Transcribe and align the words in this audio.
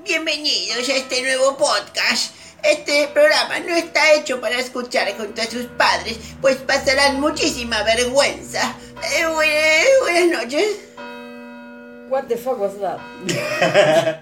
Bienvenidos 0.00 0.88
a 0.88 0.96
este 0.96 1.22
nuevo 1.22 1.56
podcast. 1.56 2.34
Este 2.64 3.06
programa 3.08 3.60
no 3.60 3.76
está 3.76 4.14
hecho 4.14 4.40
para 4.40 4.58
escuchar 4.58 5.12
junto 5.16 5.40
a 5.40 5.44
sus 5.44 5.66
padres, 5.66 6.18
pues 6.40 6.56
pasarán 6.56 7.20
muchísima 7.20 7.82
vergüenza. 7.84 8.74
Eh, 9.14 9.26
buenas, 9.26 9.86
buenas 10.00 10.42
noches. 10.42 10.66
What 12.08 12.24
the 12.24 12.36
fuck 12.36 12.58
was 12.58 12.72
that? 12.80 14.18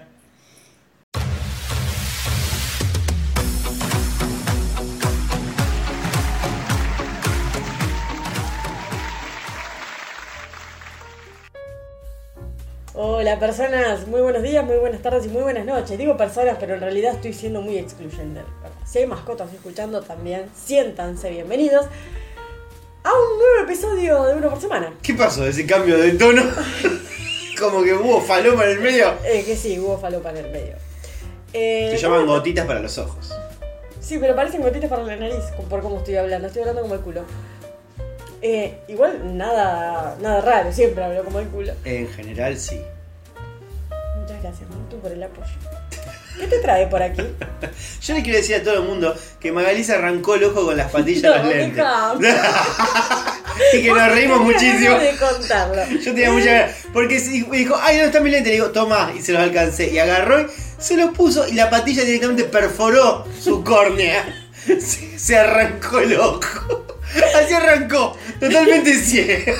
Hola 13.31 13.39
personas, 13.39 14.07
muy 14.07 14.19
buenos 14.19 14.43
días, 14.43 14.65
muy 14.65 14.75
buenas 14.75 15.01
tardes 15.01 15.25
y 15.25 15.29
muy 15.29 15.41
buenas 15.41 15.65
noches. 15.65 15.97
Digo 15.97 16.17
personas, 16.17 16.57
pero 16.59 16.73
en 16.73 16.81
realidad 16.81 17.13
estoy 17.13 17.31
siendo 17.31 17.61
muy 17.61 17.77
excluyente. 17.77 18.41
Si 18.83 18.99
hay 18.99 19.07
mascotas 19.07 19.53
escuchando 19.53 20.01
también, 20.01 20.49
siéntanse 20.53 21.29
bienvenidos 21.29 21.85
a 23.05 23.09
un 23.09 23.39
nuevo 23.39 23.63
episodio 23.63 24.23
de 24.25 24.35
Uno 24.35 24.49
por 24.49 24.59
Semana. 24.59 24.93
¿Qué 25.01 25.13
pasó? 25.13 25.47
Ese 25.47 25.65
cambio 25.65 25.97
de 25.97 26.11
tono. 26.11 26.43
Como 27.57 27.81
que 27.85 27.93
hubo 27.93 28.19
falopa 28.19 28.65
en 28.65 28.71
el 28.71 28.79
medio. 28.81 29.13
Eh, 29.23 29.45
que 29.45 29.55
sí, 29.55 29.79
hubo 29.79 29.97
falopa 29.97 30.31
en 30.31 30.37
el 30.37 30.51
medio. 30.51 30.75
Eh, 31.53 31.93
Se 31.95 32.01
llaman 32.01 32.27
gotitas 32.27 32.65
para 32.65 32.81
los 32.81 32.97
ojos. 32.97 33.33
Sí, 34.01 34.17
pero 34.19 34.35
parecen 34.35 34.61
gotitas 34.61 34.89
para 34.89 35.03
la 35.03 35.15
nariz, 35.15 35.45
por 35.69 35.81
cómo 35.81 35.99
estoy 35.99 36.17
hablando. 36.17 36.47
Estoy 36.47 36.63
hablando 36.63 36.81
como 36.81 36.95
el 36.95 36.99
culo. 36.99 37.23
Eh, 38.41 38.79
igual 38.89 39.37
nada, 39.37 40.17
nada 40.19 40.41
raro, 40.41 40.73
siempre 40.73 41.01
hablo 41.01 41.23
como 41.23 41.39
el 41.39 41.47
culo. 41.47 41.71
En 41.85 42.09
general, 42.09 42.57
sí. 42.57 42.81
Muchas 44.21 44.41
gracias, 44.41 44.69
Martu, 44.69 44.99
por 44.99 45.11
el 45.11 45.23
apoyo. 45.23 45.49
¿Qué 46.39 46.47
te 46.47 46.59
trae 46.59 46.87
por 46.87 47.01
aquí? 47.01 47.21
Yo 48.01 48.13
le 48.13 48.21
quiero 48.21 48.37
decir 48.37 48.55
a 48.55 48.63
todo 48.63 48.75
el 48.75 48.83
mundo 48.83 49.15
que 49.39 49.51
Magalí 49.51 49.83
se 49.83 49.93
arrancó 49.93 50.35
el 50.35 50.43
ojo 50.43 50.65
con 50.65 50.77
las 50.77 50.91
patillas 50.91 51.23
de 51.23 51.29
los 51.29 51.55
lentes. 51.55 51.83
y 53.73 53.81
que 53.81 53.89
nos 53.89 54.11
reímos 54.11 54.41
muchísimo. 54.41 54.97
de 54.97 55.15
contarlo. 55.17 55.83
Yo 55.89 56.13
tenía 56.13 56.31
mucha 56.31 56.51
ganas. 56.51 56.75
Porque 56.93 57.19
me 57.49 57.57
dijo, 57.57 57.75
ay, 57.81 57.97
no 57.97 58.03
está 58.03 58.19
mi 58.19 58.29
lente. 58.29 58.49
Le 58.49 58.55
digo, 58.55 58.69
toma, 58.71 59.11
y 59.17 59.21
se 59.21 59.33
los 59.33 59.41
alcancé. 59.41 59.91
Y 59.91 59.97
agarró 59.97 60.41
y 60.41 60.47
se 60.77 60.97
los 60.97 61.11
puso 61.15 61.47
y 61.47 61.53
la 61.53 61.69
patilla 61.69 62.03
directamente 62.03 62.43
perforó 62.43 63.25
su 63.39 63.63
córnea. 63.65 64.23
Se, 64.65 65.17
se 65.17 65.37
arrancó 65.37 65.99
el 65.99 66.19
ojo. 66.19 66.85
Así 67.35 67.53
arrancó, 67.53 68.15
totalmente 68.39 68.93
ciego. 68.93 69.53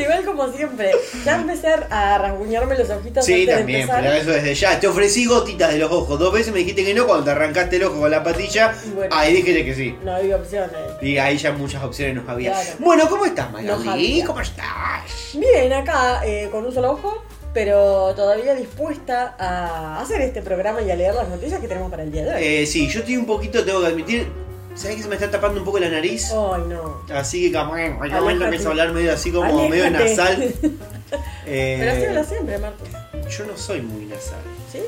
Igual 0.00 0.24
como 0.24 0.52
siempre, 0.52 0.92
ya 1.24 1.36
empecé 1.36 1.68
a 1.90 2.18
rasguñarme 2.18 2.76
los 2.78 2.88
ojitos 2.90 3.24
Sí, 3.24 3.32
antes 3.34 3.46
de 3.48 3.54
también, 3.56 3.80
empezar. 3.82 4.02
pero 4.02 4.14
eso 4.14 4.30
desde 4.30 4.54
ya. 4.54 4.80
Te 4.80 4.86
ofrecí 4.88 5.26
gotitas 5.26 5.72
de 5.72 5.78
los 5.78 5.90
ojos. 5.92 6.18
Dos 6.18 6.32
veces 6.32 6.52
me 6.52 6.60
dijiste 6.60 6.84
que 6.84 6.94
no 6.94 7.06
cuando 7.06 7.24
te 7.24 7.30
arrancaste 7.32 7.76
el 7.76 7.84
ojo 7.84 8.00
con 8.00 8.10
la 8.10 8.22
patilla. 8.22 8.74
Bueno. 8.94 9.14
Ahí 9.14 9.34
dije 9.34 9.64
que 9.64 9.74
sí. 9.74 9.96
No 10.02 10.14
había 10.14 10.36
opciones. 10.36 10.70
Y 11.02 11.18
ahí 11.18 11.36
ya 11.36 11.52
muchas 11.52 11.82
opciones 11.82 12.14
nos 12.16 12.28
había. 12.28 12.52
Claro. 12.52 12.70
Bueno, 12.78 13.08
¿cómo 13.08 13.26
estás, 13.26 13.50
No 13.52 13.78
Magali? 13.78 14.22
¿Cómo 14.24 14.40
estás? 14.40 15.02
Bien, 15.34 15.72
acá 15.72 16.22
eh, 16.24 16.48
con 16.50 16.64
un 16.64 16.72
solo 16.72 16.92
ojo, 16.92 17.22
pero 17.54 18.14
todavía 18.14 18.54
dispuesta 18.54 19.34
a 19.38 20.00
hacer 20.00 20.20
este 20.22 20.42
programa 20.42 20.82
y 20.82 20.90
a 20.90 20.96
leer 20.96 21.14
las 21.14 21.28
noticias 21.28 21.60
que 21.60 21.68
tenemos 21.68 21.90
para 21.90 22.02
el 22.02 22.12
día 22.12 22.24
de 22.24 22.34
hoy. 22.34 22.42
Eh, 22.44 22.66
sí, 22.66 22.88
yo 22.88 23.00
estoy 23.00 23.16
un 23.16 23.26
poquito, 23.26 23.64
tengo 23.64 23.80
que 23.80 23.86
admitir. 23.88 24.26
¿Sabes 24.74 24.96
que 24.96 25.02
se 25.02 25.08
me 25.08 25.14
está 25.16 25.30
tapando 25.30 25.58
un 25.60 25.64
poco 25.64 25.78
la 25.78 25.88
nariz? 25.88 26.30
Ay, 26.30 26.62
no. 26.68 27.02
Así 27.12 27.50
que 27.50 27.58
como 27.58 27.74
hay 27.74 27.90
momento 27.90 28.44
empiezo 28.44 28.68
a 28.68 28.70
hablar 28.70 28.92
medio 28.92 29.12
así 29.12 29.30
como 29.30 29.68
medio 29.68 29.90
nasal. 29.90 30.52
Eh, 31.44 31.76
Pero 31.80 31.90
así 31.90 32.04
habla 32.04 32.24
siempre, 32.24 32.58
Marta. 32.58 33.10
yo 33.28 33.44
no 33.44 33.56
soy 33.56 33.82
muy 33.82 34.04
nasal. 34.04 34.38
¿Sí? 34.70 34.78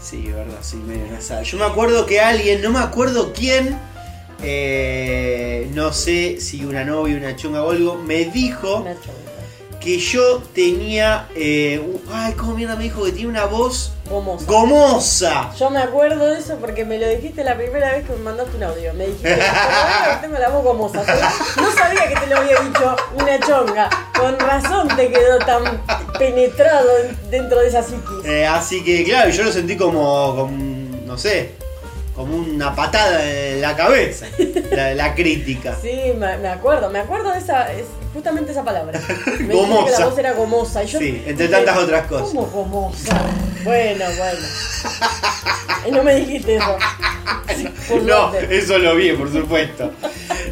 Sí, 0.00 0.30
verdad, 0.30 0.58
soy 0.62 0.78
medio 0.78 1.04
nasal. 1.10 1.42
Yo 1.44 1.58
me 1.58 1.64
acuerdo 1.64 2.06
que 2.06 2.20
alguien, 2.20 2.62
no 2.62 2.70
me 2.70 2.78
acuerdo 2.78 3.32
quién, 3.32 3.76
eh, 4.40 5.68
no 5.74 5.92
sé 5.92 6.40
si 6.40 6.64
una 6.64 6.84
novia, 6.84 7.16
una 7.16 7.34
chunga 7.34 7.64
o 7.64 7.72
algo, 7.72 7.96
me 7.96 8.26
dijo 8.26 8.76
Una 8.82 8.94
chonga. 8.94 9.21
Que 9.82 9.98
yo 9.98 10.42
tenía. 10.54 11.28
eh, 11.34 11.78
un- 11.84 12.00
ay, 12.12 12.32
¿cómo 12.34 12.54
mierda 12.54 12.76
me 12.76 12.84
dijo 12.84 13.04
que 13.04 13.12
tiene 13.12 13.28
una 13.30 13.44
voz 13.46 13.92
Gomosa. 14.08 14.44
gomosa? 14.46 15.50
Yo 15.58 15.70
me 15.70 15.80
acuerdo 15.80 16.26
de 16.26 16.38
eso 16.38 16.56
porque 16.60 16.84
me 16.84 16.98
lo 16.98 17.08
dijiste 17.08 17.42
la 17.44 17.56
primera 17.56 17.92
vez 17.92 18.04
que 18.06 18.12
me 18.12 18.18
mandaste 18.18 18.56
un 18.56 18.62
audio. 18.64 18.92
Me 18.94 19.06
dijiste, 19.06 19.28
"Pero 19.34 20.20
tengo 20.20 20.38
la 20.38 20.48
voz 20.50 20.64
gomosa. 20.64 21.02
Yo 21.56 21.62
No 21.62 21.72
sabía 21.72 22.08
que 22.08 22.14
te 22.16 22.26
lo 22.26 22.36
había 22.38 22.60
dicho 22.60 22.96
una 23.14 23.40
chonga. 23.40 23.90
Con 24.18 24.38
razón 24.38 24.88
te 24.96 25.10
quedó 25.10 25.38
tan 25.38 25.82
penetrado 26.18 26.88
dentro 27.30 27.60
de 27.60 27.68
esa 27.68 27.82
psiquis. 27.82 28.24
Eh, 28.24 28.46
así 28.46 28.82
que, 28.84 29.04
claro, 29.04 29.30
yo 29.30 29.44
lo 29.44 29.52
sentí 29.52 29.76
como, 29.76 30.34
como, 30.36 30.56
no 31.06 31.18
sé, 31.18 31.54
como 32.14 32.36
una 32.36 32.74
patada 32.74 33.24
en 33.30 33.60
la 33.62 33.74
cabeza, 33.76 34.26
la, 34.70 34.94
la 34.94 35.14
crítica. 35.14 35.76
Sí, 35.80 36.12
me, 36.18 36.36
me 36.38 36.48
acuerdo, 36.48 36.90
me 36.90 36.98
acuerdo 36.98 37.32
de 37.32 37.38
esa, 37.38 37.72
es 37.72 37.84
justamente 38.12 38.52
esa 38.52 38.62
palabra. 38.64 39.00
Me 39.40 39.48
que 39.48 39.54
Gomosa. 39.54 39.98
la 40.00 40.06
voz 40.06 40.18
era 40.18 40.32
gomosa. 40.32 40.84
Y 40.84 40.86
yo 40.88 40.98
Sí, 40.98 41.22
entre 41.26 41.46
dije, 41.48 41.48
tantas 41.48 41.78
otras 41.78 42.06
cosas. 42.06 42.28
¿Cómo 42.28 42.46
gomosa? 42.46 43.18
Bueno, 43.64 44.04
bueno. 44.18 44.46
Y 45.86 45.90
no 45.90 46.02
me 46.02 46.14
dijiste 46.16 46.56
eso. 46.56 46.76
Por 47.88 48.02
No, 48.02 48.30
suerte. 48.30 48.56
eso 48.58 48.78
lo 48.78 48.94
vi, 48.94 49.12
por 49.12 49.32
supuesto. 49.32 49.90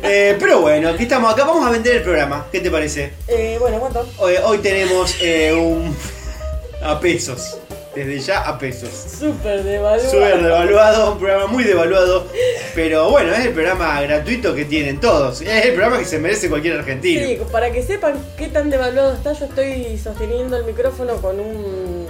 Eh, 0.02 0.36
pero 0.40 0.60
bueno, 0.62 0.88
aquí 0.88 1.02
estamos, 1.02 1.32
acá 1.32 1.44
vamos 1.44 1.66
a 1.66 1.70
vender 1.70 1.96
el 1.96 2.02
programa. 2.02 2.46
¿Qué 2.50 2.60
te 2.60 2.70
parece? 2.70 3.12
Eh, 3.28 3.56
bueno, 3.60 3.78
¿cuánto? 3.78 4.08
Hoy, 4.18 4.34
hoy 4.42 4.58
tenemos 4.58 5.14
eh, 5.20 5.52
un. 5.52 5.94
a 6.82 6.98
pesos. 6.98 7.58
Desde 7.94 8.20
ya 8.20 8.42
a 8.42 8.56
pesos. 8.56 8.90
Súper 9.18 9.64
devaluado. 9.64 10.10
Súper 10.10 10.42
devaluado, 10.42 11.12
un 11.12 11.18
programa 11.18 11.46
muy 11.48 11.64
devaluado. 11.64 12.26
Pero 12.74 13.10
bueno, 13.10 13.32
es 13.32 13.46
el 13.46 13.52
programa 13.52 14.00
gratuito 14.02 14.54
que 14.54 14.64
tienen 14.64 15.00
todos. 15.00 15.40
Es 15.40 15.64
el 15.66 15.72
programa 15.74 15.98
que 15.98 16.04
se 16.04 16.18
merece 16.20 16.48
cualquier 16.48 16.78
argentino. 16.78 17.26
Sí, 17.26 17.38
para 17.50 17.72
que 17.72 17.82
sepan 17.82 18.14
qué 18.38 18.46
tan 18.46 18.70
devaluado 18.70 19.14
está, 19.14 19.32
yo 19.32 19.46
estoy 19.46 19.98
sosteniendo 19.98 20.56
el 20.56 20.64
micrófono 20.64 21.16
con 21.16 21.40
un. 21.40 22.06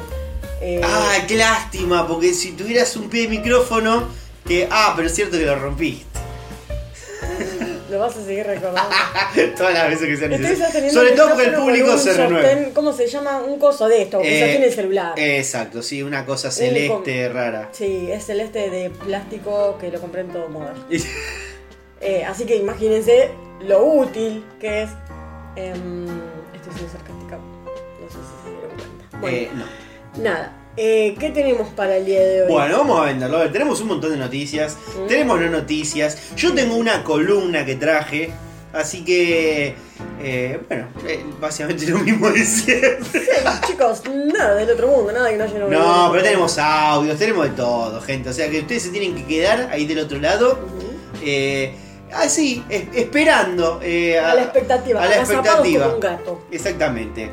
eh, 0.61 0.83
Ah, 0.85 1.17
qué 1.27 1.37
lástima, 1.37 2.07
porque 2.07 2.35
si 2.35 2.53
tuvieras 2.53 2.95
un 2.97 3.09
pie 3.09 3.23
de 3.23 3.29
micrófono, 3.29 4.07
que. 4.47 4.69
Ah, 4.71 4.93
pero 4.95 5.09
es 5.09 5.15
cierto 5.15 5.39
que 5.39 5.47
lo 5.47 5.57
rompí. 5.59 6.05
Vas 8.01 8.17
a 8.17 8.25
seguir 8.25 8.47
recordando. 8.47 8.91
Todas 9.57 9.75
las 9.75 9.89
veces 9.91 10.19
que 10.21 10.29
necesarias. 10.29 10.59
sosteniendo 10.59 11.01
Sobre 11.01 11.13
todo 11.13 11.29
porque 11.31 11.45
el 11.45 11.55
público 11.55 11.99
se 11.99 12.13
renueve. 12.15 12.73
¿Cómo 12.75 12.93
se 12.93 13.07
llama? 13.07 13.39
Un 13.43 13.59
coso 13.59 13.89
de 13.89 14.03
esto, 14.03 14.21
que 14.21 14.37
Eh, 14.37 14.41
sostiene 14.41 14.67
el 14.67 14.73
celular. 14.73 15.13
Exacto, 15.17 15.83
sí, 15.83 16.03
una 16.03 16.25
cosa 16.27 16.51
celeste 16.51 17.29
rara. 17.29 17.69
Sí, 17.73 18.09
es 18.11 18.25
celeste 18.27 18.71
de 18.71 18.91
plástico 18.91 19.77
que 19.81 19.91
lo 19.91 20.01
compré 20.01 20.23
en 20.23 20.29
todo 20.29 20.49
modo. 20.49 20.71
Eh, 22.03 22.25
así 22.25 22.47
que 22.47 22.57
imagínense 22.57 23.31
lo 23.61 23.85
útil 23.85 24.43
que 24.59 24.85
es. 24.85 24.91
em, 25.55 26.07
estoy 26.55 26.73
siendo 26.75 26.93
sarcástica. 26.93 27.37
No 27.37 28.09
sé 28.09 28.17
si 28.17 28.43
se 28.43 28.51
dieron 28.51 28.71
cuenta. 28.77 29.19
Bueno, 29.21 29.37
Eh, 29.37 29.51
no. 30.17 30.23
nada. 30.23 30.57
Eh, 30.83 31.15
¿Qué 31.21 31.29
tenemos 31.29 31.69
para 31.69 31.99
el 31.99 32.07
día 32.07 32.21
de 32.21 32.43
hoy? 32.43 32.49
Bueno, 32.49 32.79
vamos 32.79 33.01
a 33.03 33.05
venderlo. 33.05 33.37
A 33.37 33.41
ver, 33.41 33.53
tenemos 33.53 33.83
un 33.83 33.89
montón 33.89 34.13
de 34.13 34.17
noticias. 34.17 34.79
Mm. 34.99 35.07
Tenemos 35.09 35.39
no 35.39 35.51
noticias. 35.51 36.35
Yo 36.37 36.55
tengo 36.55 36.75
una 36.77 37.05
columna 37.05 37.67
que 37.67 37.75
traje. 37.75 38.33
Así 38.73 39.05
que. 39.05 39.75
eh, 40.23 40.59
bueno, 40.69 40.87
eh, 41.07 41.23
básicamente 41.39 41.87
lo 41.87 41.99
mismo 41.99 42.31
de 42.31 42.45
siempre. 42.47 43.21
Sí, 43.21 43.29
chicos, 43.67 44.03
nada 44.33 44.55
del 44.55 44.71
otro 44.71 44.87
mundo, 44.89 45.13
nada 45.13 45.29
que 45.29 45.37
no 45.37 45.45
haya 45.45 45.59
novedades. 45.59 45.87
No, 45.87 46.09
pero 46.13 46.23
tenemos 46.25 46.57
audios, 46.59 47.19
tenemos 47.19 47.45
de 47.45 47.57
todo, 47.57 48.01
gente. 48.01 48.31
O 48.31 48.33
sea 48.33 48.49
que 48.49 48.61
ustedes 48.61 48.85
se 48.85 48.89
tienen 48.89 49.15
que 49.15 49.27
quedar 49.27 49.69
ahí 49.71 49.85
del 49.85 49.99
otro 49.99 50.19
lado. 50.19 50.61
Eh, 51.23 51.75
así, 52.15 52.65
es- 52.71 52.85
esperando. 52.95 53.81
A 53.83 54.35
la 54.35 54.43
expectativa, 54.45 55.03
A 55.03 55.07
la 55.09 55.17
expectativa. 55.17 55.83
como 55.85 55.95
un 55.97 56.01
gato. 56.01 56.43
Exactamente. 56.51 57.31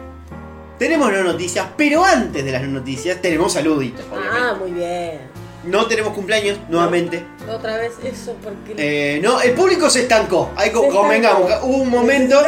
Tenemos 0.77 1.11
no 1.11 1.23
noticias, 1.23 1.67
pero 1.75 2.05
antes 2.05 2.45
de 2.45 2.51
las 2.51 2.62
no 2.62 2.79
noticias 2.79 3.19
tenemos 3.19 3.53
saluditos. 3.53 4.06
Ah, 4.13 4.56
muy 4.59 4.71
bien. 4.71 5.19
No 5.63 5.88
tenemos 5.88 6.13
cumpleaños, 6.13 6.59
nuevamente. 6.69 7.25
Otra 7.49 7.77
vez 7.77 7.94
eso 8.03 8.35
porque. 8.44 8.73
Eh, 8.77 9.19
no, 9.21 9.39
el 9.41 9.51
público 9.53 9.89
se 9.89 10.01
estancó. 10.01 10.51
Co- 10.73 10.83
Se 10.83 10.89
convengamos, 10.89 11.51
hubo 11.63 11.77
un 11.77 11.89
momento. 11.89 12.39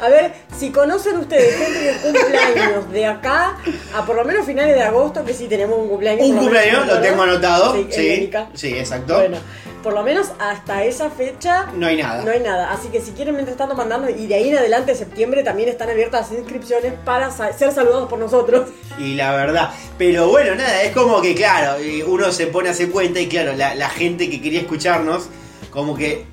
A 0.00 0.08
ver, 0.08 0.32
si 0.58 0.70
conocen 0.70 1.18
ustedes 1.18 1.54
gente 1.56 1.78
que 1.80 1.96
cumple 1.98 2.38
años 2.38 2.90
de 2.90 3.06
acá 3.06 3.56
a 3.94 4.06
por 4.06 4.16
lo 4.16 4.24
menos 4.24 4.46
finales 4.46 4.74
de 4.74 4.82
agosto, 4.82 5.24
que 5.24 5.34
sí 5.34 5.46
tenemos 5.46 5.78
un 5.78 5.88
cumpleaños. 5.88 6.26
Un 6.26 6.36
lo 6.36 6.40
cumpleaños, 6.42 6.86
lo 6.86 7.00
tengo 7.00 7.22
anotado. 7.22 7.74
Sí, 7.74 7.86
Sí, 7.90 8.30
sí, 8.54 8.68
exacto. 8.78 9.14
Bueno, 9.16 9.36
por 9.82 9.92
lo 9.94 10.02
menos 10.02 10.28
hasta 10.38 10.84
esa 10.84 11.08
fecha 11.10 11.66
No 11.74 11.86
hay 11.86 11.96
nada. 11.96 12.22
no 12.22 12.30
hay 12.30 12.40
nada. 12.40 12.70
Así 12.70 12.88
que 12.88 13.00
si 13.00 13.12
quieren 13.12 13.34
mientras 13.34 13.56
tanto 13.56 13.74
mandando, 13.74 14.10
y 14.10 14.26
de 14.26 14.34
ahí 14.34 14.48
en 14.50 14.56
adelante, 14.58 14.94
septiembre, 14.94 15.42
también 15.42 15.68
están 15.70 15.88
abiertas 15.90 16.30
las 16.30 16.38
inscripciones 16.38 16.92
para 17.04 17.30
sa- 17.30 17.52
ser 17.52 17.72
saludados 17.72 18.08
por 18.08 18.18
nosotros. 18.18 18.68
Y 18.98 19.14
la 19.14 19.32
verdad. 19.34 19.70
Pero 19.98 20.28
bueno, 20.28 20.54
nada, 20.54 20.82
es 20.82 20.92
como 20.92 21.20
que, 21.22 21.34
claro, 21.34 21.76
uno 22.06 22.30
se 22.32 22.46
pone 22.46 22.68
a 22.68 22.72
hacer 22.72 22.90
cuenta 22.90 23.20
y, 23.20 23.26
claro, 23.28 23.54
la, 23.54 23.74
la 23.74 23.88
gente 23.90 24.28
que 24.30 24.39
quería 24.40 24.60
escucharnos, 24.60 25.24
como 25.70 25.96
que 25.96 26.24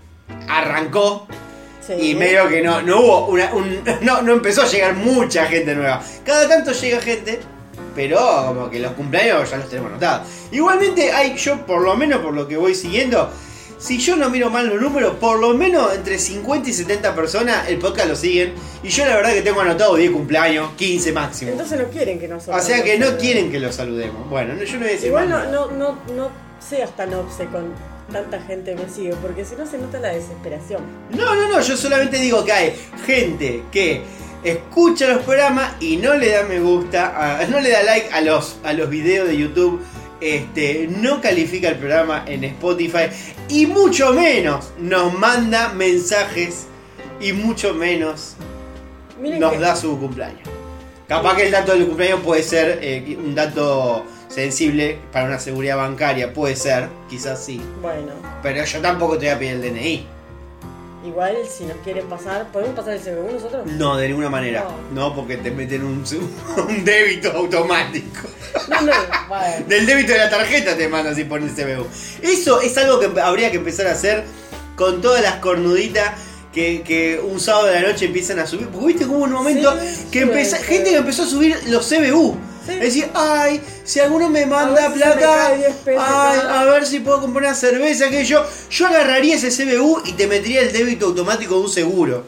arrancó 0.48 1.28
Sí. 1.86 1.94
y 2.12 2.16
medio 2.16 2.50
que 2.50 2.62
no, 2.62 2.82
no 2.82 3.00
hubo 3.00 3.28
una. 3.28 3.54
un- 3.54 3.82
no, 4.02 4.22
no 4.22 4.34
empezó 4.34 4.64
a 4.64 4.66
llegar 4.68 4.94
mucha 4.96 5.46
gente 5.46 5.74
nueva. 5.74 6.04
Cada 6.26 6.48
tanto 6.50 6.74
llega 6.74 7.00
gente, 7.00 7.40
pero 7.96 8.20
como 8.48 8.70
que 8.70 8.80
los 8.80 8.92
cumpleaños 8.92 9.50
ya 9.50 9.56
los 9.58 9.70
tenemos 9.70 9.92
anotados. 9.92 10.28
Igualmente 10.52 11.12
hay, 11.14 11.38
yo 11.38 11.66
por 11.66 11.82
lo 11.82 11.96
menos 11.96 12.20
por 12.22 12.34
lo 12.34 12.46
que 12.46 12.58
voy 12.58 12.76
siguiendo, 12.76 13.32
si 13.80 14.00
yo 14.00 14.18
no 14.18 14.30
miro 14.30 14.50
mal 14.50 14.68
los 14.68 14.82
números, 14.82 15.16
por 15.16 15.40
lo 15.40 15.54
menos 15.54 15.96
entre 15.96 16.20
50 16.20 16.70
y 16.70 16.74
70 16.74 17.16
personas 17.16 17.70
el 17.70 17.78
podcast 17.78 18.10
lo 18.10 18.16
siguen. 18.18 18.54
Y 18.84 18.90
yo 18.90 19.06
la 19.06 19.16
verdad 19.16 19.32
que 19.34 19.42
tengo 19.44 19.62
anotado 19.62 19.96
10 19.96 20.12
cumpleaños, 20.12 20.72
15 20.76 21.14
máximo. 21.14 21.52
Entonces 21.52 21.80
no 21.80 21.86
quieren 21.88 22.20
que 22.20 22.28
nosotros. 22.28 22.62
O 22.62 22.66
sea 22.66 22.84
que 22.84 22.98
no 22.98 23.06
saludemos. 23.06 23.22
quieren 23.24 23.50
que 23.52 23.60
los 23.62 23.74
saludemos. 23.76 24.30
Bueno, 24.30 24.56
no- 24.56 24.64
yo 24.64 24.74
no 24.74 24.80
voy 24.80 24.90
a 24.90 24.92
decir 24.92 25.08
Igual 25.08 25.30
no, 25.30 25.46
no, 25.46 25.72
no, 25.72 25.98
no 26.14 26.30
seas 26.60 26.94
tan 26.98 27.14
obse 27.14 27.46
con 27.46 27.72
tanta 28.12 28.40
gente 28.42 28.76
me 28.76 28.90
sigue, 28.90 29.14
porque 29.22 29.44
si 29.46 29.56
no 29.56 29.66
se 29.66 29.78
nota 29.78 30.00
la 30.00 30.10
desesperación. 30.14 30.82
No, 31.12 31.36
no, 31.36 31.50
no, 31.50 31.60
yo 31.62 31.76
solamente 31.78 32.18
digo 32.18 32.44
que 32.46 32.52
hay 32.52 32.74
gente 33.06 33.64
que 33.72 34.02
escucha 34.44 35.08
los 35.08 35.24
programas 35.24 35.74
y 35.82 35.98
no 35.98 36.14
le 36.14 36.30
da 36.32 36.44
me 36.44 36.60
gusta, 36.60 37.40
a- 37.42 37.46
no 37.48 37.60
le 37.60 37.70
da 37.72 37.84
like 37.84 38.10
a 38.14 38.22
los, 38.22 38.58
a 38.64 38.74
los 38.74 38.90
videos 38.90 39.28
de 39.28 39.38
YouTube, 39.38 39.82
este, 40.22 40.88
no 40.90 41.22
califica 41.22 41.70
el 41.70 41.76
programa 41.76 42.24
en 42.28 42.44
Spotify 42.46 43.08
y 43.50 43.66
mucho 43.66 44.14
menos 44.14 44.72
nos 44.80 45.14
manda 45.14 45.70
mensajes 45.74 46.66
y 47.20 47.34
mucho 47.34 47.74
menos 47.74 48.36
Miren 49.22 49.40
nos 49.40 49.54
que- 49.54 49.60
da 49.60 49.76
su 49.76 50.00
cumpleaños. 50.00 50.48
Capaz 51.08 51.36
que 51.38 51.44
el 51.46 51.52
dato 51.52 51.72
del 51.74 51.86
cumpleaños 51.88 52.20
puede 52.22 52.44
ser 52.44 52.80
eh, 52.82 53.18
un 53.18 53.34
dato 53.36 54.06
sensible 54.30 55.00
para 55.12 55.26
una 55.26 55.40
seguridad 55.40 55.78
bancaria, 55.78 56.34
puede 56.34 56.56
ser, 56.56 56.90
quizás 57.10 57.44
sí. 57.44 57.62
Bueno, 57.82 58.12
Pero 58.44 58.64
yo 58.64 58.80
tampoco 58.82 59.18
te 59.18 59.26
voy 59.26 59.36
a 59.36 59.40
pedir 59.40 59.54
el 59.54 59.62
DNI. 59.62 60.06
igual 61.06 61.38
si 61.50 61.64
nos 61.66 61.78
quieren 61.78 62.06
pasar, 62.08 62.48
¿podemos 62.52 62.76
pasar 62.76 62.94
el 62.94 63.00
CBU 63.00 63.32
nosotros? 63.34 63.66
No, 63.66 63.96
de 63.98 64.10
ninguna 64.10 64.30
manera. 64.30 64.68
No, 64.94 65.16
porque 65.16 65.38
te 65.38 65.52
meten 65.52 65.84
un, 65.84 66.04
un 66.68 66.86
débito 66.86 67.32
automático. 67.32 68.28
No, 68.70 68.82
no, 68.82 68.94
bueno. 69.30 69.66
Del 69.68 69.86
débito 69.86 70.12
de 70.14 70.18
la 70.20 70.30
tarjeta 70.30 70.76
te 70.76 70.88
mandan 70.90 71.16
si 71.16 71.24
pones 71.24 71.54
CBU. 71.54 71.86
Eso 72.22 72.62
es 72.62 72.78
algo 72.78 73.00
que 73.00 73.22
habría 73.22 73.50
que 73.52 73.58
empezar 73.58 73.88
a 73.88 73.92
hacer 73.92 74.24
con 74.76 75.02
todas 75.02 75.22
las 75.24 75.36
cornuditas 75.36 76.12
que, 76.54 76.82
que 76.82 77.20
un 77.20 77.40
sábado 77.40 77.68
de 77.68 77.80
la 77.82 77.88
noche 77.90 78.06
empiezan 78.06 78.40
a 78.40 78.48
subir. 78.48 78.68
Porque 78.68 78.88
viste 78.88 79.04
que 79.06 79.10
hubo 79.10 79.24
un 79.24 79.32
momento 79.32 79.74
Sí, 79.80 80.08
que 80.12 80.22
empezó, 80.22 80.58
gente 80.58 80.90
que 80.90 80.98
empezó 80.98 81.24
a 81.24 81.28
subir 81.28 81.58
los 81.68 81.88
CBU. 81.88 82.36
Sí. 82.68 82.74
Es 82.74 82.80
decir, 82.82 83.10
ay, 83.14 83.62
si 83.84 84.00
alguno 84.00 84.30
me 84.30 84.46
manda 84.46 84.94
plata, 84.94 85.20
cae 85.20 85.58
10 85.58 85.76
pesos 85.78 86.04
ay, 86.06 86.40
acá. 86.40 86.60
a 86.60 86.66
ver 86.66 86.86
si 86.86 87.00
puedo 87.00 87.22
comprar 87.22 87.46
una 87.46 87.56
cerveza, 87.56 88.10
que 88.10 88.26
yo, 88.26 88.46
yo 88.70 88.88
agarraría 88.88 89.36
ese 89.36 89.50
CBU 89.50 90.02
y 90.06 90.12
te 90.14 90.28
metería 90.28 90.62
el 90.62 90.72
débito 90.72 91.08
automático 91.08 91.56
de 91.56 91.62
un 91.62 91.70
seguro. 91.70 92.26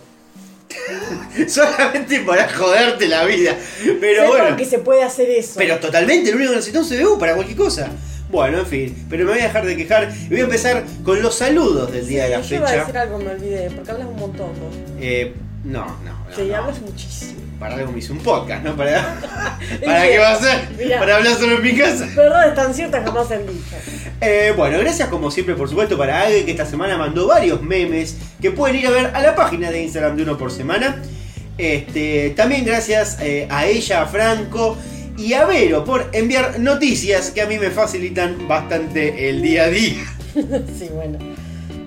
Solamente 1.48 2.22
para 2.22 2.48
joderte 2.54 3.08
la 3.08 3.26
vida. 3.26 3.56
Pero 4.00 4.28
bueno. 4.28 4.56
que 4.56 4.66
se 4.66 4.80
puede 4.80 5.04
hacer 5.04 5.30
eso. 5.30 5.54
Pero 5.58 5.78
totalmente, 5.80 6.32
lo 6.32 6.38
único 6.38 6.52
que 6.52 6.58
necesito 6.58 6.82
es 6.82 6.92
un 6.92 6.98
CBU 6.98 7.20
para 7.20 7.36
cualquier 7.36 7.58
cosa. 7.58 7.90
Bueno, 8.32 8.60
en 8.60 8.66
fin, 8.68 9.08
pero 9.10 9.26
me 9.26 9.32
voy 9.32 9.40
a 9.42 9.46
dejar 9.46 9.66
de 9.66 9.76
quejar 9.76 10.14
y 10.26 10.30
voy 10.30 10.42
a 10.42 10.44
empezar 10.44 10.84
con 11.04 11.20
los 11.22 11.34
saludos 11.34 11.92
del 11.92 12.08
día 12.08 12.26
de 12.26 12.30
la 12.30 12.42
yo 12.42 12.58
iba 12.58 12.66
a 12.66 12.70
fecha. 12.70 12.82
decir 12.82 12.98
algo, 13.00 13.18
me 13.18 13.32
olvidé, 13.32 13.72
porque 13.72 13.90
hablas 13.92 14.08
un 14.08 14.20
montón 14.20 14.48
vos. 14.50 14.76
Eh, 15.02 15.34
no, 15.64 15.86
no, 16.04 16.26
no. 16.30 16.36
Sí, 16.36 16.44
no. 16.44 16.56
hablas 16.58 16.80
muchísimo. 16.82 17.39
Para 17.60 17.76
algo 17.76 17.92
me 17.92 18.00
hice 18.00 18.14
un 18.14 18.20
podcast, 18.20 18.64
¿no? 18.64 18.76
Para, 18.76 19.20
¿para 19.86 20.08
qué 20.08 20.18
va 20.18 20.32
a 20.32 20.40
ser? 20.40 20.70
Mirá. 20.78 21.00
Para 21.00 21.18
hablar 21.18 21.36
solo 21.36 21.58
en 21.58 21.64
mi 21.64 21.76
casa. 21.76 22.08
Verdades 22.16 22.56
tan 22.56 22.74
ciertas 22.74 23.04
jamás 23.04 23.28
se 23.28 23.36
han 23.36 23.46
dicho. 23.46 23.76
Eh, 24.22 24.54
bueno, 24.56 24.80
gracias 24.80 25.10
como 25.10 25.30
siempre, 25.30 25.56
por 25.56 25.68
supuesto, 25.68 25.98
para 25.98 26.22
Age, 26.22 26.46
que 26.46 26.52
esta 26.52 26.66
semana 26.66 26.98
mandó 26.98 27.28
varios 27.28 27.62
memes 27.62 28.16
que 28.42 28.52
pueden 28.52 28.78
ir 28.78 28.88
a 28.88 28.92
ver 28.92 29.12
a 29.14 29.22
la 29.22 29.36
página 29.36 29.72
de 29.72 29.84
Instagram 29.84 30.16
de 30.16 30.24
uno 30.24 30.38
por 30.38 30.52
semana. 30.52 31.02
Este, 31.58 32.30
también 32.32 32.64
gracias 32.64 33.18
eh, 33.20 33.46
a 33.50 33.66
ella, 33.66 34.04
a 34.04 34.06
Franco 34.06 34.78
y 35.18 35.34
a 35.34 35.44
Vero 35.44 35.84
por 35.84 36.10
enviar 36.14 36.58
noticias 36.60 37.32
que 37.32 37.42
a 37.42 37.46
mí 37.46 37.60
me 37.60 37.72
facilitan 37.72 38.48
bastante 38.48 39.30
el 39.30 39.42
día 39.42 39.64
a 39.64 39.68
día. 39.68 40.06
sí, 40.34 40.88
bueno. 40.94 41.18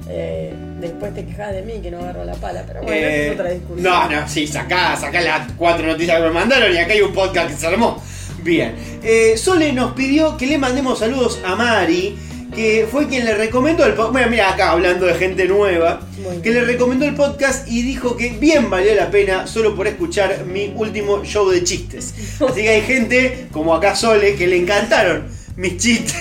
Eh, 0.09 0.53
después 0.83 1.15
te 1.15 1.25
quejas 1.25 1.55
de 1.55 1.63
mí 1.63 1.81
que 1.83 1.91
no 1.91 2.01
agarro 2.01 2.25
la 2.25 2.35
pala, 2.35 2.65
pero 2.67 2.83
bueno, 2.83 2.95
esa 2.97 3.09
Eh, 3.09 3.27
es 3.29 3.33
otra 3.33 3.51
discusión. 3.51 3.83
no, 3.83 4.09
no, 4.11 4.29
sí, 4.29 4.47
sacá, 4.47 4.97
sacá 4.97 5.21
las 5.23 5.53
cuatro 5.57 5.87
noticias 5.87 6.19
que 6.19 6.25
me 6.25 6.31
mandaron 6.31 6.71
y 6.75 6.77
acá 6.77 6.93
hay 6.93 7.01
un 7.01 7.13
podcast 7.15 7.49
que 7.51 7.57
se 7.57 7.67
armó. 7.67 8.03
Bien, 8.43 8.75
eh, 9.03 9.35
Sole 9.39 9.73
nos 9.73 9.93
pidió 9.93 10.37
que 10.37 10.47
le 10.47 10.59
mandemos 10.59 10.99
saludos 10.99 11.41
a 11.47 11.55
Mari, 11.55 12.19
que 12.55 12.87
fue 12.91 13.07
quien 13.09 13.25
le 13.25 13.35
recomendó 13.35 13.87
el 13.87 13.93
podcast. 13.95 14.13
Bueno, 14.13 14.29
mira 14.31 14.51
acá 14.53 14.73
hablando 14.73 15.07
de 15.07 15.15
gente 15.15 15.47
nueva, 15.47 16.01
que 16.43 16.51
le 16.51 16.61
recomendó 16.63 17.07
el 17.07 17.15
podcast 17.15 17.67
y 17.69 17.83
dijo 17.83 18.17
que 18.17 18.31
bien 18.31 18.69
valió 18.69 18.95
la 18.95 19.11
pena 19.11 19.47
solo 19.47 19.75
por 19.77 19.87
escuchar 19.87 20.45
mi 20.45 20.73
último 20.77 21.25
show 21.25 21.49
de 21.49 21.63
chistes. 21.65 22.13
Así 22.47 22.63
que 22.63 22.69
hay 22.69 22.83
gente, 22.83 23.47
como 23.53 23.75
acá 23.75 23.95
Sole, 23.95 24.35
que 24.35 24.47
le 24.49 24.57
encantaron 24.59 25.29
mis 25.57 25.77
chistes. 25.79 26.17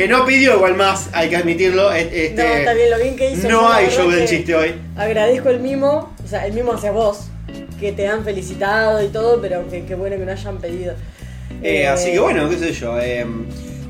Que 0.00 0.08
no 0.08 0.24
pidió 0.24 0.54
igual 0.54 0.76
más, 0.76 1.10
hay 1.12 1.28
que 1.28 1.36
admitirlo. 1.36 1.92
Este, 1.92 2.32
No, 2.34 2.42
está 2.42 2.72
bien, 2.72 2.88
lo 2.88 2.96
bien 2.96 3.16
que 3.16 3.32
hizo. 3.32 3.50
no 3.50 3.70
hay 3.70 3.90
show 3.90 4.10
del 4.10 4.26
chiste 4.26 4.54
hoy. 4.54 4.74
Agradezco 4.96 5.50
el 5.50 5.60
mimo, 5.60 6.14
o 6.24 6.26
sea, 6.26 6.46
el 6.46 6.54
mimo 6.54 6.72
hacia 6.72 6.90
vos, 6.90 7.26
que 7.78 7.92
te 7.92 8.08
han 8.08 8.24
felicitado 8.24 9.04
y 9.04 9.08
todo, 9.08 9.42
pero 9.42 9.68
que, 9.68 9.84
que 9.84 9.94
bueno 9.94 10.16
que 10.16 10.24
no 10.24 10.32
hayan 10.32 10.56
pedido. 10.56 10.94
Eh, 11.62 11.82
Eh, 11.82 11.86
así 11.86 12.12
que 12.12 12.18
bueno, 12.18 12.48
qué 12.48 12.56
sé 12.56 12.72
yo. 12.72 12.98
eh, 12.98 13.26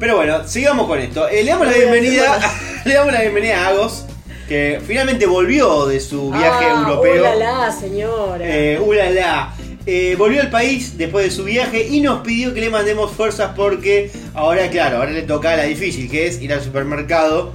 pero 0.01 0.17
bueno, 0.17 0.49
sigamos 0.49 0.89
con 0.89 0.99
esto. 0.99 1.29
Eh, 1.29 1.45
le 1.45 1.53
damos 1.53 1.69
la 1.69 1.75
bienvenida, 1.75 2.41
le 2.85 2.93
damos 2.93 3.13
la 3.13 3.21
bienvenida 3.21 3.65
a 3.65 3.69
Agos, 3.69 4.05
que 4.49 4.81
finalmente 4.85 5.27
volvió 5.27 5.87
de 5.87 6.01
su 6.01 6.33
viaje 6.33 6.65
ah, 6.69 6.81
europeo. 6.89 7.21
Ulala, 7.23 7.71
señora. 7.71 8.45
Eh, 8.45 8.81
ulala. 8.81 9.55
Eh, 9.87 10.15
volvió 10.19 10.43
al 10.43 10.51
país 10.51 10.99
después 10.99 11.25
de 11.25 11.31
su 11.31 11.45
viaje 11.45 11.87
y 11.89 12.01
nos 12.01 12.21
pidió 12.21 12.53
que 12.53 12.61
le 12.61 12.69
mandemos 12.71 13.13
fuerzas 13.13 13.53
porque 13.57 14.11
ahora, 14.35 14.69
claro, 14.69 14.99
ahora 14.99 15.11
le 15.11 15.23
toca 15.23 15.57
la 15.57 15.65
difícil, 15.65 16.11
que 16.11 16.27
es 16.27 16.41
ir 16.43 16.53
al 16.53 16.63
supermercado 16.63 17.55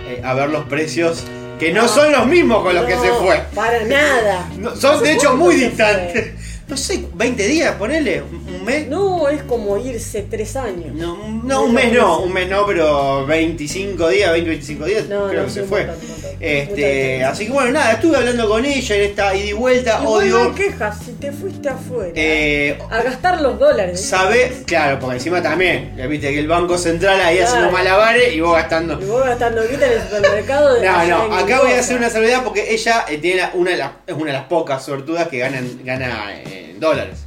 eh, 0.00 0.20
a 0.24 0.34
ver 0.34 0.50
los 0.50 0.64
precios, 0.64 1.24
que 1.60 1.72
no, 1.72 1.82
No. 1.82 1.88
son 1.88 2.10
los 2.10 2.26
mismos 2.26 2.62
con 2.64 2.74
los 2.74 2.84
que 2.86 2.94
se 2.94 3.12
fue. 3.12 3.40
Para 3.54 3.84
nada. 3.84 4.50
No, 4.58 4.74
son 4.74 4.96
¿Hace 4.96 5.04
de 5.04 5.12
hecho 5.12 5.36
muy 5.36 5.54
distantes. 5.54 6.32
No 6.70 6.76
sé, 6.76 7.04
20 7.14 7.48
días, 7.48 7.74
ponele, 7.74 8.22
un 8.22 8.64
mes. 8.64 8.86
No, 8.86 9.28
es 9.28 9.42
como 9.42 9.76
irse 9.76 10.22
tres 10.30 10.54
años. 10.54 10.94
No, 10.94 11.16
no, 11.42 11.64
un 11.64 11.74
mes 11.74 11.92
no, 11.92 12.20
un 12.20 12.32
mes 12.32 12.48
no, 12.48 12.64
pero 12.64 13.26
25 13.26 14.08
días, 14.08 14.30
20, 14.30 14.48
25 14.50 14.84
días, 14.84 15.08
No, 15.08 15.26
creo 15.28 15.40
no, 15.40 15.46
que 15.48 15.52
se 15.52 15.62
fue. 15.64 15.86
montón, 15.86 16.08
montón. 16.08 16.30
Este, 16.38 17.24
así 17.24 17.46
que 17.46 17.52
bueno, 17.52 17.72
nada, 17.72 17.92
estuve 17.94 18.16
hablando 18.16 18.48
con 18.48 18.64
ella 18.64 18.94
en 18.96 19.02
esta 19.02 19.34
ida 19.34 19.46
y 19.46 19.52
vuelta, 19.52 20.00
no 20.00 20.10
odio. 20.10 20.42
hay 20.44 20.50
quejas 20.52 20.98
si 21.04 21.12
te 21.12 21.32
fuiste 21.32 21.68
afuera. 21.68 22.12
Eh, 22.14 22.78
a 22.88 23.02
gastar 23.02 23.40
los 23.40 23.58
dólares. 23.58 24.00
sabe, 24.00 24.62
claro, 24.64 24.98
porque 25.00 25.16
encima 25.16 25.42
también, 25.42 25.92
ya 25.96 26.06
viste 26.06 26.32
que 26.32 26.38
el 26.38 26.48
Banco 26.48 26.78
Central 26.78 27.20
ahí 27.20 27.36
Claro. 27.36 27.48
haciendo 27.50 27.72
malabares 27.72 28.32
y 28.32 28.40
vos 28.40 28.54
gastando. 28.54 28.98
Y 29.02 29.04
vos 29.06 29.24
gastando 29.24 29.62
guita 29.68 29.86
en 29.86 29.92
el 29.94 30.02
supermercado. 30.02 30.74
de 30.76 30.86
No, 30.86 31.28
no, 31.28 31.34
acá 31.34 31.60
voy 31.62 31.72
a 31.72 31.80
hacer 31.80 31.96
una 31.96 32.10
salvedad 32.10 32.42
porque 32.44 32.72
ella 32.72 33.04
eh, 33.08 33.18
tiene 33.18 33.42
una 33.54 33.72
de 33.72 33.76
las, 33.76 33.90
es 34.06 34.14
una 34.14 34.26
de 34.26 34.32
las 34.34 34.44
pocas 34.44 34.84
sortudas 34.84 35.26
que 35.28 35.38
ganan, 35.38 35.80
gana 35.84 36.30
dólares. 36.78 37.18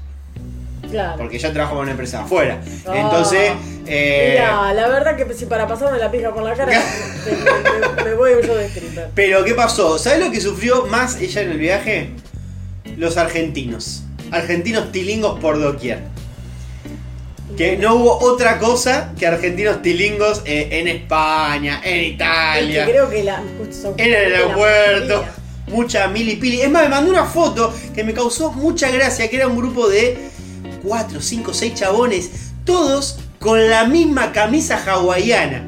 Claro. 0.89 1.17
Porque 1.17 1.39
ya 1.39 1.51
trabajo 1.53 1.75
con 1.75 1.83
una 1.83 1.91
empresa 1.91 2.21
afuera. 2.23 2.59
Ah. 2.87 2.91
Entonces, 2.95 3.51
eh, 3.87 4.29
Mira, 4.33 4.73
la 4.73 4.87
verdad 4.89 5.15
que 5.15 5.33
si 5.33 5.45
para 5.45 5.67
pasarme 5.67 5.97
la 5.97 6.11
pija 6.11 6.33
por 6.33 6.43
la 6.43 6.53
cara, 6.53 6.71
me, 7.25 8.03
me- 8.03 8.09
me 8.09 8.15
voy 8.15 8.31
show 8.45 8.55
de 8.55 8.65
stripper. 8.67 9.09
Pero, 9.15 9.43
¿qué 9.43 9.53
pasó? 9.55 9.97
¿Sabes 9.97 10.19
lo 10.19 10.29
que 10.31 10.39
sufrió 10.41 10.85
más 10.87 11.19
ella 11.21 11.41
en 11.41 11.51
el 11.51 11.57
viaje? 11.57 12.09
Los 12.97 13.17
argentinos. 13.17 14.03
Argentinos 14.31 14.91
tilingos 14.91 15.39
por 15.39 15.59
doquier. 15.59 15.99
Que 17.57 17.77
no 17.77 17.95
hubo 17.95 18.17
otra 18.19 18.57
cosa 18.57 19.11
que 19.17 19.27
argentinos 19.27 19.81
tilingos 19.83 20.41
eh, 20.45 20.69
en 20.71 20.87
España, 20.87 21.81
en 21.83 21.93
Es 21.95 22.01
que 22.01 22.07
Italia, 22.07 22.85
creo 22.85 23.09
que 23.09 23.23
la. 23.23 23.43
son 23.71 23.93
en 23.97 24.07
el 24.13 24.33
aeropuerto. 24.33 25.23
Mucha 25.67 26.08
milipili. 26.08 26.62
Es 26.62 26.70
más, 26.70 26.84
me 26.84 26.89
mandó 26.89 27.10
una 27.10 27.25
foto 27.25 27.74
que 27.96 28.03
me 28.03 28.13
causó 28.13 28.51
mucha 28.51 28.89
gracia, 28.91 29.29
que 29.29 29.38
era 29.38 29.48
un 29.48 29.58
grupo 29.58 29.88
de 29.88 30.17
4, 30.84 31.22
5, 31.22 31.53
6 31.53 31.74
chabones, 31.74 32.29
todos 32.65 33.20
con 33.39 33.70
la 33.70 33.86
misma 33.86 34.32
camisa 34.32 34.82
hawaiana. 34.86 35.67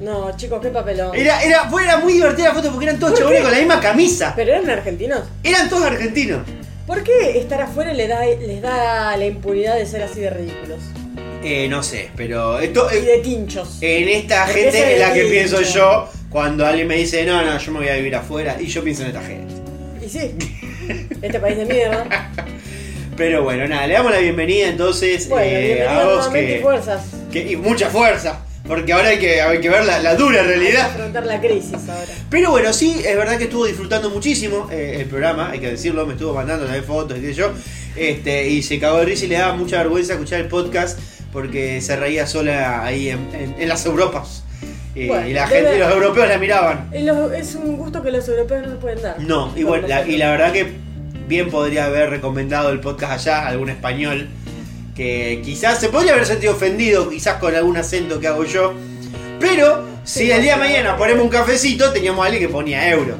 No, 0.00 0.34
chicos, 0.36 0.60
qué 0.62 0.68
papelón. 0.68 1.14
Era, 1.14 1.42
era, 1.42 1.68
fue, 1.68 1.84
era 1.84 1.98
muy 1.98 2.14
divertida 2.14 2.48
la 2.48 2.54
foto 2.54 2.70
porque 2.70 2.86
eran 2.86 2.98
todos 2.98 3.12
¿Por 3.12 3.18
chabones 3.20 3.40
qué? 3.40 3.44
con 3.44 3.52
la 3.52 3.58
misma 3.58 3.80
camisa. 3.80 4.32
¿Pero 4.34 4.52
eran 4.52 4.70
argentinos? 4.70 5.20
Eran 5.42 5.68
todos 5.68 5.84
argentinos. 5.84 6.46
¿Por 6.86 7.02
qué 7.02 7.38
estar 7.38 7.60
afuera 7.60 7.92
le 7.92 8.08
da, 8.08 8.24
les 8.24 8.62
da 8.62 9.16
la 9.16 9.26
impunidad 9.26 9.76
de 9.76 9.86
ser 9.86 10.02
así 10.02 10.20
de 10.20 10.30
ridículos? 10.30 10.78
Eh, 11.42 11.68
no 11.68 11.82
sé, 11.82 12.10
pero 12.16 12.58
esto 12.58 12.88
Y 12.92 12.96
eh, 12.96 13.00
de 13.02 13.18
tinchos. 13.18 13.78
en 13.80 14.08
esta 14.08 14.46
gente 14.46 14.94
es 14.94 15.00
la 15.00 15.12
que 15.14 15.24
pienso 15.24 15.60
yo 15.62 16.08
cuando 16.30 16.64
alguien 16.66 16.86
me 16.88 16.96
dice, 16.96 17.24
no, 17.26 17.42
no, 17.44 17.58
yo 17.58 17.72
me 17.72 17.78
voy 17.80 17.88
a 17.88 17.96
vivir 17.96 18.14
afuera. 18.16 18.56
Y 18.60 18.66
yo 18.66 18.82
pienso 18.82 19.02
en 19.02 19.08
esta 19.08 19.22
gente. 19.22 19.52
Y 20.04 20.08
sí. 20.08 20.30
Este 21.22 21.38
país 21.40 21.56
de 21.58 21.66
mierda. 21.66 22.30
Pero 23.16 23.42
bueno, 23.42 23.66
nada, 23.68 23.86
le 23.86 23.94
damos 23.94 24.12
la 24.12 24.18
bienvenida 24.18 24.68
entonces 24.68 25.28
Bueno, 25.28 25.44
eh, 25.46 25.64
bienvenido 25.74 26.00
a 26.00 26.04
vos 26.04 26.14
nuevamente 26.16 26.50
y 26.52 26.54
que, 26.56 26.62
fuerzas. 26.62 27.02
que- 27.30 27.52
y 27.52 27.56
mucha 27.56 27.90
fuerza. 27.90 28.40
Porque 28.66 28.92
ahora 28.92 29.08
hay 29.08 29.18
que, 29.18 29.40
hay 29.42 29.60
que 29.60 29.68
ver 29.68 29.84
la, 29.84 29.98
la 29.98 30.14
dura 30.14 30.42
realidad. 30.44 30.86
Afrontar 30.86 31.26
la 31.26 31.40
crisis 31.40 31.74
ahora. 31.88 32.06
Pero 32.30 32.50
bueno, 32.52 32.72
sí, 32.72 33.02
es 33.04 33.16
verdad 33.16 33.36
que 33.36 33.44
estuvo 33.44 33.66
disfrutando 33.66 34.10
muchísimo 34.10 34.68
eh, 34.70 34.98
el 35.00 35.06
programa, 35.06 35.50
hay 35.50 35.58
que 35.58 35.70
decirlo, 35.72 36.06
me 36.06 36.12
estuvo 36.14 36.32
mandando 36.34 36.64
también 36.64 36.84
fotos 36.84 37.18
y 37.18 37.20
qué 37.20 37.26
sé 37.28 37.34
yo. 37.34 37.52
Este, 37.96 38.48
y 38.48 38.62
se 38.62 38.78
cagó 38.78 38.98
de 38.98 39.06
risa 39.06 39.24
y 39.24 39.28
le 39.28 39.34
daba 39.38 39.54
mucha 39.54 39.78
vergüenza 39.78 40.12
escuchar 40.12 40.40
el 40.40 40.46
podcast 40.46 40.98
porque 41.32 41.80
se 41.80 41.96
reía 41.96 42.26
sola 42.26 42.84
ahí 42.84 43.08
en, 43.10 43.18
en- 43.34 43.56
en 43.58 43.68
las 43.68 43.84
Europas. 43.86 44.44
Eh, 45.04 45.06
Bueno, 45.08 45.28
y 45.28 45.32
la 45.32 45.46
gente, 45.46 45.78
los 45.78 45.92
europeos 45.92 46.28
la 46.28 46.38
miraban. 46.38 46.90
Es 46.92 47.54
un 47.54 47.76
gusto 47.76 48.02
que 48.02 48.10
los 48.10 48.28
europeos 48.28 48.62
no 48.66 48.70
se 48.72 48.76
pueden 48.76 49.02
dar. 49.02 49.20
No, 49.20 49.52
y, 49.56 49.62
bueno, 49.64 49.88
la, 49.88 50.06
y 50.06 50.16
la 50.18 50.30
verdad 50.30 50.52
que 50.52 50.66
bien 51.26 51.48
podría 51.50 51.86
haber 51.86 52.10
recomendado 52.10 52.70
el 52.70 52.80
podcast 52.80 53.12
allá, 53.26 53.46
algún 53.46 53.70
español, 53.70 54.28
que 54.94 55.40
quizás 55.44 55.80
se 55.80 55.88
podría 55.88 56.12
haber 56.12 56.26
sentido 56.26 56.52
ofendido, 56.52 57.08
quizás 57.08 57.36
con 57.36 57.54
algún 57.54 57.76
acento 57.76 58.20
que 58.20 58.26
hago 58.26 58.44
yo. 58.44 58.74
Pero 59.38 59.84
si 60.04 60.24
Sí, 60.26 60.30
el 60.32 60.42
día 60.42 60.54
de 60.54 60.58
mañana 60.60 60.96
ponemos 60.96 61.22
un 61.24 61.30
cafecito, 61.30 61.92
teníamos 61.92 62.22
a 62.22 62.26
alguien 62.26 62.46
que 62.46 62.52
ponía 62.52 62.90
euro. 62.90 63.14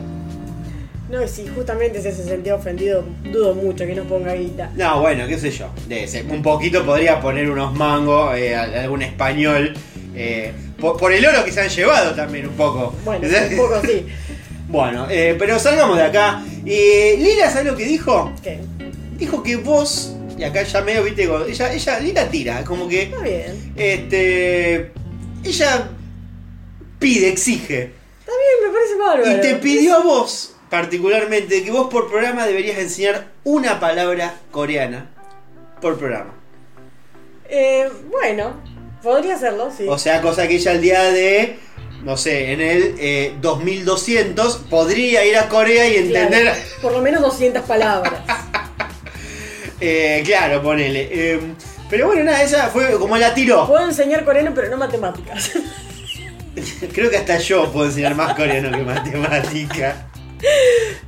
No, 1.10 1.24
y 1.24 1.28
si 1.28 1.46
justamente 1.48 2.00
se 2.02 2.12
sentía 2.12 2.54
ofendido, 2.54 3.04
dudo 3.32 3.54
mucho 3.54 3.84
que 3.86 3.94
nos 3.94 4.06
ponga 4.06 4.34
guita. 4.34 4.70
No, 4.76 5.00
bueno, 5.00 5.26
qué 5.26 5.38
sé 5.38 5.50
yo. 5.50 5.68
De 5.88 6.04
ese- 6.04 6.22
un 6.24 6.42
poquito 6.42 6.84
podría 6.84 7.20
poner 7.20 7.50
unos 7.50 7.74
mangos, 7.74 8.36
eh, 8.36 8.54
a- 8.54 8.82
algún 8.82 9.02
español. 9.02 9.72
eh, 10.14 10.52
por, 10.80 10.96
por 10.96 11.12
el 11.12 11.24
oro 11.24 11.44
que 11.44 11.52
se 11.52 11.60
han 11.60 11.68
llevado 11.68 12.14
también 12.14 12.48
un 12.48 12.54
poco. 12.54 12.94
Bueno, 13.04 13.26
un 13.26 13.56
poco 13.56 13.80
sí. 13.84 14.06
Bueno, 14.70 15.08
eh, 15.10 15.34
pero 15.36 15.58
salgamos 15.58 15.96
de 15.96 16.04
acá. 16.04 16.44
Eh, 16.64 17.16
Lila, 17.18 17.50
¿sabes 17.50 17.66
lo 17.66 17.76
que 17.76 17.84
dijo? 17.84 18.32
¿Qué? 18.40 18.60
Dijo 19.16 19.42
que 19.42 19.56
vos, 19.56 20.14
y 20.38 20.44
acá 20.44 20.62
ya 20.62 20.80
medio, 20.82 21.02
viste, 21.02 21.28
ella, 21.48 21.72
ella, 21.72 21.98
Lila 21.98 22.28
tira, 22.28 22.64
como 22.64 22.88
que, 22.88 23.02
Está 23.02 23.20
bien. 23.20 23.72
este, 23.74 24.92
ella 25.42 25.90
pide, 27.00 27.28
exige. 27.28 27.92
Está 28.20 28.32
bien, 28.32 28.68
me 28.68 28.72
parece 28.72 28.96
bárbaro. 28.96 29.38
Y 29.38 29.40
te 29.40 29.56
pidió 29.56 29.96
a 29.96 30.02
vos, 30.04 30.54
particularmente, 30.70 31.64
que 31.64 31.70
vos 31.72 31.88
por 31.90 32.08
programa 32.08 32.46
deberías 32.46 32.78
enseñar 32.78 33.32
una 33.42 33.80
palabra 33.80 34.36
coreana 34.52 35.10
por 35.80 35.98
programa. 35.98 36.32
Eh, 37.48 37.90
bueno, 38.08 38.54
podría 39.02 39.34
hacerlo, 39.34 39.70
sí. 39.76 39.86
O 39.88 39.98
sea, 39.98 40.20
cosa 40.20 40.46
que 40.46 40.56
ella 40.56 40.72
el 40.72 40.80
día 40.80 41.02
de, 41.10 41.58
no 42.04 42.16
sé, 42.16 42.52
en 42.52 42.60
el 42.60 42.94
eh, 42.98 43.34
2200 43.40 44.56
podría 44.70 45.24
ir 45.24 45.36
a 45.36 45.48
Corea 45.48 45.88
y 45.88 45.96
entender... 45.96 46.42
Claro, 46.42 46.60
por 46.82 46.92
lo 46.92 47.00
menos 47.00 47.22
200 47.22 47.62
palabras. 47.64 48.20
Eh, 49.82 50.22
claro, 50.26 50.62
ponele. 50.62 51.08
Eh, 51.10 51.40
pero 51.88 52.08
bueno, 52.08 52.24
nada, 52.24 52.42
esa 52.42 52.68
fue 52.68 52.98
como 52.98 53.16
la 53.16 53.32
tiró. 53.32 53.66
Puedo 53.66 53.86
enseñar 53.86 54.26
coreano, 54.26 54.52
pero 54.54 54.68
no 54.68 54.76
matemáticas. 54.76 55.52
Creo 56.92 57.10
que 57.10 57.16
hasta 57.16 57.38
yo 57.38 57.72
puedo 57.72 57.86
enseñar 57.86 58.14
más 58.14 58.34
coreano 58.34 58.70
que 58.76 58.82
matemática. 58.82 60.06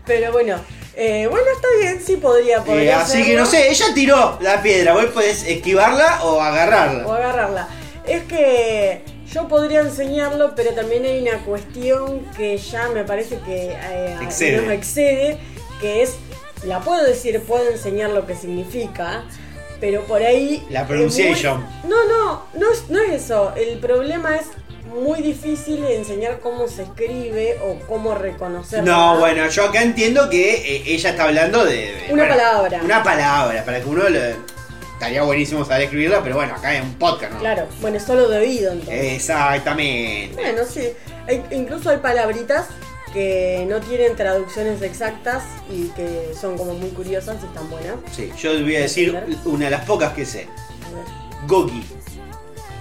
Pero 0.07 0.33
bueno, 0.33 0.59
eh, 0.95 1.27
bueno, 1.31 1.47
está 1.55 1.69
bien, 1.81 2.01
sí 2.05 2.17
podría, 2.17 2.59
Eh, 2.59 2.63
podría 2.65 3.01
así 3.01 3.25
que 3.25 3.35
no 3.35 3.47
sé, 3.47 3.71
ella 3.71 3.87
tiró 3.95 4.39
la 4.41 4.63
piedra. 4.63 4.93
Vos 4.93 5.07
podés 5.07 5.45
esquivarla 5.45 6.25
o 6.25 6.41
agarrarla. 6.41 7.07
O 7.07 7.13
agarrarla. 7.13 7.69
Es 8.07 8.25
que 8.25 9.03
yo 9.33 9.49
podría 9.49 9.81
enseñarlo, 9.81 10.55
pero 10.57 10.73
también 10.73 11.05
hay 11.05 11.21
una 11.23 11.39
cuestión 11.45 12.21
que 12.37 12.57
ya 12.59 12.89
me 12.89 13.05
parece 13.05 13.39
que 13.47 13.71
eh, 13.73 14.17
Excede. 14.23 14.61
nos 14.63 14.73
excede, 14.73 15.39
que 15.81 16.03
es, 16.03 16.17
la 16.65 16.81
puedo 16.81 17.03
decir, 17.05 17.41
puedo 17.43 17.71
enseñar 17.71 18.11
lo 18.11 18.27
que 18.27 18.35
significa, 18.35 19.25
pero 19.81 20.03
por 20.03 20.23
ahí... 20.23 20.65
La 20.71 20.83
es 20.83 20.87
pronunciation. 20.89 21.61
muy- 21.83 21.91
No, 21.91 22.05
no, 22.09 22.43
no 22.55 22.73
es, 22.73 22.89
no 22.89 23.01
es 23.01 23.23
eso. 23.25 23.53
El 23.57 23.79
problema 23.79 24.37
es 24.37 24.47
muy 24.93 25.23
difícil 25.23 25.83
enseñar 25.85 26.41
cómo 26.41 26.69
se 26.69 26.83
escribe 26.83 27.59
o 27.65 27.79
cómo 27.87 28.15
reconocerlo. 28.15 28.85
No, 28.93 29.19
bueno, 29.19 29.49
yo 29.49 29.65
acá 29.65 29.83
entiendo 29.83 30.29
que 30.29 30.77
eh, 30.77 30.83
ella 30.87 31.11
está 31.11 31.25
hablando 31.25 31.65
de, 31.65 31.73
de- 31.77 32.07
Una 32.13 32.25
bueno, 32.25 32.29
palabra. 32.29 32.81
Una 32.85 33.03
palabra, 33.03 33.65
para 33.65 33.81
que 33.81 33.87
uno 33.89 34.09
lo- 34.09 34.52
estaría 35.03 35.23
buenísimo 35.25 35.65
saber 35.65 35.83
escribirla, 35.85 36.23
pero 36.23 36.37
bueno, 36.37 36.55
acá 36.55 36.75
es 36.77 36.83
un 36.83 36.95
podcast, 36.95 37.33
¿no? 37.33 37.41
Claro, 37.41 37.67
bueno, 37.81 37.97
es 37.97 38.05
solo 38.05 38.29
de 38.29 38.39
oído 38.39 38.71
entonces. 38.73 39.15
Exactamente. 39.15 40.33
Bueno, 40.35 40.63
sí. 40.65 40.91
Hay- 41.27 41.43
incluso 41.51 41.91
hay 41.91 41.97
palabritas 41.99 42.67
que 43.13 43.67
no 43.69 43.81
tienen 43.81 44.15
traducciones 44.15 44.81
exactas 44.81 45.43
y 45.71 45.89
que 45.89 46.31
son 46.41 46.57
como 46.57 46.75
muy 46.75 46.91
curiosas 46.91 47.37
y 47.43 47.47
están 47.47 47.69
buenas. 47.69 47.97
Sí, 48.13 48.33
yo 48.41 48.53
voy 48.61 48.77
a 48.77 48.81
decir 48.83 49.19
una 49.45 49.65
de 49.65 49.71
las 49.73 49.85
pocas 49.85 50.13
que 50.15 50.25
sé. 50.25 50.47
A 50.87 50.95
ver, 50.95 51.05
Gogi. 51.49 51.83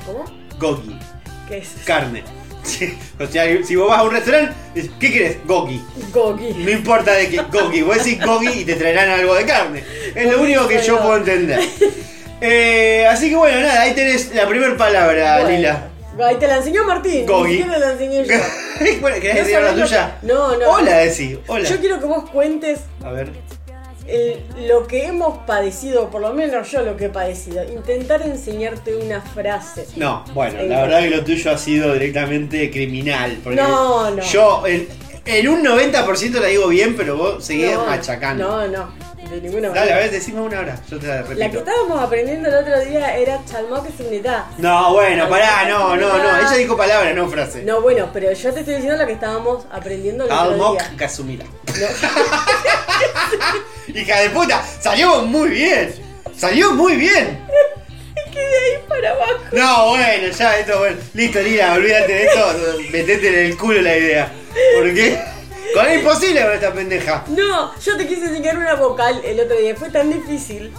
¿cómo? 0.06 0.24
Gogi. 0.60 1.00
¿Qué 1.48 1.58
es? 1.58 1.70
Carne. 1.86 2.24
Sí, 2.64 2.98
O 3.20 3.26
sea, 3.28 3.46
si 3.66 3.76
vos 3.76 3.90
vas 3.90 4.00
a 4.00 4.04
un 4.04 4.12
restaurante, 4.12 4.54
¿qué 5.00 5.12
querés? 5.12 5.38
Gogi. 5.46 5.82
Gogi. 6.14 6.54
No 6.54 6.70
importa 6.72 7.14
de 7.14 7.28
qué, 7.30 7.38
Gogi. 7.52 7.82
Vos 7.82 7.98
decís 7.98 8.24
Gogi 8.24 8.62
y 8.62 8.66
te 8.66 8.76
traerán 8.76 9.10
algo 9.10 9.34
de 9.36 9.46
carne. 9.46 9.84
Es 10.16 10.32
lo 10.32 10.42
único 10.42 10.68
que 10.68 10.82
yo 10.82 11.00
puedo 11.00 11.18
entender. 11.18 11.60
Eh, 12.40 13.06
así 13.08 13.30
que 13.30 13.36
bueno, 13.36 13.60
nada, 13.62 13.82
ahí 13.82 13.94
tenés 13.94 14.34
la 14.34 14.48
primera 14.48 14.76
palabra, 14.78 15.42
Bueno, 15.42 15.50
Lila. 15.58 15.88
Ahí 16.24 16.36
te 16.38 16.48
la 16.48 16.58
enseñó 16.58 16.84
Martín. 16.86 17.26
Gogi. 17.26 17.52
Ni 17.52 17.58
siquiera 17.60 17.80
la 17.80 17.92
enseñé 17.94 18.26
yo. 18.26 18.36
bueno, 19.02 19.18
¿querés 19.22 19.36
No 19.36 19.44
decir 19.44 19.60
la 19.62 19.74
tuya? 19.74 20.18
que- 20.22 20.28
No, 20.28 20.58
no. 20.58 20.70
Hola, 20.72 20.98
decí. 20.98 21.40
Hola. 21.48 21.68
Yo 21.70 21.80
quiero 21.80 22.00
que 22.00 22.06
vos 22.06 22.30
cuentes 22.30 22.80
A 23.04 23.12
ver. 23.12 23.32
El- 24.08 24.68
lo 24.68 24.88
que 24.88 25.06
hemos 25.06 25.38
padecido, 25.46 26.10
por 26.10 26.22
lo 26.22 26.34
menos 26.34 26.70
yo 26.72 26.82
lo 26.82 26.98
que 26.98 27.06
he 27.06 27.10
padecido. 27.10 27.64
Intentar 27.72 28.22
enseñarte 28.24 28.96
una 28.96 29.22
frase. 29.22 29.88
No, 29.96 30.24
bueno, 30.34 30.60
En- 30.60 30.70
la 30.70 30.82
verdad 30.82 31.00
que 31.02 31.10
lo 31.10 31.24
tuyo 31.24 31.52
ha 31.52 31.58
sido 31.58 31.94
directamente 31.94 32.70
criminal. 32.72 33.38
Porque 33.44 33.60
No, 33.62 34.10
no. 34.12 34.22
Yo 34.24 34.66
en, 34.68 34.88
en 35.26 35.48
un 35.48 35.64
90% 35.64 36.40
la 36.40 36.48
digo 36.48 36.68
bien, 36.68 36.96
pero 36.96 37.16
vos 37.18 37.44
seguís 37.46 37.72
No, 37.72 37.86
machacando. 37.86 38.48
No, 38.48 38.68
no. 38.68 39.11
De 39.30 39.40
ninguna 39.40 39.70
Dale, 39.70 39.80
manera. 39.80 39.96
a 39.96 40.00
ver, 40.00 40.12
decime 40.12 40.42
una 40.42 40.60
hora. 40.60 40.78
Yo 40.90 41.00
te 41.00 41.08
la 41.08 41.22
repito. 41.22 41.40
La 41.40 41.50
que 41.52 41.58
estábamos 41.60 42.02
aprendiendo 42.02 42.50
el 42.50 42.56
otro 42.56 42.80
día 42.82 43.16
era 43.16 43.40
Chalmok 43.46 43.88
Signetá. 43.96 44.48
No, 44.58 44.94
bueno, 44.94 45.30
pará, 45.30 45.66
no, 45.70 45.96
no, 45.96 46.18
no. 46.18 46.38
Ella 46.40 46.54
dijo 46.56 46.76
palabra, 46.76 47.14
no 47.14 47.30
frase. 47.30 47.64
No, 47.64 47.82
bueno, 47.82 48.10
pero 48.12 48.32
yo 48.34 48.54
te 48.54 48.60
estoy 48.60 48.76
diciendo 48.76 48.98
lo 48.98 49.08
que 49.08 49.14
estábamos 49.14 49.66
aprendiendo 49.72 50.26
el 50.26 50.32
otro 50.32 50.52
Almok 50.52 50.80
día. 50.80 50.94
Kazumira. 50.98 51.46
No. 51.46 51.88
Hija 54.00 54.20
de 54.20 54.30
puta, 54.32 54.64
salió 54.82 55.22
muy 55.24 55.50
bien. 55.50 55.94
Salió 56.36 56.74
muy 56.74 56.96
bien. 56.98 57.46
que 58.34 58.40
de 58.40 58.58
ahí 58.58 58.84
para 58.88 59.12
abajo. 59.12 59.34
No, 59.52 59.90
bueno, 59.90 60.28
ya, 60.28 60.58
esto, 60.60 60.80
bueno. 60.80 60.98
Listo, 61.14 61.40
Lila, 61.42 61.74
olvídate 61.74 62.12
de 62.12 62.26
esto. 62.26 62.54
Metete 62.92 63.28
en 63.28 63.46
el 63.52 63.58
culo 63.58 63.82
la 63.82 63.98
idea. 63.98 64.32
Porque 64.76 65.18
con 65.74 65.92
imposible 65.94 66.42
con 66.44 66.52
esta 66.54 66.74
pendeja. 66.74 67.24
No, 67.30 67.80
yo 67.80 67.98
te 67.98 68.08
quise 68.08 68.26
enseñar 68.26 68.58
una 68.58 68.76
vocal 68.76 69.22
el 69.24 69.40
otro 69.40 69.58
día. 69.58 69.76
Fue 69.76 69.90
tan 69.90 70.10
difícil 70.12 70.72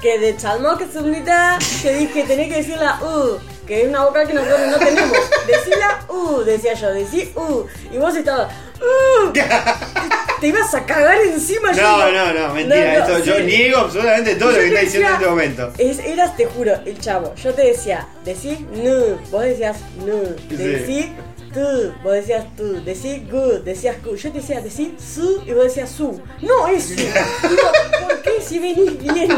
que 0.00 0.18
de 0.18 0.36
Chalmok 0.36 0.82
Signetá 0.92 1.58
te 1.82 1.94
dije 1.94 2.24
tenés 2.24 2.48
que 2.48 2.56
decir 2.56 2.76
la 2.78 3.00
U. 3.02 3.38
Que 3.66 3.82
es 3.82 3.88
una 3.88 4.04
vocal 4.04 4.26
que 4.26 4.34
nosotros 4.34 4.60
no 4.68 4.78
tenemos. 4.78 5.16
Decí 5.46 5.70
la 5.78 6.04
U, 6.12 6.38
decía 6.42 6.74
yo, 6.74 6.92
decí 6.92 7.32
U. 7.36 7.66
Y 7.92 7.98
vos 7.98 8.16
estabas. 8.16 8.52
"Uh". 8.80 9.30
Te 10.40 10.46
ibas 10.48 10.74
a 10.74 10.84
cagar 10.86 11.18
encima. 11.20 11.70
yo 11.72 11.82
No, 11.82 11.96
digo, 12.06 12.10
no, 12.18 12.32
no, 12.48 12.54
mentira. 12.54 12.98
no, 13.06 13.16
esto, 13.16 13.24
yo 13.24 13.40
niego 13.40 13.78
absolutamente 13.80 14.34
todo 14.36 14.50
lo 14.52 14.56
yo 14.56 14.62
que 14.62 14.68
está 14.68 14.80
diciendo 14.80 15.08
en 15.08 15.14
este 15.14 15.26
momento. 15.28 15.72
Es, 15.78 15.98
eras, 16.00 16.34
te 16.36 16.46
juro, 16.46 16.72
el 16.86 16.98
chavo. 16.98 17.34
Yo 17.36 17.52
te 17.54 17.62
decía, 17.62 18.08
decí 18.24 18.66
nu, 18.72 19.18
vos 19.30 19.42
decías 19.42 19.76
nu, 20.04 20.34
Sí. 20.48 21.14
Tú, 21.52 21.92
vos 22.02 22.12
decías 22.12 22.46
tú, 22.56 22.82
decí 22.84 23.26
good, 23.30 23.60
decías 23.60 23.96
cu. 24.04 24.14
Yo 24.14 24.30
te 24.30 24.38
decía, 24.38 24.60
decí 24.60 24.94
su 24.98 25.42
y 25.46 25.52
vos 25.52 25.64
decías 25.64 25.90
su. 25.90 26.20
No 26.40 26.68
es 26.68 26.84
su. 26.84 26.94
Digo, 26.94 27.70
¿por 28.00 28.22
qué 28.22 28.40
si 28.40 28.58
venís 28.58 28.98
bien? 28.98 29.30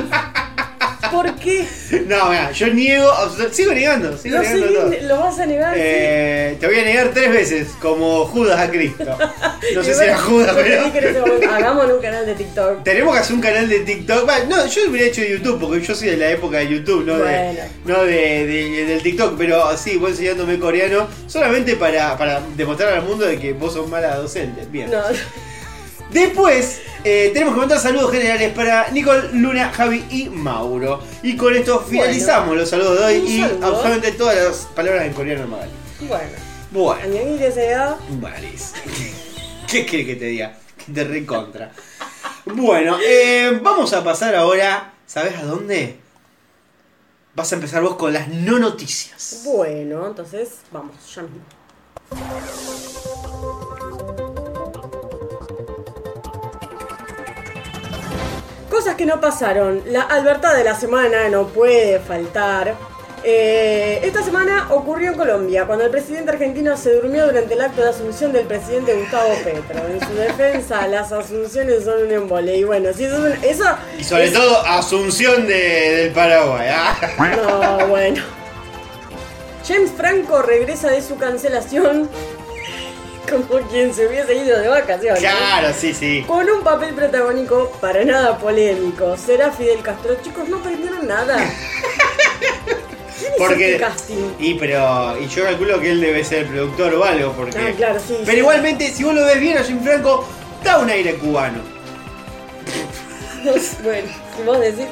¿Por 1.12 1.34
qué? 1.36 1.66
No, 2.06 2.30
mira, 2.30 2.50
yo 2.52 2.68
niego, 2.68 3.10
sigo 3.52 3.72
negando, 3.72 4.16
sigo 4.16 4.36
Lo, 4.38 4.42
negando 4.42 4.66
seguís- 4.66 4.98
todo. 4.98 5.08
lo 5.08 5.20
vas 5.20 5.38
a 5.38 5.46
negar. 5.46 5.74
Eh, 5.76 6.56
te 6.58 6.66
voy 6.66 6.78
a 6.78 6.84
negar 6.84 7.10
tres 7.12 7.30
veces, 7.32 7.68
como 7.80 8.24
Judas 8.26 8.58
a 8.58 8.70
Cristo. 8.70 9.04
No 9.74 9.82
sé 9.82 9.94
si 9.94 10.02
era 10.02 10.18
Judas, 10.18 10.54
pero. 10.56 11.24
Hagamos 11.52 11.86
un 11.92 12.00
canal 12.02 12.26
de 12.26 12.34
TikTok. 12.34 12.82
Tenemos 12.82 13.14
que 13.14 13.20
hacer 13.20 13.36
un 13.36 13.40
canal 13.42 13.68
de 13.68 13.78
TikTok. 13.80 14.28
No, 14.48 14.66
yo 14.66 14.82
hubiera 14.90 15.06
hecho 15.06 15.20
de 15.20 15.30
YouTube, 15.30 15.60
porque 15.60 15.80
yo 15.80 15.94
soy 15.94 16.08
de 16.10 16.16
la 16.16 16.30
época 16.30 16.58
de 16.58 16.68
YouTube, 16.68 17.04
no, 17.06 17.14
Bueno. 17.18 17.30
de, 17.30 17.58
no 17.84 18.04
de, 18.04 18.46
de- 18.46 18.84
del 18.86 19.02
TikTok. 19.02 19.36
Pero 19.38 19.76
sí, 19.76 19.96
voy 19.98 20.10
enseñándome 20.10 20.58
coreano 20.58 21.06
solamente 21.28 21.76
para, 21.76 22.18
para 22.18 22.40
demostrar 22.56 22.92
al 22.94 23.02
mundo 23.04 23.24
de 23.24 23.38
que 23.38 23.52
vos 23.52 23.72
sos 23.72 23.88
mala 23.88 24.16
docente. 24.16 24.66
Bien. 24.70 24.90
No, 24.90 25.00
Después, 26.12 26.80
eh, 27.04 27.30
tenemos 27.32 27.54
que 27.54 27.60
mandar 27.60 27.78
saludos 27.78 28.10
generales 28.12 28.52
para 28.52 28.90
Nicole, 28.90 29.30
Luna, 29.32 29.72
Javi 29.72 30.04
y 30.10 30.28
Mauro. 30.28 31.02
Y 31.22 31.36
con 31.36 31.54
esto 31.54 31.80
finalizamos 31.80 32.56
los 32.56 32.68
saludos 32.68 32.98
de 32.98 33.04
hoy 33.04 33.14
y 33.26 33.40
saludo. 33.40 33.66
absolutamente 33.66 34.12
todas 34.12 34.36
las 34.36 34.56
palabras 34.74 35.06
en 35.06 35.12
coreano 35.12 35.46
Magali. 35.46 35.70
bueno. 36.00 36.52
Bueno. 36.70 37.16
Maris. 38.20 38.72
¿Qué 39.70 39.84
quiere 39.84 40.06
que 40.06 40.16
te 40.16 40.26
diga? 40.26 40.58
Que 40.84 40.92
te 40.92 41.04
recontra. 41.04 41.70
Bueno, 42.44 42.98
eh, 43.06 43.60
vamos 43.62 43.92
a 43.92 44.02
pasar 44.02 44.34
ahora, 44.34 44.94
¿sabes 45.06 45.36
a 45.36 45.44
dónde? 45.44 46.02
vas 47.34 47.50
a 47.52 47.54
empezar 47.54 47.82
vos 47.82 47.96
con 47.96 48.12
las 48.12 48.28
no 48.28 48.58
noticias. 48.58 49.42
Bueno, 49.44 50.06
entonces 50.06 50.58
vamos, 50.70 50.94
ya 51.14 51.22
mismo. 51.22 51.42
Cosas 58.82 58.96
que 58.96 59.06
no 59.06 59.20
pasaron. 59.20 59.80
La 59.86 60.02
albertad 60.02 60.56
de 60.56 60.64
la 60.64 60.74
semana 60.74 61.28
no 61.28 61.46
puede 61.46 62.00
faltar. 62.00 62.74
Eh, 63.22 64.00
esta 64.02 64.24
semana 64.24 64.66
ocurrió 64.70 65.12
en 65.12 65.16
Colombia, 65.16 65.66
cuando 65.66 65.84
el 65.84 65.90
presidente 65.92 66.32
argentino 66.32 66.76
se 66.76 66.92
durmió 66.94 67.26
durante 67.26 67.54
el 67.54 67.60
acto 67.60 67.80
de 67.80 67.90
asunción 67.90 68.32
del 68.32 68.44
presidente 68.44 68.92
Gustavo 68.96 69.28
Petro. 69.44 69.86
En 69.86 70.00
su 70.04 70.12
defensa, 70.14 70.88
las 70.88 71.12
asunciones 71.12 71.84
son 71.84 72.02
un 72.06 72.10
embole. 72.10 72.56
Y 72.56 72.64
bueno, 72.64 72.92
si 72.92 73.04
eso, 73.04 73.24
es 73.28 73.38
un- 73.38 73.44
eso 73.44 73.64
Y 74.00 74.02
sobre 74.02 74.24
es- 74.24 74.32
todo 74.32 74.66
Asunción 74.66 75.46
de- 75.46 75.54
del 75.98 76.10
Paraguay. 76.10 76.66
ah. 76.72 76.96
No, 77.80 77.86
bueno. 77.86 78.20
James 79.64 79.92
Franco 79.96 80.42
regresa 80.42 80.90
de 80.90 81.00
su 81.02 81.16
cancelación 81.18 82.10
como 83.30 83.60
quien 83.68 83.94
se 83.94 84.06
hubiese 84.06 84.34
ido 84.34 84.58
de 84.58 84.68
vacaciones. 84.68 85.20
Claro, 85.20 85.72
sí, 85.76 85.94
sí. 85.94 86.24
Con 86.26 86.48
un 86.48 86.62
papel 86.62 86.94
protagónico 86.94 87.70
para 87.80 88.04
nada 88.04 88.38
polémico. 88.38 89.16
¿Será 89.16 89.50
Fidel 89.50 89.82
Castro? 89.82 90.16
Chicos, 90.22 90.48
no 90.48 90.58
aprendieron 90.58 91.06
nada. 91.06 91.36
¿Quién 93.18 93.32
hizo 93.34 93.38
Porque. 93.38 93.72
este 93.72 93.84
casting? 93.84 94.32
Y 94.38 94.54
pero. 94.54 95.16
Y 95.20 95.28
yo 95.28 95.44
calculo 95.44 95.80
que 95.80 95.92
él 95.92 96.00
debe 96.00 96.24
ser 96.24 96.40
el 96.40 96.46
productor 96.46 96.94
o 96.94 97.04
algo, 97.04 97.32
porque. 97.32 97.58
Ah, 97.58 97.72
claro, 97.76 98.00
sí. 98.00 98.16
Pero 98.20 98.32
sí. 98.32 98.38
igualmente, 98.38 98.90
si 98.90 99.04
vos 99.04 99.14
lo 99.14 99.24
ves 99.24 99.40
bien 99.40 99.58
a 99.58 99.62
Jim 99.62 99.82
Franco, 99.82 100.26
da 100.64 100.78
un 100.78 100.90
aire 100.90 101.14
cubano. 101.14 101.60
bueno, 103.82 104.08
si 104.36 104.42
vos 104.44 104.60
decís. 104.60 104.86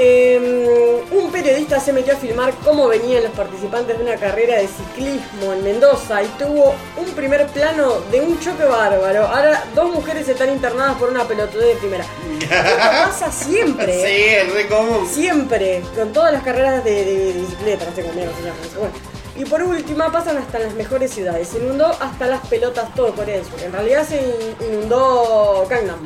Eh, 0.00 1.02
un 1.10 1.32
periodista 1.32 1.80
se 1.80 1.92
metió 1.92 2.12
a 2.12 2.16
filmar 2.16 2.54
cómo 2.64 2.86
venían 2.86 3.24
los 3.24 3.32
participantes 3.32 3.98
de 3.98 4.04
una 4.04 4.14
carrera 4.16 4.56
de 4.58 4.68
ciclismo 4.68 5.52
en 5.52 5.64
Mendoza 5.64 6.22
y 6.22 6.26
tuvo 6.38 6.72
un 6.96 7.06
primer 7.14 7.46
plano 7.48 7.94
de 8.12 8.20
un 8.20 8.38
choque 8.38 8.62
bárbaro. 8.64 9.26
Ahora 9.26 9.64
dos 9.74 9.90
mujeres 9.92 10.28
están 10.28 10.50
internadas 10.50 10.96
por 10.98 11.08
una 11.10 11.24
pelotudez 11.24 11.74
de 11.74 11.74
primera. 11.80 12.04
Esto 12.40 12.48
pasa 12.78 13.32
siempre. 13.32 13.92
Sí, 13.92 14.06
¿eh? 14.08 14.42
es 14.42 14.54
re 14.54 14.68
común. 14.68 15.04
Siempre, 15.12 15.82
con 15.96 16.12
todas 16.12 16.32
las 16.32 16.44
carreras 16.44 16.84
de, 16.84 17.04
de- 17.04 17.32
de 17.32 17.40
bicicleta, 17.40 17.84
no 17.86 17.96
sé 17.96 18.02
cómo 18.02 18.14
se 18.14 18.20
llama 18.20 18.56
bueno. 18.78 18.94
Y 19.36 19.44
por 19.44 19.62
última 19.62 20.10
pasan 20.12 20.36
hasta 20.38 20.58
las 20.60 20.74
mejores 20.74 21.12
ciudades. 21.12 21.48
Se 21.48 21.58
inundó 21.58 21.86
hasta 22.00 22.26
las 22.26 22.46
pelotas 22.46 22.94
todo 22.94 23.12
Corea 23.14 23.36
del 23.36 23.44
Sur. 23.44 23.60
En 23.64 23.72
realidad 23.72 24.06
se 24.06 24.16
in- 24.16 24.72
inundó 24.72 25.66
Gangnam. 25.68 25.98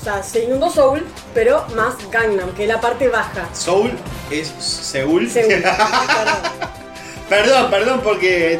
O 0.00 0.04
sea, 0.04 0.22
se 0.22 0.44
inundó 0.44 0.70
Seoul, 0.70 1.06
pero 1.34 1.66
más 1.76 1.94
Gangnam, 2.10 2.52
que 2.54 2.62
es 2.62 2.68
la 2.68 2.80
parte 2.80 3.08
baja. 3.08 3.46
Soul 3.52 3.92
es 4.30 4.48
Seúl. 4.58 5.28
Seúl. 5.30 5.62
Perdón. 7.28 7.70
perdón, 7.70 8.00
porque 8.02 8.58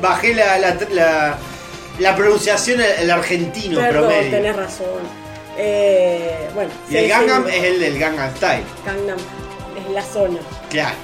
bajé 0.00 0.34
la, 0.34 0.58
la, 0.58 0.76
la, 0.90 1.38
la 2.00 2.16
pronunciación 2.16 2.80
el 2.80 3.08
argentino 3.10 3.78
Perdón, 3.78 4.02
promedio. 4.08 4.30
tenés 4.30 4.56
razón. 4.56 5.24
Eh, 5.56 6.48
bueno, 6.54 6.70
Y 6.90 6.96
el 6.96 7.08
Gangnam 7.08 7.46
es 7.46 7.62
el 7.62 7.78
del 7.80 7.98
Gangnam 7.98 8.34
Style. 8.36 8.64
Gangnam 8.84 9.18
es 9.78 9.92
la 9.92 10.02
zona. 10.02 10.38
Claro. 10.70 10.96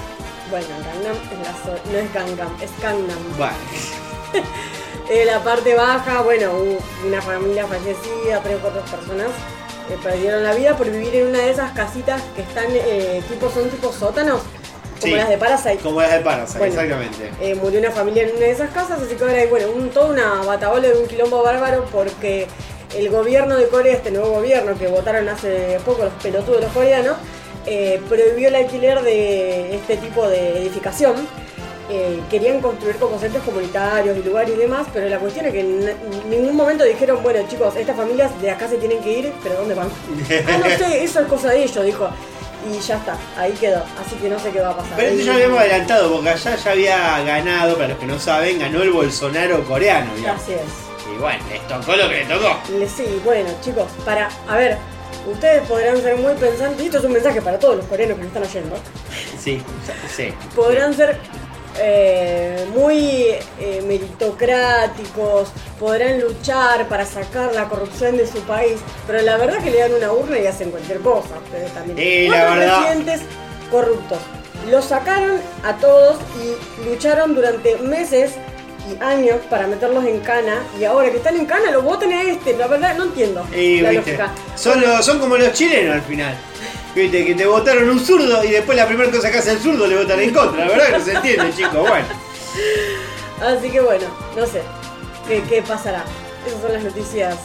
Bueno, 0.50 0.66
Gangnam 0.84 1.16
es 1.30 1.46
la 1.46 1.54
zona. 1.64 1.92
No 1.92 1.98
es 1.98 2.12
Gangnam, 2.12 2.56
es 2.60 2.70
Gangnam. 2.82 3.38
Vale. 3.38 3.54
Eh, 5.10 5.24
la 5.24 5.40
parte 5.42 5.74
baja, 5.74 6.22
bueno, 6.22 6.52
una 7.04 7.20
familia 7.20 7.66
fallecida, 7.66 8.40
tres 8.44 8.56
o 8.56 8.60
cuatro 8.60 8.80
personas 8.82 9.26
eh, 9.90 9.96
perdieron 10.02 10.44
la 10.44 10.54
vida 10.54 10.76
por 10.76 10.88
vivir 10.88 11.12
en 11.16 11.26
una 11.28 11.38
de 11.38 11.50
esas 11.50 11.72
casitas 11.72 12.22
que 12.36 12.42
están, 12.42 12.66
eh, 12.70 13.20
tipo, 13.28 13.50
son 13.50 13.68
tipo 13.70 13.92
sótanos, 13.92 14.40
como 15.00 15.12
Sí. 15.12 15.18
las 15.18 15.28
de 15.28 15.36
Parasite. 15.36 15.78
Como 15.78 16.00
las 16.00 16.12
de 16.12 16.20
Parasite, 16.20 16.58
Bueno. 16.60 16.74
exactamente. 16.74 17.30
Eh, 17.40 17.56
murió 17.56 17.80
una 17.80 17.90
familia 17.90 18.22
en 18.22 18.30
una 18.36 18.46
de 18.46 18.50
esas 18.52 18.70
casas, 18.70 19.00
así 19.02 19.16
que 19.16 19.24
ahora 19.24 19.38
hay, 19.38 19.48
bueno, 19.48 19.66
un, 19.74 19.90
toda 19.90 20.10
una 20.10 20.42
batabola 20.44 20.86
de 20.86 20.96
un 20.96 21.06
quilombo 21.08 21.42
bárbaro 21.42 21.86
porque 21.90 22.46
el 22.96 23.10
gobierno 23.10 23.56
de 23.56 23.66
Corea, 23.66 23.94
este 23.94 24.12
nuevo 24.12 24.30
gobierno 24.30 24.78
que 24.78 24.86
votaron 24.86 25.28
hace 25.28 25.80
poco 25.84 26.04
los 26.04 26.12
pelotudos 26.22 26.60
los 26.60 26.72
coreanos, 26.72 27.16
prohibió 28.08 28.48
el 28.48 28.54
alquiler 28.54 29.02
de 29.02 29.74
este 29.76 29.96
tipo 29.96 30.28
de 30.28 30.58
edificación. 30.58 31.14
Eh, 31.92 32.20
querían 32.30 32.60
construir 32.60 32.96
como 32.96 33.18
centros 33.18 33.42
comunitarios 33.42 34.16
y 34.16 34.22
lugares 34.22 34.54
y 34.54 34.58
demás, 34.58 34.86
pero 34.92 35.08
la 35.08 35.18
cuestión 35.18 35.46
es 35.46 35.52
que 35.52 35.60
en 35.60 36.30
ningún 36.30 36.54
momento 36.54 36.84
dijeron, 36.84 37.20
bueno 37.20 37.40
chicos, 37.48 37.74
estas 37.74 37.96
familias 37.96 38.30
de 38.40 38.48
acá 38.48 38.68
se 38.68 38.76
tienen 38.76 39.00
que 39.02 39.10
ir, 39.18 39.32
pero 39.42 39.56
¿dónde 39.56 39.74
van? 39.74 39.88
ah, 40.48 40.58
no 40.58 40.66
sé, 40.78 41.02
eso 41.02 41.20
es 41.20 41.26
cosa 41.26 41.48
de 41.50 41.64
ellos, 41.64 41.84
dijo. 41.84 42.08
Y 42.70 42.78
ya 42.78 42.96
está, 42.96 43.16
ahí 43.38 43.52
quedó. 43.52 43.82
Así 44.00 44.14
que 44.20 44.28
no 44.28 44.38
sé 44.38 44.50
qué 44.50 44.60
va 44.60 44.70
a 44.70 44.76
pasar. 44.76 44.92
Pero 44.96 45.08
esto 45.08 45.22
Y- 45.22 45.24
ya 45.24 45.32
lo 45.32 45.36
habíamos 45.38 45.58
adelantado, 45.60 46.12
porque 46.12 46.28
allá 46.28 46.56
ya 46.56 46.70
había 46.70 47.22
ganado, 47.24 47.74
para 47.74 47.88
los 47.88 47.98
que 47.98 48.06
no 48.06 48.18
saben, 48.20 48.58
ganó 48.60 48.82
el 48.82 48.90
Bolsonaro 48.92 49.64
coreano. 49.64 50.14
digamos. 50.14 50.42
Así 50.42 50.52
es. 50.52 50.60
Y 51.12 51.18
bueno, 51.18 51.42
les 51.50 51.66
tocó 51.66 51.96
lo 51.96 52.08
que 52.08 52.16
le 52.18 52.24
tocó. 52.26 52.56
Sí, 52.94 53.20
bueno, 53.24 53.48
chicos, 53.64 53.86
para, 54.04 54.28
a 54.46 54.56
ver, 54.58 54.76
ustedes 55.32 55.62
podrán 55.66 56.00
ser 56.02 56.16
muy 56.18 56.34
pensantes, 56.34 56.82
y 56.82 56.86
esto 56.86 56.98
es 56.98 57.04
un 57.04 57.12
mensaje 57.12 57.40
para 57.42 57.58
todos 57.58 57.76
los 57.78 57.86
coreanos 57.86 58.16
que 58.18 58.24
nos 58.24 58.28
están 58.36 58.42
oyendo, 58.44 58.76
Sí, 59.42 59.60
sí. 60.14 60.32
podrán 60.54 60.94
ser 60.94 61.18
eh, 61.78 62.66
muy 62.74 63.26
eh, 63.58 63.82
meritocráticos, 63.86 65.48
podrán 65.78 66.20
luchar 66.20 66.88
para 66.88 67.04
sacar 67.06 67.54
la 67.54 67.68
corrupción 67.68 68.16
de 68.16 68.26
su 68.26 68.40
país, 68.40 68.76
pero 69.06 69.22
la 69.22 69.36
verdad 69.36 69.62
que 69.62 69.70
le 69.70 69.78
dan 69.78 69.94
una 69.94 70.12
urna 70.12 70.38
y 70.38 70.46
hacen 70.46 70.70
cualquier 70.70 71.00
cosa, 71.00 71.28
ustedes 71.44 71.72
también. 71.72 71.96
Eh, 71.98 72.28
la 72.30 72.36
¿Cuántos 72.46 72.58
verdad- 72.58 72.78
presidentes 72.82 73.20
corruptos? 73.70 74.18
Los 74.70 74.84
sacaron 74.84 75.40
a 75.64 75.76
todos 75.76 76.18
y 76.42 76.84
lucharon 76.88 77.34
durante 77.34 77.76
meses 77.78 78.32
y 78.90 79.02
años 79.02 79.36
para 79.48 79.66
meterlos 79.66 80.04
en 80.04 80.20
cana 80.20 80.62
y 80.78 80.84
ahora 80.84 81.10
que 81.10 81.16
están 81.18 81.36
en 81.36 81.46
cana 81.46 81.70
lo 81.70 81.82
votan 81.82 82.12
a 82.12 82.22
este, 82.22 82.56
la 82.56 82.66
verdad 82.66 82.94
no 82.96 83.04
entiendo 83.04 83.46
Y, 83.56 83.80
la 83.80 83.92
lógica. 83.92 84.30
son, 84.56 84.80
los- 84.80 85.04
son 85.04 85.18
como 85.18 85.36
los 85.36 85.52
chilenos 85.52 85.94
al 85.94 86.02
final. 86.02 86.34
Viste, 86.94 87.24
que 87.24 87.34
te 87.34 87.46
votaron 87.46 87.88
un 87.88 88.00
zurdo 88.00 88.42
y 88.44 88.48
después 88.48 88.76
la 88.76 88.86
primera 88.86 89.10
cosa 89.10 89.30
que 89.30 89.38
hace 89.38 89.52
el 89.52 89.58
zurdo 89.58 89.86
le 89.86 89.96
votan 89.96 90.20
en 90.20 90.34
contra. 90.34 90.66
La 90.66 90.72
verdad 90.72 90.98
no 90.98 91.04
se 91.04 91.12
entiende, 91.12 91.52
chicos. 91.56 91.88
Bueno. 91.88 92.06
Así 93.40 93.70
que 93.70 93.80
bueno, 93.80 94.06
no 94.36 94.46
sé 94.46 94.62
qué, 95.28 95.42
qué 95.48 95.62
pasará. 95.62 96.04
Esas 96.46 96.60
son 96.60 96.72
las 96.72 96.82
noticias 96.82 97.36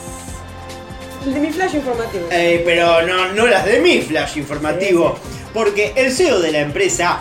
de 1.24 1.40
mi 1.40 1.52
flash 1.52 1.74
informativo. 1.74 2.26
Eh, 2.30 2.62
pero 2.64 3.02
no, 3.02 3.32
no 3.32 3.46
las 3.46 3.64
de 3.64 3.80
mi 3.80 4.00
flash 4.00 4.38
informativo. 4.38 5.16
Porque 5.54 5.92
el 5.96 6.12
CEO 6.12 6.40
de 6.40 6.52
la 6.52 6.60
empresa 6.60 7.20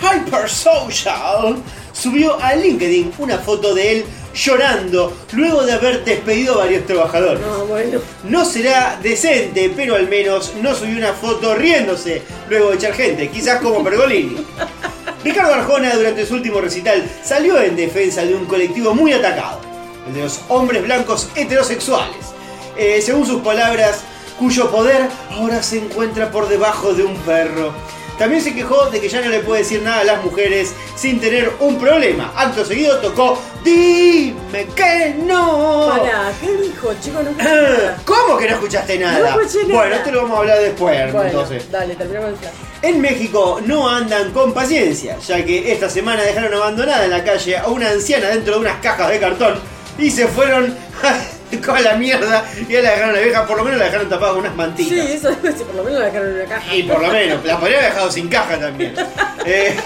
Hypersocial 0.00 1.56
subió 1.92 2.40
a 2.40 2.54
LinkedIn 2.54 3.14
una 3.18 3.38
foto 3.38 3.74
de 3.74 3.92
él 3.92 4.04
llorando 4.34 5.16
luego 5.32 5.62
de 5.62 5.72
haber 5.72 6.04
despedido 6.04 6.54
a 6.54 6.64
varios 6.64 6.86
trabajadores. 6.86 7.40
No, 7.40 7.66
bueno. 7.66 8.00
No 8.24 8.44
será 8.44 8.98
decente, 9.02 9.72
pero 9.74 9.94
al 9.94 10.08
menos 10.08 10.52
no 10.60 10.74
subió 10.74 10.98
una 10.98 11.12
foto 11.12 11.54
riéndose 11.54 12.22
luego 12.48 12.70
de 12.70 12.76
echar 12.76 12.94
gente, 12.94 13.28
quizás 13.28 13.60
como 13.60 13.82
Pergolini. 13.82 14.44
Ricardo 15.24 15.54
Arjona 15.54 15.94
durante 15.94 16.26
su 16.26 16.34
último 16.34 16.60
recital 16.60 17.02
salió 17.22 17.60
en 17.60 17.76
defensa 17.76 18.24
de 18.26 18.34
un 18.34 18.44
colectivo 18.44 18.94
muy 18.94 19.12
atacado, 19.12 19.60
el 20.06 20.14
de 20.14 20.22
los 20.24 20.40
hombres 20.48 20.82
blancos 20.82 21.30
heterosexuales. 21.34 22.34
Eh, 22.76 23.00
según 23.00 23.24
sus 23.24 23.40
palabras, 23.40 24.02
cuyo 24.38 24.70
poder 24.70 25.08
ahora 25.30 25.62
se 25.62 25.78
encuentra 25.78 26.30
por 26.30 26.48
debajo 26.48 26.92
de 26.92 27.04
un 27.04 27.16
perro. 27.18 27.72
También 28.18 28.40
se 28.42 28.54
quejó 28.54 28.86
de 28.90 29.00
que 29.00 29.08
ya 29.08 29.20
no 29.20 29.28
le 29.28 29.40
puede 29.40 29.62
decir 29.62 29.82
nada 29.82 30.00
a 30.00 30.04
las 30.04 30.24
mujeres 30.24 30.72
sin 30.96 31.20
tener 31.20 31.52
un 31.60 31.78
problema. 31.78 32.32
Acto 32.36 32.64
seguido 32.64 32.98
tocó 32.98 33.38
Dime 33.64 34.66
que 34.76 35.14
no. 35.24 35.88
Para, 35.90 36.30
¿qué 36.40 36.52
dijo, 36.58 36.92
chico? 37.00 37.22
No 37.22 37.30
nada. 37.32 37.96
¿Cómo 38.04 38.36
que 38.36 38.46
no 38.48 38.54
escuchaste 38.56 38.98
nada? 38.98 39.18
No 39.30 39.40
escuché 39.40 39.66
nada. 39.66 39.80
Bueno, 39.80 39.96
esto 39.96 40.10
lo 40.12 40.22
vamos 40.22 40.36
a 40.36 40.40
hablar 40.40 40.58
después, 40.60 41.12
Bueno, 41.12 41.28
entonces. 41.28 41.70
dale, 41.70 41.94
terminamos 41.96 42.30
el 42.30 42.36
flash. 42.36 42.52
En 42.82 43.00
México 43.00 43.60
no 43.64 43.88
andan 43.88 44.32
con 44.32 44.52
paciencia, 44.52 45.18
ya 45.26 45.42
que 45.44 45.72
esta 45.72 45.88
semana 45.88 46.22
dejaron 46.22 46.52
abandonada 46.52 47.04
en 47.04 47.10
la 47.10 47.24
calle 47.24 47.56
a 47.56 47.68
una 47.68 47.88
anciana 47.88 48.28
dentro 48.28 48.54
de 48.54 48.60
unas 48.60 48.76
cajas 48.80 49.08
de 49.08 49.18
cartón 49.18 49.54
y 49.98 50.10
se 50.10 50.28
fueron 50.28 50.76
con 51.64 51.82
la 51.82 51.94
mierda 51.94 52.44
y 52.68 52.72
ya 52.72 52.82
la 52.82 52.90
dejaron 52.92 53.14
la 53.14 53.20
vieja, 53.20 53.46
por 53.46 53.56
lo 53.58 53.64
menos 53.64 53.78
la 53.78 53.84
dejaron 53.86 54.08
tapada 54.08 54.32
con 54.32 54.40
unas 54.40 54.52
Sí, 54.52 54.56
mantitas. 54.58 54.98
eso 55.10 55.30
sí, 55.42 55.64
por 55.64 55.74
lo 55.74 55.84
menos 55.84 56.00
la 56.00 56.06
dejaron 56.06 56.28
en 56.28 56.34
una 56.36 56.44
caja. 56.44 56.74
Y 56.74 56.82
por 56.84 57.00
lo 57.02 57.08
menos, 57.08 57.44
la 57.44 57.58
podría 57.60 57.78
haber 57.78 57.90
dejado 57.92 58.10
sin 58.10 58.28
caja 58.28 58.58
también. 58.58 58.94
Eh, 59.46 59.76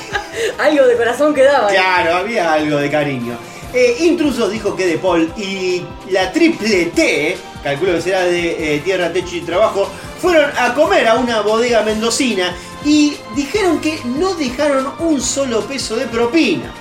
Algo 0.59 0.87
de 0.87 0.96
corazón 0.96 1.35
quedaba. 1.35 1.66
Claro, 1.68 2.14
había 2.18 2.52
algo 2.52 2.76
de 2.76 2.88
cariño. 2.88 3.37
Eh, 3.74 3.96
Intrusos 4.00 4.52
dijo 4.52 4.76
que 4.76 4.87
De 4.87 4.98
Paul 4.98 5.33
y 5.37 5.83
la 6.11 6.31
triple 6.31 6.87
T, 6.87 7.37
calculo 7.64 7.94
que 7.94 8.02
será 8.02 8.22
de 8.22 8.76
eh, 8.76 8.78
Tierra, 8.85 9.12
Techo 9.12 9.35
y 9.35 9.40
Trabajo, 9.40 9.90
fueron 10.22 10.48
a 10.57 10.74
comer 10.74 11.09
a 11.09 11.16
una 11.16 11.40
bodega 11.40 11.83
mendocina 11.83 12.54
y 12.85 13.16
dijeron 13.35 13.81
que 13.81 13.98
no 14.04 14.35
dejaron 14.35 14.92
un 15.00 15.20
solo 15.20 15.61
peso 15.62 15.96
de 15.96 16.07
propina. 16.07 16.72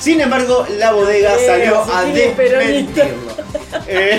Sin 0.00 0.20
embargo, 0.20 0.66
la 0.78 0.92
bodega 0.92 1.34
Eh, 1.36 1.46
salió 1.46 1.82
a 1.92 2.04
desmentirlo. 2.04 3.30
Eh, 3.86 4.18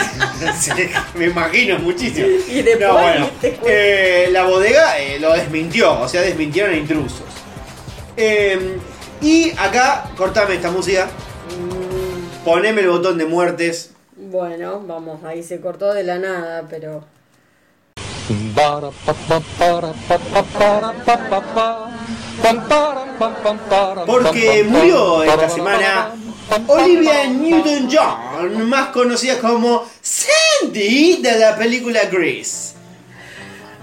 sí, 0.57 0.71
me 1.15 1.25
imagino 1.25 1.77
muchísimo. 1.79 2.27
Y 2.47 2.61
después, 2.61 2.79
No, 2.87 2.93
bueno, 2.93 3.29
eh, 3.41 4.29
la 4.31 4.43
bodega 4.43 4.97
eh, 4.99 5.19
lo 5.19 5.33
desmintió, 5.33 5.99
o 5.99 6.07
sea, 6.07 6.21
desmintieron 6.21 6.73
a 6.73 6.77
intrusos. 6.77 7.23
Eh, 8.15 8.77
y 9.21 9.51
acá, 9.57 10.09
cortame 10.15 10.55
esta 10.55 10.71
música, 10.71 11.09
Mm, 11.49 12.45
poneme 12.45 12.81
el 12.81 12.89
botón 12.89 13.17
de 13.17 13.25
muertes. 13.25 13.91
Bueno, 14.15 14.81
vamos, 14.85 15.23
ahí 15.23 15.43
se 15.43 15.59
cortó 15.59 15.93
de 15.93 16.03
la 16.03 16.17
nada, 16.17 16.65
pero. 16.69 17.03
Porque 24.05 24.65
murió 24.67 25.23
esta 25.23 25.49
semana 25.49 26.11
Olivia 26.67 27.27
Newton-John, 27.27 28.67
más 28.67 28.89
conocida 28.89 29.39
como 29.39 29.85
Sandy 30.01 31.21
de 31.21 31.39
la 31.39 31.55
película 31.55 32.05
Grease. 32.05 32.73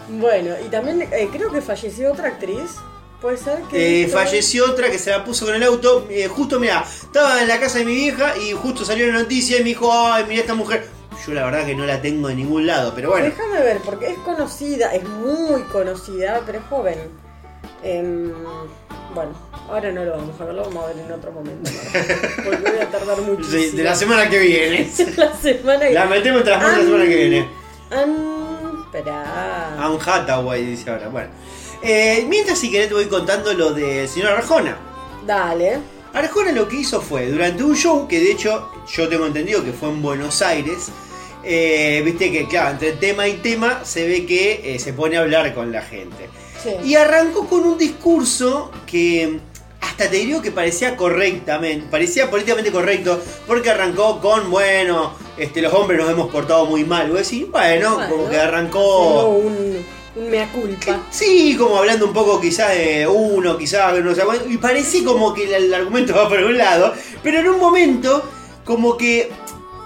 Bueno, 0.08 0.54
y 0.64 0.68
también 0.68 1.02
eh, 1.02 1.28
creo 1.32 1.50
que 1.50 1.60
falleció 1.60 2.12
otra 2.12 2.28
actriz. 2.28 2.76
Puede 3.20 3.36
ser 3.36 3.62
que. 3.70 4.04
Eh, 4.04 4.08
falleció 4.08 4.64
otra 4.70 4.90
que 4.90 4.98
se 4.98 5.10
la 5.10 5.24
puso 5.24 5.46
con 5.46 5.54
el 5.54 5.62
auto. 5.62 6.06
eh, 6.10 6.28
justo, 6.28 6.60
mira, 6.60 6.84
estaba 7.02 7.40
en 7.42 7.48
la 7.48 7.58
casa 7.58 7.78
de 7.78 7.84
mi 7.84 7.94
vieja 7.94 8.36
y 8.36 8.52
justo 8.52 8.84
salió 8.84 9.06
la 9.06 9.18
noticia 9.20 9.56
y 9.56 9.60
me 9.60 9.70
dijo, 9.70 9.90
ay, 9.92 10.24
mira 10.28 10.40
esta 10.40 10.54
mujer. 10.54 10.88
Yo 11.26 11.34
la 11.34 11.44
verdad 11.44 11.66
que 11.66 11.74
no 11.74 11.84
la 11.84 12.00
tengo 12.00 12.28
de 12.28 12.36
ningún 12.36 12.66
lado, 12.66 12.92
pero 12.94 13.10
bueno. 13.10 13.26
Déjame 13.26 13.60
ver, 13.60 13.78
porque 13.78 14.08
es 14.08 14.18
conocida, 14.18 14.94
es 14.94 15.02
muy 15.08 15.62
conocida, 15.62 16.42
pero 16.46 16.58
es 16.58 16.64
joven. 16.66 17.27
Em, 17.82 18.32
bueno, 19.14 19.32
ahora 19.68 19.92
no 19.92 20.04
lo 20.04 20.12
vamos 20.12 20.40
a 20.40 20.44
ver, 20.44 20.54
lo 20.54 20.64
vamos 20.64 20.84
a 20.84 20.86
ver 20.88 20.98
en 20.98 21.12
otro 21.12 21.32
momento. 21.32 21.70
¿no? 21.70 22.44
Porque 22.44 22.70
voy 22.70 22.80
a 22.80 22.90
tardar 22.90 23.20
muchísimo. 23.22 23.62
De, 23.62 23.70
de 23.72 23.82
la 23.84 23.94
semana 23.94 24.28
que 24.28 24.38
viene. 24.38 24.90
la 25.16 25.36
semana 25.36 25.88
que 25.88 25.94
La 25.94 26.06
metemos 26.06 26.44
manos 26.44 26.78
la 26.78 26.84
semana 26.84 27.04
que 27.04 27.16
viene. 27.16 27.48
An... 27.90 28.38
Esperá. 28.84 29.84
Anne 29.84 29.98
Hathaway 30.04 30.64
dice 30.64 30.90
ahora. 30.90 31.08
Bueno. 31.08 31.28
Eh, 31.82 32.24
mientras 32.28 32.58
si 32.58 32.70
querés 32.70 32.88
te 32.88 32.94
voy 32.94 33.06
contando 33.06 33.52
lo 33.52 33.72
del 33.72 34.08
señor 34.08 34.32
Arjona. 34.32 34.76
Dale. 35.26 35.78
Arjona 36.12 36.52
lo 36.52 36.66
que 36.68 36.76
hizo 36.76 37.00
fue, 37.00 37.26
durante 37.26 37.62
un 37.62 37.76
show, 37.76 38.08
que 38.08 38.18
de 38.18 38.32
hecho 38.32 38.70
yo 38.90 39.08
tengo 39.08 39.26
entendido 39.26 39.62
que 39.62 39.72
fue 39.72 39.90
en 39.90 40.02
Buenos 40.02 40.40
Aires, 40.42 40.88
eh, 41.44 42.02
viste 42.04 42.32
que 42.32 42.48
claro, 42.48 42.70
entre 42.70 42.92
tema 42.92 43.28
y 43.28 43.34
tema 43.34 43.84
se 43.84 44.06
ve 44.06 44.26
que 44.26 44.74
eh, 44.74 44.78
se 44.78 44.92
pone 44.92 45.16
a 45.16 45.20
hablar 45.20 45.54
con 45.54 45.70
la 45.70 45.82
gente. 45.82 46.28
Sí. 46.62 46.70
Y 46.84 46.94
arrancó 46.96 47.46
con 47.46 47.60
un 47.64 47.78
discurso 47.78 48.70
que 48.86 49.38
hasta 49.80 50.10
te 50.10 50.16
digo 50.16 50.42
que 50.42 50.50
parecía 50.50 50.96
correctamente, 50.96 51.86
parecía 51.90 52.28
políticamente 52.30 52.72
correcto, 52.72 53.20
porque 53.46 53.70
arrancó 53.70 54.20
con, 54.20 54.50
bueno, 54.50 55.12
este, 55.36 55.62
los 55.62 55.72
hombres 55.72 56.00
nos 56.00 56.10
hemos 56.10 56.30
portado 56.30 56.66
muy 56.66 56.84
mal, 56.84 57.10
vos 57.10 57.18
decís, 57.22 57.46
bueno, 57.50 57.94
Bueno, 57.94 58.10
como 58.10 58.28
que 58.28 58.36
arrancó... 58.38 59.28
un, 59.28 59.84
un 60.16 60.30
mea 60.30 60.50
culpa. 60.52 61.00
Sí, 61.10 61.54
como 61.56 61.76
hablando 61.76 62.06
un 62.06 62.12
poco 62.12 62.40
quizás 62.40 62.70
de 62.76 63.06
uno, 63.06 63.56
quizás 63.56 63.96
no 64.02 64.14
sé 64.14 64.22
y 64.48 64.56
parecía 64.56 65.04
como 65.04 65.32
que 65.32 65.44
el, 65.44 65.54
el 65.64 65.74
argumento 65.74 66.14
va 66.14 66.28
por 66.28 66.42
un 66.42 66.58
lado, 66.58 66.92
pero 67.22 67.38
en 67.38 67.48
un 67.48 67.60
momento 67.60 68.28
como 68.64 68.96
que 68.96 69.30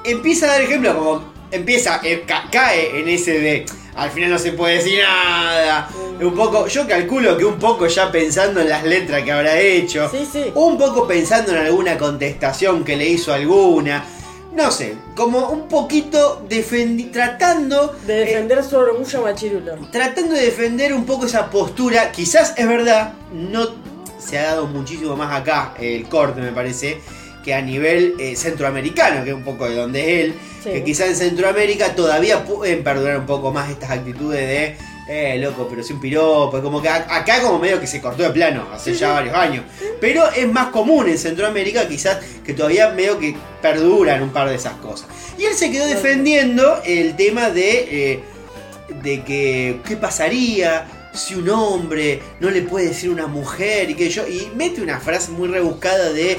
empieza 0.04 0.46
a 0.46 0.52
dar 0.52 0.62
ejemplo, 0.62 0.96
como 0.96 1.32
empieza, 1.50 2.00
eh, 2.02 2.24
ca- 2.26 2.48
cae 2.50 2.98
en 2.98 3.08
ese 3.08 3.38
de 3.38 3.66
al 3.94 4.10
final 4.10 4.30
no 4.30 4.38
se 4.38 4.52
puede 4.52 4.76
decir 4.76 5.00
nada, 5.02 5.88
un 6.20 6.34
poco, 6.34 6.66
yo 6.66 6.86
calculo 6.88 7.36
que 7.36 7.44
un 7.44 7.58
poco 7.58 7.86
ya 7.86 8.10
pensando 8.10 8.60
en 8.60 8.68
las 8.68 8.84
letras 8.84 9.22
que 9.22 9.32
habrá 9.32 9.58
hecho, 9.60 10.08
Sí, 10.10 10.26
sí. 10.30 10.44
un 10.54 10.78
poco 10.78 11.06
pensando 11.06 11.52
en 11.52 11.58
alguna 11.58 11.98
contestación 11.98 12.84
que 12.84 12.96
le 12.96 13.06
hizo 13.08 13.32
alguna, 13.32 14.04
no 14.54 14.70
sé, 14.70 14.94
como 15.14 15.50
un 15.50 15.68
poquito 15.68 16.44
defendi- 16.48 17.10
tratando 17.10 17.94
De 18.06 18.22
eh, 18.22 18.26
defender 18.26 18.62
su 18.64 18.76
orgullo 18.76 19.22
machirulo. 19.22 19.74
tratando 19.90 20.34
de 20.34 20.42
defender 20.46 20.92
un 20.94 21.04
poco 21.04 21.26
esa 21.26 21.50
postura, 21.50 22.12
quizás 22.12 22.54
es 22.56 22.66
verdad, 22.68 23.14
no 23.32 23.66
se 24.18 24.38
ha 24.38 24.42
dado 24.44 24.66
muchísimo 24.66 25.16
más 25.16 25.34
acá 25.40 25.74
el 25.80 26.04
corte 26.08 26.40
me 26.40 26.52
parece, 26.52 27.00
que 27.42 27.54
a 27.54 27.60
nivel 27.62 28.14
eh, 28.18 28.36
centroamericano, 28.36 29.24
que 29.24 29.30
es 29.30 29.36
un 29.36 29.44
poco 29.44 29.68
de 29.68 29.74
donde 29.76 30.00
es 30.00 30.24
él, 30.26 30.34
Sí. 30.62 30.70
que 30.70 30.84
quizás 30.84 31.08
en 31.08 31.16
Centroamérica 31.16 31.96
todavía 31.96 32.44
pueden 32.44 32.84
perdurar 32.84 33.18
un 33.18 33.26
poco 33.26 33.50
más 33.52 33.68
estas 33.68 33.90
actitudes 33.90 34.38
de, 34.46 34.76
eh, 35.08 35.36
loco, 35.38 35.66
pero 35.68 35.82
si 35.82 35.92
un 35.92 36.00
piropo, 36.00 36.62
como 36.62 36.80
que 36.80 36.88
acá 36.88 37.42
como 37.42 37.58
medio 37.58 37.80
que 37.80 37.88
se 37.88 38.00
cortó 38.00 38.22
de 38.22 38.30
plano, 38.30 38.68
hace 38.72 38.94
ya 38.94 39.10
varios 39.10 39.34
años, 39.34 39.64
pero 40.00 40.30
es 40.30 40.46
más 40.46 40.68
común 40.68 41.08
en 41.08 41.18
Centroamérica 41.18 41.88
quizás 41.88 42.18
que 42.44 42.54
todavía 42.54 42.90
medio 42.90 43.18
que 43.18 43.34
perduran 43.60 44.22
un 44.22 44.30
par 44.30 44.48
de 44.48 44.54
esas 44.54 44.74
cosas. 44.74 45.08
Y 45.36 45.46
él 45.46 45.54
se 45.54 45.68
quedó 45.72 45.84
defendiendo 45.86 46.80
el 46.84 47.16
tema 47.16 47.50
de... 47.50 48.12
eh, 48.12 48.20
de 49.02 49.22
que 49.22 49.80
qué 49.88 49.96
pasaría 49.96 50.86
si 51.14 51.34
un 51.34 51.48
hombre 51.48 52.20
no 52.40 52.50
le 52.50 52.62
puede 52.62 52.88
decir 52.88 53.10
una 53.10 53.26
mujer 53.26 53.90
y 53.90 53.94
que 53.94 54.10
yo 54.10 54.26
y 54.28 54.50
mete 54.54 54.82
una 54.82 55.00
frase 55.00 55.30
muy 55.32 55.48
rebuscada 55.48 56.12
de 56.12 56.38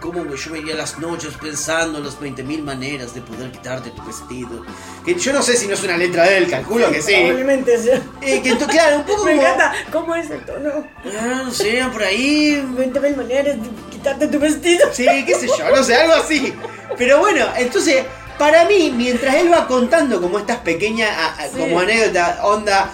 cómo 0.00 0.24
yo 0.34 0.50
me 0.50 0.58
iría 0.60 0.74
las 0.74 0.98
noches 0.98 1.34
pensando 1.40 1.98
en 1.98 2.04
las 2.04 2.18
20.000 2.18 2.62
maneras 2.62 3.14
de 3.14 3.20
poder 3.20 3.50
quitarte 3.52 3.90
tu 3.90 4.02
vestido 4.04 4.64
que 5.04 5.14
yo 5.14 5.32
no 5.34 5.42
sé 5.42 5.54
si 5.56 5.66
no 5.66 5.74
es 5.74 5.82
una 5.82 5.98
letra 5.98 6.24
de 6.24 6.38
él 6.38 6.48
calculo 6.48 6.90
que 6.90 7.02
sí 7.02 7.12
Probablemente. 7.14 7.74
Eh, 8.22 8.40
que 8.42 8.52
ento- 8.54 8.66
claro 8.68 8.96
un 8.98 9.04
poco 9.04 9.24
Me 9.26 9.32
como- 9.36 9.42
encanta. 9.42 9.72
¿Cómo 9.92 10.14
es 10.14 10.30
el 10.30 10.40
tono? 10.46 10.86
Ah, 11.20 11.42
no 11.44 11.50
sé 11.52 11.82
por 11.92 12.02
ahí 12.02 12.64
20 12.76 13.00
mil 13.00 13.16
maneras 13.16 13.56
de 13.62 13.68
quitarte 13.90 14.26
tu 14.28 14.38
vestido. 14.38 14.88
Sí, 14.92 15.06
qué 15.26 15.34
sé 15.34 15.46
yo, 15.46 15.70
no 15.74 15.82
sé, 15.84 15.94
algo 15.94 16.14
así. 16.14 16.54
Pero 16.96 17.18
bueno, 17.18 17.44
entonces, 17.56 18.04
para 18.38 18.64
mí, 18.64 18.92
mientras 18.96 19.34
él 19.36 19.52
va 19.52 19.66
contando 19.66 20.20
como 20.22 20.38
estas 20.38 20.58
pequeñas, 20.58 21.10
Sí. 21.52 21.58
como 21.58 21.80
anécdota, 21.80 22.40
onda, 22.44 22.90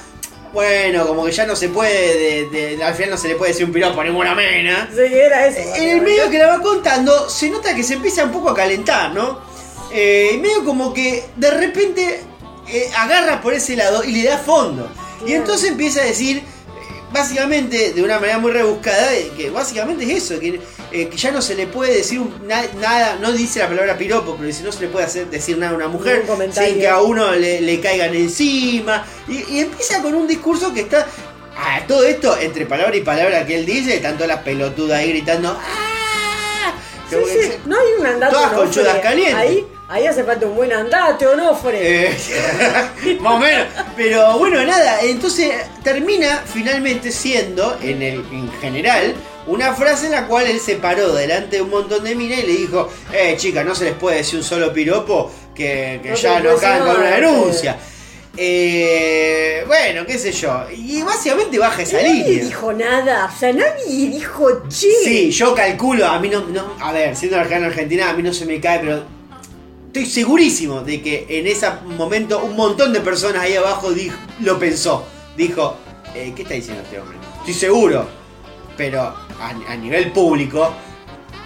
bueno, 0.53 1.07
como 1.07 1.25
que 1.25 1.33
ya 1.33 1.47
no 1.47 1.57
se 1.57 1.69
puede, 1.69 2.49
de, 2.51 2.77
de- 2.77 2.85
al 2.85 2.95
final 2.95 3.11
no 3.11 3.17
se 3.17 3.29
le 3.29 3.37
puede 3.37 3.53
decir 3.53 3.65
un 3.67 3.73
piropo 3.73 4.01
a 4.01 4.05
ninguna 4.05 4.35
mena. 4.35 4.88
Sí, 4.95 5.01
era 5.12 5.47
eso. 5.47 5.61
En 5.77 5.88
el 5.88 6.01
medio 6.03 6.29
que 6.31 6.38
la 6.38 6.49
va 6.49 6.61
contando, 6.62 7.29
se 7.31 7.49
nota 7.51 7.75
que 7.75 7.83
se 7.83 7.95
empieza 7.95 8.25
un 8.25 8.33
poco 8.33 8.51
a 8.51 8.55
calentar, 8.55 9.12
¿no? 9.15 9.41
Eh, 9.93 10.38
medio 10.41 10.65
como 10.65 10.93
que 10.95 11.25
de 11.37 11.51
repente 11.51 12.21
eh, 12.69 12.91
agarra 12.97 13.41
por 13.41 13.55
ese 13.55 13.77
lado 13.77 14.05
y 14.05 14.12
le 14.12 14.25
da 14.25 14.38
fondo. 14.38 14.91
Y 15.27 15.35
entonces 15.35 15.71
empieza 15.71 16.01
a 16.03 16.05
decir, 16.05 16.38
eh, 16.38 16.43
básicamente, 17.12 17.92
de 17.92 18.03
una 18.03 18.18
manera 18.18 18.38
muy 18.38 18.53
rebuscada, 18.53 19.14
eh, 19.14 19.31
que 19.37 19.51
básicamente 19.51 20.05
es 20.05 20.25
eso, 20.25 20.40
que, 20.40 20.61
eh, 20.92 21.09
que 21.09 21.16
ya 21.16 21.31
no 21.31 21.40
se 21.42 21.55
le 21.55 21.66
puede 21.66 21.94
decir 21.96 22.18
un- 22.20 22.46
na- 22.46 22.64
nada, 22.81 23.18
no 23.20 23.33
dice 23.33 23.59
la 23.61 23.68
palabra 23.68 23.96
piropo, 23.98 24.35
pero 24.35 24.46
dice 24.46 24.62
no 24.62 24.72
se 24.72 24.81
le 24.81 24.88
puede 24.88 25.05
hacer, 25.07 25.27
decir 25.29 25.59
nada 25.59 25.72
a 25.72 25.77
una 25.77 25.88
mujer 25.88 26.22
sin 26.53 26.79
que 26.81 26.88
a 26.88 27.01
uno 27.01 27.33
le, 27.33 27.61
le 27.61 27.81
caigan 27.81 28.14
encima. 28.14 29.05
Y, 29.29 29.57
y 29.57 29.61
empieza 29.61 30.01
con 30.03 30.14
un 30.14 30.27
discurso 30.27 30.72
que 30.72 30.81
está... 30.81 31.07
Ah, 31.57 31.81
todo 31.87 32.05
esto, 32.05 32.37
entre 32.38 32.64
palabra 32.66 32.96
y 32.96 33.03
palabra 33.03 33.44
que 33.46 33.57
él 33.59 33.66
dice, 33.66 33.98
tanto 33.98 34.27
la 34.27 34.42
pelotuda 34.42 34.96
ahí 34.98 35.11
gritando... 35.11 35.51
¡Ah! 35.61 36.72
Sí, 37.11 37.16
sí, 37.31 37.53
no 37.66 37.77
hay 37.79 37.87
un 38.01 38.07
andate. 38.07 38.33
Todas 38.35 38.53
conchudas 38.55 38.98
calientes. 39.01 39.35
Ahí, 39.37 39.66
ahí 39.92 40.07
hace 40.07 40.24
falta 40.24 40.46
un 40.46 40.57
buen 40.57 40.72
andate 40.72 41.26
o 41.26 41.37
no, 41.37 41.55
Fred. 41.55 41.81
Eh, 41.83 42.16
más 43.20 43.35
o 43.35 43.38
menos. 43.38 43.66
Pero 43.96 44.38
bueno, 44.38 44.62
nada. 44.64 45.00
Entonces 45.02 45.50
termina 45.83 46.42
finalmente 46.46 47.12
siendo, 47.12 47.76
en, 47.83 48.02
el, 48.02 48.14
en 48.33 48.50
general, 48.61 49.14
una 49.46 49.74
frase 49.74 50.07
en 50.07 50.12
la 50.12 50.26
cual 50.26 50.46
él 50.46 50.61
se 50.61 50.76
paró 50.76 51.12
delante 51.12 51.57
de 51.57 51.62
un 51.62 51.70
montón 51.70 52.05
de 52.05 52.14
minas 52.14 52.38
y 52.40 52.46
le 52.46 52.52
dijo: 52.57 52.88
Eh, 53.12 53.35
chica, 53.37 53.62
no 53.64 53.74
se 53.74 53.85
les 53.85 53.94
puede 53.94 54.18
decir 54.18 54.38
un 54.38 54.44
solo 54.44 54.72
piropo 54.72 55.31
que, 55.55 56.00
que 56.02 56.11
No 56.11 56.16
ya 56.16 56.40
no 56.40 56.55
con 56.57 56.96
una 57.00 57.11
denuncia. 57.11 57.76
Eh, 58.35 59.62
bueno, 59.66 60.07
qué 60.07 60.18
sé 60.18 60.33
yo. 60.33 60.64
Y 60.74 61.02
básicamente 61.02 61.59
baja 61.59 61.83
esa 61.83 61.98
Nadie 61.98 62.24
línea. 62.24 62.44
dijo 62.44 62.72
nada, 62.72 63.31
o 63.35 63.38
sea, 63.38 63.52
nadie 63.52 64.09
dijo 64.09 64.62
che. 64.68 64.87
Sí, 65.05 65.31
yo 65.31 65.55
calculo, 65.55 66.07
a 66.07 66.18
mí 66.18 66.28
no, 66.31 66.40
no- 66.48 66.76
a 66.81 66.92
ver, 66.92 67.14
siendo 67.14 67.38
acá 67.38 67.57
en 67.59 67.64
Argentina, 67.64 68.09
a 68.09 68.12
mí 68.14 68.22
no 68.22 68.33
se 68.33 68.46
me 68.46 68.61
cae, 68.61 68.78
pero 68.81 69.05
estoy 69.92 70.07
segurísimo 70.07 70.81
de 70.81 71.02
que 71.02 71.26
en 71.28 71.46
ese 71.46 71.68
momento 71.98 72.42
un 72.42 72.57
montón 72.57 72.94
de 72.94 73.00
personas 73.00 73.42
ahí 73.42 73.55
abajo 73.57 73.92
dijo- 73.92 74.16
lo 74.40 74.59
pensó. 74.59 75.05
Dijo, 75.37 75.76
eh, 76.14 76.33
¿qué 76.35 76.42
está 76.42 76.55
diciendo 76.55 76.83
este 76.83 76.98
hombre? 76.98 77.18
Estoy 77.40 77.52
seguro, 77.55 78.07
pero 78.76 79.02
a, 79.02 79.52
a 79.68 79.76
nivel 79.76 80.11
público 80.12 80.72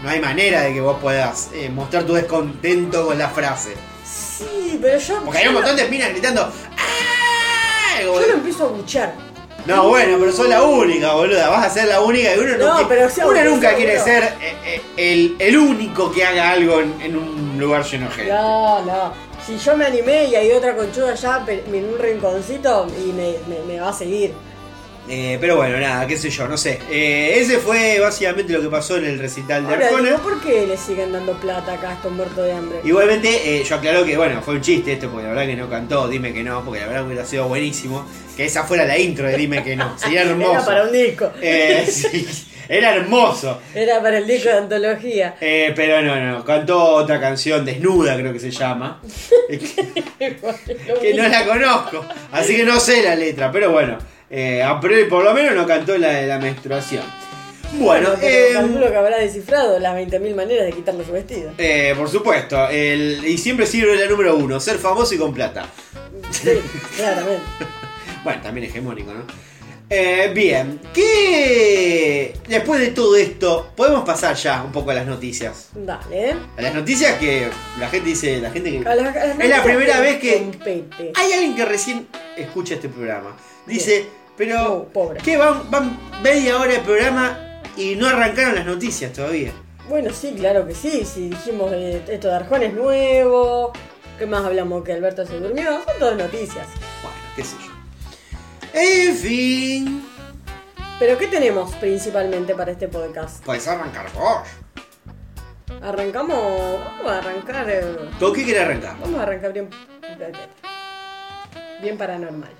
no 0.02 0.08
hay 0.08 0.20
manera 0.20 0.60
de 0.62 0.74
que 0.74 0.80
vos 0.80 0.96
puedas 1.02 1.50
eh, 1.54 1.68
mostrar 1.70 2.04
tu 2.04 2.12
descontento 2.14 3.06
con 3.06 3.18
la 3.18 3.28
frase. 3.30 3.74
Sí, 4.04 4.78
pero 4.80 4.96
yo. 4.98 5.22
Porque 5.24 5.38
hay 5.38 5.44
yo 5.44 5.50
un 5.50 5.54
lo- 5.56 5.60
montón 5.62 5.76
de 5.76 5.88
minas 5.88 6.10
gritando, 6.10 6.42
¡ah! 6.42 8.00
Yo 8.02 8.20
lo 8.20 8.32
empiezo 8.34 8.64
a 8.64 8.68
buchar. 8.68 9.25
No, 9.66 9.88
bueno, 9.88 10.16
pero 10.20 10.32
sos 10.32 10.48
la 10.48 10.62
única, 10.62 11.12
boluda. 11.14 11.48
Vas 11.48 11.66
a 11.66 11.70
ser 11.70 11.88
la 11.88 12.00
única 12.00 12.34
y 12.34 12.38
uno, 12.38 12.56
No, 12.56 12.82
no, 12.82 12.88
pero 12.88 13.08
uno 13.24 13.44
nunca 13.44 13.68
sea 13.68 13.76
quiere 13.76 13.98
ser 13.98 14.22
eh, 14.40 14.54
eh, 14.64 14.80
el, 14.96 15.36
el 15.38 15.56
único 15.58 16.12
que 16.12 16.24
haga 16.24 16.50
algo 16.50 16.80
en, 16.80 16.94
en 17.02 17.16
un 17.16 17.56
lugar 17.58 17.84
lleno 17.84 18.06
de 18.08 18.14
gente. 18.14 18.32
No, 18.32 18.82
no. 18.84 19.12
Si 19.44 19.58
yo 19.58 19.76
me 19.76 19.86
animé 19.86 20.26
y 20.26 20.34
hay 20.34 20.52
otra 20.52 20.74
conchuda 20.76 21.12
allá 21.12 21.44
en 21.48 21.84
un 21.84 21.98
rinconcito 21.98 22.86
y 22.98 23.12
me, 23.12 23.34
me- 23.48 23.62
me 23.66 23.80
va 23.80 23.88
a 23.90 23.92
seguir. 23.92 24.34
Eh, 25.08 25.38
pero 25.40 25.56
bueno, 25.56 25.78
nada, 25.78 26.06
qué 26.06 26.16
sé 26.16 26.30
yo, 26.30 26.48
no 26.48 26.56
sé. 26.56 26.78
Eh, 26.90 27.38
ese 27.38 27.58
fue 27.58 27.98
básicamente 28.00 28.52
lo 28.52 28.60
que 28.60 28.68
pasó 28.68 28.96
en 28.96 29.04
el 29.06 29.18
recital 29.18 29.66
de 29.66 29.74
Ahora, 29.74 29.86
Arjona. 29.86 30.10
digo, 30.10 30.18
¿por 30.22 30.40
qué 30.40 30.66
le 30.66 30.76
siguen 30.76 31.12
dando 31.12 31.32
plata 31.34 31.74
acá 31.74 31.90
a 31.90 31.94
estos 31.94 32.12
muertos 32.12 32.44
de 32.44 32.52
hambre? 32.52 32.80
Igualmente, 32.84 33.28
eh, 33.60 33.64
yo 33.64 33.76
aclaro 33.76 34.04
que, 34.04 34.16
bueno, 34.16 34.42
fue 34.42 34.54
un 34.54 34.60
chiste 34.62 34.92
esto, 34.94 35.08
porque 35.08 35.24
la 35.24 35.34
verdad 35.34 35.46
que 35.46 35.56
no 35.56 35.70
cantó, 35.70 36.08
dime 36.08 36.32
que 36.32 36.42
no, 36.42 36.64
porque 36.64 36.80
la 36.80 36.86
verdad 36.86 37.06
hubiera 37.06 37.24
sido 37.24 37.46
buenísimo. 37.48 38.06
Que 38.36 38.44
esa 38.44 38.64
fuera 38.64 38.84
la 38.84 38.98
intro 38.98 39.26
de 39.26 39.36
Dime 39.36 39.62
que 39.64 39.76
no, 39.76 39.98
sería 39.98 40.22
hermoso. 40.28 40.52
Era 40.52 40.64
para 40.64 40.84
un 40.84 40.92
disco. 40.92 41.30
Eh, 41.40 41.86
sí, 41.90 42.26
era 42.68 42.94
hermoso. 42.96 43.60
Era 43.74 44.02
para 44.02 44.18
el 44.18 44.26
disco 44.26 44.48
de 44.48 44.58
antología. 44.58 45.36
Eh, 45.40 45.72
pero 45.74 46.02
no, 46.02 46.16
no, 46.16 46.44
cantó 46.44 46.96
otra 46.96 47.20
canción, 47.20 47.64
Desnuda 47.64 48.16
creo 48.16 48.32
que 48.32 48.40
se 48.40 48.50
llama, 48.50 49.00
que 51.00 51.14
no 51.14 51.28
la 51.28 51.46
conozco, 51.46 52.04
así 52.32 52.56
que 52.56 52.64
no 52.64 52.80
sé 52.80 53.02
la 53.02 53.14
letra, 53.14 53.50
pero 53.52 53.70
bueno, 53.70 53.98
eh, 54.30 54.64
por 55.08 55.24
lo 55.24 55.32
menos 55.34 55.54
no 55.54 55.66
cantó 55.66 55.96
la 55.98 56.08
de 56.10 56.26
la 56.26 56.38
menstruación. 56.38 57.04
Bueno, 57.74 58.10
eh, 58.22 58.50
calculo 58.54 58.88
que 58.88 58.96
habrá 58.96 59.18
descifrado 59.18 59.78
las 59.80 59.94
20.000 59.96 60.34
maneras 60.34 60.66
de 60.66 60.72
quitarle 60.72 61.04
su 61.04 61.12
vestido. 61.12 61.50
eh, 61.58 61.94
por 61.96 62.08
supuesto, 62.08 62.68
el, 62.68 63.22
y 63.26 63.36
siempre 63.38 63.66
sirve 63.66 63.96
la 63.96 64.06
número 64.06 64.36
uno, 64.36 64.60
ser 64.60 64.78
famoso 64.78 65.14
y 65.14 65.18
con 65.18 65.34
plata. 65.34 65.66
Sí, 66.30 66.50
claramente. 66.96 67.42
Bueno, 68.24 68.42
también 68.42 68.68
hegemónico, 68.68 69.12
¿no? 69.14 69.22
Eh, 69.88 70.32
bien, 70.34 70.80
¿qué? 70.92 72.34
Después 72.48 72.80
de 72.80 72.88
todo 72.88 73.14
esto, 73.16 73.70
podemos 73.76 74.04
pasar 74.04 74.34
ya 74.34 74.64
un 74.64 74.72
poco 74.72 74.90
a 74.90 74.94
las 74.94 75.06
noticias. 75.06 75.68
Dale. 75.74 76.34
A 76.56 76.62
las 76.62 76.74
noticias 76.74 77.18
que 77.20 77.48
la 77.78 77.88
gente 77.88 78.08
dice, 78.08 78.40
la 78.40 78.50
gente 78.50 78.70
que... 78.72 78.88
A 78.88 78.94
Es 78.94 79.48
la 79.48 79.62
primera 79.62 79.94
que 79.96 80.00
vez 80.00 80.16
que- 80.18 80.34
compete. 80.38 81.12
Hay 81.14 81.32
alguien 81.32 81.54
que 81.54 81.64
recién 81.64 82.08
escucha 82.36 82.74
este 82.74 82.88
programa. 82.88 83.36
Dice, 83.66 84.08
pero 84.36 84.72
Oh, 84.74 84.84
pobre. 84.88 85.20
¿qué 85.22 85.36
van, 85.36 85.70
van 85.70 85.98
media 86.22 86.58
hora 86.58 86.72
de 86.72 86.80
programa 86.80 87.60
y 87.76 87.96
no 87.96 88.06
arrancaron 88.06 88.54
las 88.54 88.66
noticias 88.66 89.12
todavía? 89.12 89.52
Bueno, 89.88 90.12
sí, 90.12 90.34
claro 90.36 90.66
que 90.66 90.74
sí. 90.74 91.04
Si 91.04 91.28
dijimos 91.30 91.72
eh, 91.72 92.02
esto 92.08 92.28
de 92.28 92.34
Arjón 92.34 92.62
es 92.62 92.72
nuevo. 92.72 93.72
¿Qué 94.18 94.26
más 94.26 94.44
hablamos? 94.44 94.82
Que 94.84 94.92
Alberto 94.94 95.24
se 95.26 95.38
durmió. 95.38 95.64
Son 95.84 95.98
todas 95.98 96.16
noticias. 96.16 96.66
Bueno, 97.02 97.16
qué 97.36 97.44
sé 97.44 97.56
yo. 97.64 97.72
En 98.78 99.14
fin, 99.16 100.04
Pero 100.98 101.16
¿qué 101.18 101.26
tenemos 101.28 101.72
principalmente 101.76 102.54
para 102.54 102.72
este 102.72 102.88
podcast? 102.88 103.44
puedes 103.44 103.66
arrancar 103.68 104.06
vos. 104.12 104.38
Arrancamos. 105.82 106.80
Vamos 106.98 107.12
a 107.12 107.18
arrancar. 107.18 107.66
eh, 107.70 107.96
¿Con 108.18 108.32
qué 108.32 108.44
quiere 108.44 108.60
arrancar? 108.60 108.96
Vamos 109.00 109.18
a 109.20 109.22
arrancar 109.22 109.52
bien. 109.52 109.68
Bien 111.82 111.96
paranormal. 111.98 112.50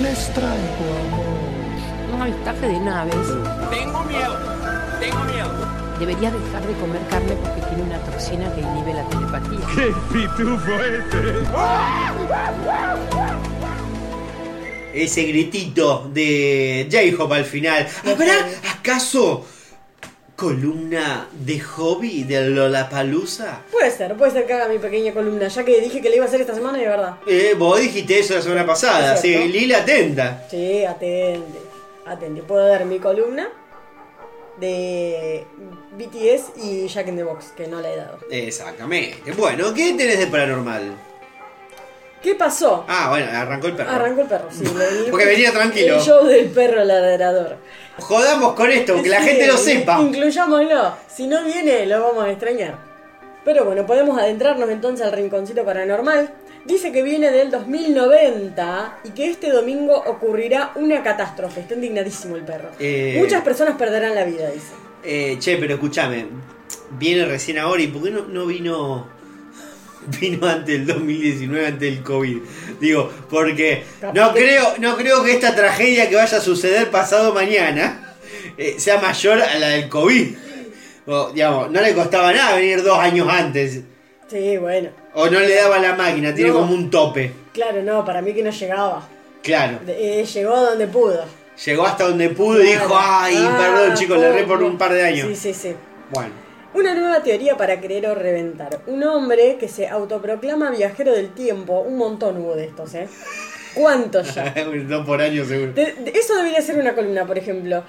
Les 0.00 0.32
traigo 0.32 0.86
amor. 1.06 2.14
Un 2.14 2.22
avistaje 2.22 2.68
de 2.68 2.80
naves. 2.80 3.26
Tengo 3.68 4.04
miedo, 4.04 4.38
tengo 5.00 5.24
miedo. 5.24 5.50
Debería 5.98 6.30
dejar 6.30 6.64
de 6.64 6.72
comer 6.74 7.00
carne 7.10 7.34
porque 7.42 7.60
tiene 7.62 7.82
una 7.82 7.98
toxina 7.98 8.54
que 8.54 8.60
inhibe 8.60 8.94
la 8.94 9.02
telepatía. 9.08 9.58
¡Qué 9.74 9.92
pitufo 10.12 10.72
este! 10.84 11.42
Ese 14.94 15.22
gritito 15.24 16.08
de 16.14 16.88
J-Hop 16.90 17.32
al 17.32 17.44
final. 17.44 17.88
¿Habrá 18.06 18.34
acaso 18.78 19.44
columna 20.38 21.28
de 21.32 21.58
hobby 21.58 22.22
de 22.22 22.48
Lollapalooza? 22.50 23.62
Puede 23.72 23.90
ser, 23.90 24.16
puede 24.16 24.30
ser 24.30 24.46
que 24.46 24.52
haga 24.52 24.68
mi 24.68 24.78
pequeña 24.78 25.12
columna. 25.12 25.48
Ya 25.48 25.64
que 25.64 25.80
dije 25.80 26.00
que 26.00 26.08
le 26.08 26.14
iba 26.16 26.24
a 26.26 26.28
hacer 26.28 26.40
esta 26.40 26.54
semana 26.54 26.78
y 26.78 26.82
de 26.82 26.88
verdad. 26.88 27.16
Eh, 27.26 27.56
vos 27.58 27.80
dijiste 27.80 28.20
eso 28.20 28.34
la 28.34 28.42
semana 28.42 28.64
pasada, 28.64 29.14
Es 29.14 29.20
sí. 29.20 29.34
Lila 29.48 29.78
atenta. 29.78 30.46
Sí, 30.48 30.84
atende. 30.84 31.58
Atende. 32.06 32.42
Puedo 32.42 32.64
dar 32.68 32.84
mi 32.84 33.00
columna 33.00 33.48
de 34.60 35.44
BTS 35.98 36.52
y 36.62 36.86
Jack 36.86 37.08
in 37.08 37.16
the 37.16 37.24
Box, 37.24 37.46
que 37.56 37.66
no 37.66 37.80
la 37.80 37.92
he 37.92 37.96
dado. 37.96 38.18
Exactamente. 38.30 39.32
Bueno, 39.32 39.74
¿qué 39.74 39.92
tenés 39.94 40.20
de 40.20 40.28
paranormal? 40.28 40.96
¿Qué 42.22 42.34
pasó? 42.34 42.84
Ah, 42.88 43.08
bueno, 43.10 43.26
arrancó 43.32 43.68
el 43.68 43.74
perro. 43.74 43.90
Arrancó 43.90 44.20
el 44.22 44.26
perro, 44.26 44.48
sí. 44.50 44.64
el- 44.64 45.10
Porque 45.10 45.24
venía 45.26 45.52
tranquilo. 45.52 45.96
El 45.96 46.00
show 46.00 46.24
del 46.26 46.46
perro 46.48 46.82
ladrador. 46.84 47.56
Jodamos 47.98 48.54
con 48.54 48.70
esto, 48.70 49.00
que 49.02 49.08
la 49.08 49.20
Sí, 49.22 49.28
gente 49.28 49.46
lo 49.46 49.56
sepa. 49.56 50.00
Incluyámoslo. 50.00 50.94
Si 51.08 51.26
no 51.26 51.44
viene, 51.44 51.86
lo 51.86 52.02
vamos 52.02 52.24
a 52.24 52.30
extrañar. 52.30 52.76
Pero 53.44 53.64
bueno, 53.64 53.86
podemos 53.86 54.18
adentrarnos 54.18 54.68
entonces 54.68 55.06
al 55.06 55.12
rinconcito 55.12 55.64
paranormal. 55.64 56.30
Dice 56.64 56.92
que 56.92 57.02
viene 57.02 57.30
del 57.30 57.50
2090 57.50 58.98
y 59.04 59.10
que 59.10 59.30
este 59.30 59.50
domingo 59.50 59.94
ocurrirá 60.06 60.72
una 60.74 61.02
catástrofe. 61.02 61.60
Está 61.60 61.74
indignadísimo 61.74 62.36
el 62.36 62.42
perro. 62.42 62.70
Eh. 62.78 63.16
Muchas 63.18 63.42
personas 63.42 63.76
perderán 63.76 64.14
la 64.14 64.24
vida, 64.24 64.50
dice. 64.50 64.72
Eh, 65.04 65.36
che, 65.38 65.56
pero 65.56 65.74
escúchame, 65.74 66.26
viene 66.90 67.24
recién 67.24 67.58
ahora 67.58 67.80
y 67.82 67.86
¿por 67.86 68.02
qué 68.02 68.10
no, 68.10 68.22
no 68.26 68.46
vino 68.46 69.06
vino 70.20 70.46
antes 70.46 70.66
del 70.66 70.86
2019, 70.86 71.66
antes 71.66 71.80
del 71.94 72.02
COVID? 72.02 72.38
Digo, 72.80 73.10
porque 73.30 73.84
no 74.14 74.32
creo, 74.32 74.74
no 74.78 74.96
creo 74.96 75.22
que 75.24 75.32
esta 75.32 75.54
tragedia 75.54 76.08
que 76.08 76.16
vaya 76.16 76.38
a 76.38 76.40
suceder 76.40 76.90
pasado 76.90 77.32
mañana 77.34 78.14
eh, 78.56 78.76
sea 78.78 79.00
mayor 79.00 79.40
a 79.40 79.58
la 79.58 79.68
del 79.68 79.88
COVID. 79.88 80.34
O, 81.06 81.30
digamos, 81.30 81.70
no 81.70 81.80
le 81.80 81.94
costaba 81.94 82.32
nada 82.32 82.56
venir 82.56 82.82
dos 82.82 82.98
años 82.98 83.26
antes. 83.30 83.80
Sí, 84.30 84.56
bueno. 84.58 84.90
O 85.14 85.26
no 85.30 85.40
le 85.40 85.54
daba 85.54 85.78
la 85.78 85.94
máquina, 85.94 86.34
tiene 86.34 86.50
No. 86.50 86.58
como 86.60 86.74
un 86.74 86.90
tope. 86.90 87.32
Claro, 87.54 87.82
no, 87.82 88.04
para 88.04 88.20
mí 88.20 88.34
que 88.34 88.42
no 88.42 88.50
llegaba. 88.50 89.08
Claro. 89.42 89.78
Eh, 89.86 90.26
llegó 90.32 90.54
donde 90.60 90.86
pudo. 90.86 91.24
Llegó 91.64 91.86
hasta 91.86 92.04
donde 92.04 92.28
pudo 92.28 92.62
y 92.62 92.66
dijo, 92.68 92.94
ay, 92.96 93.34
Ah, 93.38 93.56
perdón 93.58 93.96
chicos, 93.96 94.18
le 94.18 94.26
erré 94.26 94.44
por 94.44 94.62
un 94.62 94.76
par 94.76 94.92
de 94.92 95.02
años. 95.02 95.28
Sí, 95.28 95.34
sí, 95.34 95.54
sí. 95.54 95.74
Bueno. 96.10 96.30
Una 96.74 96.94
nueva 96.94 97.22
teoría 97.22 97.56
para 97.56 97.80
creer 97.80 98.06
o 98.08 98.14
reventar. 98.14 98.80
Un 98.86 99.02
hombre 99.04 99.56
que 99.58 99.68
se 99.68 99.88
autoproclama 99.88 100.70
viajero 100.70 101.12
del 101.12 101.32
tiempo. 101.34 101.80
Un 101.80 101.96
montón 101.96 102.38
hubo 102.38 102.54
de 102.54 102.66
estos, 102.66 102.94
¿eh? 102.94 103.08
¿Cuántos 103.74 104.34
ya? 104.34 104.54
Dos 104.88 105.06
por 105.06 105.20
año 105.20 105.44
seguro. 105.44 105.72
De- 105.72 105.92
de- 105.94 106.10
eso 106.18 106.36
debería 106.36 106.60
ser 106.60 106.78
una 106.78 106.94
columna, 106.94 107.26
por 107.26 107.38
ejemplo. 107.38 107.82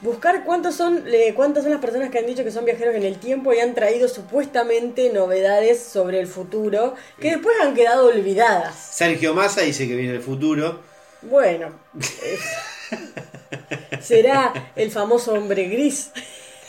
Buscar 0.00 0.44
cuántos 0.44 0.74
son, 0.74 1.04
eh, 1.06 1.32
cuántas 1.36 1.62
son 1.62 1.70
las 1.72 1.80
personas 1.80 2.10
que 2.10 2.18
han 2.18 2.26
dicho 2.26 2.42
que 2.42 2.50
son 2.50 2.64
viajeros 2.64 2.96
en 2.96 3.04
el 3.04 3.18
tiempo 3.18 3.52
y 3.52 3.60
han 3.60 3.72
traído 3.74 4.08
supuestamente 4.08 5.12
novedades 5.12 5.80
sobre 5.80 6.18
el 6.18 6.26
futuro 6.26 6.96
que 7.20 7.30
después 7.30 7.54
han 7.62 7.74
quedado 7.74 8.08
olvidadas. 8.08 8.74
Sergio 8.74 9.32
Massa 9.32 9.60
dice 9.60 9.86
que 9.86 9.94
viene 9.94 10.14
el 10.14 10.22
futuro. 10.22 10.80
Bueno, 11.22 11.68
será 14.00 14.52
el 14.74 14.90
famoso 14.90 15.34
hombre 15.34 15.68
gris 15.68 16.10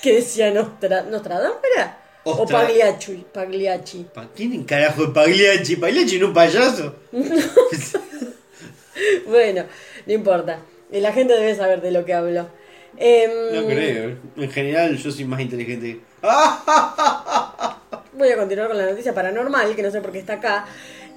que 0.04 0.14
decía 0.16 0.52
Nostra, 0.52 1.02
Nostradamus, 1.04 1.58
¿era? 1.76 1.98
O 2.26 2.32
Ostra- 2.44 2.60
Pagliacci, 2.68 3.26
Pagliacci. 3.34 4.06
Pa- 4.14 4.28
¿Quién 4.36 4.54
en 4.54 4.64
carajo 4.66 5.04
es 5.06 5.10
Pagliacci? 5.10 5.78
¿Pagliacci 5.78 6.20
no 6.20 6.28
un 6.28 6.34
payaso? 6.34 6.96
Bueno, 9.28 9.64
no 10.06 10.14
importa. 10.14 10.60
La 10.92 11.12
gente 11.12 11.34
debe 11.34 11.56
saber 11.56 11.82
de 11.82 11.90
lo 11.92 12.06
que 12.06 12.14
hablo. 12.14 12.48
Em, 12.98 13.32
No 13.54 13.66
creo. 13.66 14.18
En 14.38 14.52
general 14.52 14.96
yo 14.98 15.12
soy 15.12 15.26
más 15.26 15.42
inteligente. 15.42 16.00
Voy 18.14 18.30
a 18.32 18.38
continuar 18.38 18.68
con 18.68 18.78
la 18.78 18.86
noticia 18.86 19.14
paranormal, 19.14 19.76
que 19.76 19.82
no 19.82 19.90
sé 19.90 20.00
por 20.02 20.12
qué 20.12 20.20
está 20.20 20.34
acá. 20.34 20.66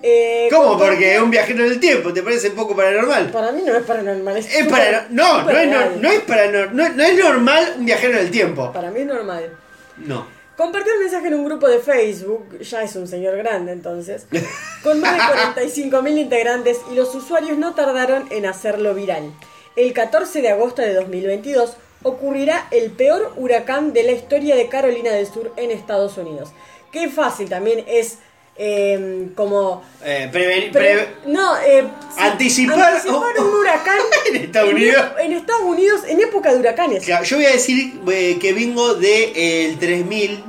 Eh, 0.03 0.49
¿Cómo? 0.51 0.79
Porque 0.79 1.17
es 1.17 1.21
un 1.21 1.31
viajero 1.31 1.65
del 1.65 1.81
tiempo. 1.81 2.13
¿Te 2.13 2.23
parece 2.23 2.51
poco 2.51 2.77
paranormal? 2.77 3.31
Para 3.31 3.51
mí 3.53 3.63
no 3.65 3.75
es 3.77 3.83
paranormal, 3.85 4.37
es, 4.37 4.67
para... 4.69 5.07
No, 5.11 5.43
no 5.43 5.51
es, 5.51 5.97
no 6.01 6.11
es 6.11 6.27
paranor- 6.27 6.71
no, 6.73 6.89
no 6.89 7.03
es 7.03 7.19
normal 7.19 7.75
un 7.79 7.85
viajero 7.87 8.17
del 8.19 8.31
tiempo. 8.31 8.73
Para 8.73 8.91
mí 8.91 9.01
es 9.01 9.07
normal. 9.07 9.51
No. 9.99 10.27
Compartió 10.57 10.93
el 10.95 11.01
mensaje 11.01 11.27
en 11.29 11.35
un 11.35 11.45
grupo 11.45 11.69
de 11.69 11.81
Facebook, 11.81 12.59
ya 12.61 12.83
es 12.83 12.97
un 12.97 13.07
señor 13.07 13.37
grande 13.37 13.73
entonces, 13.73 14.27
con 14.83 15.01
más 15.01 15.55
de 15.55 15.63
45.000 15.63 16.17
integrantes 16.19 16.79
y 16.91 16.95
los 16.95 17.15
usuarios 17.15 17.59
no 17.59 17.75
tardaron 17.75 18.27
en 18.31 18.47
hacerlo 18.47 18.95
viral. 18.95 19.33
El 19.77 19.93
14 19.93 20.41
de 20.41 20.49
agosto 20.51 20.81
de 20.81 20.95
2022 20.95 21.77
ocurrirá 22.03 22.69
el 22.71 22.91
peor 22.93 23.35
huracán 23.37 23.93
de 23.93 24.05
la 24.05 24.13
historia 24.13 24.57
de 24.57 24.69
Carolina 24.69 25.11
del 25.11 25.27
Sur 25.27 25.53
en 25.57 25.71
Estados 25.71 26.17
Unidos. 26.17 26.51
Qué 26.91 27.11
fácil 27.11 27.51
también 27.51 27.85
es 27.87 28.19
eh, 28.59 29.29
como... 29.35 29.83
Eh, 30.05 30.29
preven- 30.33 30.71
pre- 30.73 30.95
pre- 30.95 31.09
no, 31.27 31.57
eh, 31.59 31.85
Anticipar- 32.19 32.81
anticipar 32.95 33.39
un 33.41 33.55
huracán 33.55 33.99
En 34.27 34.37
Estados 34.37 34.73
Unidos. 34.73 35.05
En, 35.19 35.33
Estados 35.33 35.63
Unidos 35.63 36.01
en 36.09 36.21
época 36.21 36.53
de 36.53 36.61
huracanes. 36.61 37.05
Claro, 37.05 37.25
yo 37.25 37.37
voy 37.37 37.47
a 37.47 37.51
decir 37.53 38.01
eh, 38.11 38.39
que 38.41 38.53
vengo 38.53 38.95
del 38.95 39.79
3000 39.79 40.45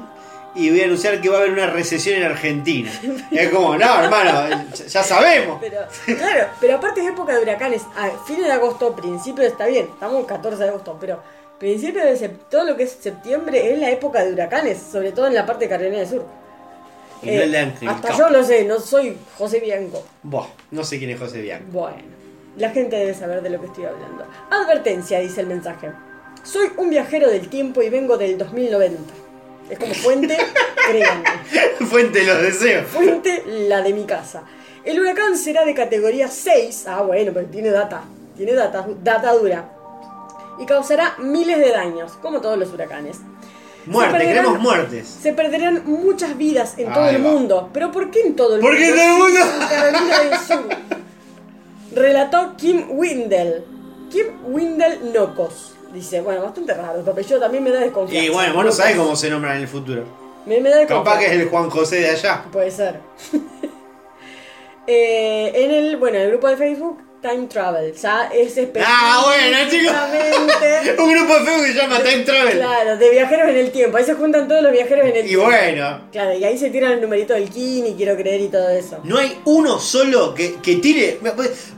y 0.55 0.71
voy 0.71 0.81
a 0.81 0.85
anunciar 0.85 1.21
que 1.21 1.29
va 1.29 1.35
a 1.35 1.39
haber 1.41 1.51
una 1.51 1.67
recesión 1.69 2.17
en 2.17 2.23
Argentina. 2.23 2.89
es 3.31 3.49
como, 3.49 3.77
no, 3.77 4.03
hermano, 4.03 4.65
ya- 4.87 5.03
sabemos. 5.03 5.59
Pero, 5.61 6.17
claro, 6.17 6.47
pero 6.59 6.75
aparte 6.77 7.01
es 7.01 7.07
época 7.07 7.35
de 7.35 7.41
huracanes. 7.43 7.83
A 7.95 8.09
fines 8.25 8.45
de 8.45 8.51
agosto, 8.51 8.95
principio 8.95 9.43
está 9.43 9.67
bien, 9.67 9.87
estamos 9.93 10.25
14 10.25 10.63
de 10.63 10.69
agosto, 10.69 10.97
pero 10.99 11.21
principio 11.59 12.03
de 12.03 12.29
todo 12.49 12.63
lo 12.65 12.75
que 12.77 12.83
es 12.83 12.91
septiembre 12.99 13.71
es 13.73 13.79
la 13.79 13.89
época 13.91 14.23
de 14.23 14.31
huracanes, 14.33 14.77
sobre 14.91 15.11
todo 15.11 15.27
en 15.27 15.33
la 15.35 15.45
parte 15.45 15.65
de 15.65 15.69
Carolina 15.69 15.97
del 15.99 16.07
Sur. 16.07 16.25
Eh, 17.23 17.57
Ángel 17.57 17.89
hasta 17.89 18.17
yo 18.17 18.29
lo 18.29 18.43
sé, 18.43 18.63
no 18.65 18.79
soy 18.79 19.17
José 19.37 19.59
Bianco. 19.59 20.03
Buah, 20.23 20.47
no 20.71 20.83
sé 20.83 20.97
quién 20.99 21.09
es 21.11 21.19
José 21.19 21.41
Bianco. 21.41 21.65
Bueno, 21.71 22.03
La 22.57 22.69
gente 22.71 22.95
debe 22.95 23.13
saber 23.13 23.41
de 23.41 23.49
lo 23.49 23.59
que 23.59 23.67
estoy 23.67 23.85
hablando. 23.85 24.25
Advertencia, 24.49 25.19
dice 25.19 25.41
el 25.41 25.47
mensaje. 25.47 25.91
Soy 26.43 26.71
un 26.77 26.89
viajero 26.89 27.29
del 27.29 27.49
tiempo 27.49 27.81
y 27.81 27.89
vengo 27.89 28.17
del 28.17 28.37
2090. 28.37 29.13
Es 29.69 29.77
como 29.79 29.93
fuente, 29.93 30.37
créanme. 30.89 31.25
Fuente 31.89 32.23
los 32.23 32.41
deseos. 32.41 32.87
Fuente, 32.87 33.43
la 33.67 33.81
de 33.81 33.93
mi 33.93 34.05
casa. 34.05 34.43
El 34.85 34.99
huracán 34.99 35.37
será 35.37 35.65
de 35.65 35.73
categoría 35.73 36.29
6. 36.29 36.85
Ah, 36.87 37.01
bueno, 37.01 37.31
pero 37.33 37.45
tiene 37.47 37.69
data. 37.71 38.03
Tiene 38.37 38.53
data, 38.53 38.87
data 39.03 39.33
dura. 39.33 39.69
Y 40.59 40.65
causará 40.65 41.15
miles 41.19 41.57
de 41.59 41.71
daños, 41.71 42.13
como 42.21 42.39
todos 42.41 42.57
los 42.57 42.71
huracanes. 42.73 43.17
Muerte, 43.87 44.11
Se 44.11 44.17
perderán- 44.17 44.33
queremos 44.35 44.59
muertes. 44.59 45.07
Se 45.21 45.33
perderán 45.33 45.81
muchas 45.85 46.37
vidas 46.37 46.75
en 46.77 46.93
todo 46.93 47.03
Ahí 47.03 47.15
el 47.15 47.25
va. 47.25 47.29
mundo. 47.31 47.69
¿Pero 47.73 47.91
por 47.91 48.11
qué 48.11 48.21
en 48.21 48.35
todo 48.35 48.55
el 48.55 48.61
¿Por 48.61 48.71
mundo? 48.73 48.85
qué 48.85 48.89
en 48.89 48.95
todo 48.95 49.27
el 49.27 49.33
mundo? 49.33 49.39
en 49.61 49.67
Carolina 49.67 50.19
del 50.19 50.39
Sur. 50.39 50.67
Relató 51.95 52.53
Kim 52.57 52.85
Windel. 52.91 53.63
Kim 54.11 54.25
Windel 54.45 55.13
Nocos. 55.13 55.73
Dice, 55.93 56.21
bueno, 56.21 56.41
bastante 56.43 56.73
raro. 56.73 56.99
Tu 57.01 57.09
apellido 57.11 57.39
también 57.39 57.63
me 57.63 57.71
da 57.71 57.79
desconfianza. 57.79 58.25
Y 58.25 58.29
bueno, 58.29 58.53
vos 58.53 58.65
no 58.65 58.71
sabés 58.71 58.95
cómo 58.97 59.15
se 59.15 59.29
nombran 59.29 59.55
en 59.55 59.61
el 59.63 59.67
futuro. 59.67 60.03
Me, 60.45 60.59
me 60.59 60.69
da 60.69 60.85
Capaz 60.85 61.17
desconfianza. 61.17 61.19
que 61.19 61.25
es 61.35 61.41
el 61.41 61.49
Juan 61.49 61.69
José 61.69 61.95
de 62.01 62.09
allá. 62.09 62.45
Puede 62.51 62.71
ser. 62.71 62.99
Eh, 64.89 65.51
en 65.53 65.71
el, 65.71 65.97
bueno, 65.97 66.17
el 66.17 66.29
grupo 66.29 66.47
de 66.47 66.55
Facebook, 66.55 66.99
Time 67.27 67.47
Travel. 67.47 67.93
Ya 67.93 68.29
es 68.33 68.53
Ah, 68.85 69.21
bueno, 69.25 69.57
chicos. 69.69 69.93
Un 70.99 71.11
grupo 71.13 71.33
de 71.39 71.45
Facebook 71.45 71.65
que 71.65 71.73
se 71.73 71.77
llama 71.79 71.99
Time 72.03 72.23
Travel. 72.23 72.57
Claro, 72.57 72.97
de 72.97 73.09
viajeros 73.09 73.49
en 73.49 73.57
el 73.57 73.71
tiempo. 73.71 73.97
Ahí 73.97 74.03
se 74.05 74.13
juntan 74.13 74.47
todos 74.47 74.61
los 74.63 74.71
viajeros 74.71 75.05
en 75.07 75.15
el 75.15 75.25
Y 75.25 75.27
tiempo. 75.29 75.45
bueno, 75.45 76.07
Claro, 76.11 76.33
y 76.37 76.43
ahí 76.43 76.57
se 76.57 76.69
tiran 76.69 76.93
el 76.93 77.01
numerito 77.01 77.33
del 77.33 77.49
Kini, 77.49 77.95
quiero 77.95 78.15
creer 78.15 78.41
y 78.41 78.47
todo 78.47 78.69
eso. 78.69 78.99
no 79.03 79.17
hay 79.17 79.37
uno 79.45 79.79
solo 79.79 80.33
que, 80.33 80.55
que 80.55 80.75
tire. 80.75 81.19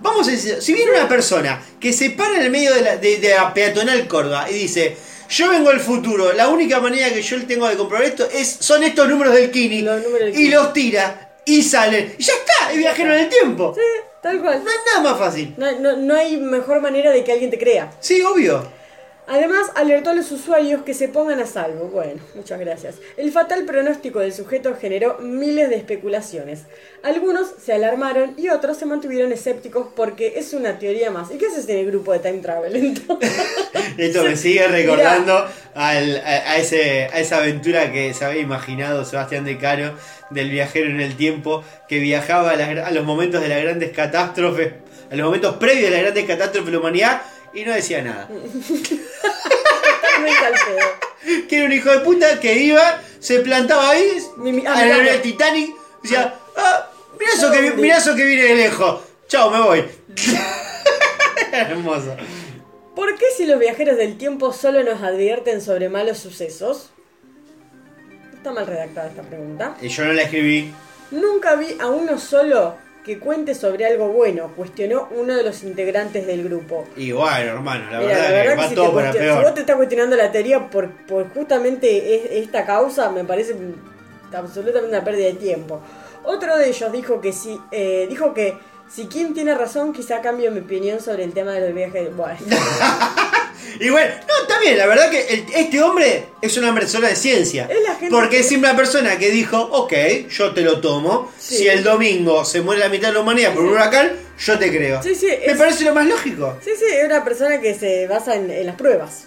Vamos 0.01 0.27
a 0.27 0.31
decir, 0.31 0.62
si 0.62 0.73
viene 0.73 0.91
una 0.91 1.07
persona 1.07 1.62
que 1.79 1.91
se 1.93 2.12
para 2.12 2.35
en 2.35 2.41
el 2.41 2.49
medio 2.51 2.73
de 2.73 2.81
la, 2.81 2.97
de, 2.97 3.17
de 3.17 3.29
la 3.29 3.53
peatonal 3.53 4.07
Córdoba 4.07 4.47
y 4.49 4.53
dice. 4.53 4.95
Yo 5.31 5.47
vengo 5.49 5.69
del 5.69 5.79
futuro, 5.79 6.33
la 6.33 6.47
única 6.47 6.79
manera 6.79 7.13
que 7.13 7.21
yo 7.21 7.45
tengo 7.45 7.67
de 7.67 7.75
comprobar 7.77 8.03
esto 8.07 8.27
es, 8.33 8.47
son 8.62 8.81
estos 8.83 9.07
números 9.07 9.31
del 9.35 9.51
Kini. 9.51 9.83
Los 9.83 10.01
números 10.01 10.21
del 10.21 10.29
y 10.29 10.38
Kini. 10.38 10.49
los 10.49 10.73
tira 10.73 11.38
y 11.45 11.62
salen. 11.62 12.15
Y 12.17 12.23
ya 12.23 12.33
está, 12.33 12.71
es 12.71 12.77
viajero 12.79 13.13
en 13.13 13.19
el 13.19 13.29
tiempo. 13.29 13.71
Sí, 13.75 13.81
tal 14.21 14.41
cual. 14.41 14.63
No 14.63 14.69
hay 14.69 14.77
nada 14.86 15.10
más 15.12 15.19
fácil. 15.19 15.53
No, 15.58 15.71
no- 15.79 15.95
no 15.97 16.15
hay 16.15 16.38
mejor 16.38 16.82
manera 16.82 17.12
de 17.12 17.23
que 17.23 17.32
alguien 17.32 17.49
te 17.51 17.58
crea. 17.60 17.91
Sí, 17.99 18.21
obvio. 18.21 18.63
Además, 19.31 19.67
alertó 19.75 20.09
a 20.09 20.13
los 20.15 20.31
usuarios 20.31 20.81
que 20.81 20.95
se 20.95 21.07
pongan 21.07 21.39
a 21.39 21.45
salvo. 21.45 21.85
Bueno, 21.85 22.19
muchas 22.33 22.59
gracias. 22.59 22.95
El 23.15 23.31
fatal 23.31 23.63
pronóstico 23.63 24.19
del 24.19 24.33
sujeto 24.33 24.75
generó 24.81 25.19
miles 25.19 25.69
de 25.69 25.75
especulaciones. 25.75 26.61
Algunos 27.03 27.47
se 27.63 27.73
alarmaron 27.73 28.33
y 28.37 28.49
otros 28.49 28.77
se 28.77 28.87
mantuvieron 28.87 29.31
escépticos 29.31 29.87
porque 29.95 30.33
es 30.37 30.53
una 30.53 30.79
teoría 30.79 31.11
más. 31.11 31.29
¿Y 31.31 31.37
qué 31.37 31.45
haces 31.45 31.69
en 31.69 31.77
el 31.77 31.85
grupo 31.85 32.11
de 32.11 32.19
Time 32.19 32.39
Travel 32.39 32.75
entonces? 32.75 33.31
Esto 33.97 34.23
me 34.23 34.35
sigue 34.35 34.67
recordando 34.67 35.45
al- 35.75 36.17
a, 36.17 36.51
a 36.53 36.57
ese, 36.57 37.05
a 37.13 37.19
esa 37.19 37.37
aventura 37.37 37.91
que 37.91 38.13
se 38.15 38.25
había 38.25 38.41
imaginado 38.41 39.05
Sebastián 39.05 39.45
de 39.45 39.57
Caro 39.59 39.93
del 40.31 40.49
viajero 40.49 40.89
en 40.89 41.01
el 41.01 41.15
tiempo 41.15 41.63
que 41.87 41.99
viajaba 41.99 42.51
a, 42.51 42.55
las 42.55 42.69
a 42.85 42.91
los 42.91 43.05
momentos 43.05 43.41
de 43.41 43.49
las 43.49 43.61
grandes 43.61 43.91
catástrofes, 43.91 44.73
a 45.11 45.15
los 45.15 45.25
momentos 45.25 45.55
previos 45.57 45.83
de 45.85 45.91
las 45.91 46.01
grandes 46.01 46.25
catástrofes 46.25 46.65
de 46.65 46.71
la 46.71 46.79
humanidad 46.79 47.21
y 47.53 47.63
no 47.63 47.73
decía 47.73 48.01
nada. 48.01 48.27
Pedo. 50.27 51.47
Que 51.47 51.57
era 51.57 51.65
un 51.65 51.71
hijo 51.71 51.89
de 51.89 51.99
puta 51.99 52.39
que 52.39 52.55
iba, 52.55 53.01
se 53.19 53.39
plantaba 53.39 53.91
ahí, 53.91 54.17
ah, 54.65 54.73
a 54.73 54.85
la 54.85 54.97
del 54.97 55.21
Titanic, 55.21 55.75
decía, 56.01 56.33
ah, 56.55 56.89
mirá 57.19 57.31
eso, 57.33 57.51
que, 57.51 57.71
mirá 57.71 57.97
eso 57.97 58.15
que 58.15 58.25
viene 58.25 58.43
de 58.43 58.55
lejos, 58.55 59.01
chao, 59.27 59.49
me 59.49 59.59
voy. 59.59 59.85
Hermoso. 61.51 62.15
¿Por 62.95 63.17
qué 63.17 63.25
si 63.35 63.45
los 63.45 63.59
viajeros 63.59 63.97
del 63.97 64.17
tiempo 64.17 64.53
solo 64.53 64.83
nos 64.83 65.01
advierten 65.01 65.62
sobre 65.62 65.89
malos 65.89 66.17
sucesos? 66.17 66.91
Está 68.33 68.51
mal 68.51 68.67
redactada 68.67 69.09
esta 69.09 69.21
pregunta. 69.21 69.75
Y 69.81 69.89
yo 69.89 70.05
no 70.05 70.13
la 70.13 70.23
escribí. 70.23 70.73
Nunca 71.12 71.55
vi 71.55 71.77
a 71.79 71.88
uno 71.88 72.19
solo 72.19 72.75
que 73.05 73.17
cuente 73.17 73.55
sobre 73.55 73.85
algo 73.85 74.09
bueno, 74.09 74.51
cuestionó 74.55 75.07
uno 75.12 75.35
de 75.35 75.43
los 75.43 75.63
integrantes 75.63 76.27
del 76.27 76.43
grupo. 76.43 76.85
Y 76.95 77.12
bueno, 77.12 77.53
hermano, 77.53 77.89
la 77.91 77.99
Mira, 77.99 78.13
verdad, 78.13 78.23
la 78.29 78.31
verdad 78.31 78.63
que 78.63 78.69
si, 78.69 78.75
todo 78.75 78.93
para 78.93 79.12
peor. 79.12 79.38
si 79.38 79.43
vos 79.43 79.53
te 79.53 79.59
estás 79.62 79.75
cuestionando 79.77 80.15
la 80.15 80.31
teoría 80.31 80.69
por, 80.69 80.91
por 81.07 81.29
justamente 81.33 82.15
es- 82.15 82.43
esta 82.43 82.65
causa, 82.65 83.09
me 83.09 83.23
parece 83.23 83.55
absolutamente 84.33 84.89
una 84.95 85.03
pérdida 85.03 85.27
de 85.27 85.33
tiempo. 85.33 85.81
Otro 86.23 86.57
de 86.57 86.67
ellos 86.69 86.91
dijo 86.91 87.21
que 87.21 87.31
si, 87.33 87.57
eh, 87.71 88.05
dijo 88.09 88.33
que 88.33 88.57
si 88.89 89.07
quien 89.07 89.33
tiene 89.33 89.55
razón, 89.55 89.93
quizá 89.93 90.21
cambio 90.21 90.51
mi 90.51 90.59
opinión 90.59 90.99
sobre 90.99 91.23
el 91.23 91.33
tema 91.33 91.51
de 91.53 91.62
los 91.62 91.73
viajes. 91.73 92.15
Bueno, 92.15 92.38
Y 93.79 93.89
bueno, 93.89 94.13
no, 94.27 94.47
también, 94.47 94.77
la 94.77 94.85
verdad 94.87 95.09
que 95.09 95.21
el- 95.27 95.45
este 95.55 95.81
hombre 95.81 96.25
es 96.41 96.57
una 96.57 96.73
persona 96.73 97.07
de 97.09 97.15
ciencia. 97.15 97.67
Es 97.69 97.81
la 97.83 97.95
gente 97.95 98.09
porque 98.09 98.29
que- 98.37 98.39
es 98.39 98.47
siempre 98.47 98.69
una 98.69 98.77
persona 98.77 99.17
que 99.17 99.29
dijo, 99.31 99.57
ok, 99.59 99.93
yo 100.29 100.53
te 100.53 100.61
lo 100.61 100.79
tomo. 100.81 101.31
Sí. 101.37 101.57
Si 101.57 101.67
el 101.67 101.83
domingo 101.83 102.43
se 102.45 102.61
muere 102.61 102.81
la 102.81 102.89
mitad 102.89 103.09
de 103.09 103.15
la 103.15 103.19
humanidad 103.21 103.53
por 103.53 103.63
un 103.63 103.69
huracán, 103.73 104.11
yo 104.37 104.57
te 104.59 104.69
creo. 104.69 105.01
Sí, 105.03 105.15
sí, 105.15 105.27
Me 105.27 105.45
es- 105.45 105.57
parece 105.57 105.83
lo 105.85 105.93
más 105.93 106.07
lógico. 106.07 106.57
sí, 106.63 106.71
sí, 106.77 106.85
es 106.91 107.05
una 107.05 107.23
persona 107.23 107.59
que 107.61 107.73
se 107.73 108.07
basa 108.07 108.35
en, 108.35 108.49
en 108.51 108.65
las 108.65 108.75
pruebas. 108.75 109.25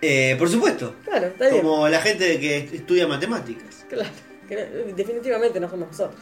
Eh, 0.00 0.36
por 0.38 0.48
supuesto. 0.48 0.94
Claro, 1.04 1.26
está 1.26 1.48
bien. 1.48 1.62
Como 1.62 1.88
la 1.88 2.00
gente 2.00 2.38
que 2.38 2.58
estudia 2.72 3.06
matemáticas. 3.08 3.84
Claro, 3.88 4.08
que 4.48 4.56
definitivamente 4.96 5.58
no 5.60 5.68
somos 5.68 5.88
nosotros. 5.88 6.20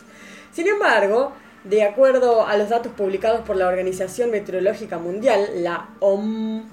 Sin 0.54 0.66
embargo, 0.66 1.32
de 1.68 1.83
acuerdo 1.83 2.46
a 2.46 2.57
los 2.57 2.68
datos 2.68 2.92
publicados 2.92 3.40
por 3.40 3.57
la 3.57 3.66
Organización 3.66 4.31
Meteorológica 4.31 4.98
Mundial, 4.98 5.48
la 5.57 5.88
OM, 6.00 6.64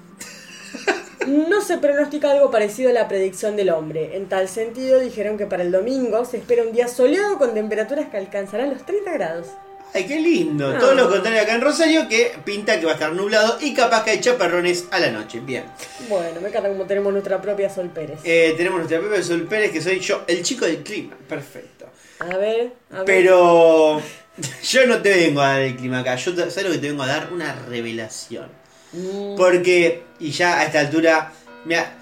no 1.26 1.60
se 1.60 1.78
pronostica 1.78 2.30
algo 2.30 2.50
parecido 2.50 2.90
a 2.90 2.92
la 2.92 3.08
predicción 3.08 3.56
del 3.56 3.70
hombre. 3.70 4.16
En 4.16 4.28
tal 4.28 4.48
sentido, 4.48 5.00
dijeron 5.00 5.36
que 5.36 5.46
para 5.46 5.62
el 5.62 5.72
domingo 5.72 6.24
se 6.24 6.36
espera 6.36 6.62
un 6.62 6.72
día 6.72 6.86
soleado 6.86 7.38
con 7.38 7.54
temperaturas 7.54 8.08
que 8.08 8.18
alcanzarán 8.18 8.70
los 8.70 8.84
30 8.86 9.12
grados. 9.12 9.46
Ay, 9.92 10.06
qué 10.06 10.18
lindo. 10.18 10.72
Ah. 10.74 10.78
Todo 10.78 10.94
lo 10.94 11.08
contrario 11.08 11.40
acá 11.40 11.54
en 11.54 11.60
Rosario, 11.60 12.08
que 12.08 12.32
pinta 12.44 12.78
que 12.80 12.86
va 12.86 12.92
a 12.92 12.94
estar 12.94 13.12
nublado 13.12 13.58
y 13.60 13.74
capaz 13.74 14.04
que 14.04 14.10
hay 14.10 14.20
chaparrones 14.20 14.86
a 14.90 14.98
la 14.98 15.10
noche. 15.10 15.40
Bien. 15.40 15.64
Bueno, 16.08 16.40
me 16.40 16.48
encanta 16.48 16.68
como 16.68 16.84
tenemos 16.84 17.12
nuestra 17.12 17.40
propia 17.40 17.70
Sol 17.70 17.90
Pérez. 17.90 18.18
Eh, 18.24 18.54
tenemos 18.56 18.78
nuestra 18.78 19.00
Pepe 19.00 19.22
Sol 19.22 19.42
Pérez, 19.46 19.70
que 19.70 19.80
soy 19.80 20.00
yo, 20.00 20.22
el 20.26 20.42
chico 20.42 20.64
del 20.64 20.82
clima. 20.82 21.16
Perfecto. 21.28 21.86
A 22.18 22.36
ver, 22.36 22.72
a 22.90 22.98
ver. 22.98 23.04
Pero 23.04 24.00
yo 24.62 24.86
no 24.86 25.00
te 25.02 25.10
vengo 25.10 25.40
a 25.40 25.48
dar 25.50 25.60
el 25.62 25.76
clima 25.76 26.00
acá. 26.00 26.16
Yo 26.16 26.34
te- 26.34 26.50
¿sabes 26.50 26.64
lo 26.64 26.72
que 26.72 26.78
te 26.78 26.88
vengo 26.88 27.02
a 27.02 27.06
dar? 27.06 27.32
Una 27.32 27.54
revelación. 27.68 28.48
Mm, 28.92 29.36
Porque, 29.36 30.04
y 30.20 30.30
ya 30.30 30.58
a 30.60 30.64
esta 30.64 30.80
altura, 30.80 31.32
mira, 31.64 31.94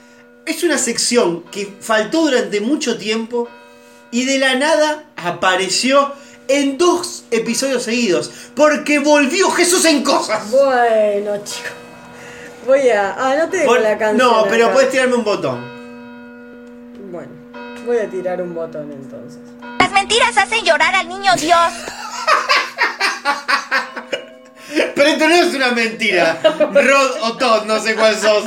es 0.46 0.62
una 0.62 0.78
sección 0.78 1.44
que 1.44 1.74
faltó 1.80 2.22
durante 2.22 2.60
mucho 2.60 2.98
tiempo 2.98 3.48
y 4.10 4.24
de 4.24 4.38
la 4.38 4.54
nada 4.56 5.04
apareció 5.16 6.12
en 6.48 6.76
dos 6.78 7.24
episodios 7.30 7.82
seguidos. 7.84 8.30
Porque 8.54 8.98
volvió 8.98 9.50
Jesús 9.50 9.84
en 9.86 10.02
cosas. 10.02 10.50
Bueno, 10.50 11.36
chicos. 11.44 11.70
Voy 12.66 12.88
a. 12.90 13.14
Ah, 13.18 13.36
no 13.38 13.48
te 13.48 13.58
dejo 13.58 13.76
la 13.76 13.96
canción. 13.98 14.18
no, 14.30 14.46
pero 14.48 14.66
acá. 14.66 14.74
puedes 14.74 14.90
tirarme 14.90 15.14
un 15.16 15.24
botón. 15.24 15.60
Bueno, 17.10 17.30
voy 17.86 17.98
a 17.98 18.08
tirar 18.08 18.40
un 18.42 18.54
botón 18.54 18.90
entonces. 18.92 19.40
Las 19.78 19.90
mentiras 19.92 20.36
hacen 20.36 20.64
llorar 20.64 20.94
al 20.94 21.08
niño 21.08 21.32
Dios. 21.38 21.58
Pero 24.94 25.08
esto 25.08 25.28
no 25.28 25.34
es 25.34 25.54
una 25.54 25.70
mentira. 25.72 26.40
Rod 26.72 27.10
o 27.22 27.36
Todd, 27.36 27.64
no 27.66 27.78
sé 27.80 27.94
cuál 27.94 28.16
sos. 28.18 28.44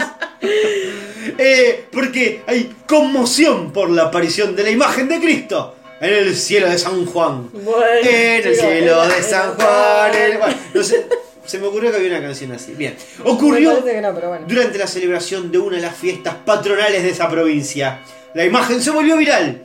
Eh, 1.38 1.86
porque 1.92 2.44
hay 2.48 2.74
conmoción 2.88 3.72
por 3.74 3.90
la 3.90 4.04
aparición 4.04 4.56
de 4.56 4.64
la 4.64 4.70
imagen 4.70 5.08
de 5.08 5.20
Cristo 5.20 5.76
en 6.00 6.14
el 6.14 6.36
cielo 6.36 6.70
de 6.70 6.78
San 6.78 7.06
Juan. 7.06 7.50
Bueno, 7.52 7.84
En 8.04 8.48
el 8.48 8.56
cielo 8.56 9.06
de 9.08 9.24
San 9.24 9.54
Juan. 9.56 10.16
el- 10.16 10.38
bueno, 10.38 10.56
no 10.74 10.84
sé, 10.84 11.06
se 11.46 11.58
me 11.60 11.68
ocurrió 11.68 11.92
que 11.92 11.98
había 11.98 12.10
una 12.18 12.22
canción 12.22 12.52
así. 12.54 12.74
Bien. 12.74 12.96
Ocurrió 13.24 13.74
no, 13.74 13.82
bueno. 14.14 14.46
durante 14.48 14.78
la 14.78 14.88
celebración 14.88 15.52
de 15.52 15.58
una 15.58 15.76
de 15.78 15.82
las 15.84 15.96
fiestas 15.96 16.36
patronales 16.46 17.04
de 17.04 17.10
esa 17.10 17.30
provincia. 17.30 18.00
La 18.34 18.46
imagen 18.46 18.82
se 18.82 18.92
volvió 18.92 19.18
viral. 19.18 19.64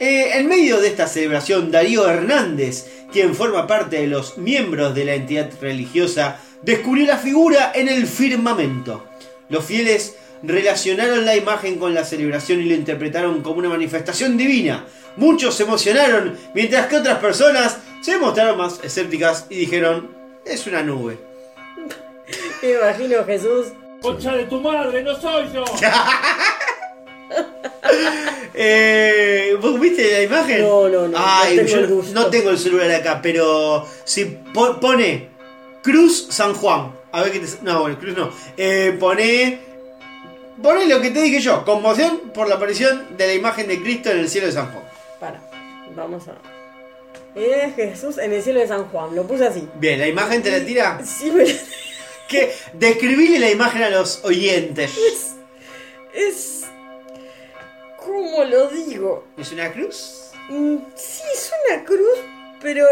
Eh, 0.00 0.30
en 0.34 0.48
medio 0.48 0.80
de 0.80 0.88
esta 0.88 1.06
celebración, 1.06 1.70
Darío 1.70 2.08
Hernández, 2.08 2.86
quien 3.14 3.34
forma 3.36 3.68
parte 3.68 4.00
de 4.00 4.08
los 4.08 4.38
miembros 4.38 4.92
de 4.92 5.04
la 5.04 5.14
entidad 5.14 5.48
religiosa, 5.60 6.40
descubrió 6.62 7.06
la 7.06 7.16
figura 7.16 7.70
en 7.72 7.88
el 7.88 8.08
firmamento. 8.08 9.04
Los 9.48 9.64
fieles 9.64 10.16
relacionaron 10.42 11.24
la 11.24 11.36
imagen 11.36 11.78
con 11.78 11.94
la 11.94 12.04
celebración 12.04 12.60
y 12.60 12.64
lo 12.64 12.74
interpretaron 12.74 13.40
como 13.40 13.60
una 13.60 13.68
manifestación 13.68 14.36
divina. 14.36 14.84
Muchos 15.16 15.54
se 15.54 15.62
emocionaron, 15.62 16.36
mientras 16.54 16.88
que 16.88 16.96
otras 16.96 17.20
personas 17.20 17.78
se 18.00 18.18
mostraron 18.18 18.58
más 18.58 18.80
escépticas 18.82 19.46
y 19.48 19.58
dijeron, 19.58 20.10
es 20.44 20.66
una 20.66 20.82
nube. 20.82 21.16
Me 22.62 22.72
imagino 22.72 23.24
Jesús. 23.24 23.68
Concha 24.02 24.34
de 24.34 24.46
tu 24.46 24.60
madre, 24.60 25.04
no 25.04 25.14
soy 25.14 25.52
yo. 25.52 25.64
Eh, 28.54 29.56
¿Vos 29.60 29.78
viste 29.80 30.10
la 30.12 30.22
imagen? 30.22 30.62
No, 30.62 30.88
no, 30.88 31.08
no, 31.08 31.16
Ay, 31.20 31.56
no 31.56 31.62
tengo 31.64 31.78
el 31.78 31.86
gusto. 31.88 32.12
no 32.14 32.26
tengo 32.26 32.50
el 32.50 32.58
celular 32.58 32.90
acá, 32.92 33.20
pero 33.22 33.86
si 34.04 34.24
po- 34.26 34.78
pone 34.78 35.28
Cruz 35.82 36.28
San 36.30 36.54
Juan. 36.54 36.92
A 37.12 37.22
ver 37.22 37.32
qué 37.32 37.40
te. 37.40 37.46
No, 37.62 37.80
bueno, 37.82 37.98
Cruz 37.98 38.16
no. 38.16 38.30
Eh, 38.56 38.96
pone. 38.98 39.58
Pone 40.62 40.86
lo 40.86 41.00
que 41.00 41.10
te 41.10 41.20
dije 41.20 41.40
yo. 41.40 41.64
Conmoción 41.64 42.30
por 42.32 42.48
la 42.48 42.54
aparición 42.56 43.16
de 43.16 43.26
la 43.26 43.34
imagen 43.34 43.66
de 43.66 43.80
Cristo 43.82 44.10
en 44.10 44.18
el 44.20 44.28
cielo 44.28 44.46
de 44.46 44.52
San 44.52 44.70
Juan. 44.72 44.84
Para, 45.18 45.40
vamos 45.96 46.22
a. 46.28 46.34
Es 47.38 47.74
Jesús 47.74 48.18
en 48.18 48.32
el 48.32 48.40
cielo 48.42 48.60
de 48.60 48.68
San 48.68 48.84
Juan, 48.84 49.16
lo 49.16 49.26
puse 49.26 49.44
así. 49.46 49.68
Bien, 49.80 49.98
¿la 49.98 50.06
imagen 50.06 50.40
te 50.42 50.52
la 50.52 50.64
tira? 50.64 51.00
Sí, 51.04 51.32
me- 51.32 51.44
¿Qué? 52.28 52.52
Describile 52.72 53.40
la 53.40 53.50
imagen 53.50 53.82
a 53.82 53.90
los 53.90 54.20
oyentes. 54.24 54.92
es. 56.14 56.60
¿Cómo 58.14 58.44
lo 58.44 58.68
digo? 58.68 59.24
¿Es 59.36 59.50
una 59.50 59.72
cruz? 59.72 60.30
Mm, 60.48 60.76
Sí, 60.94 61.22
es 61.34 61.50
una 61.68 61.84
cruz, 61.84 62.18
pero. 62.62 62.86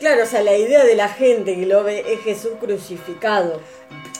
Claro, 0.00 0.24
o 0.24 0.26
sea, 0.26 0.42
la 0.42 0.56
idea 0.56 0.84
de 0.84 0.96
la 0.96 1.08
gente 1.08 1.54
que 1.54 1.66
lo 1.66 1.84
ve 1.84 2.04
es 2.06 2.20
Jesús 2.22 2.50
crucificado. 2.60 3.60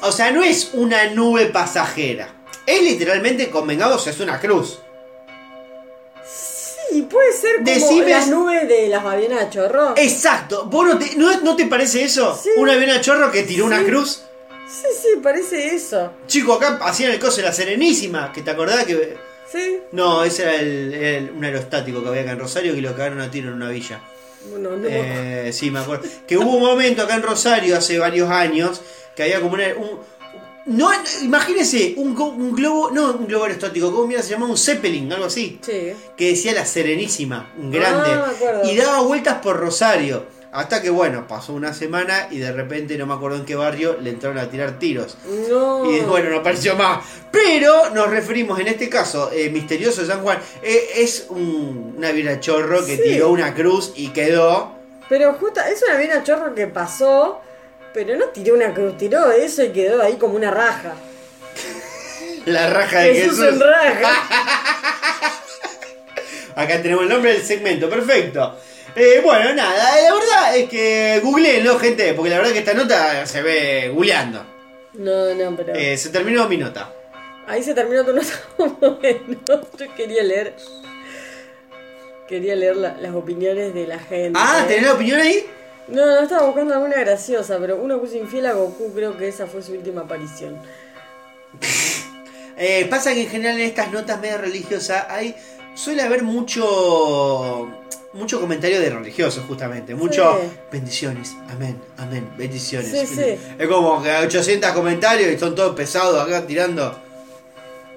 O 0.03 0.13
sea, 0.13 0.31
no 0.31 0.45
es 0.45 0.71
una 0.73 1.11
nube 1.11 1.47
pasajera. 1.47 2.29
Es 2.65 2.81
literalmente, 2.81 3.51
convengamos, 3.51 4.07
es 4.07 4.21
una 4.21 4.39
cruz. 4.39 4.79
Sí, 6.25 7.03
puede 7.03 7.33
ser 7.33 7.57
como 7.57 7.67
Decime- 7.67 8.09
las 8.09 8.29
nubes 8.29 8.69
de 8.69 8.87
las 8.89 9.05
avionetas 9.05 9.51
chorro. 9.51 9.95
Exacto. 9.97 10.67
¿Vos 10.67 10.87
no 10.87 10.99
te, 10.99 11.17
no, 11.17 11.41
no 11.41 11.57
te 11.57 11.67
parece 11.67 12.05
eso? 12.05 12.39
Sí. 12.41 12.51
¿Un 12.57 12.71
avión 12.71 12.91
a 12.91 13.01
chorro 13.01 13.33
que 13.33 13.43
tiró 13.43 13.67
una 13.67 13.83
cruz? 13.85 14.23
Sí, 14.69 14.87
sí, 15.03 15.09
parece 15.23 15.75
eso. 15.75 16.13
Chico, 16.29 16.55
acá 16.55 16.79
hacían 16.83 17.11
el 17.11 17.19
coso 17.19 17.39
de 17.39 17.43
la 17.43 17.53
Serenísima, 17.53 18.33
que 18.33 18.43
te 18.43 18.51
acordás 18.53 18.85
que... 18.85 19.17
Sí. 19.55 19.79
No, 19.93 20.25
ese 20.25 20.43
era 20.43 20.57
el, 20.57 20.95
el- 20.95 21.31
un 21.31 21.45
aerostático 21.45 22.03
que 22.03 22.09
había 22.09 22.23
acá 22.23 22.33
en 22.33 22.39
Rosario 22.41 22.75
que 22.75 22.81
lo 22.81 22.91
cagaron 22.97 23.21
a 23.21 23.31
tiro 23.31 23.49
en 23.51 23.55
una 23.55 23.69
villa. 23.71 24.01
Bueno, 24.51 24.71
no 24.71 24.77
me 24.77 24.89
acuerdo. 24.89 25.23
Eh, 25.23 25.53
sí, 25.53 25.71
me 25.71 25.79
acuerdo. 25.79 26.09
Que 26.27 26.37
hubo 26.37 26.51
un 26.57 26.63
momento 26.63 27.03
acá 27.03 27.15
en 27.15 27.23
Rosario 27.23 27.77
hace 27.77 27.99
varios 27.99 28.29
años 28.31 28.81
que 29.17 29.23
había 29.23 29.41
como 29.41 29.55
una, 29.55 29.69
un. 29.77 30.01
No, 30.67 30.91
imagínese, 31.23 31.93
un, 31.99 32.15
go- 32.15 32.29
un 32.31 32.55
globo, 32.55 32.91
no 32.91 33.13
un 33.13 33.27
globo 33.27 33.45
aerostático, 33.45 33.93
¿cómo 33.93 34.07
mira 34.07 34.23
se 34.23 34.31
llamaba? 34.31 34.51
Un 34.51 34.57
Zeppelin, 34.59 35.13
algo 35.13 35.27
así. 35.27 35.59
Sí. 35.61 35.93
Que 36.17 36.29
decía 36.31 36.53
la 36.55 36.65
Serenísima, 36.65 37.53
un 37.59 37.71
grande. 37.71 38.11
Ah, 38.11 38.25
me 38.29 38.35
acuerdo. 38.35 38.71
y 38.71 38.77
daba 38.77 39.01
vueltas 39.03 39.37
por 39.43 39.59
Rosario. 39.59 40.25
Hasta 40.55 40.81
que, 40.81 40.89
bueno, 40.89 41.27
pasó 41.27 41.53
una 41.53 41.75
semana 41.75 42.29
y 42.31 42.39
de 42.39 42.53
repente, 42.53 42.97
no 42.97 43.07
me 43.07 43.15
acuerdo 43.15 43.39
en 43.39 43.45
qué 43.45 43.57
barrio, 43.57 43.99
le 44.01 44.11
entraron 44.11 44.39
a 44.39 44.49
tirar 44.49 44.79
tiros. 44.79 45.17
No. 45.51 45.91
Y 45.91 45.99
bueno, 46.03 46.31
no 46.31 46.37
apareció 46.39 46.77
más. 46.77 47.05
Pero 47.33 47.91
nos 47.91 48.09
referimos 48.09 48.61
en 48.61 48.69
este 48.69 48.89
caso, 48.89 49.33
eh, 49.33 49.51
misterioso 49.51 50.03
de 50.03 50.07
San 50.07 50.23
Juan, 50.23 50.39
eh, 50.63 50.91
es 50.95 51.27
un, 51.31 51.95
una 51.99 52.13
vira 52.13 52.39
chorro 52.39 52.87
que 52.87 52.97
Sí. 52.97 53.03
tiró 53.03 53.31
una 53.31 53.53
cruz 53.53 53.95
y 53.97 54.11
quedó. 54.11 54.73
Pero 55.09 55.35
justo, 55.35 55.61
es 55.61 55.83
una 55.83 55.95
avena 55.97 56.23
chorro 56.23 56.55
que 56.55 56.69
pasó, 56.69 57.41
pero 57.93 58.17
no 58.17 58.27
tiró 58.27 58.55
una 58.55 58.73
cruz, 58.73 58.97
tiró 58.97 59.33
eso 59.33 59.65
y 59.65 59.71
quedó 59.73 60.03
ahí 60.03 60.15
como 60.19 60.37
una 60.37 60.53
raja. 60.53 60.95
La 62.47 62.71
raja 62.71 63.01
de 63.01 63.15
Jesús, 63.15 63.41
Jesús. 63.41 63.55
en 63.55 63.61
raja. 63.61 64.13
Acá 66.57 66.81
tenemos 66.81 67.03
el 67.03 67.09
nombre 67.09 67.33
del 67.33 67.43
segmento, 67.43 67.91
perfecto. 67.91 68.57
Eh, 68.97 69.21
bueno, 69.25 69.53
nada, 69.55 70.01
la 70.03 70.15
verdad 70.15 70.57
es 70.57 70.69
que 70.69 71.21
googleenlo, 71.23 71.79
gente, 71.79 72.15
porque 72.15 72.31
la 72.31 72.39
verdad 72.39 72.53
que 72.53 72.61
esta 72.61 72.75
nota 72.75 73.27
se 73.27 73.43
ve 73.43 73.91
googleando. 73.93 74.45
No, 74.95 75.35
no, 75.35 75.57
pero. 75.57 75.75
Eh, 75.75 75.97
se 75.97 76.11
terminó 76.11 76.49
mi 76.49 76.57
nota. 76.57 76.93
Ahí 77.47 77.63
se 77.63 77.75
terminó 77.75 78.05
tu 78.05 78.13
nota. 78.13 78.29
bueno, 79.01 79.39
yo 79.79 79.95
quería 79.97 80.23
leer. 80.23 80.55
Quería 82.29 82.55
leer 82.55 82.77
la- 82.77 82.97
las 83.01 83.15
opiniones 83.15 83.75
de 83.75 83.87
la 83.87 83.99
gente. 83.99 84.39
Ah, 84.41 84.65
¿tenés 84.67 84.85
la 84.85 84.95
opinión 84.95 85.21
ahí? 85.21 85.45
No, 85.89 86.07
no 86.07 86.21
estaba 86.21 86.47
buscando 86.47 86.73
alguna 86.75 86.97
graciosa, 87.01 87.59
pero 87.59 87.77
uno 87.77 88.01
puso 88.01 88.17
infiel 88.17 88.47
a 88.47 88.53
Goku, 88.53 88.93
creo 88.95 89.19
que 89.19 89.29
esa 89.29 89.47
fue 89.47 89.61
su 89.63 89.73
última 89.73 90.03
aparición. 90.03 90.57
Eh, 92.57 92.87
pasa 92.89 93.13
que 93.13 93.23
en 93.23 93.29
general 93.29 93.57
en 93.57 93.67
estas 93.67 93.91
notas 93.93 94.21
medio 94.21 94.39
religiosas 94.39 95.07
hay 95.11 95.35
suele 95.75 96.03
haber 96.03 96.23
mucho 96.23 97.69
mucho 98.15 98.41
comentario 98.41 98.81
de 98.81 98.91
religiosos 98.91 99.45
justamente, 99.47 99.95
mucho 99.95 100.39
Sí. 100.41 100.49
bendiciones, 100.73 101.35
amén, 101.51 101.81
amén, 101.99 102.29
bendiciones. 102.39 102.91
Sí, 102.91 103.07
sí. 103.07 103.37
Es 103.59 103.69
como 103.69 104.03
que 104.03 104.11
hay 104.11 104.25
800 104.27 104.71
comentarios 104.73 105.31
y 105.33 105.39
son 105.39 105.55
todos 105.55 105.75
pesados 105.77 106.21
acá 106.27 106.47
tirando, 106.47 107.01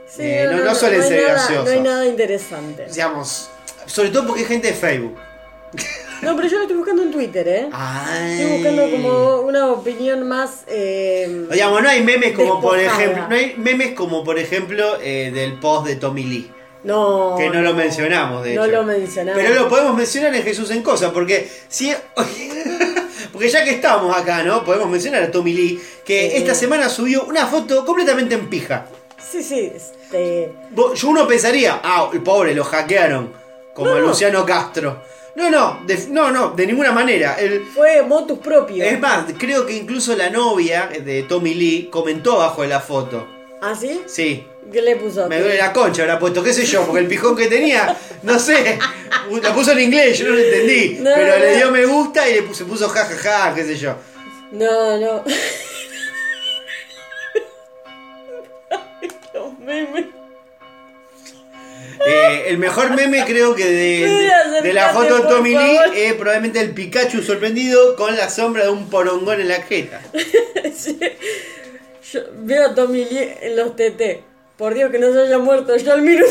Sí, 0.10 0.22
Eh, 0.24 0.48
no- 0.50 0.64
no 0.64 0.74
suelen 0.74 1.02
hay 1.02 1.08
ser 1.10 1.22
nada, 1.22 1.34
graciosos. 1.34 1.66
No 1.66 1.72
hay 1.72 1.82
nada 1.82 2.06
interesante. 2.08 2.86
digamos, 2.90 3.50
sobre 3.86 4.10
todo 4.10 4.26
porque 4.28 4.42
hay 4.44 4.48
gente 4.48 4.68
de 4.70 4.74
Facebook. 4.74 5.16
No, 6.22 6.36
pero 6.36 6.48
yo 6.48 6.56
lo 6.58 6.62
estoy 6.64 6.78
buscando 6.78 7.04
en 7.04 7.12
Twitter, 7.12 7.48
¿eh? 7.48 7.70
Ay. 7.74 8.40
Estoy 8.42 8.58
buscando 8.58 8.90
como 8.90 9.42
una 9.42 9.68
opinión 9.68 10.28
más. 10.28 10.64
Eh, 10.66 11.46
Digamos, 11.52 11.84
no 11.84 11.90
hay 11.90 12.02
memes 12.04 12.32
como 12.34 12.60
por 12.62 12.80
ejemplo, 12.80 13.28
no 13.30 13.36
hay 13.36 13.54
memes 13.58 13.94
como 13.94 14.24
por 14.24 14.40
ejemplo 14.40 14.98
eh, 15.02 15.30
del 15.32 15.60
post 15.60 15.86
de 15.88 15.98
Tommy 15.98 16.24
Lee. 16.24 16.52
No. 16.88 17.36
Que 17.38 17.50
no 17.50 17.62
lo 17.62 17.74
mencionamos, 17.74 18.44
de 18.44 18.56
No 18.56 18.66
hecho. 18.66 18.72
lo 18.78 18.84
mencionamos. 18.84 19.42
Pero 19.42 19.54
lo 19.54 19.70
podemos 19.70 19.96
mencionar 19.96 20.34
en 20.36 20.44
Jesús 20.44 20.72
en 20.72 20.82
Cosas, 20.82 21.12
porque 21.12 21.48
si. 21.68 21.94
porque 23.32 23.50
ya 23.50 23.64
que 23.64 23.72
estamos 23.72 24.16
acá, 24.16 24.44
¿no? 24.44 24.64
Podemos 24.64 24.90
mencionar 24.90 25.24
a 25.24 25.32
Tommy 25.32 25.54
Lee, 25.54 25.82
que 26.06 26.30
Sí. 26.32 26.38
esta 26.38 26.56
semana 26.56 26.90
subió 26.90 27.24
una 27.26 27.46
foto 27.46 27.86
completamente 27.86 28.36
en 28.36 28.48
pija. 28.50 28.86
Sí, 29.20 29.44
sí. 29.44 29.72
Este, 29.76 30.52
Yo 30.96 31.10
uno 31.10 31.28
pensaría, 31.28 31.80
ah, 31.84 32.10
el 32.14 32.22
pobre, 32.22 32.54
lo 32.56 32.64
hackearon. 32.64 33.34
Como 33.74 33.92
a 33.92 34.00
No. 34.00 34.08
Luciano 34.08 34.46
Castro. 34.46 35.04
No, 35.36 35.52
no, 35.52 35.82
de, 35.86 36.08
no, 36.10 36.32
no, 36.32 36.50
de 36.52 36.66
ninguna 36.66 36.92
manera. 36.92 37.36
El- 37.40 37.64
fue 37.66 38.02
motus 38.02 38.40
propio. 38.40 38.84
es 38.84 39.00
más, 39.00 39.26
creo 39.38 39.68
que 39.68 39.74
incluso 39.76 40.16
la 40.16 40.32
novia 40.32 40.90
de 41.04 41.24
Tommy 41.24 41.54
Lee 41.54 41.90
comentó 41.92 42.34
abajo 42.42 42.64
de 42.64 42.70
la 42.70 42.80
foto. 42.80 43.28
¿Ah, 43.62 43.76
sí? 43.80 44.02
Sí, 44.08 44.48
¿Qué 44.72 44.82
le 44.82 44.96
puso? 44.98 45.28
Me 45.30 45.40
duele 45.40 45.58
la 45.58 45.72
concha, 45.72 46.02
habrá 46.04 46.20
puesto, 46.20 46.44
qué 46.44 46.52
sé 46.54 46.66
yo, 46.66 46.86
porque 46.86 47.00
el 47.02 47.08
pijón 47.08 47.36
que 47.38 47.48
tenía, 47.48 47.96
no 48.24 48.38
sé, 48.38 48.78
la 49.42 49.54
puso 49.54 49.72
en 49.72 49.80
inglés, 49.80 50.20
yo 50.20 50.26
no 50.28 50.36
lo 50.36 50.40
entendí. 50.42 50.98
No, 51.02 51.12
pero 51.16 51.38
le 51.40 51.52
no. 51.52 51.56
dio 51.58 51.72
me 51.72 51.86
gusta 51.86 52.30
y 52.30 52.34
le 52.36 52.42
puso, 52.44 52.66
puso 52.68 52.90
jajaja, 52.90 53.56
qué 53.56 53.64
sé 53.64 53.78
yo. 53.78 53.96
No, 54.52 54.98
no. 54.98 55.24
Los 59.34 59.60
memes. 59.60 60.06
Eh, 62.06 62.44
el 62.48 62.58
mejor 62.58 62.96
meme 62.96 63.24
creo 63.26 63.56
que 63.56 63.66
de, 63.66 64.04
Uy, 64.08 64.52
de- 64.54 64.62
de 64.62 64.74
la 64.74 64.90
foto 64.90 65.18
de 65.18 65.24
Tommy 65.24 65.56
Lee 65.58 65.80
es 65.96 66.14
probablemente 66.14 66.60
el 66.60 66.72
Pikachu 66.74 67.22
sorprendido 67.22 67.96
con 67.96 68.16
la 68.16 68.30
sombra 68.30 68.64
de 68.66 68.70
un 68.70 68.90
porongón 68.90 69.42
en 69.42 69.48
la 69.50 69.62
jeta. 69.64 70.02
Sí. 70.76 70.98
Yo 72.14 72.22
veo 72.44 72.68
a 72.68 72.76
Tommy 72.76 73.04
Lee 73.06 73.34
en 73.42 73.56
los 73.58 73.76
TT. 73.76 74.24
Por 74.58 74.74
Dios 74.74 74.90
que 74.92 74.98
no 74.98 75.14
se 75.14 75.20
haya 75.22 75.38
muerto 75.38 75.76
yo 75.78 75.94
al 75.94 76.02
minuto. 76.02 76.28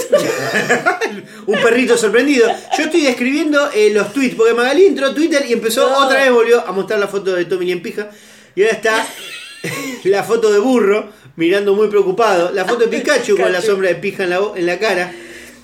Un 1.46 1.60
perrito 1.60 1.96
sorprendido. 1.96 2.48
Yo 2.76 2.84
estoy 2.84 3.02
describiendo 3.02 3.70
eh, 3.72 3.90
los 3.92 4.12
tweets, 4.12 4.34
porque 4.34 4.52
Magalí 4.52 4.86
entró 4.86 5.06
a 5.06 5.14
Twitter 5.14 5.44
y 5.48 5.52
empezó 5.52 5.88
No. 5.88 6.06
otra 6.06 6.22
vez, 6.22 6.32
volvió 6.32 6.66
a 6.66 6.72
mostrar 6.72 6.98
la 6.98 7.06
foto 7.06 7.34
de 7.34 7.44
Tommy 7.44 7.66
Lee 7.66 7.72
en 7.72 7.82
pija. 7.82 8.10
Y 8.56 8.62
ahora 8.62 8.74
está 8.74 9.06
la 10.04 10.24
foto 10.24 10.52
de 10.52 10.58
burro, 10.58 11.08
mirando 11.36 11.74
muy 11.74 11.86
preocupado. 11.88 12.50
La 12.52 12.64
foto 12.64 12.86
de 12.86 12.96
Pikachu, 12.98 13.36
con 13.36 13.52
la 13.52 13.62
sombra 13.62 13.88
de 13.90 13.94
pija 13.96 14.24
en 14.24 14.30
la, 14.30 14.38
bo- 14.40 14.56
en 14.56 14.66
la 14.66 14.78
cara. 14.78 15.12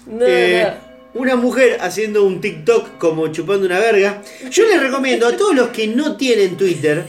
No, 0.06 0.24
Eh, 0.26 0.64
no. 0.64 0.92
Una 1.20 1.36
mujer 1.36 1.76
haciendo 1.82 2.22
un 2.24 2.40
TikTok 2.40 2.96
como 2.96 3.26
chupando 3.28 3.66
una 3.66 3.78
verga. 3.80 4.22
Yo 4.50 4.64
les 4.66 4.80
recomiendo 4.80 5.26
a 5.26 5.36
todos 5.36 5.54
los 5.54 5.68
que 5.68 5.86
no 5.88 6.16
tienen 6.16 6.56
Twitter, 6.56 7.04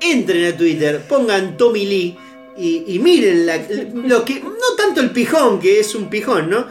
entren 0.00 0.52
a 0.52 0.56
Twitter, 0.56 1.02
pongan 1.08 1.56
Tommy 1.56 1.84
Lee 1.86 2.18
y, 2.56 2.84
y 2.94 2.98
miren 2.98 3.46
la- 3.46 3.60
lo 3.94 4.24
que. 4.24 4.40
No 4.40 4.50
tanto 4.76 5.00
el 5.00 5.10
pijón, 5.10 5.60
que 5.60 5.80
es 5.80 5.94
un 5.94 6.08
pijón, 6.10 6.50
¿no? 6.50 6.66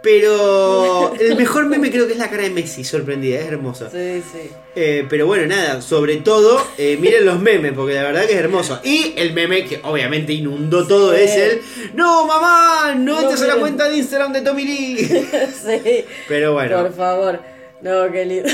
Pero 0.00 1.12
el 1.18 1.34
mejor 1.36 1.66
meme 1.66 1.90
creo 1.90 2.06
que 2.06 2.12
es 2.12 2.18
la 2.18 2.30
cara 2.30 2.44
de 2.44 2.50
Messi, 2.50 2.84
sorprendida, 2.84 3.40
es 3.40 3.46
hermosa. 3.46 3.90
Sí, 3.90 4.22
sí. 4.32 4.48
Eh, 4.76 5.04
pero 5.10 5.26
bueno, 5.26 5.46
nada, 5.48 5.82
sobre 5.82 6.18
todo, 6.18 6.64
eh, 6.78 6.96
miren 7.00 7.26
los 7.26 7.40
memes, 7.40 7.72
porque 7.72 7.94
la 7.94 8.04
verdad 8.04 8.24
que 8.26 8.34
es 8.34 8.38
hermoso. 8.38 8.80
Y 8.84 9.12
el 9.16 9.32
meme 9.34 9.64
que 9.64 9.80
obviamente 9.82 10.32
inundó 10.32 10.86
todo 10.86 11.12
es 11.14 11.32
el 11.34 11.60
¡No, 11.94 12.26
mamá! 12.26 12.94
¡No 12.96 13.20
No 13.22 13.28
a 13.30 13.46
la 13.46 13.56
cuenta 13.56 13.88
de 13.88 13.96
Instagram 13.98 14.32
de 14.32 14.42
Tommy 14.42 14.64
Lee! 14.64 14.96
sí. 15.66 16.04
Pero 16.28 16.52
bueno. 16.52 16.80
Por 16.80 16.94
favor. 16.94 17.40
No, 17.82 18.10
qué 18.12 18.24
lindo. 18.24 18.48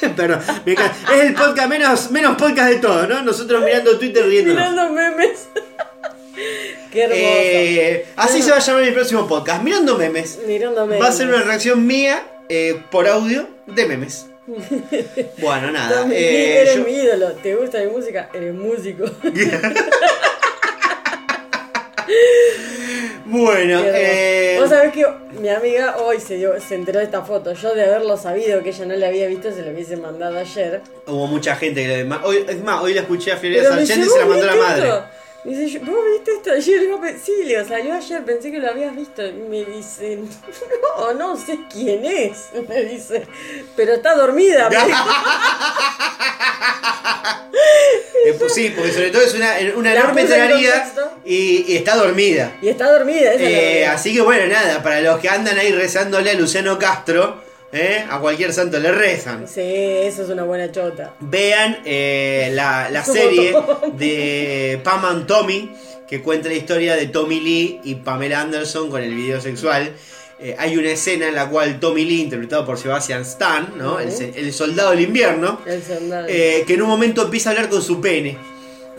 Perdón, 0.16 0.40
me. 0.64 0.72
Es 0.72 0.80
el 1.22 1.34
podcast 1.34 1.68
menos, 1.68 2.10
menos 2.10 2.36
podcast 2.36 2.70
de 2.70 2.76
todo, 2.76 3.06
¿no? 3.06 3.22
Nosotros 3.22 3.64
mirando 3.64 3.98
Twitter 3.98 4.24
riéndonos. 4.26 4.70
Mirando 4.70 4.92
memes. 4.92 5.48
qué 6.92 7.02
hermoso. 7.02 7.20
Eh, 7.22 8.06
así 8.16 8.42
se 8.42 8.50
va 8.50 8.56
a 8.58 8.60
llamar 8.60 8.82
el 8.82 8.94
próximo 8.94 9.26
podcast. 9.26 9.62
Mirando 9.62 9.96
memes. 9.96 10.38
Mirando 10.46 10.86
memes. 10.86 11.02
Va 11.02 11.08
a 11.08 11.12
ser 11.12 11.28
una 11.28 11.42
reacción 11.42 11.86
mía 11.86 12.22
eh, 12.48 12.80
por 12.90 13.06
audio 13.08 13.48
de 13.66 13.86
memes. 13.86 14.26
Bueno, 15.38 15.72
nada. 15.72 16.02
Tommy 16.02 16.14
eh, 16.14 16.60
eres 16.60 16.76
yo- 16.76 16.84
mi 16.84 16.92
ídolo. 16.92 17.32
¿Te 17.32 17.54
gusta 17.56 17.80
mi 17.80 17.86
música? 17.86 18.28
Eres 18.32 18.54
músico. 18.54 19.04
Bueno, 23.28 23.80
eh, 23.84 24.56
Vos 24.60 24.70
sabés 24.70 24.92
que 24.92 25.04
mi 25.40 25.48
amiga 25.48 25.96
hoy 25.98 26.20
se, 26.20 26.36
dio, 26.36 26.60
se 26.60 26.76
enteró 26.76 27.00
de 27.00 27.06
esta 27.06 27.22
foto. 27.22 27.52
Yo 27.54 27.74
de 27.74 27.84
haberlo 27.84 28.16
sabido 28.16 28.62
que 28.62 28.70
ella 28.70 28.86
no 28.86 28.94
la 28.94 29.08
había 29.08 29.26
visto, 29.26 29.50
se 29.50 29.62
lo 29.62 29.72
hubiese 29.72 29.96
mandado 29.96 30.38
ayer. 30.38 30.80
Hubo 31.06 31.26
mucha 31.26 31.56
gente 31.56 31.82
que 31.82 31.88
demás. 31.96 32.20
Hoy, 32.22 32.44
es 32.48 32.62
más, 32.62 32.80
hoy 32.82 32.94
la 32.94 33.00
escuché 33.00 33.32
a 33.32 33.36
Fiorella 33.36 33.64
Sargenti 33.68 34.06
y 34.06 34.08
se 34.10 34.18
la 34.18 34.24
"¿Vos 34.26 34.28
mandó 34.36 34.46
la 34.46 34.56
madre. 34.56 34.90
Esto?". 35.46 35.50
Me 35.50 35.56
dice, 35.56 35.78
"Yo- 35.78 35.86
¿vos 35.86 36.04
viste 36.12 36.32
esto 36.32 36.50
ayer? 36.52 36.80
Digo, 36.80 37.00
"Pe- 37.00 37.18
sí, 37.18 37.32
le 37.44 37.56
digo, 37.56 37.68
salió 37.68 37.94
ayer, 37.94 38.24
pensé 38.24 38.50
que 38.50 38.58
lo 38.58 38.68
habías 38.68 38.94
visto. 38.96 39.24
Y 39.26 39.32
me 39.32 39.64
dice, 39.64 40.18
no, 40.98 41.14
no 41.14 41.36
sé 41.36 41.58
quién 41.72 42.04
es. 42.04 42.48
Me 42.68 42.82
dice, 42.84 43.26
pero 43.76 43.94
está 43.94 44.14
dormida. 44.14 44.68
sí, 48.48 48.72
porque 48.76 48.92
sobre 48.92 49.10
todo 49.10 49.22
es 49.22 49.34
una, 49.34 49.58
enorme 49.58 50.26
contexto. 50.26 51.10
y, 51.24 51.64
y 51.72 51.76
está 51.76 51.96
dormida. 51.96 52.56
Y 52.60 52.68
está 52.68 52.90
dormida, 52.90 53.32
esa 53.32 53.44
es 53.44 53.52
la 53.52 53.58
Eh, 53.58 53.86
así 53.86 54.14
que 54.14 54.20
bueno, 54.20 54.46
nada, 54.52 54.82
para 54.82 55.00
los 55.00 55.20
que 55.20 55.28
andan 55.28 55.58
ahí 55.58 55.72
rezándole 55.72 56.30
a 56.30 56.34
Luciano 56.34 56.78
Castro, 56.78 57.42
eh, 57.72 58.04
a 58.08 58.20
cualquier 58.20 58.52
santo 58.52 58.78
le 58.78 58.92
rezan. 58.92 59.46
Sí, 59.48 59.60
eso 59.60 60.22
es 60.22 60.28
una 60.28 60.44
buena 60.44 60.70
chota. 60.70 61.14
Vean 61.20 61.78
eh, 61.84 62.50
la, 62.52 62.88
la 62.90 63.04
serie 63.04 63.54
de 63.94 64.80
Pam 64.84 65.04
and 65.04 65.26
Tommy, 65.26 65.72
que 66.06 66.22
cuenta 66.22 66.48
la 66.48 66.54
historia 66.54 66.94
de 66.94 67.08
Tommy 67.08 67.40
Lee 67.40 67.80
y 67.84 67.96
Pamela 67.96 68.40
Anderson 68.40 68.88
con 68.88 69.02
el 69.02 69.14
video 69.14 69.40
sexual. 69.40 69.92
Eh, 70.38 70.54
hay 70.58 70.76
una 70.76 70.90
escena 70.90 71.28
en 71.28 71.34
la 71.34 71.48
cual 71.48 71.80
Tommy 71.80 72.04
Lee, 72.04 72.20
interpretado 72.20 72.64
por 72.64 72.78
Sebastian 72.78 73.22
Stan, 73.22 73.72
¿no? 73.76 73.98
el, 73.98 74.52
soldado 74.52 74.90
del 74.90 75.00
invierno, 75.00 75.60
El 75.66 75.82
soldado. 75.82 76.26
que 76.26 76.64
en 76.68 76.82
un 76.82 76.88
momento 76.88 77.22
empieza 77.22 77.50
a 77.50 77.52
hablar 77.54 77.70
con 77.70 77.82
su 77.82 78.00
pene. 78.00 78.38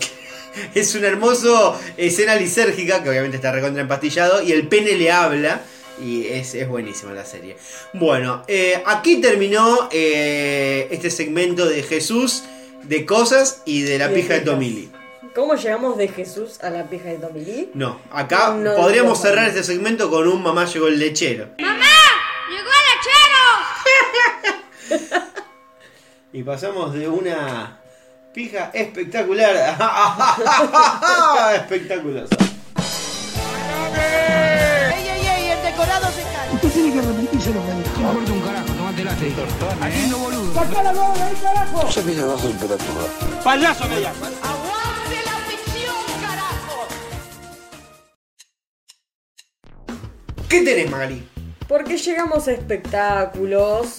es 0.76 0.94
una 0.96 1.08
hermosa 1.08 1.74
escena 1.96 2.36
lisérgica, 2.36 3.04
que 3.04 3.10
obviamente 3.10 3.38
está 3.38 3.52
recontra 3.52 3.82
empastillado, 3.82 4.42
y 4.42 4.52
el 4.52 4.68
pene 4.68 4.94
le 4.94 5.12
habla. 5.12 5.62
Y 6.02 6.28
es, 6.28 6.56
es 6.56 6.68
buenísima 6.68 7.14
la 7.14 7.26
serie. 7.26 7.58
Bueno, 7.94 8.44
eh, 8.48 8.82
aquí 8.86 9.22
terminó 9.22 9.90
eh, 9.92 10.88
este 10.92 11.10
segmento 11.10 11.66
de 11.66 11.84
Jesús, 11.84 12.44
de 12.84 13.06
cosas 13.06 13.62
y 13.66 13.82
de 13.82 13.98
la 13.98 14.12
Y 14.12 14.16
pija 14.16 14.36
de. 14.36 14.42
Tomili. 14.42 14.90
¿Cómo 15.38 15.54
llegamos 15.54 15.98
de 15.98 16.08
Jesús 16.08 16.60
a 16.64 16.72
la 16.72 16.90
pija 16.90 17.10
de 17.10 17.18
Tommy 17.18 17.46
Lee? 17.46 17.70
No, 17.76 18.00
acá 18.10 18.56
No, 18.56 18.76
podríamos 18.76 19.22
cerrar 19.22 19.48
este 19.48 19.64
segmento 19.64 20.10
con 20.10 20.28
un 20.28 20.42
mamá 20.42 20.66
llegó 20.66 20.88
el 20.88 20.98
lechero. 20.98 21.50
¡Mamá! 21.60 21.86
¡Llegó 22.50 22.70
el 24.90 24.98
lechero! 24.98 25.22
Y 26.34 26.44
pasamos 26.44 26.94
de 26.94 27.08
una 27.08 27.80
pija 28.34 28.70
espectacular 28.74 29.56
espectaculosa. 31.56 32.36
Tomate 39.38 39.80
la 39.80 39.86
Haciendo 39.86 40.18
boludo. 40.18 40.54
Payaso 43.44 43.88
me 43.88 44.02
llama. 44.02 44.28
¡Aguante 44.42 45.18
la 45.26 45.36
ficción, 45.48 45.96
carajo! 46.22 46.88
¿Qué 50.50 50.62
tenés, 50.62 50.90
Magali? 50.90 51.28
Porque 51.68 51.98
llegamos 51.98 52.48
a 52.48 52.52
espectáculos. 52.54 53.96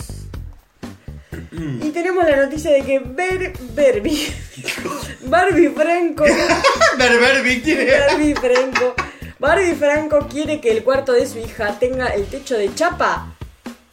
Y 1.52 1.90
tenemos 1.90 2.24
la 2.24 2.36
noticia 2.36 2.72
de 2.72 2.82
que 2.82 2.98
Ber 2.98 3.52
Barbie. 3.74 4.32
Barbie 5.22 5.68
Franco. 5.68 6.24
Berber 6.98 7.42
Víctor. 7.42 7.76
Barbie 8.08 8.34
Franco. 8.34 8.94
Barbie 9.38 9.74
Franco 9.74 10.26
quiere 10.28 10.60
que 10.60 10.70
el 10.72 10.82
cuarto 10.82 11.12
de 11.12 11.26
su 11.26 11.38
hija 11.38 11.78
tenga 11.78 12.08
el 12.08 12.26
techo 12.26 12.56
de 12.56 12.74
chapa 12.74 13.37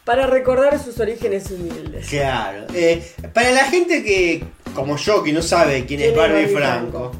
para 0.05 0.27
recordar 0.27 0.81
sus 0.81 0.99
orígenes 0.99 1.49
humildes. 1.51 2.07
Claro. 2.07 2.65
Eh, 2.73 3.05
para 3.33 3.51
la 3.51 3.65
gente 3.65 4.03
que, 4.03 4.43
como 4.73 4.95
yo, 4.97 5.23
que 5.23 5.33
no 5.33 5.41
sabe 5.41 5.85
quién, 5.85 6.01
es 6.01 6.15
Barbie, 6.15 6.47
Franco. 6.47 7.11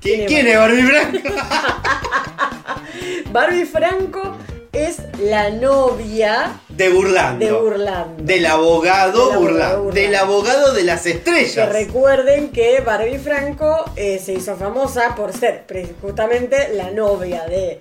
¿Qui- 0.00 0.02
¿Quién 0.02 0.20
es 0.22 0.26
¿Quién 0.28 0.46
es 0.46 0.58
Barbie 0.58 0.82
Franco? 0.82 1.28
Barbie 3.32 3.64
Franco 3.66 4.36
es 4.72 4.98
la 5.20 5.50
novia 5.50 6.60
De 6.68 6.88
Burlando. 6.90 7.44
de 7.44 7.52
Burlando. 7.52 8.22
Del 8.22 8.46
abogado 8.46 9.30
Del 9.30 9.38
Burlando. 9.38 9.82
Burlando. 9.84 10.00
Del 10.00 10.14
abogado 10.14 10.72
de 10.74 10.84
las 10.84 11.02
Que 11.02 11.10
estrellas. 11.12 11.68
recuerden 11.72 12.50
que 12.50 12.80
Barbie 12.80 13.18
Franco 13.18 13.84
eh, 13.96 14.20
se 14.24 14.34
hizo 14.34 14.56
famosa 14.56 15.14
por 15.16 15.32
ser 15.32 15.64
justamente 16.00 16.68
la 16.74 16.90
novia 16.90 17.44
de 17.46 17.78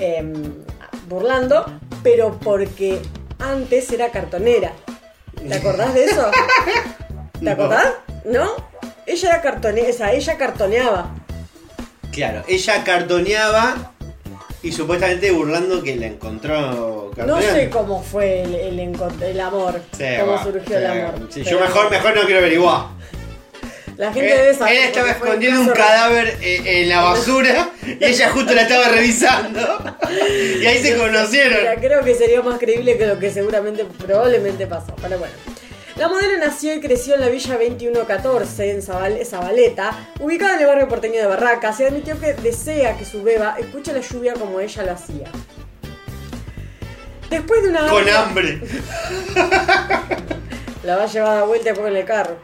em, 0.00 0.32
Burlando, 1.08 1.64
pero 2.02 2.38
porque 2.42 2.98
antes 3.42 3.90
era 3.90 4.10
cartonera. 4.10 4.72
¿Te 5.48 5.54
acordás 5.54 5.94
de 5.94 6.04
eso? 6.04 6.30
¿Te 7.40 7.50
acordás? 7.50 7.88
¿No? 8.24 8.50
Ella 9.06 9.28
era 9.30 9.42
cartonera, 9.42 9.88
o 9.90 9.92
sea, 9.92 10.12
ella 10.12 10.36
cartoneaba. 10.38 11.10
Claro, 12.12 12.44
ella 12.46 12.84
cartoneaba 12.84 13.92
y 14.62 14.70
supuestamente 14.70 15.32
Burlando 15.32 15.82
que 15.82 15.96
la 15.96 16.06
encontró 16.06 17.10
No 17.26 17.40
sé 17.40 17.68
cómo 17.68 18.02
fue 18.02 18.42
el, 18.42 18.54
el 18.54 18.78
el 18.78 19.40
amor, 19.40 19.80
Sí, 19.96 20.04
cómo 20.20 20.32
va, 20.32 20.42
surgió 20.44 20.78
el 20.78 20.86
amor. 20.86 21.28
Sí, 21.30 21.42
yo 21.42 21.58
mejor, 21.58 21.90
mejor 21.90 22.14
no 22.14 22.22
quiero 22.22 22.38
averiguar. 22.38 22.86
La 23.96 24.12
gente 24.12 24.34
debe 24.36 24.54
saber. 24.54 24.74
él 24.76 24.82
estaba 24.84 25.10
escondiendo 25.10 25.60
un 25.60 25.68
cadáver 25.68 26.38
eh, 26.40 26.62
en 26.82 26.88
la 26.88 27.02
basura 27.02 27.70
y 27.86 28.04
ella 28.04 28.30
justo 28.30 28.54
la 28.54 28.62
estaba 28.62 28.88
revisando. 28.88 29.60
Y 30.60 30.66
ahí 30.66 30.78
se 30.82 30.92
Mira, 30.94 31.04
conocieron. 31.06 31.58
creo 31.80 32.02
que 32.02 32.14
sería 32.14 32.42
más 32.42 32.58
creíble 32.58 32.96
que 32.98 33.06
lo 33.06 33.18
que 33.18 33.30
seguramente, 33.30 33.84
probablemente 33.84 34.66
pasó. 34.66 34.94
Pero 35.00 35.18
bueno. 35.18 35.34
La 35.96 36.08
modelo 36.08 36.38
nació 36.38 36.74
y 36.74 36.80
creció 36.80 37.14
en 37.16 37.20
la 37.20 37.28
Villa 37.28 37.52
2114, 37.58 38.70
en 38.70 38.80
Zabal- 38.82 39.24
Zabaleta, 39.26 40.08
ubicada 40.20 40.54
en 40.54 40.60
el 40.60 40.66
barrio 40.66 40.88
porteño 40.88 41.20
de 41.20 41.26
Barracas, 41.26 41.78
y 41.80 41.84
admitió 41.84 42.18
que 42.18 42.32
desea 42.32 42.96
que 42.96 43.04
su 43.04 43.22
beba 43.22 43.56
escuche 43.60 43.92
la 43.92 44.00
lluvia 44.00 44.32
como 44.32 44.58
ella 44.58 44.82
lo 44.84 44.92
hacía. 44.92 45.28
Después 47.28 47.62
de 47.62 47.68
una... 47.68 47.86
Con 47.88 48.08
hambre. 48.08 48.60
La 50.82 50.96
va 50.96 51.04
a 51.04 51.06
llevar 51.06 51.38
a 51.38 51.44
vuelta 51.44 51.70
después 51.70 51.90
en 51.90 51.96
el 51.96 52.04
carro. 52.04 52.36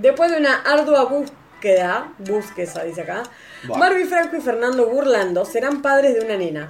Después 0.00 0.30
de 0.30 0.38
una 0.38 0.62
ardua 0.62 1.04
búsqueda, 1.04 2.12
búsqueda 2.18 2.84
dice 2.84 3.02
acá, 3.02 3.22
Buah. 3.64 3.78
Barbie 3.78 4.04
Franco 4.04 4.36
y 4.36 4.40
Fernando 4.40 4.86
Burlando 4.86 5.44
serán 5.44 5.82
padres 5.82 6.14
de 6.14 6.20
una 6.24 6.36
nena. 6.36 6.68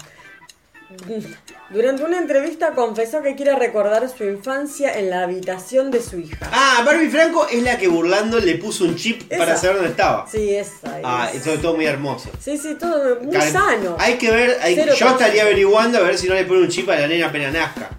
Durante 1.69 2.03
una 2.03 2.17
entrevista 2.17 2.71
confesó 2.73 3.21
que 3.23 3.35
quiere 3.35 3.55
recordar 3.55 4.09
su 4.09 4.25
infancia 4.25 4.99
en 4.99 5.11
la 5.11 5.25
habitación 5.25 5.91
de 5.91 6.01
su 6.03 6.19
hija. 6.19 6.49
Ah, 6.51 6.83
Barbie 6.87 7.11
Franco 7.11 7.47
es 7.51 7.63
la 7.63 7.77
que 7.77 7.89
Burlando 7.89 8.39
le 8.41 8.55
puso 8.55 8.85
un 8.85 8.97
chip 8.97 9.31
Esa. 9.31 9.39
para 9.39 9.57
saber 9.59 9.77
dónde 9.77 9.91
estaba. 9.91 10.27
Sí, 10.27 10.55
esa 10.57 10.99
es. 10.99 11.05
Ah, 11.05 11.31
eso 11.35 11.53
es 11.53 11.61
todo 11.61 11.75
muy 11.75 11.85
hermoso. 11.85 12.31
Sí, 12.41 12.57
sí, 12.57 12.75
todo 12.77 13.21
muy 13.21 13.37
Cal- 13.37 13.53
sano. 13.53 13.97
Hay 13.99 14.15
que 14.17 14.31
ver, 14.31 14.59
hay- 14.63 14.77
yo 14.97 15.09
estaría 15.11 15.43
averiguando 15.43 15.99
a 15.99 16.01
ver 16.01 16.17
si 16.17 16.27
no 16.27 16.35
le 16.35 16.45
pone 16.45 16.61
un 16.61 16.69
chip 16.69 16.89
a 16.89 16.97
la 16.97 17.07
nena 17.07 17.27
apenas 17.27 17.53
nazca. 17.53 17.91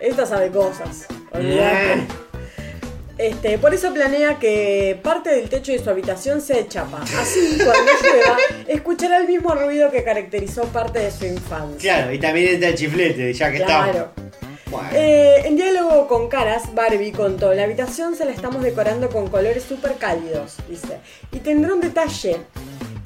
Esta 0.00 0.24
sabe 0.24 0.48
cosas. 0.50 1.06
Este, 3.16 3.58
por 3.58 3.72
eso 3.72 3.92
planea 3.94 4.38
que 4.40 4.98
parte 5.02 5.30
del 5.30 5.48
techo 5.48 5.70
de 5.72 5.78
su 5.78 5.88
habitación 5.88 6.40
sea 6.40 6.56
de 6.56 6.66
chapa. 6.68 7.00
Así, 7.02 7.56
cuando 7.64 7.92
llueva, 8.02 8.36
escuchará 8.66 9.18
el 9.18 9.28
mismo 9.28 9.54
ruido 9.54 9.90
que 9.90 10.02
caracterizó 10.02 10.64
parte 10.64 10.98
de 10.98 11.10
su 11.12 11.24
infancia. 11.26 11.78
Claro, 11.94 12.12
y 12.12 12.18
también 12.18 12.54
entra 12.54 12.70
el 12.70 12.74
chiflete, 12.74 13.32
ya 13.32 13.52
que 13.52 13.58
Claro. 13.58 13.86
estamos. 13.90 14.08
Bueno. 14.70 14.88
Eh, 14.92 15.42
en 15.44 15.56
diálogo 15.56 16.08
con 16.08 16.28
Caras, 16.28 16.74
Barbie 16.74 17.12
contó, 17.12 17.54
la 17.54 17.62
habitación 17.62 18.16
se 18.16 18.24
la 18.24 18.32
estamos 18.32 18.62
decorando 18.64 19.08
con 19.08 19.28
colores 19.28 19.62
súper 19.62 19.94
cálidos, 19.94 20.56
dice. 20.68 20.98
Y 21.30 21.38
tendrá 21.38 21.74
un 21.74 21.80
detalle. 21.80 22.38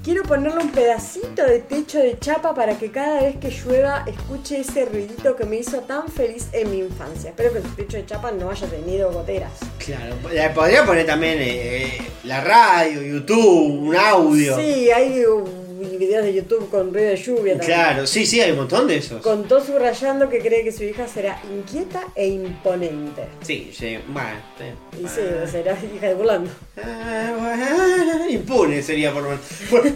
Quiero 0.08 0.22
ponerle 0.22 0.62
un 0.62 0.70
pedacito 0.70 1.44
de 1.44 1.58
techo 1.58 1.98
de 1.98 2.18
chapa 2.18 2.54
para 2.54 2.78
que 2.78 2.90
cada 2.90 3.20
vez 3.20 3.36
que 3.36 3.50
llueva 3.50 4.04
escuche 4.06 4.60
ese 4.60 4.86
ruidito 4.86 5.36
que 5.36 5.44
me 5.44 5.56
hizo 5.56 5.80
tan 5.80 6.08
feliz 6.08 6.48
en 6.52 6.70
mi 6.70 6.78
infancia. 6.78 7.28
Espero 7.28 7.52
que 7.52 7.60
su 7.60 7.68
techo 7.74 7.98
de 7.98 8.06
chapa 8.06 8.30
no 8.30 8.50
haya 8.50 8.66
tenido 8.68 9.12
goteras. 9.12 9.52
Claro, 9.76 10.16
le 10.32 10.48
podría 10.48 10.86
poner 10.86 11.04
también 11.04 11.38
eh, 11.42 11.98
eh, 11.98 12.10
la 12.24 12.40
radio, 12.40 13.02
YouTube, 13.02 13.88
un 13.88 13.96
audio. 13.96 14.56
Sí, 14.56 14.90
hay 14.90 15.26
uh, 15.26 15.44
videos 15.78 16.24
de 16.24 16.34
YouTube 16.34 16.68
con 16.70 16.92
ruido 16.92 17.10
de 17.10 17.16
lluvia 17.16 17.56
también. 17.56 17.78
Claro, 17.78 18.06
sí, 18.06 18.26
sí, 18.26 18.40
hay 18.40 18.50
un 18.52 18.58
montón 18.58 18.86
de 18.86 18.96
esos. 18.96 19.22
Contó 19.22 19.64
subrayando 19.64 20.28
que 20.28 20.40
cree 20.40 20.64
que 20.64 20.72
su 20.72 20.84
hija 20.84 21.06
será 21.06 21.40
inquieta 21.52 22.06
e 22.14 22.26
imponente. 22.28 23.26
Sí, 23.42 23.70
sí, 23.72 23.98
bueno. 24.08 24.38
Y 25.00 25.06
sí, 25.08 25.20
será 25.50 25.72
hija 25.72 26.08
de 26.08 26.14
Burlando. 26.14 26.50
Ah, 26.82 28.26
Impune 28.28 28.82
sería 28.82 29.12
por 29.12 29.22
lo 29.22 29.30
menos. 29.30 29.44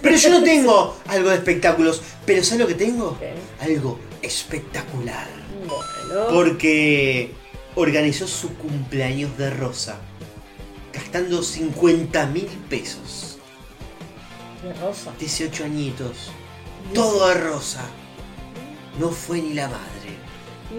Pero 0.02 0.16
yo 0.16 0.30
no 0.30 0.42
tengo 0.42 0.96
algo 1.08 1.30
de 1.30 1.36
espectáculos. 1.36 2.02
Pero 2.24 2.42
¿sabes 2.44 2.60
lo 2.60 2.66
que 2.66 2.74
tengo? 2.74 3.18
¿Qué? 3.18 3.32
Algo 3.60 3.98
espectacular. 4.22 5.28
Bueno. 5.66 6.28
Porque 6.30 7.30
organizó 7.74 8.26
su 8.26 8.54
cumpleaños 8.54 9.36
de 9.38 9.50
Rosa. 9.50 9.98
Gastando 10.92 11.42
50 11.42 12.26
mil 12.26 12.48
pesos. 12.68 13.31
De 14.62 14.72
rosa. 14.74 15.12
18 15.18 15.64
añitos. 15.64 16.30
Todo 16.94 17.28
de 17.28 17.34
rosa. 17.34 17.82
no 18.98 19.10
fue 19.10 19.40
ni 19.40 19.54
la 19.54 19.68
madre. 19.68 20.12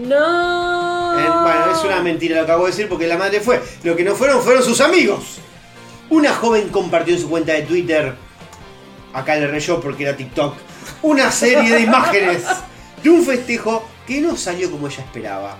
No. 0.01 1.19
Eh, 1.19 1.29
bueno, 1.43 1.71
es 1.77 1.83
una 1.83 2.01
mentira 2.01 2.39
lo 2.39 2.45
que 2.45 2.51
acabo 2.51 2.65
de 2.65 2.71
decir 2.71 2.89
porque 2.89 3.07
la 3.07 3.17
madre 3.17 3.41
fue. 3.41 3.61
Lo 3.83 3.95
que 3.95 4.03
no 4.03 4.15
fueron 4.15 4.41
fueron 4.41 4.63
sus 4.63 4.81
amigos. 4.81 5.37
Una 6.09 6.33
joven 6.33 6.69
compartió 6.69 7.13
en 7.13 7.21
su 7.21 7.29
cuenta 7.29 7.53
de 7.53 7.63
Twitter, 7.63 8.15
acá 9.13 9.35
le 9.35 9.47
reyó 9.47 9.79
porque 9.79 10.03
era 10.03 10.15
TikTok, 10.15 10.55
una 11.01 11.31
serie 11.31 11.73
de 11.73 11.81
imágenes 11.81 12.43
de 13.01 13.09
un 13.09 13.23
festejo 13.23 13.87
que 14.05 14.21
no 14.21 14.35
salió 14.35 14.69
como 14.69 14.87
ella 14.87 15.03
esperaba. 15.03 15.57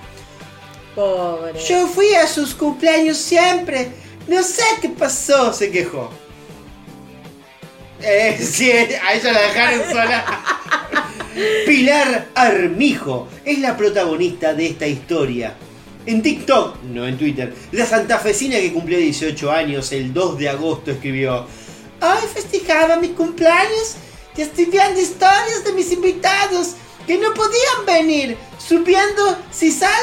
Pobre. 0.96 1.60
Yo 1.68 1.88
fui 1.88 2.14
a 2.14 2.28
sus 2.28 2.54
cumpleaños 2.54 3.18
siempre. 3.18 3.92
No 4.28 4.44
sé 4.44 4.64
qué 4.82 4.90
pasó, 4.90 5.52
se 5.54 5.72
quejó. 5.72 6.12
Eh, 8.04 8.38
sí, 8.52 8.70
a 8.70 9.14
ella 9.14 9.32
la 9.32 9.42
dejaron 9.42 9.90
sola. 9.90 10.26
Pilar 11.66 12.28
Armijo 12.36 13.28
es 13.44 13.60
la 13.60 13.76
protagonista 13.76 14.54
de 14.54 14.68
esta 14.68 14.86
historia. 14.86 15.56
En 16.06 16.22
TikTok, 16.22 16.84
no 16.84 17.08
en 17.08 17.18
Twitter, 17.18 17.54
la 17.72 17.86
santafesina 17.86 18.58
que 18.58 18.74
cumplió 18.74 18.98
18 18.98 19.52
años 19.52 19.92
el 19.94 20.14
2 20.14 20.38
de 20.38 20.50
agosto 20.50 20.92
escribió 20.92 21.48
Hoy 22.02 22.28
festejaba 22.34 22.98
mi 22.98 23.10
cumpleaños 23.10 23.96
y 24.36 24.42
estoy 24.42 24.66
viendo 24.66 25.00
historias 25.00 25.64
de 25.64 25.72
mis 25.72 25.92
invitados 25.94 26.74
que 27.08 27.18
no 27.18 27.34
podían 27.34 27.86
venir, 27.86 28.38
supiendo 28.58 29.38
si 29.52 29.72
sale 29.72 29.94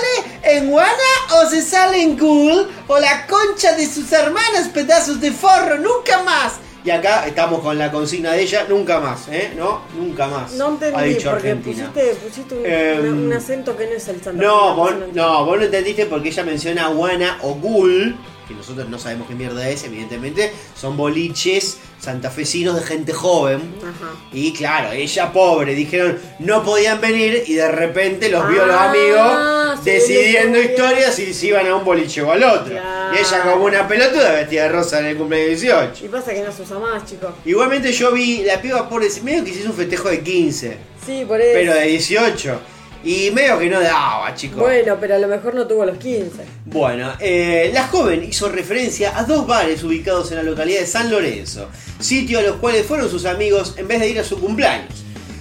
en 0.42 0.72
Wana 0.72 0.92
o 1.34 1.50
si 1.50 1.60
sale 1.60 2.02
en 2.02 2.18
Google 2.18 2.66
o 2.88 2.98
la 2.98 3.26
concha 3.26 3.74
de 3.74 3.86
sus 3.86 4.10
hermanas 4.12 4.68
pedazos 4.72 5.20
de 5.20 5.32
forro, 5.32 5.76
nunca 5.78 6.22
más. 6.22 6.54
Y 6.82 6.90
acá 6.90 7.26
estamos 7.26 7.60
con 7.60 7.76
la 7.78 7.90
consigna 7.92 8.32
de 8.32 8.42
ella, 8.42 8.64
nunca 8.68 9.00
más, 9.00 9.28
¿eh? 9.28 9.52
¿No? 9.56 9.82
Nunca 9.98 10.26
más. 10.28 10.52
No 10.54 10.66
ha 10.66 10.68
entendí 10.70 11.14
dicho 11.14 11.30
porque 11.30 11.50
Argentina. 11.50 11.90
pusiste, 11.92 12.14
pusiste 12.16 12.54
un, 12.54 12.64
Em, 12.64 13.26
un 13.26 13.32
acento 13.32 13.76
que 13.76 13.86
no 13.86 13.92
es 13.92 14.08
el 14.08 14.22
Santa 14.22 14.42
No, 14.42 14.74
vos, 14.74 14.94
no 14.96 15.06
no, 15.12 15.44
vos 15.44 15.58
no 15.58 15.64
entendiste 15.64 16.06
porque 16.06 16.30
ella 16.30 16.42
menciona 16.44 16.88
Guana 16.88 17.38
o 17.42 17.54
Gul, 17.54 18.16
que 18.50 18.56
nosotros 18.56 18.88
no 18.88 18.98
sabemos 18.98 19.28
qué 19.28 19.34
mierda 19.34 19.68
es, 19.68 19.84
evidentemente. 19.84 20.52
Son 20.78 20.96
boliches 20.96 21.78
santafesinos 22.00 22.74
de 22.74 22.82
gente 22.82 23.12
joven. 23.12 23.60
Ajá. 23.78 24.12
Y 24.32 24.52
claro, 24.52 24.92
ella 24.92 25.32
pobre, 25.32 25.74
dijeron 25.74 26.18
no 26.40 26.62
podían 26.64 27.00
venir 27.00 27.44
y 27.46 27.54
de 27.54 27.70
repente 27.70 28.28
los 28.28 28.48
vio 28.48 28.64
a 28.64 28.66
los 28.66 28.76
Ah, 28.76 28.90
amigos 28.90 29.80
sí, 29.84 29.90
decidiendo 29.90 30.60
historias 30.60 31.18
y 31.18 31.32
se 31.32 31.46
iban 31.48 31.66
a 31.66 31.76
un 31.76 31.84
boliche 31.84 32.22
o 32.22 32.32
al 32.32 32.42
otro. 32.42 32.72
Claro. 32.72 33.14
Y 33.14 33.18
ella 33.18 33.42
como 33.42 33.64
una 33.66 33.86
pelotuda 33.86 34.32
vestida 34.32 34.62
de 34.64 34.68
rosa 34.70 34.98
en 35.00 35.06
el 35.06 35.16
cumpleaños 35.16 35.60
18. 35.60 36.04
Y 36.06 36.08
pasa 36.08 36.32
que 36.34 36.42
no 36.42 36.50
se 36.52 36.62
usa 36.62 36.78
más, 36.78 37.04
chicos. 37.04 37.30
Igualmente 37.44 37.92
yo 37.92 38.12
vi 38.12 38.42
la 38.44 38.60
piba 38.60 38.88
pobre, 38.88 39.06
medio 39.22 39.44
que 39.44 39.50
hizo 39.50 39.68
un 39.70 39.76
festejo 39.76 40.08
de 40.08 40.20
15, 40.22 40.76
Sí, 41.06 41.24
por 41.26 41.40
eso. 41.40 41.50
pero 41.54 41.74
de 41.74 41.86
18. 41.86 42.60
Y 43.02 43.30
medio 43.30 43.58
que 43.58 43.70
no 43.70 43.80
daba, 43.80 44.34
chicos. 44.34 44.58
Bueno, 44.58 44.98
pero 45.00 45.14
a 45.14 45.18
lo 45.18 45.28
mejor 45.28 45.54
no 45.54 45.66
tuvo 45.66 45.86
los 45.86 45.96
15. 45.96 46.44
Bueno, 46.66 47.12
eh, 47.18 47.70
la 47.72 47.88
joven 47.88 48.24
hizo 48.24 48.48
referencia 48.48 49.18
a 49.18 49.24
dos 49.24 49.46
bares 49.46 49.82
ubicados 49.82 50.30
en 50.30 50.36
la 50.36 50.42
localidad 50.42 50.80
de 50.80 50.86
San 50.86 51.10
Lorenzo, 51.10 51.70
sitio 51.98 52.38
a 52.38 52.42
los 52.42 52.56
cuales 52.56 52.86
fueron 52.86 53.08
sus 53.08 53.24
amigos 53.24 53.74
en 53.78 53.88
vez 53.88 54.00
de 54.00 54.10
ir 54.10 54.20
a 54.20 54.24
su 54.24 54.38
cumpleaños. 54.38 54.92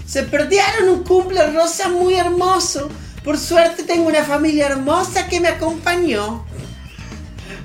Se 0.07 0.23
perdieron 0.23 0.89
un 0.89 1.03
cumple 1.03 1.45
rosa 1.51 1.89
muy 1.89 2.15
hermoso. 2.15 2.89
Por 3.23 3.37
suerte 3.37 3.83
tengo 3.83 4.07
una 4.07 4.23
familia 4.23 4.67
hermosa 4.67 5.27
que 5.27 5.41
me 5.41 5.49
acompañó. 5.49 6.45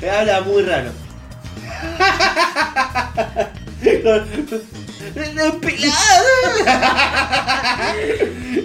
Me 0.01 0.11
habla 0.11 0.41
muy 0.41 0.63
raro. 0.63 0.91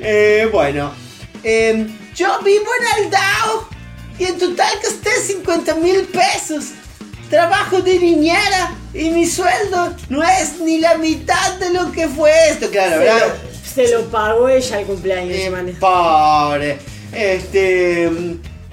Eh, 0.01 0.47
bueno, 0.51 0.93
eh, 1.43 1.87
yo 2.15 2.39
vivo 2.43 2.65
en 2.79 3.05
Aldao 3.05 3.67
y 4.17 4.25
en 4.25 4.37
total 4.37 4.73
gasté 4.83 5.09
50 5.27 5.75
mil 5.75 6.01
pesos. 6.05 6.65
Trabajo 7.29 7.79
de 7.81 7.99
niñera 7.99 8.73
y 8.93 9.11
mi 9.11 9.25
sueldo 9.27 9.93
no 10.09 10.23
es 10.23 10.59
ni 10.61 10.79
la 10.79 10.97
mitad 10.97 11.53
de 11.59 11.69
lo 11.71 11.91
que 11.91 12.07
fue 12.07 12.31
esto. 12.49 12.69
Claro, 12.71 12.93
Se 12.93 12.97
¿verdad? 12.97 13.27
lo, 13.27 13.69
se 13.85 13.93
lo 13.93 14.05
pagó 14.09 14.49
ella 14.49 14.79
el 14.79 14.85
cumpleaños, 14.87 15.35
Eh, 15.37 15.75
pobre. 15.79 16.79
Este. 17.13 18.09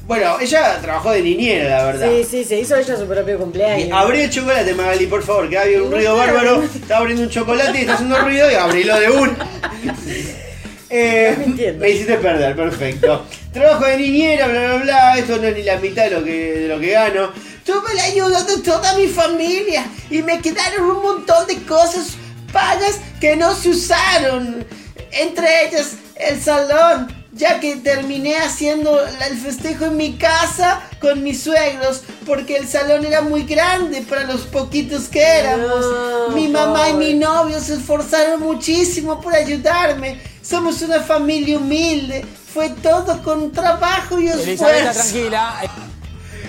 Bueno, 0.07 0.39
ella 0.41 0.79
trabajó 0.81 1.11
de 1.11 1.21
niñera, 1.21 1.79
la 1.79 1.85
verdad. 1.85 2.09
Sí, 2.11 2.25
sí, 2.31 2.45
se 2.45 2.59
hizo 2.61 2.77
ella 2.77 2.97
su 2.97 3.07
propio 3.07 3.39
cumpleaños. 3.39 3.91
Abrí 3.93 4.21
el 4.21 4.31
chocolate, 4.31 4.73
Magali, 4.73 5.07
por 5.07 5.23
favor, 5.23 5.51
que 5.51 5.59
había 5.59 5.83
un 5.83 5.91
ruido 5.91 6.17
bárbaro. 6.17 6.63
Está 6.63 6.99
abriendo 6.99 7.25
un 7.25 7.29
chocolate 7.29 7.77
y 7.79 7.81
está 7.83 7.95
haciendo 7.95 8.17
ruido 8.21 8.51
y 8.51 8.55
abrilo 8.55 8.99
de 9.01 9.11
un. 9.11 9.37
Eh, 10.89 11.75
me 11.79 11.91
hiciste 11.91 12.17
perder, 12.17 12.55
perfecto. 12.55 13.27
Trabajo 13.53 13.85
de 13.87 13.97
niñera, 13.97 14.47
bla 14.47 14.75
bla 14.75 14.77
bla. 14.83 15.19
Esto 15.19 15.37
no 15.39 15.45
es 15.45 15.57
ni 15.57 15.63
la 15.63 15.79
mitad 15.79 16.05
de 16.05 16.11
lo 16.11 16.25
que, 16.25 16.53
de 16.61 16.69
lo 16.69 16.81
que 16.81 16.91
gano. 16.91 17.33
Tuve 17.65 17.95
la 17.95 18.05
ayuda 18.05 18.43
de 18.45 18.59
toda 18.59 18.97
mi 18.97 19.09
familia 19.09 19.85
y 20.11 20.23
me 20.23 20.41
quedaron 20.41 20.89
un 20.91 21.03
montón 21.03 21.47
de 21.49 21.57
cosas 21.63 22.17
pagas 22.53 23.01
que 23.21 23.37
no 23.37 23.55
se 23.55 23.71
usaron. 23.71 24.65
Entre 25.11 25.67
ellas 25.67 25.97
el 26.15 26.41
salón, 26.41 27.09
ya 27.37 27.61
que 27.61 27.77
terminé 27.77 28.39
haciendo 28.39 28.99
el 29.05 29.37
festejo 29.37 29.87
en 29.87 29.97
mi 29.97 30.15
casa 30.15 30.81
con 31.01 31.23
mis 31.23 31.43
suegros, 31.43 32.03
porque 32.25 32.57
el 32.57 32.67
salón 32.67 33.05
era 33.05 33.21
muy 33.21 33.43
grande 33.45 34.03
para 34.03 34.25
los 34.25 34.43
poquitos 34.43 35.09
que 35.09 35.23
éramos. 35.23 35.81
No, 35.81 36.31
mi 36.31 36.49
mamá 36.49 36.89
y 36.91 36.95
mi 36.95 37.15
novio 37.15 37.61
se 37.61 37.75
esforzaron 37.75 38.41
muchísimo 38.41 39.21
por 39.21 39.35
ayudarme. 39.35 40.19
Somos 40.43 40.81
una 40.83 41.01
familia 41.01 41.59
humilde. 41.59 42.25
Fue 42.53 42.71
todo 42.71 43.23
con 43.23 43.53
trabajo 43.53 44.19
y 44.19 44.29
esfuerzo. 44.29 44.93
tranquila. 44.93 45.63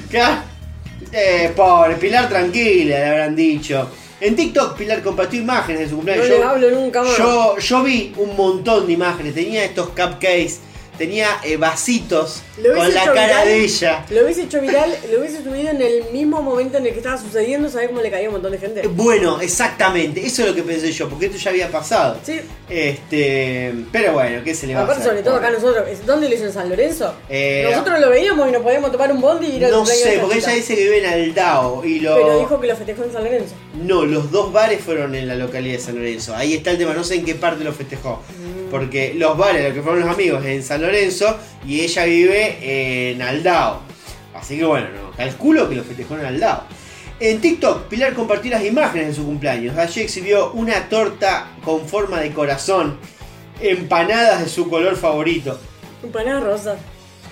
¿Qué? 0.10 0.24
Eh, 1.12 1.52
pobre, 1.56 1.96
Pilar 1.96 2.30
tranquila, 2.30 2.98
le 2.98 3.06
habrán 3.06 3.36
dicho. 3.36 3.90
En 4.20 4.36
TikTok 4.36 4.76
Pilar 4.76 5.04
compartió 5.04 5.40
imágenes 5.40 5.82
de 5.82 5.90
su 5.90 5.96
cumpleaños. 5.96 6.28
No 6.30 6.38
le 6.38 6.44
hablo 6.44 6.72
nunca 6.72 7.04
más. 7.04 7.18
Yo, 7.18 7.58
yo 7.60 7.84
vi 7.84 8.14
un 8.18 8.36
montón 8.36 8.88
de 8.88 8.94
imágenes. 8.94 9.36
Tenía 9.36 9.64
estos 9.64 9.90
cupcakes, 9.90 10.60
tenía 10.98 11.28
eh, 11.43 11.58
vasitos 11.58 12.41
con 12.76 12.93
la 12.93 13.06
cara 13.06 13.43
viral, 13.43 13.48
de 13.48 13.60
ella. 13.64 14.06
Lo 14.10 14.24
hubiese 14.24 14.43
hecho 14.43 14.60
viral, 14.62 14.95
lo 15.12 15.20
hubiese 15.20 15.43
subido 15.43 15.70
en 15.70 15.82
el 15.82 16.06
mismo 16.12 16.41
momento 16.41 16.78
en 16.78 16.86
el 16.88 16.91
que 16.91 16.98
estaba 17.00 17.18
sucediendo, 17.18 17.70
¿sabés 17.70 17.88
cómo 17.89 18.02
le 18.02 18.10
caía 18.12 18.26
a 18.26 18.30
un 18.30 18.34
montón 18.34 18.52
de 18.52 18.58
gente? 18.58 18.82
Eh, 18.82 18.88
Bueno, 18.89 19.39
exactamente, 19.41 20.26
eso 20.26 20.41
es 20.43 20.50
lo 20.50 20.56
que 20.56 20.64
pensé 20.64 20.91
yo, 20.91 21.08
porque 21.10 21.28
esto 21.28 21.38
ya 21.38 21.52
había 21.52 21.70
pasado. 21.70 22.18
Sí. 22.24 22.39
Este, 22.70 23.74
pero 23.91 24.14
bueno, 24.14 24.43
¿qué 24.43 24.54
se 24.56 24.68
le 24.68 24.74
va 24.74 24.82
a 24.82 24.84
Aparte, 24.84 25.02
hacer? 25.02 25.12
sobre 25.14 25.24
todo 25.24 25.36
acá 25.36 25.50
nosotros, 25.52 25.88
¿es- 25.89 26.06
¿dónde 26.06 26.30
lo 26.30 26.36
hizo 26.36 26.45
en 26.45 26.54
San 26.54 26.70
Lorenzo? 26.70 27.14
Eh, 27.30 27.68
nosotros 27.70 28.00
lo 28.00 28.10
veíamos 28.10 28.48
y 28.50 28.52
nos 28.52 28.62
podíamos 28.62 28.91
tomar 28.91 29.12
un 29.12 29.22
bondi 29.22 29.48
y 29.48 29.56
ir 29.58 29.66
al 29.66 29.72
No 29.72 29.86
sé, 29.86 30.18
porque 30.22 30.38
ella 30.38 30.52
dice 30.54 30.76
que 30.76 30.84
vive 30.84 31.00
en 31.00 31.06
Aldao 31.06 31.86
y 31.86 32.00
lo... 32.00 32.16
Pero 32.16 32.39
dijo 32.39 32.60
que 32.62 32.68
lo 32.68 32.76
festejó 32.76 33.04
en 33.04 33.12
San 33.14 33.24
Lorenzo. 33.24 33.56
No, 33.74 34.05
los 34.05 34.32
dos 34.32 34.51
bares 34.51 34.82
fueron 34.82 35.13
en 35.13 35.28
la 35.28 35.36
localidad 35.36 35.76
de 35.76 35.82
San 35.82 35.95
Lorenzo. 35.95 36.36
Ahí 36.36 36.53
está 36.53 36.72
el 36.72 36.78
tema, 36.78 36.93
no 36.93 37.03
sé 37.03 37.15
en 37.15 37.26
qué 37.26 37.36
parte 37.36 37.63
lo 37.63 37.74
festejó. 37.74 38.24
Mm. 38.39 38.72
Porque 38.72 39.13
los 39.15 39.38
bares, 39.38 39.63
los 39.63 39.74
que 39.74 39.82
fueron 39.82 40.01
los 40.01 40.09
amigos, 40.09 40.43
en 40.45 40.63
San 40.63 40.82
Lorenzo 40.82 41.38
y 41.65 41.82
ella 41.82 42.05
vive 42.05 43.11
en 43.11 43.22
Aldao. 43.22 43.82
Así 44.34 44.57
que 44.57 44.65
bueno, 44.65 44.88
no, 44.89 45.11
calculo 45.11 45.70
que 45.70 45.76
lo 45.76 45.84
festejó 45.84 46.15
en 46.15 46.26
Aldao. 46.26 46.63
En 47.20 47.41
TikTok, 47.41 47.88
Pilar 47.88 48.13
compartió 48.13 48.51
las 48.51 48.63
imágenes 48.63 49.07
de 49.07 49.13
su 49.15 49.26
cumpleaños. 49.26 49.76
Allí 49.78 50.01
exhibió 50.01 50.51
una 50.51 50.88
torta 50.88 51.51
con 51.63 51.88
forma 51.88 52.20
de 52.20 52.32
corazón, 52.32 52.99
empanadas 53.59 54.43
de 54.43 54.49
su 54.49 54.70
color 54.70 54.95
favorito. 54.95 55.59
Empanada 56.03 56.41
rosa. 56.41 56.78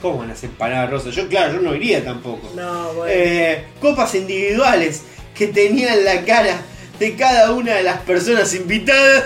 ¿Cómo 0.01 0.19
van 0.19 0.31
a 0.31 0.35
ser 0.35 0.49
empanadas 0.49 0.89
rosas? 0.89 1.15
Yo, 1.15 1.27
claro, 1.27 1.53
yo 1.53 1.61
no 1.61 1.75
iría 1.75 2.03
tampoco. 2.03 2.49
No, 2.55 2.93
bueno. 2.93 3.13
Eh, 3.15 3.65
copas 3.79 4.15
individuales 4.15 5.03
que 5.35 5.47
tenían 5.47 6.03
la 6.05 6.23
cara 6.23 6.61
de 6.99 7.15
cada 7.15 7.51
una 7.51 7.73
de 7.75 7.83
las 7.83 7.99
personas 8.01 8.53
invitadas. 8.53 9.23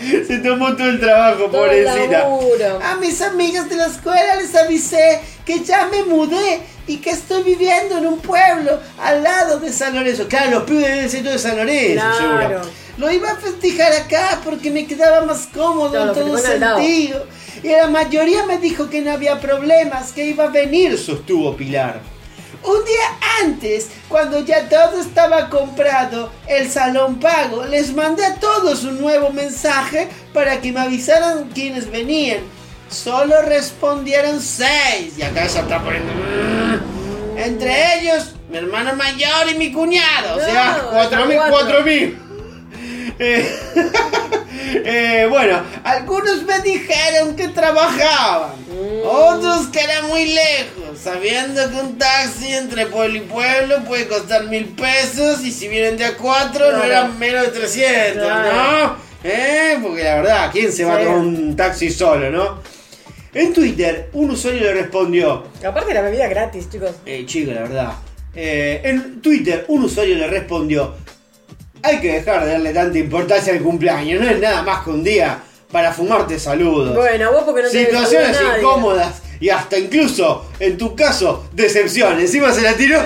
Se 0.26 0.38
tomó 0.38 0.76
todo 0.76 0.88
el 0.88 1.00
trabajo, 1.00 1.44
Todo 1.50 1.66
el 1.66 1.84
pobrecita. 1.84 2.18
laburo. 2.20 2.78
A 2.82 2.96
mis 2.96 3.20
amigas 3.22 3.68
de 3.68 3.76
la 3.76 3.86
escuela 3.86 4.36
les 4.36 4.54
avisé 4.54 5.20
que 5.44 5.60
ya 5.64 5.86
me 5.88 6.04
mudé 6.04 6.60
y 6.86 6.98
que 6.98 7.10
estoy 7.10 7.42
viviendo 7.42 7.98
en 7.98 8.06
un 8.06 8.20
pueblo 8.20 8.78
al 9.02 9.22
lado 9.24 9.58
de 9.58 9.72
San 9.72 9.94
Lorenzo. 9.96 10.28
Claro, 10.28 10.50
los 10.52 10.62
pibes 10.64 11.10
ser 11.10 11.22
todos 11.22 11.42
de 11.42 11.48
San 11.48 11.56
Lorenzo, 11.56 12.04
Claro. 12.18 12.18
seguro. 12.62 12.70
Lo 12.98 13.10
iba 13.12 13.30
a 13.30 13.36
festejar 13.36 13.92
acá 13.92 14.40
porque 14.44 14.70
me 14.70 14.86
quedaba 14.86 15.26
más 15.26 15.48
cómodo 15.52 16.00
en 16.08 16.14
todo 16.14 16.38
en 16.38 16.42
sentido. 16.44 17.26
Y 17.62 17.68
la 17.68 17.88
mayoría 17.88 18.46
me 18.46 18.58
dijo 18.58 18.88
que 18.88 19.00
no 19.02 19.10
había 19.12 19.40
problemas, 19.40 20.12
que 20.12 20.26
iba 20.26 20.44
a 20.44 20.48
venir, 20.48 20.96
sostuvo 20.96 21.56
Pilar. 21.56 22.00
Un 22.62 22.84
día 22.84 23.18
antes, 23.42 23.88
cuando 24.08 24.40
ya 24.44 24.68
todo 24.68 25.00
estaba 25.00 25.48
comprado, 25.48 26.30
el 26.48 26.70
salón 26.70 27.20
pago, 27.20 27.64
les 27.64 27.94
mandé 27.94 28.24
a 28.24 28.34
todos 28.36 28.84
un 28.84 29.00
nuevo 29.00 29.30
mensaje 29.30 30.08
para 30.32 30.60
que 30.60 30.72
me 30.72 30.80
avisaran 30.80 31.50
quiénes 31.54 31.90
venían. 31.90 32.40
Solo 32.90 33.42
respondieron 33.42 34.40
seis. 34.40 35.14
Y 35.18 35.22
acá 35.22 35.46
ya 35.46 35.60
está 35.60 35.82
poniendo... 35.82 36.12
"Mm". 36.12 37.38
Entre 37.38 37.98
ellos, 38.00 38.34
mi 38.48 38.56
hermano 38.56 38.94
mayor 38.96 39.48
y 39.52 39.58
mi 39.58 39.70
cuñado. 39.72 40.36
o 40.36 40.40
sea, 40.40 40.86
cuatro 40.90 41.26
mil, 41.26 41.36
cuatro. 41.36 41.50
cuatro 41.50 41.82
mil. 41.82 42.18
Eh, 43.18 43.48
eh, 44.84 45.26
bueno, 45.30 45.62
Algunos 45.84 46.42
me 46.44 46.60
dijeron 46.60 47.36
que 47.36 47.48
trabajaban, 47.48 48.52
otros 49.04 49.68
que 49.68 49.80
era 49.80 50.02
muy 50.02 50.24
lejos, 50.26 50.98
sabiendo 51.02 51.68
que 51.70 51.76
un 51.76 51.98
taxi 51.98 52.52
entre 52.52 52.86
pueblo 52.86 53.16
y 53.16 53.20
pueblo 53.20 53.84
puede 53.84 54.06
costar 54.08 54.44
mil 54.44 54.66
pesos 54.66 55.44
y 55.44 55.52
si 55.52 55.68
vienen 55.68 55.96
de 55.96 56.04
a 56.04 56.16
cuatro 56.16 56.72
no 56.72 56.82
eran 56.84 57.18
menos 57.18 57.42
de 57.42 57.48
300, 57.48 58.22
Claro. 58.26 58.86
¿no? 58.88 58.96
¿Eh? 59.24 59.78
Porque 59.82 60.04
la 60.04 60.16
verdad, 60.16 60.50
¿quién 60.52 60.72
se 60.72 60.84
va 60.84 60.94
a 60.94 60.98
Sí. 60.98 61.04
tomar 61.04 61.18
un 61.18 61.56
taxi 61.56 61.90
solo, 61.90 62.30
no? 62.30 62.60
En 63.34 63.52
Twitter, 63.52 64.08
un 64.14 64.30
usuario 64.30 64.60
le 64.62 64.72
respondió, 64.74 65.44
Aparte 65.66 65.92
la 65.92 66.00
bebida 66.02 66.26
gratis, 66.28 66.70
chicos. 66.70 66.92
eh, 67.04 67.24
chico, 67.26 67.52
la 67.52 67.62
verdad. 67.62 67.92
Eh, 68.34 68.80
en 68.84 69.20
Twitter, 69.20 69.64
un 69.68 69.84
usuario 69.84 70.14
le 70.16 70.26
respondió: 70.26 70.94
Hay 71.86 72.00
que 72.00 72.14
dejar 72.14 72.44
de 72.44 72.50
darle 72.50 72.74
tanta 72.74 72.98
importancia 72.98 73.52
al 73.52 73.60
cumpleaños. 73.60 74.20
No 74.20 74.28
es 74.28 74.40
nada 74.40 74.62
más 74.62 74.82
que 74.82 74.90
un 74.90 75.04
día 75.04 75.38
para 75.70 75.92
fumarte 75.92 76.36
saludos. 76.36 76.96
Bueno, 76.96 77.30
vos 77.30 77.44
porque 77.44 77.62
no 77.62 77.70
te 77.70 77.86
Situaciones 77.86 78.36
incómodas 78.58 79.22
y 79.38 79.50
hasta 79.50 79.78
incluso, 79.78 80.50
en 80.58 80.76
tu 80.76 80.96
caso, 80.96 81.48
decepción. 81.52 82.18
Encima 82.18 82.52
se 82.52 82.62
la 82.62 82.72
tiró. 82.74 83.00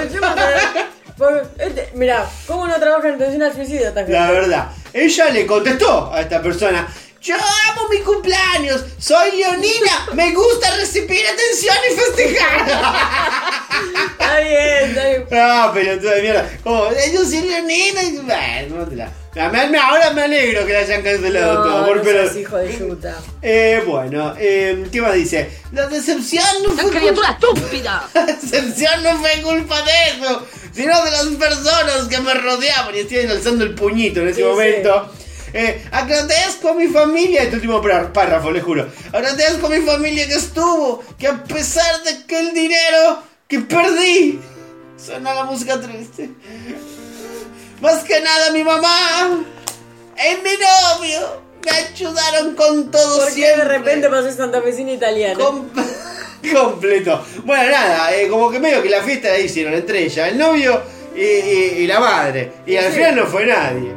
Este, 1.58 1.90
mirá, 1.92 2.26
¿cómo 2.46 2.66
no 2.66 2.74
trabaja 2.80 3.08
en 3.08 3.16
atención 3.16 3.42
al 3.42 3.52
suicidio? 3.52 3.92
La 4.08 4.30
verdad. 4.30 4.68
Ella 4.94 5.28
le 5.28 5.44
contestó 5.44 6.10
a 6.10 6.22
esta 6.22 6.40
persona. 6.40 6.88
Yo 7.20 7.34
amo 7.34 7.86
mi 7.90 7.98
cumpleaños, 7.98 8.82
soy 8.98 9.36
leonina, 9.36 10.06
me 10.14 10.32
gusta 10.32 10.74
recibir 10.76 11.22
atención 11.26 11.76
y 11.90 11.94
festejar. 11.94 12.60
Está 14.12 14.40
bien, 14.40 14.88
está 14.88 15.08
bien. 15.08 15.26
Ah, 15.32 15.70
pelotudo 15.74 16.10
de 16.12 16.22
mierda. 16.22 16.50
Como, 16.64 16.88
yo 17.12 17.24
soy 17.26 17.42
leonina 17.42 18.02
y. 18.02 18.16
Bueno, 18.16 18.86
no 19.34 19.82
ahora 19.82 20.10
me 20.12 20.22
alegro 20.22 20.64
que 20.64 20.72
la 20.72 20.78
hayan 20.78 21.02
cancelado 21.02 21.54
No, 21.54 21.62
todo. 21.62 21.86
Por 21.86 21.96
no 21.98 22.02
pero... 22.02 22.38
hijo 22.38 22.56
de 22.56 22.78
yuta. 22.78 23.16
Eh, 23.42 23.82
bueno, 23.86 24.34
eh, 24.38 24.86
¿qué 24.90 25.00
más 25.02 25.14
dice? 25.14 25.50
La 25.72 25.86
decepción 25.88 26.44
no 26.66 26.70
fue. 26.70 26.90
criatura 26.90 27.30
estúpida! 27.32 28.08
La 28.14 28.24
decepción 28.24 29.02
no 29.02 29.18
fue 29.20 29.42
culpa 29.42 29.82
de 29.82 29.92
eso, 30.16 30.46
sino 30.74 31.04
de 31.04 31.10
las 31.10 31.26
personas 31.26 32.08
que 32.08 32.18
me 32.18 32.32
rodeaban. 32.34 32.94
Y 32.94 33.00
estoy 33.00 33.18
alzando 33.26 33.64
el 33.64 33.74
puñito 33.74 34.20
en 34.20 34.28
ese 34.28 34.40
Sí, 34.40 34.42
momento. 34.42 35.12
Eh, 35.52 35.84
agradezco 35.90 36.68
a 36.70 36.74
mi 36.74 36.86
familia, 36.88 37.42
este 37.42 37.56
último 37.56 37.80
pár- 37.82 38.12
párrafo, 38.12 38.50
le 38.50 38.60
juro. 38.60 38.88
Agradezco 39.12 39.66
a 39.66 39.70
mi 39.70 39.80
familia 39.80 40.26
que 40.28 40.34
estuvo, 40.34 41.02
que 41.18 41.26
a 41.26 41.42
pesar 41.44 42.02
de 42.04 42.24
que 42.26 42.38
el 42.38 42.52
dinero 42.54 43.22
que 43.48 43.58
perdí, 43.60 44.40
suena 44.96 45.34
la 45.34 45.44
música 45.44 45.80
triste. 45.80 46.30
Más 47.80 48.04
que 48.04 48.20
nada 48.20 48.50
mi 48.52 48.62
mamá 48.62 49.44
y 50.16 50.36
mi 50.44 50.50
novio 50.56 51.42
me 51.64 51.70
ayudaron 51.70 52.54
con 52.54 52.90
todo 52.90 53.20
¿Por 53.20 53.30
siempre. 53.30 53.64
de 53.64 53.78
repente 53.78 54.08
pasó 54.08 54.30
santafesina 54.32 54.92
italiana? 54.92 55.42
Com- 55.42 55.68
completo. 56.54 57.24
Bueno, 57.44 57.70
nada, 57.70 58.14
eh, 58.14 58.28
como 58.28 58.50
que 58.50 58.58
medio 58.60 58.82
que 58.82 58.88
la 58.90 59.02
fiesta 59.02 59.28
la 59.30 59.38
hicieron 59.38 59.74
entre 59.74 60.04
ella, 60.04 60.28
el 60.28 60.38
novio 60.38 60.80
y, 61.16 61.20
y- 61.22 61.74
y 61.78 61.86
la 61.86 62.00
madre. 62.00 62.52
Y 62.66 62.76
al 62.76 62.86
Sí. 62.86 62.92
final 62.92 63.16
no 63.16 63.26
fue 63.26 63.46
nadie. 63.46 63.92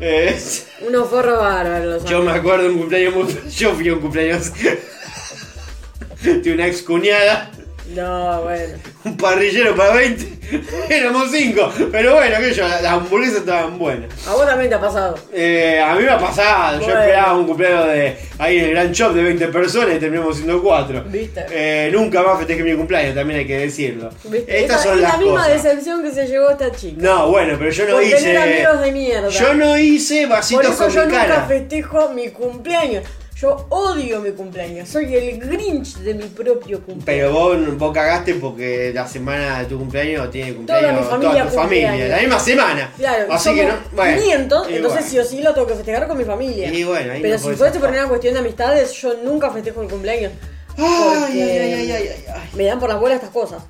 Eh, 0.00 0.40
Unos 0.80 1.10
forros 1.10 1.38
bárbaros. 1.38 2.02
los 2.02 2.10
yo 2.10 2.22
me 2.22 2.32
acuerdo 2.32 2.68
un 2.68 2.78
cumpleaños 2.78 3.14
muy... 3.14 3.50
Yo 3.50 3.74
fui 3.74 3.88
a 3.88 3.92
un 3.94 4.00
cumpleaños 4.00 4.50
de 6.22 6.52
una 6.52 6.66
ex 6.66 6.82
cuñada, 6.82 7.50
No, 7.94 8.42
bueno. 8.42 8.74
un 9.04 9.16
parrillero 9.16 9.74
para 9.74 9.94
20. 9.94 10.40
Éramos 10.90 11.30
5. 11.30 11.72
Pero 11.92 12.14
bueno, 12.14 12.36
que 12.38 12.52
yo, 12.52 12.66
las 12.66 12.84
hamburguesas 12.84 13.38
estaban 13.38 13.78
buenas. 13.78 14.10
A 14.26 14.34
vos 14.34 14.46
también 14.46 14.68
te 14.68 14.76
ha 14.76 14.80
pasado. 14.80 15.16
Eh, 15.32 15.80
a 15.84 15.94
mí 15.94 16.02
me 16.04 16.10
ha 16.10 16.18
pasado, 16.18 16.80
yo 16.80 16.88
esperaba 16.88 17.36
un 17.36 17.46
cumpleaños 17.46 17.86
de 17.88 18.16
ahí 18.38 18.58
en 18.58 18.64
el 18.66 18.70
Gran 18.72 18.92
Shop 18.92 19.12
de 19.12 19.22
20 19.22 19.48
personas 19.48 19.96
y 19.96 19.98
terminamos 19.98 20.36
siendo 20.36 20.62
4. 20.62 21.04
¿Viste? 21.06 21.90
nunca 21.92 22.22
más 22.22 22.38
festejé 22.38 22.62
mi 22.62 22.74
cumpleaños, 22.74 23.14
también 23.14 23.40
hay 23.40 23.46
que 23.46 23.58
decirlo. 23.58 24.10
¿Viste? 24.24 24.60
Estas 24.62 24.82
son 24.82 24.94
es 24.96 25.02
las 25.02 25.12
la 25.12 25.18
misma 25.18 25.44
cosas. 25.44 25.62
decepción 25.62 26.02
que 26.02 26.10
se 26.12 26.26
llevó 26.26 26.50
esta 26.50 26.70
chica. 26.72 26.96
No, 27.00 27.28
bueno, 27.30 27.56
pero 27.58 27.70
yo 27.70 27.86
no 27.86 27.92
Por 27.94 28.02
hice. 28.04 28.16
tener 28.16 28.36
amigos 28.38 28.80
de 28.82 28.92
mierda. 28.92 29.28
Yo 29.28 29.54
no 29.54 29.78
hice 29.78 30.22
Por 30.22 30.36
vasitos 30.36 30.66
eso 30.66 30.84
con 30.84 30.92
yo 30.94 31.00
mi 31.06 31.12
nunca 31.12 31.26
cara. 31.26 31.44
festejo 31.46 32.08
mi 32.10 32.28
cumpleaños. 32.30 33.04
Yo 33.40 33.66
odio 33.70 34.20
mi 34.20 34.32
cumpleaños. 34.32 34.86
Soy 34.86 35.14
el 35.14 35.38
Grinch 35.38 35.96
de 35.98 36.12
mi 36.12 36.24
propio 36.24 36.82
cumpleaños. 36.84 37.04
Pero 37.06 37.32
vos, 37.32 37.78
vos 37.78 37.94
cagaste 37.94 38.34
porque 38.34 38.92
la 38.94 39.08
semana 39.08 39.60
de 39.60 39.64
tu 39.64 39.78
cumpleaños 39.78 40.30
tiene 40.30 40.52
cumpleaños 40.52 41.00
mi 41.00 41.10
familia 41.10 41.44
tu 41.46 41.54
familia, 41.54 42.08
la 42.08 42.18
misma 42.18 42.38
semana. 42.38 42.92
Claro, 42.98 43.32
Así 43.32 43.54
que 43.54 43.64
no. 43.64 43.74
Bueno, 43.92 44.20
500, 44.20 44.70
y 44.70 44.74
entonces 44.74 45.00
bueno. 45.00 45.10
sí 45.10 45.18
o 45.18 45.24
sí 45.24 45.42
lo 45.42 45.54
tengo 45.54 45.66
que 45.66 45.74
festejar 45.74 46.06
con 46.06 46.18
mi 46.18 46.24
familia. 46.24 46.68
Y 46.70 46.84
bueno, 46.84 47.14
ahí 47.14 47.22
Pero 47.22 47.38
no 47.38 47.42
si 47.42 47.56
fuese 47.56 47.80
por 47.80 47.88
una 47.88 48.08
cuestión 48.08 48.34
de 48.34 48.40
amistades, 48.40 48.92
yo 49.00 49.14
nunca 49.24 49.50
festejo 49.50 49.80
el 49.80 49.88
cumpleaños. 49.88 50.32
Ay, 50.76 51.20
porque 51.20 51.42
ay, 51.42 51.50
ay, 51.50 51.72
ay, 51.72 51.92
ay, 51.92 52.08
ay, 52.08 52.24
ay. 52.34 52.50
Me 52.54 52.64
dan 52.64 52.78
por 52.78 52.90
las 52.90 53.00
bolas 53.00 53.16
estas 53.16 53.30
cosas. 53.30 53.62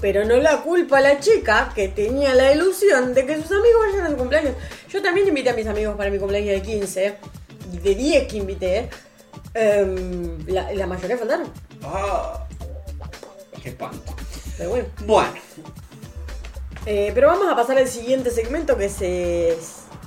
Pero 0.00 0.24
no 0.24 0.36
la 0.38 0.62
culpa 0.62 0.98
a 0.98 1.00
la 1.00 1.20
chica 1.20 1.70
que 1.76 1.88
tenía 1.88 2.34
la 2.34 2.52
ilusión 2.52 3.14
de 3.14 3.24
que 3.24 3.36
sus 3.36 3.52
amigos 3.52 3.82
vayan 3.86 4.06
a 4.06 4.10
su 4.10 4.16
cumpleaños. 4.16 4.54
Yo 4.90 5.00
también 5.00 5.28
invité 5.28 5.50
a 5.50 5.54
mis 5.54 5.68
amigos 5.68 5.96
para 5.96 6.10
mi 6.10 6.18
cumpleaños 6.18 6.54
de 6.56 6.62
15. 6.62 7.14
Y 7.74 7.78
De 7.78 7.94
10 7.94 8.28
que 8.28 8.36
invité. 8.38 8.90
em, 9.54 10.38
la, 10.46 10.72
la 10.72 10.86
mayoría 10.86 11.16
faltaron. 11.18 11.48
Ah, 11.84 12.44
qué 13.62 13.68
espanto. 13.70 14.14
Pero 14.56 14.70
bueno. 14.70 14.86
Bueno, 15.06 15.32
Eh, 16.86 17.12
pero 17.14 17.28
vamos 17.28 17.48
a 17.50 17.56
pasar 17.56 17.78
al 17.78 17.88
siguiente 17.88 18.30
segmento 18.30 18.76
que 18.76 18.84
es. 18.86 18.96
eh, 19.00 19.58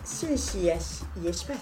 Ciencias 0.04 1.02
y 1.22 1.28
espacio. 1.28 1.62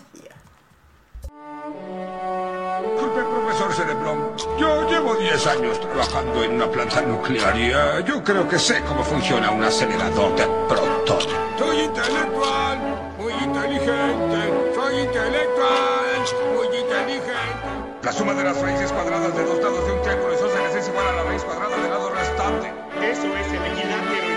Disculpe, 2.83 3.21
profesor 3.23 3.73
Cerebrón. 3.73 4.31
Yo 4.59 4.87
llevo 4.89 5.15
10 5.15 5.47
años 5.47 5.79
trabajando 5.79 6.43
en 6.43 6.51
una 6.53 6.69
planta 6.69 7.01
nuclear 7.01 7.57
y 7.57 7.71
eh, 7.71 8.03
yo 8.05 8.23
creo 8.23 8.47
que 8.47 8.59
sé 8.59 8.81
cómo 8.87 9.03
funciona 9.03 9.49
un 9.51 9.63
acelerador 9.63 10.35
de 10.35 10.45
protones. 10.67 11.27
Soy 11.57 11.79
intelectual, 11.79 13.13
muy 13.17 13.33
inteligente. 13.33 14.44
La 18.05 18.13
suma 18.13 18.35
de 18.35 18.43
las 18.43 18.61
raíces 18.61 18.91
cuadradas 18.91 19.35
de 19.35 19.43
dos 19.43 19.57
lados 19.63 19.87
de 19.87 19.93
un 19.93 20.01
triángulo 20.03 20.35
isósceles 20.35 20.75
es 20.75 20.87
igual 20.89 21.07
a 21.07 21.11
la 21.13 21.23
raíz 21.23 21.41
cuadrada 21.41 21.75
del 21.75 21.89
lado 21.89 22.11
restante. 22.11 22.67
Eso 23.01 23.35
es 23.35 23.47
el 23.47 23.65
equilátero. 23.65 24.27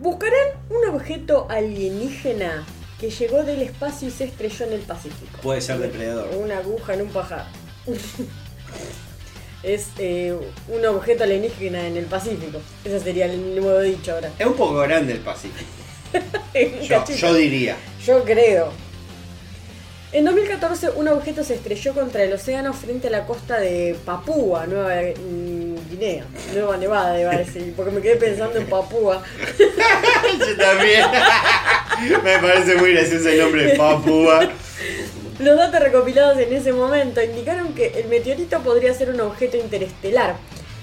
Buscarán 0.00 0.48
un 0.68 0.96
objeto 0.96 1.46
alienígena 1.48 2.66
que 2.98 3.08
llegó 3.10 3.44
del 3.44 3.62
espacio 3.62 4.08
y 4.08 4.10
se 4.10 4.24
estrelló 4.24 4.66
en 4.66 4.72
el 4.72 4.80
Pacífico. 4.80 5.38
puede 5.44 5.60
ser 5.60 5.78
depredador. 5.78 6.36
Una 6.36 6.58
aguja 6.58 6.94
en 6.94 7.02
un 7.02 7.10
pajar. 7.10 7.46
es 9.62 9.90
eh, 9.98 10.36
un 10.66 10.86
objeto 10.86 11.22
alienígena 11.22 11.86
en 11.86 11.96
el 11.96 12.06
Pacífico. 12.06 12.60
Ese 12.84 12.98
sería 12.98 13.26
el 13.26 13.54
nuevo 13.54 13.78
dicho 13.78 14.14
ahora. 14.14 14.32
Es 14.36 14.46
un 14.46 14.54
poco 14.54 14.74
grande 14.78 15.12
el 15.12 15.20
Pacífico. 15.20 15.70
Yo 17.16 17.32
diría. 17.32 17.76
Yo 18.04 18.24
creo. 18.24 18.89
En 20.12 20.24
2014 20.24 20.90
un 20.96 21.06
objeto 21.06 21.44
se 21.44 21.54
estrelló 21.54 21.94
contra 21.94 22.24
el 22.24 22.32
océano 22.32 22.72
frente 22.72 23.06
a 23.06 23.10
la 23.10 23.26
costa 23.26 23.60
de 23.60 23.96
Papúa, 24.04 24.66
Nueva 24.66 25.02
mm, 25.02 25.88
Guinea. 25.88 26.24
Nueva 26.52 26.76
Nevada, 26.78 27.20
iba 27.20 27.30
a 27.30 27.38
decir, 27.38 27.72
porque 27.76 27.92
me 27.92 28.00
quedé 28.00 28.16
pensando 28.16 28.58
en 28.58 28.66
Papúa. 28.66 29.22
Yo 30.38 30.56
también. 30.56 31.06
Me 32.24 32.38
parece 32.38 32.74
muy 32.76 32.94
gracioso 32.94 33.28
el 33.28 33.38
nombre 33.38 33.66
de 33.66 33.76
Papúa. 33.76 34.50
Los 35.38 35.56
datos 35.56 35.80
recopilados 35.80 36.38
en 36.38 36.54
ese 36.54 36.72
momento 36.72 37.22
indicaron 37.22 37.72
que 37.74 38.00
el 38.00 38.08
meteorito 38.08 38.60
podría 38.60 38.92
ser 38.94 39.10
un 39.10 39.20
objeto 39.20 39.58
interestelar. 39.58 40.34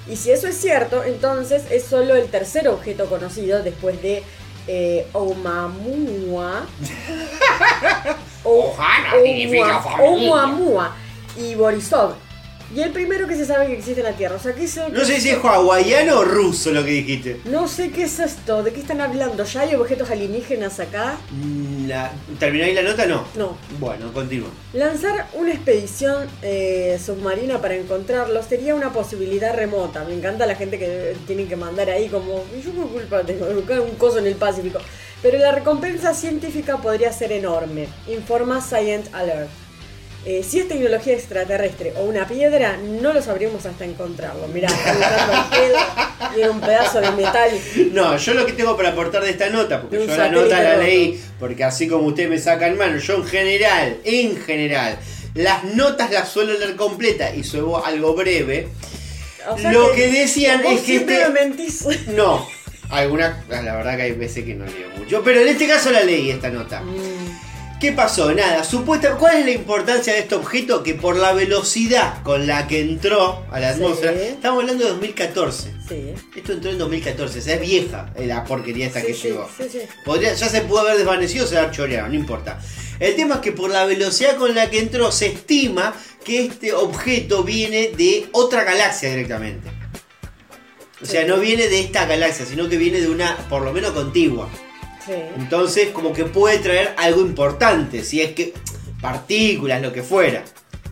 Y 0.10 0.16
si 0.16 0.32
eso 0.32 0.48
es 0.48 0.56
cierto, 0.56 1.04
entonces 1.04 1.64
es 1.70 1.84
solo 1.84 2.16
el 2.16 2.28
tercer 2.28 2.70
objeto 2.70 3.08
conocido 3.08 3.62
después 3.62 4.02
de 4.02 4.24
eh, 4.68 5.06
Oumuamua. 5.12 6.66
O- 8.48 8.68
Ohana 8.70 9.10
Oumua- 9.16 9.24
significa 9.24 9.80
familia. 9.82 10.10
Oumuamua 10.10 10.92
y 11.38 11.56
Borisov. 11.56 12.14
Y 12.76 12.82
el 12.82 12.92
primero 12.92 13.28
que 13.28 13.36
se 13.36 13.46
sabe 13.46 13.68
que 13.68 13.74
existe 13.74 14.02
en 14.02 14.08
la 14.08 14.14
Tierra. 14.14 14.36
O 14.36 14.40
sea, 14.40 14.54
¿qué 14.54 14.66
es 14.66 14.78
No 14.92 15.06
sé 15.06 15.22
si 15.22 15.30
es 15.30 15.38
hawaiano 15.44 16.20
o 16.20 16.24
ruso 16.26 16.72
lo 16.72 16.84
que 16.84 16.92
dijiste. 16.92 17.40
No 17.46 17.68
sé 17.68 17.92
qué 17.92 18.04
es 18.04 18.20
esto, 18.20 18.62
¿de 18.64 18.74
qué 18.74 18.82
están 18.82 19.00
hablando? 19.02 19.44
¿Ya 19.46 19.62
hay 19.62 19.76
objetos 19.76 20.10
alienígenas 20.10 20.80
acá? 20.80 21.18
Mm, 21.32 21.88
La, 21.88 22.12
¿Termináis 22.40 22.76
la 22.76 22.82
nota? 22.82 23.06
No. 23.06 23.24
No. 23.36 23.58
Bueno, 23.80 24.12
continúa. 24.12 24.50
Lanzar 24.74 25.28
una 25.34 25.54
expedición 25.54 26.28
eh, 26.42 27.00
submarina 27.04 27.62
para 27.62 27.76
encontrarlos 27.76 28.46
sería 28.46 28.76
una 28.76 28.92
posibilidad 28.92 29.56
remota. 29.56 30.04
Me 30.04 30.14
encanta 30.14 30.46
la 30.46 30.56
gente 30.56 30.78
que 30.78 31.16
tiene 31.26 31.46
que 31.48 31.56
mandar 31.56 31.90
ahí 31.90 32.10
como, 32.10 32.44
"¿Y 32.58 32.62
yo 32.62 32.72
qué 32.74 32.82
culpa 32.94 33.24
tengo 33.24 33.46
un 33.84 33.96
coso 33.98 34.20
en 34.20 34.28
el 34.28 34.36
Pacífico. 34.36 34.80
Pero 35.22 35.40
la 35.40 35.52
recompensa 35.52 36.14
científica 36.14 36.78
podría 36.78 37.12
ser 37.12 37.32
enorme, 37.32 37.88
informa 38.08 38.62
Science 38.62 39.10
Alert. 39.14 39.50
Eh, 40.26 40.44
si 40.44 40.60
es 40.60 40.68
tecnología 40.68 41.14
extraterrestre 41.14 41.94
o 41.98 42.04
una 42.04 42.28
piedra, 42.28 42.78
no 42.78 43.14
lo 43.14 43.22
sabríamos 43.22 43.66
hasta 43.66 43.86
encontrarlo. 43.86 44.48
Mirá, 44.50 44.68
está 44.68 45.50
el 45.56 46.38
y 46.38 46.42
era 46.42 46.52
un 46.52 46.60
pedazo 46.60 47.00
de 47.00 47.12
metal. 47.12 47.50
No, 47.94 48.18
yo 48.18 48.34
lo 48.34 48.46
que 48.46 48.52
tengo 48.54 48.76
para 48.76 48.90
aportar 48.90 49.24
de 49.24 49.30
esta 49.30 49.50
nota, 49.50 49.82
porque 49.82 50.06
yo 50.06 50.18
la 50.18 50.30
nota 50.30 50.62
la 50.62 50.78
leí, 50.78 51.22
porque 51.40 51.64
así 51.64 51.88
como 51.88 52.08
usted 52.08 52.28
me 52.28 52.40
saca 52.40 52.68
en 52.68 52.78
mano, 52.78 52.98
yo 52.98 53.16
en 53.16 53.26
general, 53.26 53.98
en 54.04 54.38
general, 54.38 54.98
las 55.34 55.64
notas 55.64 56.12
las 56.12 56.28
suelo 56.28 56.58
leer 56.58 56.76
completa 56.76 57.34
y 57.34 57.44
suelo 57.44 57.84
algo 57.86 58.14
breve. 58.14 58.68
O 59.50 59.58
sea 59.58 59.72
Lo 59.72 59.94
que 59.94 60.10
decían 60.10 60.66
es 60.66 60.82
que 60.82 60.86
siempre 60.86 61.22
este- 61.22 61.30
me 61.30 61.40
mentís. 61.46 61.86
No, 62.08 62.46
alguna, 62.90 63.44
la 63.50 63.76
verdad 63.76 63.96
que 63.96 64.02
hay 64.04 64.12
veces 64.12 64.44
que 64.44 64.56
no 64.56 64.66
leo 64.66 64.90
mucho, 64.98 65.24
pero 65.24 65.40
en 65.40 65.48
este 65.48 65.68
caso 65.68 65.90
la 65.92 66.04
leí 66.04 66.32
esta 66.32 66.50
nota. 66.50 66.82
Mm, 66.82 67.47
¿Qué 67.80 67.92
pasó? 67.92 68.34
Nada, 68.34 68.64
supuesta, 68.64 69.18
¿cuál 69.18 69.38
es 69.38 69.46
la 69.46 69.52
importancia 69.52 70.12
de 70.14 70.20
este 70.20 70.34
objeto? 70.34 70.82
Que 70.82 70.96
por 70.96 71.16
la 71.16 71.34
velocidad 71.34 72.24
con 72.24 72.48
la 72.48 72.68
que 72.68 72.82
entró 72.82 73.46
a 73.52 73.60
la 73.60 73.70
Sí. 73.72 73.84
atmósfera, 73.84 74.14
estamos 74.14 74.62
hablando 74.64 74.84
de 74.84 74.90
2014. 74.92 75.74
Sí. 75.88 76.14
Esto 76.36 76.54
entró 76.54 76.72
en 76.72 76.80
2014, 76.80 77.38
o 77.38 77.42
sea, 77.42 77.54
es 77.54 77.62
vieja 77.62 78.12
la 78.18 78.44
porquería 78.46 78.88
esta 78.88 79.02
Sí, 79.02 79.08
que 79.08 79.14
llegó. 79.14 79.48
Podría, 80.04 80.34
ya 80.34 80.50
se 80.50 80.62
pudo 80.62 80.80
haber 80.80 80.98
desvanecido 80.98 81.46
o 81.46 81.48
se 81.48 81.56
haber 81.60 81.70
choreado, 81.70 82.08
no 82.08 82.16
importa. 82.16 82.60
El 83.00 83.16
tema 83.16 83.36
es 83.36 83.42
que 83.42 83.52
por 83.52 83.70
la 83.70 83.86
velocidad 83.86 84.38
con 84.38 84.56
la 84.56 84.72
que 84.72 84.80
entró 84.80 85.12
se 85.12 85.28
estima 85.28 85.94
que 86.26 86.46
este 86.46 86.74
objeto 86.74 87.44
viene 87.44 87.90
de 87.96 88.26
otra 88.32 88.64
galaxia 88.64 89.10
directamente. 89.12 89.70
O 91.00 91.06
sea, 91.06 91.26
no 91.28 91.38
viene 91.38 91.68
de 91.68 91.80
esta 91.82 92.08
galaxia, 92.08 92.44
sino 92.48 92.68
que 92.68 92.78
viene 92.78 93.00
de 93.02 93.08
una, 93.08 93.38
por 93.50 93.62
lo 93.62 93.72
menos 93.72 93.92
contigua. 93.92 94.50
Sí. 95.08 95.14
Entonces, 95.38 95.90
como 95.90 96.14
que 96.14 96.26
puede 96.26 96.60
traer 96.60 96.94
algo 96.98 97.22
importante, 97.22 98.04
si 98.04 98.22
es 98.22 98.34
que 98.34 98.54
partículas, 99.02 99.82
lo 99.82 99.92
que 99.94 100.04
fuera. 100.04 100.44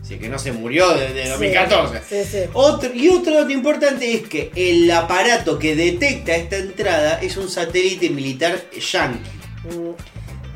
Si 0.02 0.14
es 0.14 0.20
que 0.20 0.28
no 0.28 0.38
se 0.38 0.52
murió 0.52 0.88
desde 0.94 1.28
2014. 1.28 2.00
Sí, 2.08 2.30
sí. 2.30 2.38
Otro, 2.52 2.94
y 2.94 3.08
otro 3.08 3.34
dato 3.34 3.50
importante 3.50 4.12
es 4.14 4.22
que 4.28 4.50
el 4.54 4.88
aparato 4.90 5.58
que 5.58 5.74
detecta 5.74 6.34
esta 6.36 6.56
entrada 6.56 7.18
es 7.20 7.36
un 7.36 7.48
satélite 7.50 8.10
militar 8.10 8.62
yankee. 8.78 9.18
Mm, 9.64 9.90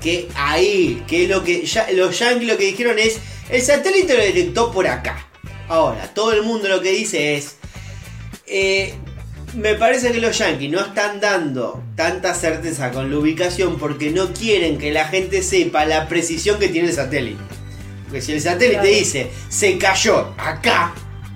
Que 0.00 0.28
ahí, 0.36 1.02
que 1.06 1.26
lo 1.28 1.42
que 1.44 1.66
ya, 1.66 1.86
los 1.92 2.18
yankees 2.18 2.48
lo 2.48 2.56
que 2.56 2.64
dijeron 2.66 2.98
es, 2.98 3.18
el 3.50 3.61
satélite 3.61 4.14
lo 4.16 4.22
detectó 4.22 4.70
por 4.70 4.86
acá. 4.86 5.26
Ahora, 5.68 6.08
todo 6.14 6.32
el 6.32 6.42
mundo 6.42 6.68
lo 6.68 6.80
que 6.80 6.92
dice 6.92 7.34
es, 7.36 7.56
eh, 8.46 8.94
me 9.55 9.74
parece 9.74 10.12
que 10.12 10.20
los 10.20 10.36
yankees 10.38 10.70
no 10.70 10.80
están 10.80 11.20
dando 11.20 11.82
tanta 11.96 12.34
certeza 12.34 12.90
con 12.90 13.11
la 13.11 13.18
ubicación 13.18 13.78
porque 13.78 14.11
no 14.11 14.32
quieren 14.32 14.78
que 14.78 14.92
la 14.92 15.07
gente 15.07 15.42
sepa 15.42 15.84
la 15.84 16.09
precisión 16.09 16.59
que 16.59 16.68
tiene 16.68 16.88
el 16.88 16.94
satélite. 16.94 17.40
Porque 18.05 18.20
si 18.22 18.32
el 18.32 18.40
satélite 18.40 18.80
Claro. 18.80 18.88
dice, 18.88 19.30
se 19.48 19.78
cayó 19.78 20.34
acá, 20.38 20.92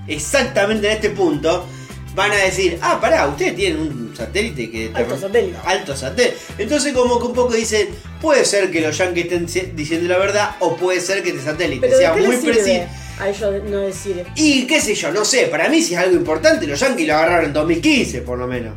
exactamente 0.07 0.87
en 0.87 0.93
este 0.95 1.11
punto, 1.11 1.67
van 2.15 2.31
a 2.31 2.37
decir, 2.37 2.79
ah, 2.83 2.99
pará, 3.01 3.27
ustedes 3.27 3.57
tienen 3.57 3.81
un 3.81 4.15
satélite 4.17 4.71
que... 4.71 4.91
Alto 4.95 5.19
satélite. 5.19 5.57
Alto 5.65 5.97
satélite. 5.97 6.37
Entonces 6.59 6.93
como 6.93 7.19
que 7.19 7.27
un 7.27 7.33
poco 7.35 7.55
dicen, 7.55 7.89
puede 8.21 8.45
ser 8.45 8.71
que 8.71 8.81
los 8.81 8.97
yankees 8.97 9.25
estén 9.33 9.75
diciendo 9.77 10.09
la 10.09 10.19
verdad 10.19 10.57
o 10.61 10.77
puede 10.77 11.01
ser 11.01 11.23
que 11.23 11.31
este 11.31 11.43
satélite 11.43 11.81
Pero 11.87 11.99
sea 11.99 12.13
¿de 12.15 12.21
qué 12.21 12.27
muy 12.27 12.37
preciso. 12.37 12.83
A 13.21 13.29
ellos 13.29 13.63
no 13.65 13.79
decir? 13.81 14.25
Y 14.37 14.67
qué 14.67 14.81
sé 14.81 14.95
yo, 14.95 15.13
no 15.13 15.25
sé, 15.25 15.47
para 15.47 15.69
mí 15.69 15.83
si 15.83 15.95
es 15.95 16.01
algo 16.01 16.17
importante, 16.17 16.67
los 16.67 16.79
yankees 16.81 17.07
lo 17.09 17.15
agarraron 17.15 17.47
en 17.47 17.53
2015 17.53 18.23
por 18.23 18.39
lo 18.39 18.47
menos. 18.47 18.75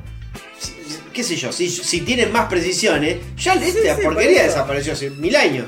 Si- 0.59 0.73
qué 1.13 1.23
sé 1.23 1.35
yo, 1.35 1.51
si, 1.51 1.69
si 1.69 2.01
tienen 2.01 2.31
más 2.31 2.47
precisiones, 2.47 3.17
ya 3.38 3.53
esta 3.55 3.95
sí, 3.95 4.01
porquería 4.03 4.13
por 4.13 4.21
eso. 4.21 4.43
desapareció 4.55 4.93
hace 4.93 5.09
mil 5.09 5.35
años. 5.35 5.67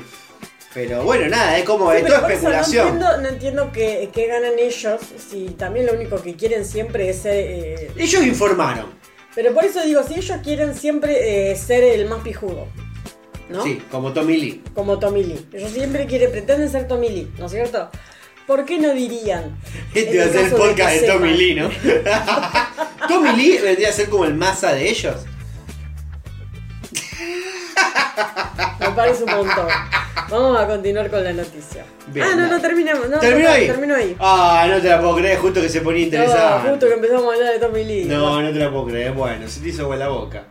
Pero 0.72 1.02
bueno, 1.02 1.26
nada, 1.28 1.58
es 1.58 1.64
como 1.64 1.90
Sí, 1.90 1.96
es 1.96 2.02
por 2.04 2.12
eso 2.12 2.26
especulación. 2.28 2.86
No 2.86 2.92
entiendo, 3.10 3.22
no 3.22 3.28
entiendo 3.28 3.70
qué, 3.72 4.08
qué 4.12 4.26
ganan 4.28 4.52
ellos 4.56 5.00
si 5.30 5.46
también 5.58 5.86
lo 5.86 5.94
único 5.94 6.22
que 6.22 6.36
quieren 6.36 6.64
siempre 6.64 7.10
es 7.10 7.22
ser... 7.22 7.34
eh, 7.34 7.90
Ellos 7.96 8.22
informaron. 8.24 8.86
Pero 9.34 9.52
por 9.52 9.64
eso 9.64 9.82
digo, 9.84 10.02
si 10.04 10.14
ellos 10.14 10.38
quieren 10.44 10.76
siempre 10.76 11.50
eh, 11.50 11.56
ser 11.56 11.82
el 11.82 12.06
más 12.08 12.22
pijudo, 12.22 12.68
¿no? 13.48 13.64
Sí, 13.64 13.82
como 13.90 14.12
Tommy 14.12 14.36
Lee. 14.36 14.62
Como 14.72 14.98
Tommy 15.00 15.24
Lee. 15.24 15.44
Ellos 15.52 15.72
siempre 15.72 16.06
quieren, 16.06 16.30
pretenden 16.30 16.70
ser 16.70 16.86
Tommy 16.86 17.08
Lee, 17.08 17.32
¿no 17.38 17.46
es 17.46 17.52
cierto? 17.52 17.90
¿Por 18.50 18.64
qué 18.64 18.80
no 18.80 18.92
dirían? 18.92 19.56
Este 19.94 20.18
va 20.18 20.24
a 20.24 20.28
ser 20.28 20.40
el 20.46 20.50
de 20.50 20.56
podcast 20.56 20.92
que 20.92 21.00
de, 21.02 21.06
Tommy? 21.06 21.34
Lee, 21.34 21.54
¿no? 21.54 21.68
Tommy 23.08 23.32
Lee 23.36 23.58
vendría 23.62 23.90
a 23.90 23.92
ser 23.92 24.08
como 24.08 24.24
el 24.24 24.34
masa 24.34 24.72
de 24.72 24.90
ellos. 24.90 25.14
Me 28.80 28.90
parece 28.90 29.22
un 29.22 29.30
montón. 29.30 29.68
Vamos 30.28 30.60
a 30.60 30.66
continuar 30.66 31.08
con 31.10 31.22
la 31.22 31.32
noticia. 31.32 31.84
Bien, 32.08 32.26
ah, 32.26 32.34
no, 32.34 32.42
dale. 32.42 32.54
no 32.54 32.60
terminamos. 32.60 33.08
No, 33.08 33.20
¿Terminó 33.20 33.48
no, 33.48 33.54
ahí? 33.54 33.66
Terminó 33.68 33.94
ahí. 33.94 34.16
Ah, 34.18 34.66
no 34.68 34.80
te 34.80 34.88
la 34.88 35.00
puedo 35.00 35.14
creer, 35.14 35.38
justo 35.38 35.60
que 35.60 35.68
se 35.68 35.80
ponía 35.82 36.02
interesante. 36.02 36.64
No, 36.64 36.70
justo 36.70 36.88
que 36.88 36.94
empezamos 36.94 37.32
a 37.32 37.36
hablar 37.36 37.52
de 37.52 37.58
Tommy 37.60 37.84
Lee. 37.84 38.04
No, 38.06 38.42
no 38.42 38.52
te 38.52 38.58
la 38.58 38.68
puedo 38.68 38.86
creer. 38.86 39.12
Bueno, 39.12 39.46
se 39.46 39.60
te 39.60 39.68
hizo 39.68 39.94
la 39.94 40.08
boca. 40.08 40.46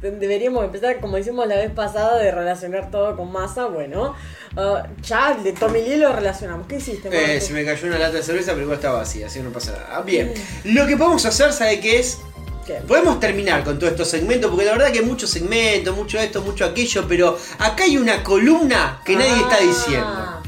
Deberíamos 0.00 0.64
empezar, 0.64 1.00
como 1.00 1.18
hicimos 1.18 1.46
la 1.48 1.56
vez 1.56 1.70
pasada, 1.72 2.18
de 2.18 2.30
relacionar 2.30 2.90
todo 2.90 3.16
con 3.16 3.32
masa. 3.32 3.66
Bueno, 3.66 4.14
ah, 4.56 4.86
ya 5.02 5.34
de 5.34 5.52
Tommy 5.52 5.82
Lee 5.82 5.96
lo 5.96 6.12
relacionamos. 6.12 6.66
¿Qué 6.68 6.76
hiciste, 6.76 7.08
Eh, 7.10 7.40
se 7.40 7.52
me 7.52 7.64
cayó 7.64 7.86
una 7.88 7.98
lata 7.98 8.18
de 8.18 8.22
cerveza, 8.22 8.52
pero 8.52 8.62
igual 8.62 8.76
está 8.78 8.92
vacía, 8.92 9.26
así 9.26 9.40
no 9.40 9.50
pasa 9.50 9.72
nada. 9.72 10.02
Bien, 10.02 10.32
lo 10.64 10.86
que 10.86 10.96
podemos 10.96 11.24
hacer, 11.26 11.52
¿sabe 11.52 11.80
qué 11.80 11.98
es? 11.98 12.18
¿Qué? 12.64 12.74
Podemos 12.86 13.18
terminar 13.18 13.64
con 13.64 13.78
todos 13.78 13.92
estos 13.92 14.08
segmentos, 14.08 14.50
porque 14.50 14.66
la 14.66 14.72
verdad 14.72 14.92
que 14.92 15.00
hay 15.00 15.04
muchos 15.04 15.30
segmentos, 15.30 15.96
mucho 15.96 16.18
esto, 16.20 16.42
mucho 16.42 16.64
aquello, 16.64 17.04
pero 17.08 17.36
acá 17.58 17.82
hay 17.84 17.96
una 17.96 18.22
columna 18.22 19.00
que 19.04 19.16
nadie 19.16 19.32
está 19.32 19.56
Ah. 19.56 19.64
diciendo. 19.66 20.42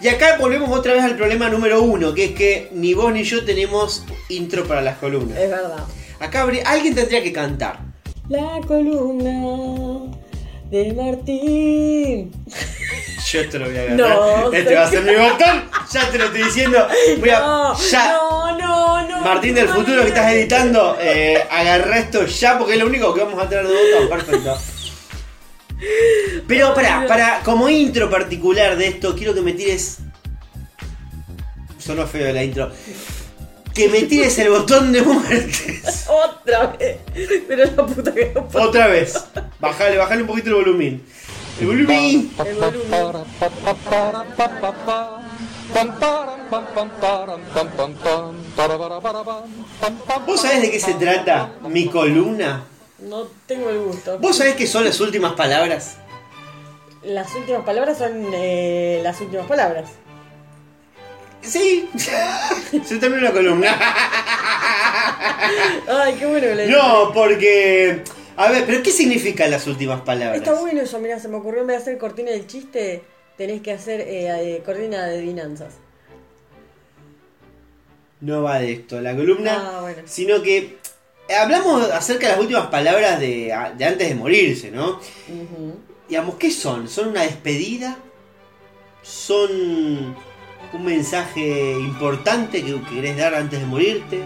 Y 0.00 0.08
acá 0.08 0.36
volvemos 0.38 0.68
otra 0.76 0.94
vez 0.94 1.02
al 1.04 1.16
problema 1.16 1.48
número 1.48 1.80
uno, 1.82 2.12
que 2.12 2.24
es 2.26 2.30
que 2.32 2.68
ni 2.72 2.92
vos 2.92 3.12
ni 3.12 3.22
yo 3.22 3.44
tenemos 3.44 4.04
intro 4.30 4.64
para 4.66 4.80
las 4.82 4.98
columnas. 4.98 5.38
Es 5.38 5.48
verdad. 5.48 5.84
Acá 6.18 6.42
alguien 6.64 6.94
tendría 6.94 7.22
que 7.22 7.32
cantar. 7.32 7.85
La 8.28 8.60
columna 8.66 10.12
de 10.70 10.92
Martín. 10.94 12.32
Yo 13.30 13.40
esto 13.40 13.58
lo 13.58 13.66
voy 13.66 13.76
a 13.76 13.80
agarrar. 13.82 13.96
No, 13.96 14.52
este 14.52 14.74
va 14.74 14.82
a 14.84 14.90
ser 14.90 15.02
mi 15.02 15.14
botón. 15.16 15.64
Ya 15.92 16.10
te 16.10 16.18
lo 16.18 16.24
estoy 16.26 16.42
diciendo. 16.44 16.86
Voy 17.20 17.30
a- 17.30 17.40
No, 17.40 17.78
ya. 17.78 18.12
no, 18.12 18.58
no, 18.58 19.08
no. 19.08 19.20
Martín 19.20 19.54
del 19.54 19.68
futuro 19.68 20.02
que 20.02 20.08
estás 20.08 20.32
editando, 20.32 20.96
eh, 21.00 21.42
agarra 21.50 21.98
esto 21.98 22.24
ya 22.26 22.58
porque 22.58 22.74
es 22.74 22.78
lo 22.80 22.86
único 22.86 23.12
que 23.14 23.20
vamos 23.22 23.42
a 23.42 23.48
tener 23.48 23.66
de 23.66 23.74
botón. 23.74 24.08
Perfecto. 24.08 24.58
Pero 26.48 26.74
para, 26.74 27.06
para, 27.06 27.40
como 27.44 27.68
intro 27.68 28.08
particular 28.08 28.76
de 28.76 28.88
esto, 28.88 29.14
quiero 29.16 29.34
que 29.34 29.42
me 29.42 29.52
tires. 29.52 29.98
Sonó 31.78 32.06
feo 32.06 32.32
la 32.32 32.42
intro. 32.42 32.70
Que 33.76 33.90
me 33.90 34.04
tires 34.04 34.38
el 34.38 34.48
botón 34.48 34.90
de 34.90 35.02
muertes. 35.02 36.06
Otra 36.08 36.74
vez. 36.78 36.96
Pero 37.46 37.64
la 37.66 37.84
puta 37.84 38.14
que 38.14 38.32
no 38.34 38.48
puedo. 38.48 38.68
Otra 38.70 38.86
vez. 38.86 39.22
Bajale, 39.60 39.98
bajale 39.98 40.22
un 40.22 40.28
poquito 40.28 40.48
el 40.48 40.54
volumen. 40.54 41.02
El 41.60 41.66
volumen. 41.66 42.30
El 42.38 42.54
volumen. 42.54 43.24
¿Vos 50.26 50.40
sabés 50.40 50.62
de 50.62 50.70
qué 50.70 50.80
se 50.80 50.94
trata 50.94 51.52
mi 51.68 51.86
columna? 51.88 52.64
No 52.98 53.24
tengo 53.46 53.68
el 53.68 53.80
gusto. 53.80 54.18
¿Vos 54.20 54.38
sabés 54.38 54.54
qué 54.54 54.66
son 54.66 54.86
las 54.86 54.98
últimas 55.00 55.34
palabras? 55.34 55.98
Las 57.02 57.34
últimas 57.34 57.62
palabras 57.62 57.98
son 57.98 58.24
eh, 58.32 59.00
las 59.02 59.20
últimas 59.20 59.46
palabras. 59.46 59.90
Sí. 61.46 61.88
Se 62.84 62.96
terminó 62.98 63.22
la 63.22 63.32
columna. 63.32 63.76
Ay, 65.88 66.14
qué 66.18 66.26
bueno 66.26 66.46
que 66.56 66.66
No, 66.66 67.12
porque. 67.12 68.02
A 68.36 68.50
ver, 68.50 68.64
pero 68.66 68.82
¿qué 68.82 68.90
significan 68.90 69.50
las 69.50 69.66
últimas 69.66 70.02
palabras? 70.02 70.36
Está 70.36 70.52
bueno 70.60 70.82
eso, 70.82 70.98
mira, 70.98 71.18
se 71.18 71.28
me 71.28 71.36
ocurrió 71.36 71.62
en 71.62 71.68
vez 71.68 71.76
de 71.78 71.82
hacer 71.82 71.98
cortina 71.98 72.30
del 72.32 72.46
chiste, 72.46 73.02
tenés 73.38 73.62
que 73.62 73.72
hacer 73.72 74.00
eh, 74.02 74.56
eh, 74.56 74.62
cortina 74.64 75.06
de 75.06 75.16
adivinanzas. 75.18 75.74
No 78.20 78.42
va 78.42 78.58
de 78.58 78.72
esto 78.72 79.00
la 79.00 79.14
columna, 79.16 79.54
Ah, 79.76 79.80
bueno. 79.82 80.02
sino 80.04 80.42
que 80.42 80.76
hablamos 81.38 81.90
acerca 81.90 82.26
de 82.26 82.32
las 82.32 82.40
últimas 82.40 82.66
palabras 82.66 83.20
de, 83.20 83.54
de 83.76 83.84
antes 83.84 84.08
de 84.08 84.14
morirse, 84.14 84.70
¿no? 84.70 85.00
Ujú. 85.28 85.74
Digamos, 86.08 86.34
¿qué 86.36 86.50
son? 86.50 86.88
¿Son 86.88 87.08
una 87.08 87.22
despedida? 87.22 87.96
¿Son 89.02 90.14
un 90.72 90.84
mensaje 90.84 91.72
importante 91.78 92.64
que 92.64 92.80
querés 92.82 93.16
dar 93.16 93.34
antes 93.34 93.60
de 93.60 93.66
morirte? 93.66 94.20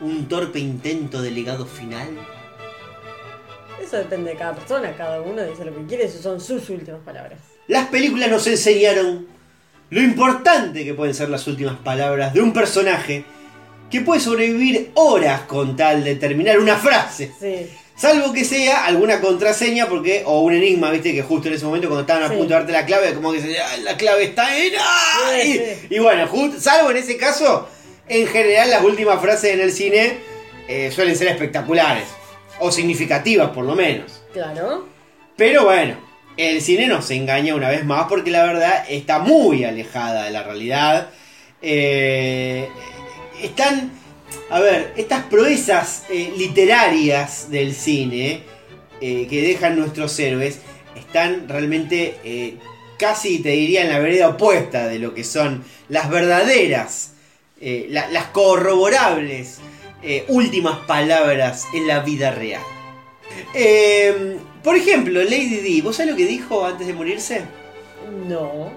¿Un 0.00 0.26
torpe 0.28 0.58
intento 0.58 1.20
de 1.20 1.30
legado 1.30 1.66
final? 1.66 2.08
Eso 3.82 3.96
depende 3.98 4.30
de 4.30 4.36
cada 4.36 4.54
persona, 4.54 4.94
cada 4.96 5.20
uno 5.20 5.42
dice 5.42 5.64
lo 5.64 5.74
que 5.74 5.84
quiere, 5.86 6.04
esas 6.04 6.22
son 6.22 6.40
sus 6.40 6.68
últimas 6.70 7.00
palabras. 7.00 7.38
Las 7.66 7.88
películas 7.88 8.30
nos 8.30 8.46
enseñaron 8.46 9.26
lo 9.90 10.00
importante 10.00 10.84
que 10.84 10.94
pueden 10.94 11.14
ser 11.14 11.28
las 11.28 11.46
últimas 11.46 11.76
palabras 11.78 12.32
de 12.32 12.40
un 12.40 12.52
personaje 12.52 13.24
que 13.90 14.00
puede 14.00 14.20
sobrevivir 14.20 14.92
horas 14.94 15.42
con 15.42 15.76
tal 15.76 16.04
de 16.04 16.14
terminar 16.14 16.58
una 16.58 16.76
frase. 16.76 17.32
Sí. 17.38 17.68
Salvo 18.00 18.32
que 18.32 18.46
sea 18.46 18.86
alguna 18.86 19.20
contraseña 19.20 19.86
porque 19.86 20.22
o 20.24 20.40
un 20.40 20.54
enigma, 20.54 20.90
viste, 20.90 21.12
que 21.12 21.20
justo 21.22 21.48
en 21.48 21.54
ese 21.54 21.66
momento 21.66 21.86
cuando 21.88 22.00
estaban 22.00 22.22
a 22.22 22.28
Sí. 22.28 22.34
punto 22.36 22.48
de 22.54 22.54
darte 22.60 22.72
la 22.72 22.86
clave, 22.86 23.12
como 23.12 23.30
que 23.32 23.42
se 23.42 23.58
"Ah, 23.60 23.76
la 23.82 23.96
clave 23.98 24.24
está 24.24 24.56
en 24.56 24.72
¡ay!". 24.80 25.42
Sí, 25.52 25.58
sí. 25.82 25.86
Y 25.90 25.98
bueno, 25.98 26.26
salvo 26.58 26.90
en 26.92 26.96
ese 26.96 27.18
caso, 27.18 27.68
en 28.08 28.26
general 28.26 28.70
las 28.70 28.82
últimas 28.84 29.20
frases 29.20 29.52
en 29.52 29.60
el 29.60 29.70
cine 29.72 30.16
eh, 30.66 30.90
suelen 30.90 31.14
ser 31.14 31.28
espectaculares 31.28 32.04
o 32.60 32.72
significativas 32.72 33.50
por 33.50 33.64
lo 33.66 33.74
menos. 33.74 34.22
Claro. 34.32 34.86
Pero 35.36 35.64
bueno, 35.64 35.96
el 36.38 36.62
cine 36.62 36.86
nos 36.86 37.10
engaña 37.10 37.54
una 37.54 37.68
vez 37.68 37.84
más 37.84 38.06
porque 38.08 38.30
la 38.30 38.44
verdad 38.44 38.84
está 38.88 39.18
muy 39.18 39.64
alejada 39.64 40.24
de 40.24 40.30
la 40.30 40.42
realidad. 40.42 41.10
Eh, 41.60 42.66
están, 43.42 43.90
a 44.50 44.60
ver, 44.60 44.92
estas 44.96 45.24
proezas 45.24 46.04
eh, 46.10 46.32
literarias 46.36 47.50
del 47.50 47.74
cine 47.74 48.42
eh, 49.00 49.26
que 49.28 49.42
dejan 49.42 49.78
nuestros 49.78 50.18
héroes 50.18 50.58
están 50.96 51.48
realmente 51.48 52.16
eh, 52.24 52.56
casi, 52.98 53.38
te 53.38 53.50
diría, 53.50 53.82
en 53.82 53.90
la 53.90 53.98
vereda 53.98 54.28
opuesta 54.28 54.86
de 54.88 54.98
lo 54.98 55.14
que 55.14 55.24
son 55.24 55.64
las 55.88 56.10
verdaderas, 56.10 57.12
la- 57.60 58.08
las 58.10 58.26
corroborables 58.26 59.58
últimas 60.28 60.78
palabras 60.86 61.64
en 61.74 61.86
la 61.86 62.00
vida 62.00 62.30
real. 62.30 62.62
Eh, 63.54 64.36
por 64.62 64.76
ejemplo, 64.76 65.22
Lady 65.22 65.56
Di, 65.60 65.80
¿vos 65.80 65.96
sabés 65.96 66.12
lo 66.12 66.16
que 66.16 66.26
dijo 66.26 66.64
antes 66.64 66.86
de 66.86 66.92
morirse? 66.94 67.42
No. 68.26 68.70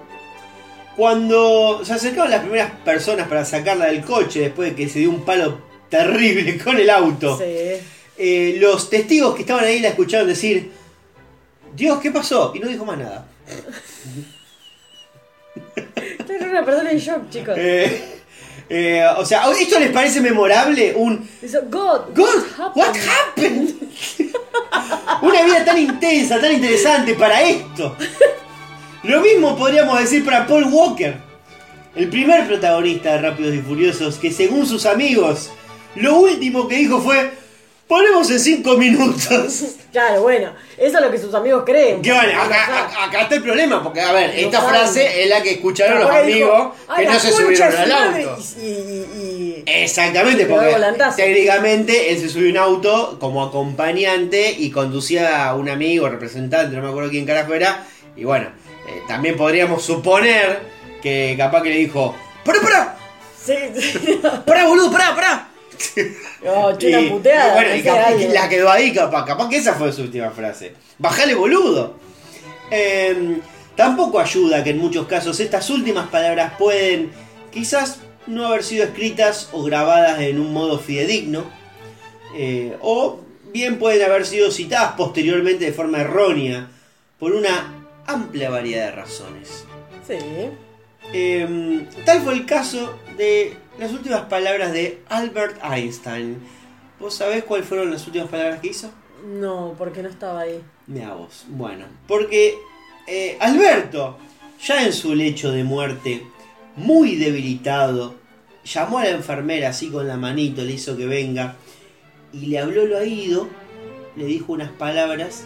Cuando 0.96 1.84
se 1.84 1.92
acercaron 1.92 2.30
las 2.30 2.40
primeras 2.40 2.70
personas 2.84 3.26
para 3.28 3.44
sacarla 3.44 3.86
del 3.86 4.02
coche 4.04 4.40
después 4.40 4.70
de 4.70 4.76
que 4.76 4.88
se 4.88 5.00
dio 5.00 5.10
un 5.10 5.24
palo 5.24 5.60
terrible 5.88 6.56
con 6.64 6.76
el 6.78 6.88
auto, 6.90 7.36
Sí. 7.38 7.44
eh, 8.16 8.56
los 8.58 8.88
testigos 8.90 9.34
que 9.34 9.42
estaban 9.42 9.64
ahí 9.64 9.80
la 9.80 9.88
escucharon 9.88 10.26
decir, 10.28 10.70
Dios, 11.74 11.98
¿qué 12.00 12.10
pasó? 12.12 12.52
Y 12.54 12.60
no 12.60 12.68
dijo 12.68 12.84
más 12.84 12.98
nada. 12.98 13.26
Era 16.28 16.46
una 16.50 16.64
persona 16.64 16.90
en 16.90 16.98
shock, 16.98 17.30
chicos. 17.30 17.54
Eh, 17.56 18.02
eh, 18.68 19.04
o 19.18 19.24
sea, 19.24 19.44
¿esto 19.52 19.78
les 19.78 19.90
parece 19.90 20.20
memorable? 20.20 20.94
Un 20.96 21.28
God, 21.70 22.14
God, 22.14 22.42
what 22.56 22.76
what 22.76 22.96
happened?" 22.96 23.70
happened? 23.70 23.74
Una 25.22 25.42
vida 25.42 25.64
tan 25.64 25.78
intensa, 25.78 26.40
tan 26.40 26.52
interesante 26.52 27.14
para 27.14 27.42
esto. 27.42 27.96
Lo 29.04 29.20
mismo 29.20 29.56
podríamos 29.56 29.98
decir 30.00 30.24
para 30.24 30.46
Paul 30.46 30.64
Walker, 30.70 31.14
el 31.94 32.08
primer 32.08 32.46
protagonista 32.46 33.12
de 33.12 33.18
Rápidos 33.18 33.54
y 33.54 33.58
Furiosos, 33.60 34.16
que 34.16 34.32
según 34.32 34.66
sus 34.66 34.86
amigos, 34.86 35.50
lo 35.94 36.16
último 36.16 36.66
que 36.66 36.76
dijo 36.76 37.00
fue, 37.00 37.30
ponemos 37.86 38.30
en 38.30 38.40
5 38.40 38.76
minutos. 38.76 39.64
Claro, 39.94 40.22
bueno, 40.22 40.52
eso 40.76 40.98
es 40.98 41.04
lo 41.04 41.08
que 41.08 41.18
sus 41.18 41.32
amigos 41.34 41.62
creen. 41.64 42.02
Que 42.02 42.12
bueno, 42.12 42.42
acá, 42.42 42.88
acá- 43.04 43.22
está 43.22 43.36
el 43.36 43.42
problema, 43.44 43.80
porque 43.80 44.00
a 44.00 44.10
ver, 44.10 44.30
esta 44.36 44.60
frase 44.60 45.22
es 45.22 45.28
la 45.30 45.40
que 45.40 45.52
escucharon 45.52 46.00
los 46.00 46.10
dijo, 46.26 46.50
amigos 46.52 46.68
"Ay, 46.88 47.06
que 47.06 47.12
no 47.12 47.20
se 47.20 47.30
subieron 47.30 47.68
al 47.76 47.86
su 47.86 47.92
madre", 47.94 48.24
auto. 48.24 48.42
Y, 48.60 48.64
y- 48.64 49.06
y- 49.20 49.62
Exactamente, 49.66 50.46
porque 50.46 50.74
técnicamente 51.14 52.10
él 52.10 52.18
se 52.18 52.28
subió 52.28 52.48
a 52.48 52.50
un 52.50 52.74
auto 52.74 53.18
como 53.20 53.44
acompañante 53.44 54.50
y 54.58 54.72
conducía 54.72 55.46
a 55.46 55.54
un 55.54 55.68
amigo, 55.68 56.08
representante, 56.08 56.74
no 56.74 56.82
me 56.82 56.88
acuerdo 56.88 57.10
quién 57.10 57.24
carajo 57.24 57.54
era. 57.54 57.84
Y 58.16 58.24
bueno, 58.24 58.48
eh, 58.88 59.02
también 59.08 59.36
podríamos 59.36 59.82
suponer 59.84 60.60
que 61.02 61.34
capaz 61.38 61.62
que 61.62 61.70
le 61.70 61.76
dijo: 61.76 62.14
¡Pará, 62.44 62.60
pará! 62.60 62.96
Sí, 63.42 63.54
sí. 63.78 64.20
¡Pará, 64.46 64.66
boludo, 64.66 64.90
pará! 64.90 65.48
Oh, 66.46 66.72
che, 66.78 66.90
Y- 67.02 67.10
puteada. 67.10 67.48
y 67.48 67.54
bueno, 67.54 67.70
no 67.70 67.76
y 67.76 67.82
capaz- 67.82 68.32
la 68.32 68.48
quedó 68.48 68.70
ahí, 68.70 68.92
capaz, 68.92 69.24
capaz 69.24 69.48
que 69.48 69.56
esa 69.56 69.74
fue 69.74 69.92
su 69.92 70.02
última 70.02 70.30
frase. 70.30 70.74
¡Bajale, 70.98 71.34
boludo! 71.34 71.98
Eh, 72.70 73.38
tampoco 73.76 74.18
ayuda 74.20 74.62
que 74.64 74.70
en 74.70 74.78
muchos 74.78 75.06
casos 75.06 75.38
estas 75.40 75.68
últimas 75.70 76.08
palabras 76.08 76.52
pueden 76.58 77.10
quizás 77.52 77.98
no 78.26 78.46
haber 78.46 78.62
sido 78.64 78.84
escritas 78.84 79.48
o 79.52 79.62
grabadas 79.62 80.20
en 80.20 80.40
un 80.40 80.52
modo 80.52 80.78
fidedigno, 80.78 81.44
eh, 82.36 82.76
o 82.80 83.20
bien 83.52 83.78
pueden 83.78 84.02
haber 84.08 84.24
sido 84.26 84.50
citadas 84.50 84.92
posteriormente 84.96 85.66
de 85.66 85.72
forma 85.72 86.00
errónea 86.00 86.68
por 87.18 87.32
una 87.32 87.83
amplia 88.06 88.50
variedad 88.50 88.86
de 88.86 88.92
razones. 88.92 89.64
Sí. 90.06 90.18
Eh, 91.12 91.88
tal 92.04 92.22
fue 92.22 92.34
el 92.34 92.46
caso 92.46 92.98
de 93.16 93.56
las 93.78 93.92
últimas 93.92 94.22
palabras 94.22 94.72
de 94.72 95.02
Albert 95.08 95.58
Einstein. 95.62 96.38
¿Vos 97.00 97.14
sabés 97.14 97.44
cuáles 97.44 97.66
fueron 97.66 97.90
las 97.90 98.06
últimas 98.06 98.28
palabras 98.28 98.60
que 98.60 98.68
hizo? 98.68 98.90
No, 99.26 99.74
porque 99.76 100.02
no 100.02 100.08
estaba 100.08 100.40
ahí. 100.40 100.62
Mira 100.86 101.14
vos. 101.14 101.44
Bueno, 101.48 101.86
porque 102.06 102.56
eh, 103.06 103.36
Alberto, 103.40 104.18
ya 104.62 104.84
en 104.84 104.92
su 104.92 105.14
lecho 105.14 105.50
de 105.50 105.64
muerte, 105.64 106.26
muy 106.76 107.16
debilitado, 107.16 108.14
llamó 108.64 108.98
a 108.98 109.04
la 109.04 109.10
enfermera 109.10 109.70
así 109.70 109.90
con 109.90 110.08
la 110.08 110.16
manito, 110.16 110.62
le 110.62 110.72
hizo 110.72 110.96
que 110.96 111.06
venga 111.06 111.56
y 112.32 112.46
le 112.46 112.58
habló 112.58 112.82
al 112.82 112.92
oído, 112.92 113.48
le 114.16 114.24
dijo 114.24 114.52
unas 114.52 114.70
palabras 114.70 115.44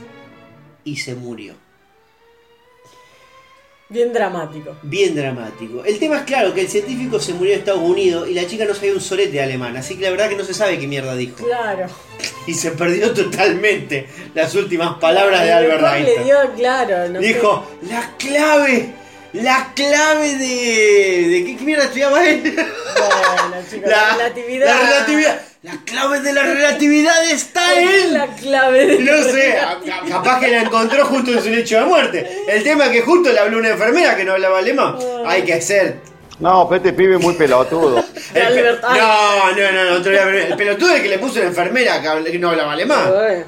y 0.85 0.97
se 0.97 1.15
murió. 1.15 1.55
Bien 3.91 4.13
dramático. 4.13 4.77
Bien 4.83 5.15
dramático. 5.15 5.83
El 5.83 5.99
tema 5.99 6.19
es 6.19 6.23
claro 6.25 6.53
que 6.53 6.61
el 6.61 6.69
científico 6.69 7.19
se 7.19 7.33
murió 7.33 7.55
en 7.55 7.61
Estados 7.61 7.81
Unidos 7.81 8.29
y 8.29 8.35
la 8.35 8.47
chica 8.47 8.67
no 8.67 8.75
sabía 8.75 8.93
un 8.93 9.01
solete 9.01 9.33
de 9.33 9.43
alemán, 9.43 9.79
así 9.79 9.97
que 9.97 10.03
la 10.03 10.11
verdad 10.11 10.29
que 10.29 10.37
no 10.37 10.45
se 10.45 10.53
sabe 10.53 10.79
qué 10.79 10.87
mierda 10.87 11.17
dijo. 11.17 11.43
Claro. 11.43 11.87
Y 12.47 12.53
se 12.53 12.73
perdió 12.73 13.13
totalmente 13.15 14.07
las 14.35 14.55
últimas 14.55 14.99
palabras 14.99 15.43
de 15.43 15.53
Albert 15.53 15.83
Einstein. 15.83 16.19
Le 16.19 16.25
dio, 16.25 16.37
claro, 16.55 17.09
no. 17.09 17.19
Dijo, 17.19 17.67
la 17.89 18.15
clave, 18.19 18.93
la 19.33 19.73
clave 19.75 20.37
de... 20.37 21.29
¿De 21.29 21.45
qué, 21.47 21.57
qué 21.57 21.65
mierda 21.65 21.85
estudiaba 21.85 22.29
él? 22.29 22.43
Bueno, 22.43 23.67
chicos, 23.71 23.89
la, 23.91 24.17
relatividad. 24.17 24.67
La 24.67 24.81
relatividad. 24.81 25.48
La 25.63 25.77
clave 25.85 26.21
de 26.21 26.33
la 26.33 26.43
relatividad 26.43 27.25
está 27.31 27.81
en... 27.81 28.15
La 28.15 28.27
clave 28.29 28.87
de 28.87 28.99
No 29.01 29.23
sé, 29.25 29.57
capaz 30.09 30.39
que 30.41 30.49
la 30.49 30.63
encontró 30.63 31.05
justo 31.07 31.33
en 31.33 31.43
su 31.43 31.49
lecho 31.51 31.79
de 31.81 31.85
muerte. 31.85 32.31
El 32.47 32.63
tema 32.63 32.85
es 32.87 32.91
que 32.93 33.03
justo 33.03 33.33
le 33.33 33.39
habló 33.41 33.59
una 33.59 33.71
enfermera 33.71 34.17
que 34.17 34.25
no 34.25 34.33
hablaba 34.33 34.59
alemán. 34.59 34.97
Hay 35.27 35.43
que 35.43 35.61
ser 35.61 35.97
No, 36.39 36.69
pero 36.69 36.77
este 36.77 36.93
pibe 36.93 37.17
es 37.17 37.21
muy 37.21 37.35
pelotudo. 37.35 37.99
El 38.35 38.55
pe- 38.55 38.79
no, 38.83 39.51
no, 39.51 39.73
no, 39.73 39.99
no. 40.01 40.11
El 40.11 40.57
pelotudo 40.57 40.95
es 40.95 41.03
que 41.03 41.09
le 41.09 41.19
puso 41.19 41.41
una 41.41 41.49
enfermera 41.49 42.01
que 42.25 42.39
no 42.39 42.51
hablaba 42.51 42.73
alemán. 42.75 43.11
Bueno, 43.13 43.45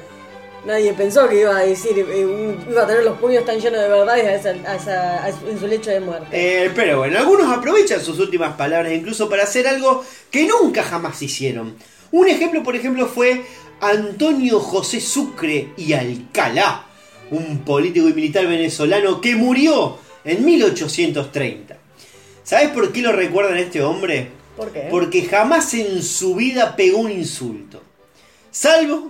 nadie 0.65 0.91
pensó 0.93 1.29
que 1.29 1.39
iba 1.41 1.55
a 1.55 1.61
decir, 1.61 1.97
eh, 1.97 2.55
iba 2.69 2.83
a 2.83 2.87
tener 2.87 3.03
los 3.05 3.17
puños 3.19 3.45
tan 3.45 3.57
llenos 3.59 3.79
de 3.81 3.87
verdades 3.87 4.25
a 4.25 4.33
esa- 4.51 4.69
a 4.71 4.75
esa- 4.75 5.25
a 5.25 5.31
su- 5.31 5.47
en 5.49 5.57
su 5.59 5.65
lecho 5.67 5.89
de 5.91 6.01
muerte. 6.01 6.25
Eh, 6.33 6.71
pero 6.75 6.97
bueno, 6.97 7.17
algunos 7.19 7.57
aprovechan 7.57 8.01
sus 8.01 8.19
últimas 8.19 8.53
palabras 8.57 8.91
incluso 8.91 9.29
para 9.29 9.43
hacer 9.43 9.65
algo 9.67 10.03
que 10.29 10.43
nunca 10.45 10.83
jamás 10.83 11.21
hicieron. 11.21 11.77
Un 12.11 12.27
ejemplo, 12.27 12.63
por 12.63 12.75
ejemplo, 12.75 13.07
fue 13.07 13.45
Antonio 13.79 14.59
José 14.59 14.99
Sucre 14.99 15.69
y 15.77 15.93
Alcalá, 15.93 16.85
un 17.31 17.59
político 17.59 18.09
y 18.09 18.13
militar 18.13 18.47
venezolano 18.47 19.21
que 19.21 19.35
murió 19.35 19.97
en 20.23 20.43
1830. 20.45 21.77
¿Sabes 22.43 22.69
por 22.69 22.91
qué 22.91 23.01
lo 23.01 23.11
recuerdan 23.13 23.55
a 23.55 23.61
este 23.61 23.81
hombre? 23.81 24.29
¿Por 24.57 24.71
qué? 24.71 24.87
Porque 24.91 25.23
jamás 25.23 25.73
en 25.73 26.03
su 26.03 26.35
vida 26.35 26.75
pegó 26.75 26.99
un 26.99 27.11
insulto. 27.11 27.81
Salvo 28.51 29.09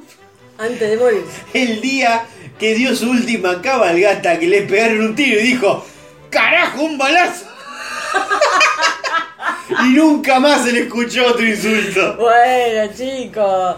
Antes 0.60 0.92
de 0.92 0.98
morir. 0.98 1.24
el 1.54 1.82
día 1.82 2.26
que 2.60 2.76
dio 2.76 2.96
su 2.96 3.10
última 3.10 3.62
cabalgata 3.62 4.38
que 4.38 4.48
le 4.48 4.62
pegaron 4.62 5.02
un 5.02 5.16
tiro 5.16 5.40
y 5.40 5.44
dijo, 5.44 5.84
carajo, 6.30 6.84
un 6.84 6.98
balazo. 7.00 7.46
y 9.86 9.90
nunca 9.94 10.40
más 10.40 10.64
se 10.64 10.72
le 10.72 10.82
escuchó 10.82 11.28
otro 11.28 11.46
insulto. 11.46 12.18
Bueno, 12.18 12.92
chicos. 12.96 13.76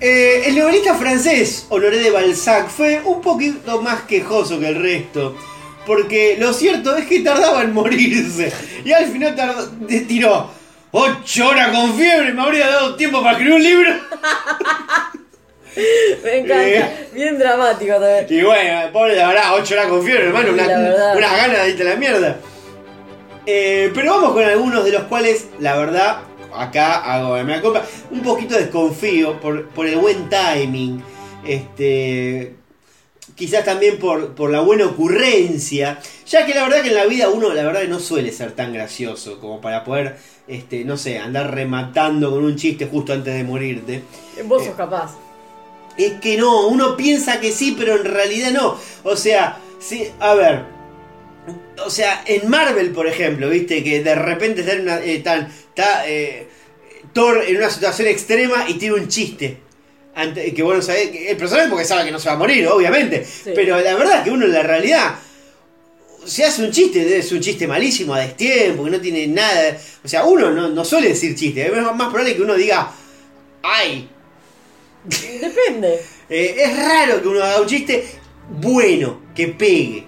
Eh, 0.00 0.44
el 0.46 0.56
novelista 0.56 0.94
francés 0.94 1.66
Honoré 1.70 1.98
de 1.98 2.10
Balzac 2.10 2.68
fue 2.68 3.02
un 3.04 3.20
poquito 3.20 3.82
más 3.82 4.02
quejoso 4.02 4.60
que 4.60 4.68
el 4.68 4.80
resto. 4.80 5.36
Porque 5.86 6.36
lo 6.38 6.52
cierto 6.52 6.96
es 6.96 7.06
que 7.06 7.20
tardaba 7.20 7.62
en 7.62 7.72
morirse. 7.72 8.52
Y 8.84 8.92
al 8.92 9.06
final 9.06 9.34
tardó, 9.34 9.68
tiró 10.06 10.50
8 10.90 11.48
horas 11.48 11.70
con 11.70 11.94
fiebre. 11.96 12.32
Me 12.32 12.42
habría 12.42 12.68
dado 12.68 12.94
tiempo 12.94 13.22
para 13.22 13.32
escribir 13.32 13.54
un 13.54 13.62
libro. 13.62 13.92
Me 16.24 16.38
encanta. 16.38 16.68
Eh. 16.68 17.08
Bien 17.12 17.38
dramático 17.38 17.94
también. 17.94 18.26
Y 18.28 18.42
bueno, 18.42 18.92
pobre, 18.92 19.16
la 19.16 19.28
verdad, 19.28 19.54
8 19.54 19.74
horas 19.74 19.86
con 19.86 20.04
fiebre, 20.04 20.26
hermano. 20.26 20.52
Una, 20.52 20.64
unas 20.64 21.36
ganas 21.36 21.62
de 21.62 21.70
irte 21.70 21.82
a 21.82 21.86
la 21.86 21.96
mierda. 21.96 22.36
Eh, 23.50 23.90
pero 23.94 24.12
vamos 24.12 24.32
con 24.32 24.44
algunos 24.44 24.84
de 24.84 24.92
los 24.92 25.04
cuales, 25.04 25.48
la 25.58 25.74
verdad, 25.74 26.20
acá 26.54 26.98
hago 26.98 27.42
me 27.44 27.62
culpa. 27.62 27.82
Un 28.10 28.20
poquito 28.20 28.54
desconfío 28.54 29.40
por, 29.40 29.68
por 29.68 29.86
el 29.86 29.96
buen 29.96 30.28
timing. 30.28 31.02
Este. 31.46 32.56
Quizás 33.34 33.64
también 33.64 33.98
por, 33.98 34.34
por 34.34 34.50
la 34.50 34.60
buena 34.60 34.84
ocurrencia. 34.84 35.98
Ya 36.26 36.44
que 36.44 36.52
la 36.52 36.64
verdad 36.64 36.82
que 36.82 36.88
en 36.88 36.94
la 36.94 37.06
vida 37.06 37.30
uno, 37.30 37.54
la 37.54 37.62
verdad, 37.62 37.80
que 37.80 37.88
no 37.88 38.00
suele 38.00 38.32
ser 38.32 38.52
tan 38.52 38.74
gracioso 38.74 39.40
como 39.40 39.62
para 39.62 39.82
poder, 39.82 40.18
este, 40.46 40.84
no 40.84 40.98
sé, 40.98 41.18
andar 41.18 41.54
rematando 41.54 42.30
con 42.30 42.44
un 42.44 42.54
chiste 42.54 42.86
justo 42.86 43.14
antes 43.14 43.32
de 43.32 43.44
morirte. 43.44 44.02
Vos 44.44 44.62
sos 44.62 44.74
capaz. 44.74 45.16
es 45.96 46.20
que 46.20 46.36
no, 46.36 46.68
uno 46.68 46.98
piensa 46.98 47.40
que 47.40 47.50
sí, 47.52 47.74
pero 47.78 47.96
en 47.96 48.04
realidad 48.04 48.50
no. 48.50 48.76
O 49.04 49.16
sea, 49.16 49.58
sí, 49.78 50.06
a 50.20 50.34
ver. 50.34 50.77
O 51.84 51.90
sea, 51.90 52.22
en 52.26 52.48
Marvel, 52.48 52.90
por 52.90 53.06
ejemplo, 53.06 53.48
viste 53.48 53.82
que 53.84 54.02
de 54.02 54.14
repente 54.14 54.60
está, 54.62 54.72
en 54.74 54.80
una- 54.82 55.00
eh, 55.04 55.18
tan- 55.20 55.46
está 55.46 56.08
eh, 56.08 56.46
Thor 57.12 57.42
en 57.46 57.56
una 57.56 57.70
situación 57.70 58.08
extrema 58.08 58.66
y 58.68 58.74
tiene 58.74 58.94
un 58.96 59.08
chiste. 59.08 59.58
Ante- 60.14 60.52
que 60.52 60.62
bueno, 60.62 60.82
sabe, 60.82 61.10
que 61.10 61.30
el 61.30 61.36
personaje 61.36 61.68
porque 61.68 61.84
sabe 61.84 62.04
que 62.04 62.10
no 62.10 62.18
se 62.18 62.28
va 62.28 62.34
a 62.34 62.38
morir, 62.38 62.66
obviamente. 62.68 63.24
Pero 63.54 63.80
la 63.80 63.94
verdad 63.94 64.24
que 64.24 64.30
uno 64.30 64.46
en 64.46 64.52
la 64.52 64.62
realidad 64.62 65.14
se 66.24 66.44
hace 66.44 66.62
un 66.64 66.70
chiste, 66.72 67.16
es 67.18 67.30
un 67.32 67.40
chiste 67.40 67.66
malísimo 67.66 68.12
a 68.14 68.20
destiempo, 68.20 68.84
que 68.84 68.90
no 68.90 69.00
tiene 69.00 69.26
nada. 69.28 69.76
O 70.04 70.08
sea, 70.08 70.24
uno 70.24 70.50
no, 70.50 70.68
no 70.68 70.84
suele 70.84 71.08
decir 71.10 71.34
chiste. 71.36 71.66
Es 71.66 71.72
más 71.72 71.94
probable 72.08 72.34
que 72.36 72.42
uno 72.42 72.54
diga, 72.54 72.90
¡ay! 73.62 74.08
Depende. 75.40 76.00
Eh, 76.30 76.56
es 76.58 76.76
raro 76.76 77.22
que 77.22 77.28
uno 77.28 77.42
haga 77.42 77.62
un 77.62 77.66
chiste 77.66 78.04
bueno, 78.50 79.22
que 79.34 79.48
pegue. 79.48 80.04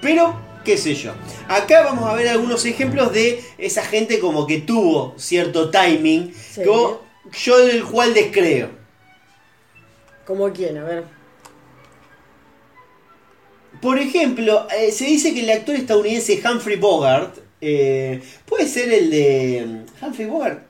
Pero, 0.00 0.40
qué 0.68 0.76
sé 0.76 0.94
yo. 0.94 1.14
Acá 1.48 1.82
vamos 1.82 2.04
a 2.10 2.12
ver 2.14 2.28
algunos 2.28 2.66
ejemplos 2.66 3.10
de 3.14 3.42
esa 3.56 3.82
gente 3.82 4.18
como 4.18 4.46
que 4.46 4.58
tuvo 4.58 5.14
cierto 5.16 5.70
timing. 5.70 6.34
Sí. 6.34 6.60
yo 6.62 7.58
del 7.64 7.84
cual 7.84 8.12
descreo. 8.12 8.68
Como 10.26 10.52
quien, 10.52 10.76
a 10.76 10.84
ver. 10.84 11.04
Por 13.80 13.98
ejemplo, 13.98 14.66
eh, 14.78 14.92
se 14.92 15.06
dice 15.06 15.32
que 15.32 15.40
el 15.40 15.50
actor 15.50 15.74
estadounidense 15.74 16.42
Humphrey 16.44 16.76
Bogart 16.76 17.38
eh, 17.62 18.20
puede 18.44 18.66
ser 18.68 18.92
el 18.92 19.10
de. 19.10 19.84
Humphrey 20.02 20.28
Bogart, 20.28 20.66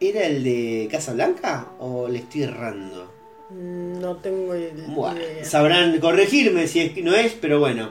¿era 0.00 0.24
el 0.24 0.42
de 0.44 0.88
Casablanca 0.90 1.72
o 1.78 2.08
le 2.08 2.20
estoy 2.20 2.44
errando? 2.44 3.12
Mm, 3.50 4.00
No 4.00 4.16
tengo 4.16 4.56
idea. 4.56 4.86
Bueno, 4.88 5.20
sabrán 5.42 6.00
corregirme 6.00 6.66
si 6.68 6.80
es 6.80 6.92
que 6.92 7.02
no 7.02 7.14
es, 7.14 7.34
pero 7.34 7.60
bueno. 7.60 7.90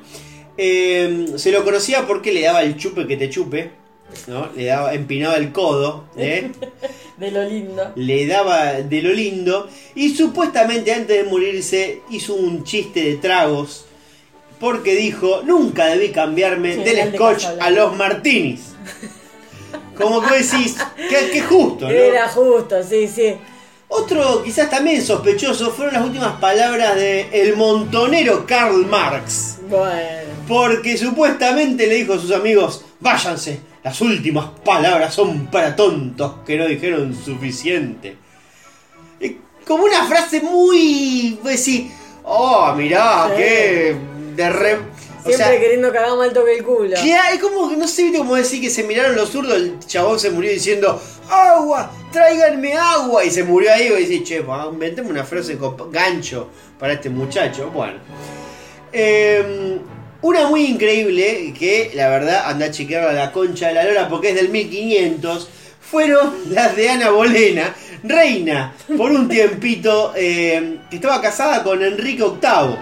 Eh, 0.58 1.34
se 1.36 1.52
lo 1.52 1.64
conocía 1.64 2.08
porque 2.08 2.32
le 2.32 2.42
daba 2.42 2.64
el 2.64 2.78
chupe 2.78 3.08
que 3.08 3.18
te 3.18 3.30
chupe, 3.30 3.72
¿no? 4.28 4.50
Le 4.56 4.66
daba, 4.66 4.94
empinaba 4.94 5.36
el 5.36 5.52
codo, 5.52 6.06
¿eh? 6.18 6.52
De 7.18 7.32
lo 7.32 7.44
lindo. 7.44 7.94
le 7.96 8.28
daba 8.28 8.74
de 8.74 9.02
lo 9.02 9.14
lindo 9.14 9.70
y 9.96 10.14
supuestamente 10.14 10.92
antes 10.92 11.16
de 11.16 11.24
morirse 11.24 12.02
hizo 12.10 12.34
un 12.34 12.66
chiste 12.66 13.04
de 13.04 13.16
tragos 13.16 13.86
porque 14.60 14.96
dijo, 14.96 15.42
nunca 15.46 15.86
debí 15.86 16.10
cambiarme 16.10 16.74
Sí, 16.74 16.84
del 16.84 17.12
de 17.12 17.18
scotch 17.18 17.46
a 17.60 17.70
los 17.70 17.96
martinis. 17.96 18.74
Como 19.98 20.22
que 20.22 20.40
decís, 20.40 20.76
que, 21.10 21.30
que 21.32 21.42
justo, 21.42 21.86
¿no? 21.86 21.92
Era 21.92 22.28
justo, 22.28 22.84
sí, 22.84 23.08
sí. 23.08 23.36
Otro 23.88 24.44
quizás 24.44 24.70
también 24.70 25.02
sospechoso 25.02 25.72
fueron 25.72 25.94
las 25.94 26.04
últimas 26.04 26.40
palabras 26.40 26.96
de 26.96 27.30
el 27.32 27.56
montonero 27.56 28.46
Karl 28.46 28.86
Marx. 28.88 29.60
Bueno. 29.70 30.35
Porque 30.48 30.98
supuestamente 30.98 31.88
le 31.88 31.96
dijo 31.96 32.14
a 32.14 32.20
sus 32.20 32.32
amigos, 32.32 32.86
váyanse, 33.00 33.60
las 33.84 34.00
últimas 34.02 34.48
palabras 34.64 35.14
son 35.14 35.48
para 35.48 35.76
tontos 35.76 36.36
que 36.46 36.58
no 36.58 36.68
dijeron 36.68 37.16
suficiente. 37.16 38.16
Es 39.20 39.34
como 39.68 39.86
una 39.86 40.06
frase 40.06 40.42
muy... 40.42 41.40
Pues 41.42 41.64
sí, 41.64 41.92
oh, 42.24 42.74
mirá, 42.76 43.28
Sí. 43.30 43.34
que... 43.38 43.96
De 44.36 44.50
re... 44.50 44.76
o 44.76 44.80
Siempre 45.24 45.34
sea, 45.38 45.60
queriendo 45.60 45.92
que 45.92 45.98
hagamos 45.98 46.18
mal 46.20 46.34
toque 46.34 46.58
el 46.58 46.64
culo. 46.64 46.96
que 47.02 47.14
hay 47.14 47.40
como 47.40 47.70
que 47.70 47.78
no 47.78 47.88
sé, 47.88 48.12
cómo 48.16 48.36
decir 48.36 48.62
que 48.62 48.70
se 48.70 48.84
miraron 48.84 49.16
los 49.16 49.30
zurdos, 49.30 49.56
el 49.56 49.80
chabón 49.80 50.20
se 50.20 50.30
murió 50.30 50.52
diciendo 50.52 51.02
agua, 51.30 51.90
tráiganme 52.12 52.74
agua 52.74 53.24
y 53.24 53.32
se 53.32 53.44
murió 53.44 53.72
ahí 53.74 53.88
y 53.88 54.06
dice, 54.06 54.24
che, 54.24 54.46
inventemos 54.72 55.10
una 55.10 55.24
frase 55.24 55.58
con 55.58 55.90
gancho 55.92 56.50
para 56.78 56.94
este 56.94 57.10
muchacho. 57.10 57.72
Bueno. 57.72 57.98
Eh, 58.92 59.80
una 60.26 60.48
muy 60.48 60.66
increíble 60.66 61.54
que 61.58 61.92
la 61.94 62.10
verdad 62.10 62.50
anda 62.50 62.66
a 62.66 62.72
chequearla 62.72 63.12
a 63.12 63.26
la 63.26 63.32
concha 63.32 63.68
de 63.68 63.76
la 63.76 63.84
lora 63.84 64.10
porque 64.10 64.30
es 64.30 64.36
del 64.36 64.50
1500 64.50 65.50
fueron 65.80 66.34
las 66.50 66.76
de 66.76 66.90
Ana 66.90 67.12
Bolena, 67.12 67.76
reina 68.04 68.74
por 68.98 69.12
un 69.12 69.30
tiempito 69.30 70.14
eh, 70.16 70.80
que 70.90 70.96
estaba 70.96 71.22
casada 71.22 71.62
con 71.64 71.84
Enrique 71.84 72.24
VIII. 72.24 72.76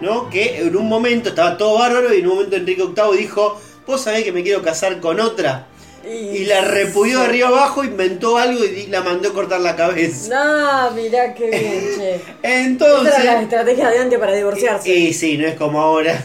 ¿no? 0.00 0.28
Que 0.30 0.62
en 0.62 0.74
un 0.74 0.88
momento 0.88 1.28
estaba 1.28 1.56
todo 1.56 1.78
bárbaro 1.78 2.12
y 2.12 2.20
en 2.20 2.26
un 2.26 2.34
momento 2.34 2.56
Enrique 2.56 2.82
VIII 2.82 3.18
dijo, 3.18 3.60
vos 3.86 4.00
sabés 4.00 4.24
que 4.24 4.32
me 4.32 4.42
quiero 4.42 4.60
casar 4.62 4.98
con 4.98 5.20
otra. 5.20 5.66
Y 6.02 6.46
la 6.46 6.62
repudió 6.62 7.20
de 7.20 7.26
arriba 7.26 7.48
abajo, 7.48 7.84
inventó 7.84 8.38
algo 8.38 8.64
y 8.64 8.86
la 8.86 9.02
mandó 9.02 9.32
cortar 9.34 9.60
la 9.60 9.76
cabeza. 9.76 10.34
No, 10.34 10.90
mirá 10.92 11.34
qué 11.34 11.50
bien, 11.50 11.84
che. 11.96 12.20
Entonces... 12.42 13.12
Esa 13.12 13.22
era 13.22 13.34
la 13.34 13.42
estrategia 13.42 13.90
de 13.90 13.98
antes 13.98 14.18
para 14.18 14.32
divorciarse. 14.32 14.88
Y 14.90 15.12
sí, 15.12 15.36
no 15.36 15.46
es 15.46 15.54
como 15.56 15.78
ahora. 15.78 16.20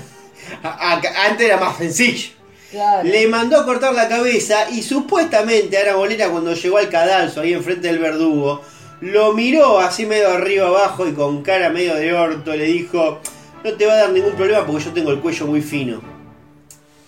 A- 0.64 0.94
a- 0.94 1.26
Antes 1.28 1.46
era 1.48 1.58
más 1.58 1.78
sencillo. 1.78 2.30
Claro. 2.72 3.08
Le 3.08 3.28
mandó 3.28 3.60
a 3.60 3.66
cortar 3.66 3.94
la 3.94 4.08
cabeza 4.08 4.70
y 4.70 4.82
supuestamente 4.82 5.78
Ana 5.78 5.96
Bolena 5.96 6.28
cuando 6.30 6.54
llegó 6.54 6.78
al 6.78 6.90
cadalso 6.90 7.42
ahí 7.42 7.54
enfrente 7.54 7.88
del 7.88 8.00
verdugo, 8.00 8.62
lo 9.02 9.34
miró 9.34 9.80
así 9.80 10.06
medio 10.06 10.30
arriba 10.30 10.68
abajo 10.68 11.08
y 11.08 11.14
con 11.14 11.42
cara 11.42 11.70
medio 11.70 11.96
de 11.96 12.14
orto 12.14 12.54
le 12.56 12.66
dijo, 12.66 13.20
no 13.64 13.74
te 13.74 13.86
va 13.86 13.94
a 13.94 13.98
dar 13.98 14.10
ningún 14.12 14.34
problema 14.34 14.66
porque 14.66 14.84
yo 14.86 14.92
tengo 14.94 15.12
el 15.12 15.20
cuello 15.20 15.48
muy 15.48 15.62
fino. 15.62 16.02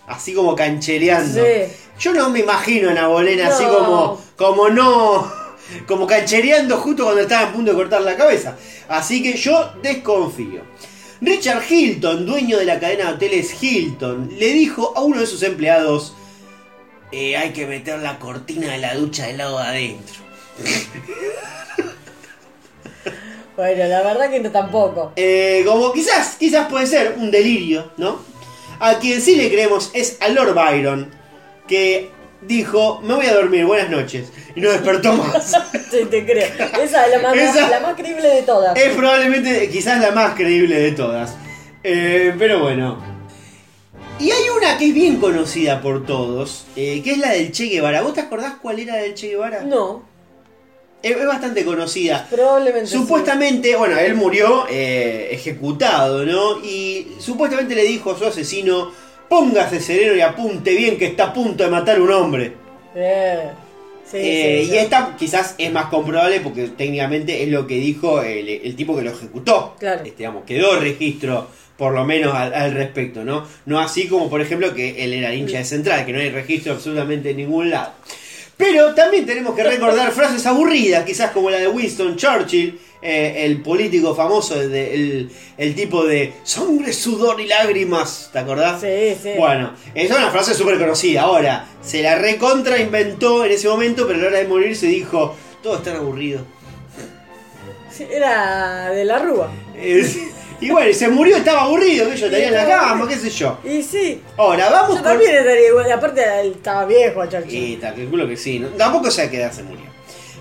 Así 0.08 0.34
como 0.34 0.56
canchereando. 0.56 1.44
Sí. 1.44 1.74
Yo 2.00 2.14
no 2.14 2.30
me 2.30 2.40
imagino 2.40 2.88
a 2.90 2.92
Ana 2.92 3.08
Bolena 3.08 3.48
así 3.48 3.64
como, 3.66 4.22
como 4.38 4.70
no, 4.70 5.30
como 5.88 6.08
canchereando 6.08 6.78
justo 6.78 7.04
cuando 7.04 7.22
estaba 7.24 7.50
a 7.50 7.52
punto 7.52 7.72
de 7.72 7.78
cortar 7.78 8.02
la 8.02 8.16
cabeza. 8.16 8.56
Así 8.88 9.22
que 9.22 9.34
yo 9.36 9.74
desconfío. 9.82 10.62
Richard 11.22 11.64
Hilton, 11.70 12.26
dueño 12.26 12.58
de 12.58 12.66
la 12.66 12.80
cadena 12.80 13.06
de 13.06 13.14
hoteles 13.14 13.62
Hilton, 13.62 14.30
le 14.38 14.54
dijo 14.54 14.94
a 14.96 15.02
uno 15.02 15.20
de 15.20 15.26
sus 15.28 15.42
empleados, 15.44 16.14
"Eh, 17.12 17.36
hay 17.38 17.52
que 17.54 17.66
meter 17.66 18.00
la 18.00 18.20
cortina 18.20 18.72
de 18.72 18.78
la 18.78 18.96
ducha 18.96 19.28
del 19.28 19.38
lado 19.38 19.58
de 19.58 19.64
adentro. 19.64 20.16
Bueno, 23.56 23.86
la 23.86 24.04
verdad 24.04 24.30
que 24.30 24.40
no 24.40 24.52
tampoco. 24.52 25.14
Eh, 25.16 25.64
como 25.66 25.92
quizás, 25.92 26.36
quizás 26.36 26.70
puede 26.70 26.86
ser 26.86 27.16
un 27.18 27.32
delirio, 27.32 27.92
¿no? 27.98 28.20
A 28.80 29.00
quien 29.00 29.20
sí 29.20 29.36
le 29.36 29.50
creemos 29.50 29.90
es 29.96 30.18
a 30.22 30.28
Lord 30.30 30.54
Byron, 30.54 31.10
que 31.68 32.12
dijo, 32.42 33.02
me 33.04 33.14
voy 33.16 33.26
a 33.26 33.34
dormir, 33.34 33.66
buenas 33.66 33.90
noches, 33.90 34.32
y 34.56 34.62
no 34.62 34.70
despertó 34.72 35.14
más. 35.14 35.54
Sí, 35.92 36.00
te 36.10 36.26
creo. 36.26 36.48
Esa 36.84 37.06
es 37.08 37.12
la 37.12 37.20
más, 37.30 37.38
Esa- 37.38 37.70
la 37.70 37.80
más 37.80 37.96
creíble 37.96 38.28
de 38.28 38.42
todas. 38.44 38.78
es 38.78 38.90
probablemente 38.96 39.70
quizás 39.70 40.02
la 40.02 40.12
más 40.12 40.36
creíble 40.36 40.78
de 40.80 40.92
todas. 40.92 41.36
Eh, 41.84 42.36
pero 42.38 42.60
bueno. 42.60 43.02
Y 44.20 44.32
hay 44.32 44.50
una 44.50 44.78
que 44.78 44.88
es 44.90 44.94
bien 44.94 45.18
conocida 45.18 45.80
por 45.82 46.06
todos, 46.06 46.66
eh, 46.76 47.02
que 47.04 47.12
es 47.12 47.18
la 47.20 47.32
del 47.32 47.52
Che 47.52 47.66
Guevara. 47.68 48.02
¿Vos 48.02 48.14
te 48.16 48.22
acordás 48.22 48.56
cuál 48.62 48.80
era 48.80 48.96
la 48.96 49.02
del 49.04 49.14
Che 49.14 49.28
Guevara? 49.30 49.62
No, 49.62 50.04
Es, 51.04 51.16
es 51.16 51.26
bastante 51.28 51.64
conocida. 51.64 52.28
probablemente. 52.30 52.88
sí. 52.88 52.98
Supuestamente, 52.98 53.76
bueno, 53.76 53.98
él 53.98 54.16
murió 54.16 54.66
eh, 54.70 55.30
ejecutado, 55.32 56.26
¿no? 56.26 56.60
Y 56.66 57.08
supuestamente 57.20 57.76
le 57.76 57.84
dijo 57.84 58.12
a 58.12 58.18
su 58.18 58.26
asesino, 58.26 58.92
póngase 59.28 59.80
sereno 59.82 60.16
y 60.16 60.22
apunte 60.22 60.76
bien 60.76 60.98
que 60.98 61.08
está 61.08 61.26
a 61.26 61.34
punto 61.34 61.64
de 61.64 61.70
matar 61.70 61.98
a 61.98 62.02
un 62.02 62.12
hombre. 62.12 62.54
Eh, 62.94 63.52
sí, 64.04 64.18
Eh, 64.22 64.64
sí, 64.64 64.68
y 64.72 64.78
sí. 64.78 64.78
esta 64.78 65.16
quizás 65.18 65.56
es 65.58 65.72
más 65.72 65.88
comprobable 65.88 66.40
porque 66.42 66.70
técnicamente 66.70 67.44
es 67.44 67.50
lo 67.50 67.68
que 67.68 67.76
dijo 67.76 68.22
el, 68.22 68.48
el 68.50 68.76
tipo 68.76 68.96
que 68.96 69.04
lo 69.04 69.12
ejecutó. 69.12 69.76
Claro. 69.80 70.04
Este, 70.04 70.18
digamos, 70.20 70.46
quedó 70.46 70.80
registro 70.80 71.50
por 71.78 71.94
lo 71.94 72.04
menos 72.06 72.34
al, 72.34 72.54
al 72.54 72.72
respecto, 72.74 73.24
¿no? 73.24 73.46
No 73.66 73.80
así 73.80 74.08
como 74.08 74.30
por 74.30 74.42
ejemplo 74.42 74.74
que 74.74 75.04
él 75.04 75.14
era 75.14 75.34
hincha 75.34 75.60
de 75.60 75.66
central, 75.66 76.06
que 76.06 76.14
no 76.14 76.20
hay 76.20 76.32
registro 76.32 76.74
absolutamente 76.74 77.32
en 77.32 77.38
ningún 77.38 77.70
lado. 77.70 77.94
Pero 78.56 78.96
también 78.96 79.26
tenemos 79.26 79.56
que 79.56 79.64
recordar 79.76 80.12
frases 80.12 80.46
aburridas, 80.48 81.06
quizás 81.06 81.32
como 81.32 81.50
la 81.52 81.60
de 81.60 81.68
Winston 81.68 82.16
Churchill, 82.16 82.80
eh, 83.02 83.46
el 83.46 83.62
político 83.62 84.16
famoso, 84.16 84.56
de- 84.58 84.94
el, 84.94 85.32
el 85.58 85.76
tipo 85.76 86.04
de 86.06 86.34
sangre, 86.44 86.92
sudor 86.94 87.40
y 87.42 87.48
lágrimas, 87.48 88.30
¿te 88.34 88.40
acordás? 88.40 88.82
Sí, 88.82 89.16
sí. 89.22 89.32
Bueno, 89.38 89.74
esa 89.94 90.14
es 90.16 90.20
una 90.20 90.32
frase 90.32 90.54
súper 90.54 90.78
conocida. 90.80 91.22
Ahora, 91.24 91.66
se 91.82 92.02
la 92.02 92.16
recontra 92.16 92.80
inventó 92.80 93.46
en 93.46 93.52
ese 93.52 93.68
momento, 93.68 94.06
pero 94.08 94.20
a 94.20 94.22
la 94.24 94.28
hora 94.30 94.38
de 94.40 94.48
morir 94.48 94.76
se 94.76 94.88
dijo, 94.88 95.36
todo 95.62 95.78
es 95.78 95.84
tan 95.84 95.96
aburrido. 95.98 96.42
Sí, 97.92 98.06
Era 98.12 98.90
de 98.92 99.06
la 99.06 99.20
Rúa. 99.20 99.50
Es- 99.76 100.18
y 100.60 100.72
bueno, 100.72 100.90
y 100.90 100.94
se 100.96 101.08
murió, 101.08 101.38
estaba 101.38 101.64
aburrido, 101.64 102.10
que 102.10 102.18
yo 102.18 102.26
estaría 102.26 102.48
en 102.48 102.54
la 102.56 102.66
cama, 102.68 103.08
qué 103.08 103.16
sé 103.16 103.30
yo. 103.30 103.60
Y 103.64 103.84
sí. 103.84 104.22
Ahora, 104.38 104.70
vamos 104.72 104.98
Yo 104.98 105.04
con... 105.04 105.12
también 105.14 105.36
estaría 105.36 105.68
igual. 105.68 105.92
Aparte, 105.92 106.24
él 106.42 106.54
estaba 106.56 106.86
viejo, 106.86 107.24
Churchill. 107.28 107.74
Y 107.74 107.78
calculo 107.78 108.28
que 108.28 108.36
sí. 108.38 108.58
¿no? 108.60 108.70
Tampoco 108.70 109.12
se 109.12 109.22
va 109.22 109.28
a 109.28 109.32
quedar, 109.32 109.54
se 109.54 109.62
murió. 109.62 109.86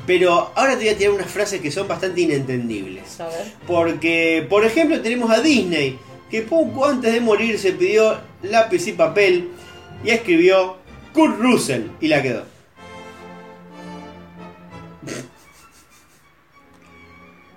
Pero 0.06 0.52
ahora 0.54 0.72
te 0.72 0.84
voy 0.84 0.88
a 0.90 0.96
tirar 0.96 1.14
unas 1.14 1.30
frases 1.30 1.60
que 1.60 1.70
son 1.70 1.88
bastante 1.88 2.20
inentendibles. 2.20 3.20
A 3.20 3.26
ver. 3.26 3.52
Porque, 3.66 4.46
por 4.48 4.64
ejemplo, 4.64 5.00
tenemos 5.00 5.30
a 5.30 5.40
Disney, 5.40 5.98
que 6.30 6.42
poco 6.42 6.86
antes 6.86 7.12
de 7.12 7.20
morir 7.20 7.58
se 7.58 7.72
pidió 7.72 8.18
lápiz 8.42 8.86
y 8.86 8.92
papel 8.92 9.50
y 10.04 10.10
escribió 10.10 10.76
Kurt 11.12 11.40
Russell 11.40 11.88
y 12.00 12.08
la 12.08 12.22
quedó. 12.22 12.44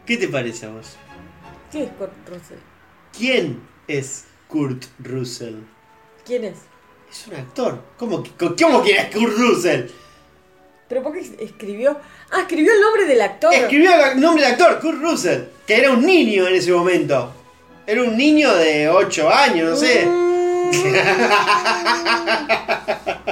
¿Qué 0.06 0.18
te 0.18 0.28
parece 0.28 0.66
a 0.66 0.70
vos? 0.70 0.98
¿Qué 1.72 1.84
es 1.84 1.92
Kurt 1.92 2.12
Russell? 2.28 2.58
¿Quién 3.16 3.62
es 3.88 4.26
Kurt 4.48 4.86
Russell? 5.00 5.58
¿Quién 6.26 6.46
es? 6.46 6.58
Es 7.12 7.28
un 7.28 7.36
actor. 7.36 7.84
¿Cómo, 7.98 8.24
cómo 8.38 8.82
quién 8.82 8.98
es 8.98 9.16
Kurt 9.16 9.38
Russell? 9.38 9.86
¿Pero 10.90 11.04
por 11.04 11.14
qué 11.14 11.20
escribió? 11.40 11.98
Ah, 12.32 12.42
escribió 12.42 12.74
el 12.74 12.82
nombre 12.82 13.06
del 13.06 13.22
actor. 13.22 13.54
Escribió 13.54 13.92
el 14.12 14.20
nombre 14.20 14.44
del 14.44 14.54
actor, 14.54 14.80
Kurt 14.80 15.00
Russell, 15.02 15.42
que 15.68 15.78
era 15.78 15.92
un 15.92 16.04
niño 16.04 16.48
en 16.48 16.56
ese 16.56 16.72
momento. 16.72 17.32
Era 17.86 18.02
un 18.04 18.18
niño 18.18 18.54
de 18.56 18.90
8 18.90 19.30
años, 19.32 19.70
no 19.70 19.76
sé. 19.76 20.08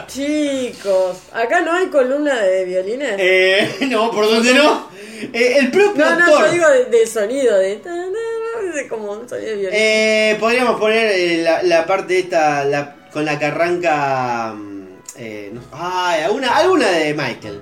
Chicos, 0.08 1.18
acá 1.34 1.62
no 1.62 1.74
hay 1.74 1.88
columna 1.88 2.42
de 2.42 2.66
violines. 2.66 3.16
Eh, 3.18 3.76
no, 3.90 4.12
¿por 4.12 4.26
dónde 4.26 4.54
no? 4.54 4.90
Eh, 5.34 5.58
el 5.60 5.72
propio 5.72 6.06
no, 6.06 6.16
no, 6.20 6.26
actor. 6.26 6.46
yo 6.46 6.52
digo 6.52 6.70
de, 6.70 6.86
de 6.86 7.08
sonido, 7.08 7.58
de, 7.58 7.82
como 8.90 9.12
un 9.14 9.28
sonido 9.28 9.50
de 9.50 9.56
violín. 9.56 9.70
Eh, 9.80 10.38
podríamos 10.40 10.80
poner 10.80 11.12
eh, 11.12 11.42
la, 11.44 11.64
la 11.64 11.86
parte 11.86 12.20
esta 12.20 12.64
la- 12.66 12.96
con 13.12 13.26
la 13.26 13.38
que 13.40 13.46
arranca. 13.46 14.56
Eh, 15.18 15.49
no- 15.53 15.61
ay, 15.72 16.22
alguna, 16.23 16.56
alguna 16.56 16.88
de 16.89 17.14
Michael. 17.14 17.61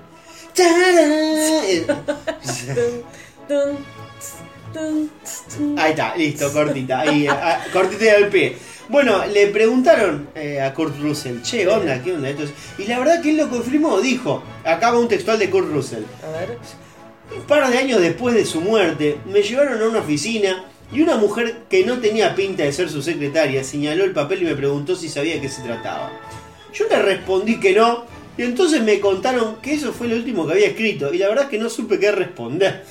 Ahí 5.78 5.92
está, 5.92 6.16
listo, 6.16 6.52
cortita. 6.52 7.00
Ahí, 7.02 7.28
ah, 7.28 7.62
cortita 7.72 8.06
del 8.06 8.28
pie. 8.30 8.58
Bueno, 8.88 9.26
le 9.26 9.48
preguntaron 9.48 10.30
eh, 10.36 10.62
a 10.62 10.74
Kurt 10.74 11.00
Russell, 11.02 11.42
che, 11.42 11.68
onda, 11.68 12.02
¿qué 12.04 12.14
onda 12.14 12.30
esto? 12.30 12.44
es?". 12.44 12.52
Y 12.78 12.86
la 12.86 13.00
verdad 13.00 13.22
que 13.22 13.32
él 13.32 13.38
lo 13.38 13.50
confirmó, 13.50 14.00
dijo, 14.00 14.44
acá 14.64 14.92
va 14.92 15.00
un 15.00 15.08
textual 15.08 15.40
de 15.40 15.50
Kurt 15.50 15.72
Russell. 15.72 16.04
A 16.24 16.32
ver. 16.40 16.58
Un 17.36 17.42
par 17.44 17.68
de 17.72 17.78
años 17.80 18.00
después 18.02 18.36
de 18.36 18.46
su 18.46 18.62
muerte, 18.62 19.18
me 19.26 19.42
llevaron 19.42 19.82
a 19.82 19.86
una 19.88 20.00
oficina 20.00 20.66
y 20.92 21.02
una 21.02 21.16
mujer 21.18 21.64
que 21.68 21.84
no 21.84 21.98
tenía 22.00 22.36
pinta 22.36 22.62
de 22.64 22.72
ser 22.72 22.90
su 22.90 23.02
secretaria 23.02 23.64
señaló 23.64 24.04
el 24.04 24.12
papel 24.12 24.44
y 24.44 24.46
me 24.46 24.56
preguntó 24.56 24.96
si 24.96 25.10
sabía 25.10 25.34
de 25.36 25.42
qué 25.42 25.50
se 25.50 25.64
trataba. 25.64 26.12
Yo 26.76 26.86
le 26.90 27.02
respondí 27.02 27.58
que 27.60 27.74
no, 27.74 28.06
y 28.38 28.42
entonces 28.42 28.84
me 28.84 29.00
contaron 29.00 29.62
que 29.62 29.74
eso 29.74 29.94
fue 29.94 30.10
lo 30.10 30.18
último 30.18 30.46
que 30.46 30.54
había 30.54 30.68
escrito, 30.68 31.14
y 31.14 31.18
la 31.18 31.30
verdad 31.30 31.46
es 31.46 31.50
que 31.50 31.58
no 31.58 31.70
supe 31.70 32.00
qué 32.00 32.12
responder. 32.12 32.84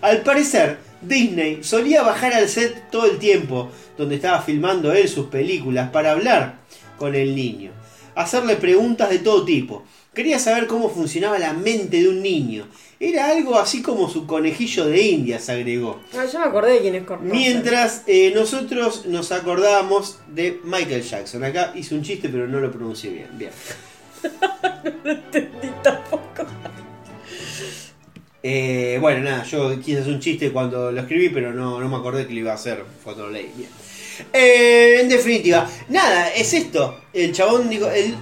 Al 0.00 0.22
parecer, 0.22 0.78
Disney 1.02 1.62
solía 1.62 2.02
bajar 2.02 2.32
al 2.32 2.48
set 2.48 2.90
todo 2.90 3.04
el 3.04 3.18
tiempo, 3.18 3.70
donde 3.98 4.14
estaba 4.14 4.40
filmando 4.40 4.92
él 4.92 5.08
sus 5.08 5.26
películas, 5.26 5.90
para 5.90 6.12
hablar 6.12 6.60
con 6.96 7.14
el 7.14 7.36
niño, 7.36 7.72
hacerle 8.14 8.56
preguntas 8.56 9.10
de 9.10 9.18
todo 9.18 9.44
tipo. 9.44 9.84
Quería 10.14 10.38
saber 10.38 10.66
cómo 10.66 10.88
funcionaba 10.88 11.38
la 11.38 11.52
mente 11.52 12.00
de 12.00 12.08
un 12.08 12.22
niño. 12.22 12.66
Era 13.00 13.28
algo 13.28 13.56
así 13.56 13.80
como 13.80 14.08
su 14.10 14.26
conejillo 14.26 14.86
de 14.86 15.00
indias, 15.00 15.48
agregó. 15.48 16.00
Ah, 16.16 16.24
yo 16.30 16.40
me 16.40 16.46
acordé 16.46 16.72
de 16.72 16.78
quién 16.80 16.94
es 16.96 17.06
Russell. 17.06 17.30
Mientras 17.30 18.02
eh, 18.08 18.32
nosotros 18.34 19.06
nos 19.06 19.30
acordábamos 19.30 20.18
de 20.26 20.60
Michael 20.64 21.02
Jackson. 21.02 21.44
Acá 21.44 21.72
hice 21.76 21.94
un 21.94 22.02
chiste, 22.02 22.28
pero 22.28 22.48
no 22.48 22.58
lo 22.58 22.72
pronuncié 22.72 23.10
bien. 23.10 23.28
Bien. 23.32 23.50
No 25.04 25.12
entendí 25.12 25.68
tampoco. 25.82 26.44
Eh, 28.42 28.98
bueno, 29.00 29.20
nada, 29.22 29.44
yo 29.44 29.80
quise 29.80 30.00
hacer 30.00 30.12
un 30.12 30.20
chiste 30.20 30.50
cuando 30.50 30.92
lo 30.92 31.00
escribí, 31.00 31.28
pero 31.28 31.52
no, 31.52 31.80
no 31.80 31.88
me 31.88 31.96
acordé 31.96 32.26
que 32.26 32.34
lo 32.34 32.40
iba 32.40 32.52
a 32.52 32.54
hacer 32.54 32.84
cuando 33.04 33.26
lo 33.26 33.30
leí. 33.30 33.50
Bien. 33.56 33.70
Eh, 34.32 34.98
en 35.00 35.08
definitiva, 35.08 35.68
nada, 35.88 36.28
es 36.30 36.52
esto. 36.52 37.00
El 37.12 37.32
chabón 37.32 37.68
dijo, 37.70 37.88
él 37.90 38.14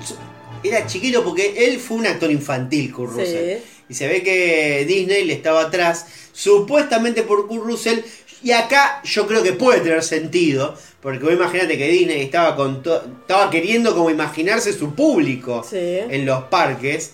era 0.63 0.87
chiquito 0.87 1.25
porque 1.25 1.67
él 1.67 1.79
fue 1.79 1.99
un 1.99 2.07
actor 2.07 2.31
infantil, 2.31 2.93
Kurt 2.93 3.21
Sí. 3.21 3.59
Y 3.89 3.95
se 3.95 4.09
ve 4.09 4.23
que 4.23 4.85
Disney 4.87 5.25
le 5.25 5.35
estaba 5.35 5.63
atrás, 5.63 6.07
supuestamente 6.33 7.23
por 7.23 7.47
Kurt 7.47 7.65
Russell. 7.65 8.01
Y 8.43 8.53
acá 8.53 9.01
yo 9.05 9.27
creo 9.27 9.43
que 9.43 9.53
puede 9.53 9.81
tener 9.81 10.03
sentido, 10.03 10.75
porque 11.01 11.21
vos 11.25 11.33
imagínate 11.33 11.79
que 11.79 11.89
Disney 11.89 12.21
estaba, 12.23 12.55
con 12.57 12.83
estaba 13.23 13.51
queriendo 13.51 13.95
como 13.95 14.11
imaginarse 14.11 14.73
su 14.73 14.95
público 14.95 15.65
Sí. 15.69 15.77
en 15.79 16.27
los 16.27 16.45
parques. 16.45 17.13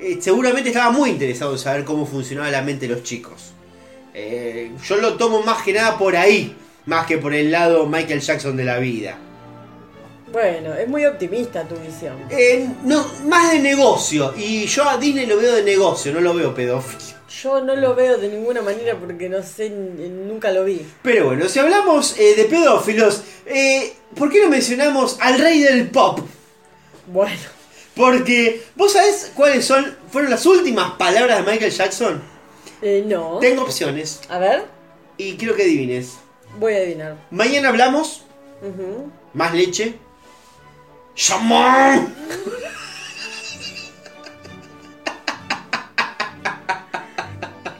Eh, 0.00 0.18
seguramente 0.20 0.70
estaba 0.70 0.90
muy 0.90 1.10
interesado 1.10 1.52
en 1.52 1.58
saber 1.58 1.84
cómo 1.84 2.06
funcionaba 2.06 2.50
la 2.50 2.62
mente 2.62 2.86
de 2.88 2.94
los 2.94 3.02
chicos. 3.02 3.52
Eh, 4.14 4.70
yo 4.88 4.96
lo 4.96 5.14
tomo 5.16 5.42
más 5.42 5.62
que 5.62 5.72
nada 5.72 5.98
por 5.98 6.16
ahí, 6.16 6.54
más 6.86 7.06
que 7.06 7.18
por 7.18 7.34
el 7.34 7.50
lado 7.50 7.86
Michael 7.86 8.20
Jackson 8.20 8.56
de 8.56 8.64
la 8.64 8.78
vida. 8.78 9.18
Bueno, 10.32 10.74
es 10.74 10.88
muy 10.88 11.04
optimista 11.06 11.62
tu 11.64 11.76
visión. 11.76 12.16
Eh, 12.30 12.68
no, 12.84 13.06
más 13.26 13.52
de 13.52 13.60
negocio, 13.60 14.34
y 14.36 14.66
yo 14.66 14.88
a 14.88 14.96
Disney 14.98 15.26
lo 15.26 15.36
veo 15.36 15.54
de 15.54 15.62
negocio, 15.62 16.12
no 16.12 16.20
lo 16.20 16.34
veo 16.34 16.54
pedófilo. 16.54 17.16
Yo 17.42 17.60
no 17.62 17.76
lo 17.76 17.94
veo 17.94 18.16
de 18.18 18.28
ninguna 18.28 18.62
manera 18.62 18.96
porque 18.98 19.28
no 19.28 19.42
sé, 19.42 19.68
nunca 19.70 20.50
lo 20.52 20.64
vi. 20.64 20.84
Pero 21.02 21.26
bueno, 21.26 21.48
si 21.48 21.58
hablamos 21.58 22.18
eh, 22.18 22.34
de 22.34 22.44
pedófilos, 22.46 23.22
eh, 23.46 23.92
¿por 24.16 24.30
qué 24.30 24.42
no 24.42 24.48
mencionamos 24.48 25.16
al 25.20 25.38
rey 25.38 25.60
del 25.60 25.90
pop? 25.90 26.20
Bueno, 27.06 27.36
Porque, 27.94 28.62
¿vos 28.74 28.92
sabés 28.94 29.30
cuáles 29.34 29.64
son, 29.64 29.96
fueron 30.10 30.30
las 30.30 30.44
últimas 30.46 30.92
palabras 30.92 31.44
de 31.44 31.50
Michael 31.52 31.70
Jackson? 31.72 32.22
eh, 32.82 33.04
no. 33.06 33.38
Tengo 33.38 33.62
opciones, 33.62 34.20
A 34.28 34.38
ver, 34.38 34.64
y 35.18 35.36
quiero 35.36 35.54
que 35.54 35.62
adivines. 35.62 36.14
voy 36.58 36.74
a 36.74 36.78
adivinar. 36.78 37.16
Mañana 37.30 37.68
hablamos, 37.68 38.24
más 39.34 39.54
leche. 39.54 39.94
¡Shamón! 41.16 42.14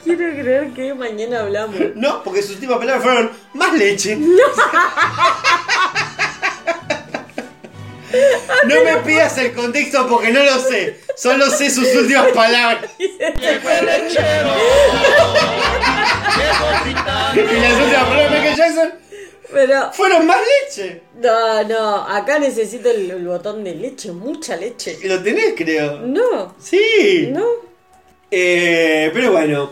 Quiero 0.02 0.32
creer 0.32 0.72
que 0.72 0.94
mañana 0.94 1.40
hablamos. 1.40 1.76
No, 1.94 2.22
porque 2.22 2.40
sus 2.40 2.52
últimas 2.52 2.78
palabras 2.78 3.04
fueron 3.04 3.30
más 3.54 3.74
leche. 3.74 4.18
No 8.66 8.82
me 8.82 8.96
pidas 9.02 9.36
el 9.38 9.52
contexto 9.52 10.08
porque 10.08 10.32
no 10.32 10.42
lo 10.42 10.58
sé. 10.58 11.00
Solo 11.16 11.48
sé 11.50 11.70
sus 11.70 11.86
últimas 11.94 12.28
palabras. 12.28 12.90
Y 12.98 13.12
las 17.60 17.72
últimas 17.72 18.04
palabras 18.04 18.32
de 18.32 18.38
Michael 18.38 18.56
Jackson 18.56 18.92
Pero, 19.52 19.92
fueron 19.92 20.26
más 20.26 20.38
leche. 20.64 21.02
no, 21.20 21.62
no, 21.64 21.96
acá 22.08 22.38
necesito 22.38 22.90
el, 22.90 23.10
el 23.10 23.26
botón 23.26 23.62
de 23.64 23.74
leche, 23.74 24.10
mucha 24.12 24.56
leche. 24.56 24.98
Lo 25.04 25.22
tenés, 25.22 25.54
creo. 25.56 26.00
No, 26.00 26.54
Sí. 26.60 27.28
no, 27.30 27.44
Eh, 28.30 29.10
pero 29.14 29.32
bueno. 29.32 29.70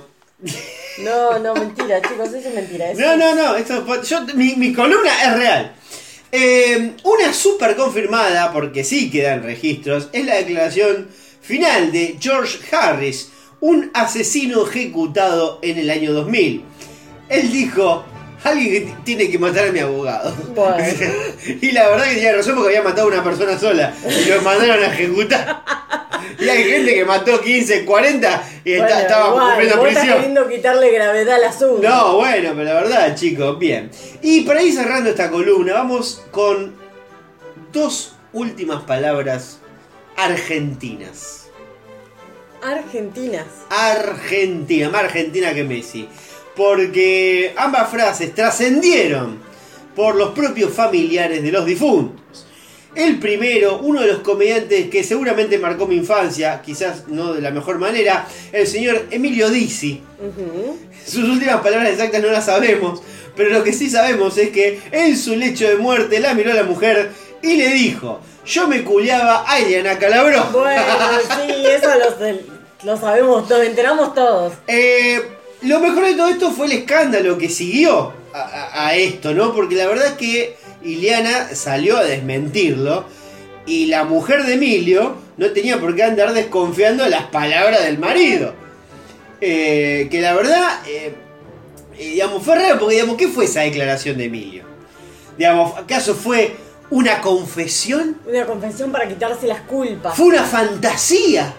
no, 0.98 1.38
no, 1.38 1.55
mentira, 1.55 2.01
chicos, 2.02 2.28
eso 2.32 2.48
es 2.48 2.55
mentira. 2.55 2.90
eso 2.90 3.01
No, 3.01 3.16
no, 3.16 3.34
no. 3.34 3.56
Esto, 3.56 4.02
yo, 4.02 4.20
mi, 4.34 4.55
mi 4.56 4.72
columna 4.72 5.10
es 5.24 5.36
real. 5.36 5.74
Eh, 6.30 6.92
una 7.05 7.32
super 7.32 7.76
confirmada, 7.76 8.52
porque 8.52 8.82
sí 8.84 9.10
quedan 9.10 9.42
registros, 9.42 10.09
es 10.12 10.24
la 10.24 10.36
declaración 10.36 11.09
final 11.40 11.92
de 11.92 12.16
George 12.20 12.59
Harris, 12.74 13.28
un 13.60 13.90
asesino 13.94 14.66
ejecutado 14.66 15.59
en 15.62 15.78
el 15.78 15.90
año 15.90 16.12
2000. 16.12 16.64
Él 17.28 17.52
dijo, 17.52 18.05
alguien 18.45 18.95
tiene 19.05 19.31
que 19.31 19.39
matar 19.39 19.69
a 19.69 19.73
mi 19.73 19.81
abogado. 19.81 20.35
Bueno. 20.55 20.77
y 21.61 21.73
la 21.73 21.89
verdad 21.89 22.05
que 22.05 22.15
tenía 22.15 22.37
razón 22.37 22.55
porque 22.55 22.69
había 22.77 22.83
matado 22.89 23.09
a 23.09 23.12
una 23.12 23.25
persona 23.25 23.59
sola 23.59 23.93
y 24.09 24.29
lo 24.29 24.43
mandaron 24.43 24.85
a 24.85 24.87
ejecutar. 24.89 25.62
y 26.39 26.49
hay 26.49 26.65
gente 26.65 26.95
que 26.95 27.05
mató 27.05 27.41
15, 27.41 27.85
40 27.85 28.49
y 28.65 28.73
está- 28.75 29.03
estaba 29.03 29.29
igual, 29.29 29.47
cumpliendo 29.49 29.77
vos 29.79 29.89
estás 29.89 30.03
prisión. 30.03 30.19
queriendo 30.23 30.49
quitarle 30.49 30.91
gravedad 30.91 31.35
al 31.37 31.45
asunto. 31.45 31.89
No, 31.89 32.16
bueno, 32.16 32.51
pero 32.55 32.65
la 32.65 32.75
verdad, 32.75 33.15
chicos, 33.16 33.59
bien. 33.59 33.91
Y 34.23 34.43
para 34.43 34.62
ir 34.62 34.75
cerrando 34.75 35.11
esta 35.11 35.31
columna, 35.31 35.75
vamos 35.75 36.23
con 36.31 36.75
dos 37.73 38.15
últimas 38.33 38.83
palabras 38.83 39.59
argentinas. 40.16 41.41
Argentinas. 42.62 43.45
Argentina, 43.69 44.89
más 44.89 45.05
argentina 45.05 45.53
que 45.53 45.65
Messi. 45.65 46.09
Porque 46.56 47.52
ambas 47.56 47.90
frases 47.90 48.35
trascendieron 48.35 49.39
por 49.94 50.14
los 50.14 50.31
propios 50.31 50.72
familiares 50.72 51.43
de 51.43 51.52
los 51.52 51.64
difuntos. 51.66 52.47
El 52.94 53.18
primero, 53.18 53.78
uno 53.78 54.02
de 54.02 54.06
los 54.06 54.18
comediantes 54.20 54.89
que 54.89 55.02
seguramente 55.02 55.59
marcó 55.59 55.86
mi 55.86 55.97
infancia, 55.97 56.62
quizás 56.64 57.09
no 57.09 57.32
de 57.32 57.40
la 57.40 57.51
mejor 57.51 57.78
manera, 57.78 58.26
el 58.52 58.66
señor 58.68 59.06
Emilio 59.10 59.51
Dizzi. 59.51 60.01
Sus 61.05 61.24
últimas 61.24 61.60
palabras 61.60 61.90
exactas 61.90 62.22
no 62.22 62.28
las 62.28 62.47
sabemos, 62.47 63.02
pero 63.35 63.51
lo 63.51 63.64
que 63.64 63.72
sí 63.72 63.90
sabemos 63.90 64.39
es 64.39 64.51
que 64.51 64.81
en 64.93 65.18
su 65.18 65.35
lecho 65.35 65.66
de 65.66 65.74
muerte 65.74 66.20
la 66.20 66.35
miró 66.35 66.52
a 66.52 66.55
la 66.55 66.62
mujer 66.62 67.10
y 67.43 67.56
le 67.56 67.70
dijo, 67.70 68.20
yo 68.47 68.68
me 68.68 68.85
culiaba 68.85 69.44
a 69.51 69.59
Eliana 69.59 69.98
Calabró. 69.98 70.44
Bueno, 70.52 70.82
sí, 71.20 71.66
eso 71.66 71.89
lo, 71.98 72.93
lo 72.93 72.97
sabemos, 72.97 73.51
nos 73.51 73.60
enteramos 73.60 74.14
todos. 74.14 74.52
Eh, 74.68 75.20
lo 75.65 75.81
mejor 75.81 76.05
de 76.07 76.15
todo 76.15 76.28
esto 76.28 76.51
fue 76.53 76.66
el 76.66 76.73
escándalo 76.73 77.36
que 77.39 77.49
siguió 77.49 78.12
a, 78.32 78.39
a- 78.41 78.86
a 78.89 78.95
esto, 78.97 79.32
¿no? 79.35 79.55
Porque 79.55 79.74
la 79.74 79.86
verdad 79.86 80.07
es 80.09 80.12
que 80.12 80.57
Ileana 80.82 81.55
salió 81.55 81.97
a 81.97 82.05
desmentirlo 82.05 83.05
y 83.66 83.86
la 83.86 84.05
mujer 84.05 84.45
de 84.45 84.55
Emilio 84.55 85.16
no 85.36 85.51
tenía 85.51 85.81
por 85.81 85.95
qué 85.97 86.03
andar 86.05 86.32
desconfiando 86.32 87.05
de 87.05 87.11
las 87.11 87.24
palabras 87.24 87.82
del 87.85 87.99
marido. 87.99 88.55
Eh, 89.41 90.09
que 90.11 90.20
la 90.20 90.35
verdad, 90.35 90.81
eh, 90.86 91.15
eh, 91.99 92.11
digamos, 92.11 92.43
fue 92.43 92.57
raro 92.57 92.78
porque, 92.78 92.95
digamos, 92.97 93.16
¿qué 93.16 93.28
fue 93.28 93.45
esa 93.47 93.61
declaración 93.62 94.16
de 94.19 94.24
Emilio? 94.27 94.65
Digamos, 95.36 95.77
¿acaso 95.78 96.15
fue 96.15 96.57
una 96.91 97.20
confesión? 97.20 98.19
Una 98.27 98.47
confesión 98.47 98.93
para 98.93 99.09
quitarse 99.09 99.47
las 99.47 99.62
culpas. 99.62 100.16
¿Fue 100.16 100.27
una 100.27 100.45
fantasía? 100.45 101.55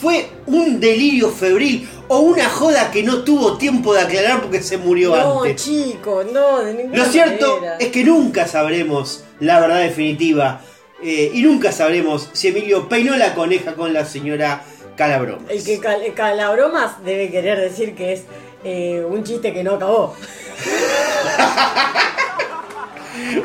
¿Fue 0.00 0.26
un 0.46 0.80
delirio 0.80 1.30
febril 1.30 1.88
o 2.08 2.20
una 2.20 2.48
joda 2.48 2.90
que 2.90 3.02
no 3.02 3.22
tuvo 3.22 3.58
tiempo 3.58 3.92
de 3.94 4.00
aclarar 4.00 4.40
porque 4.40 4.62
se 4.62 4.78
murió 4.78 5.14
No, 5.14 5.42
antes? 5.42 5.62
chico, 5.62 6.24
no, 6.32 6.60
de 6.60 6.72
ninguna 6.74 6.96
Lo 7.04 7.04
cierto 7.10 7.56
manera. 7.56 7.76
es 7.78 7.88
que 7.88 8.02
nunca 8.04 8.46
sabremos 8.46 9.24
la 9.40 9.60
verdad 9.60 9.80
definitiva 9.80 10.62
eh, 11.02 11.30
y 11.34 11.42
nunca 11.42 11.70
sabremos 11.72 12.30
si 12.32 12.48
Emilio 12.48 12.88
peinó 12.88 13.16
la 13.16 13.34
coneja 13.34 13.74
con 13.74 13.92
la 13.92 14.04
señora 14.04 14.62
Calabromas. 14.96 15.50
El 15.50 15.64
que 15.64 15.78
cal- 15.80 16.14
calabromas 16.14 17.02
debe 17.04 17.30
querer 17.30 17.58
decir 17.60 17.94
que 17.94 18.12
es 18.14 18.22
eh, 18.64 19.04
un 19.08 19.22
chiste 19.24 19.52
que 19.52 19.62
no 19.64 19.74
acabó. 19.74 20.14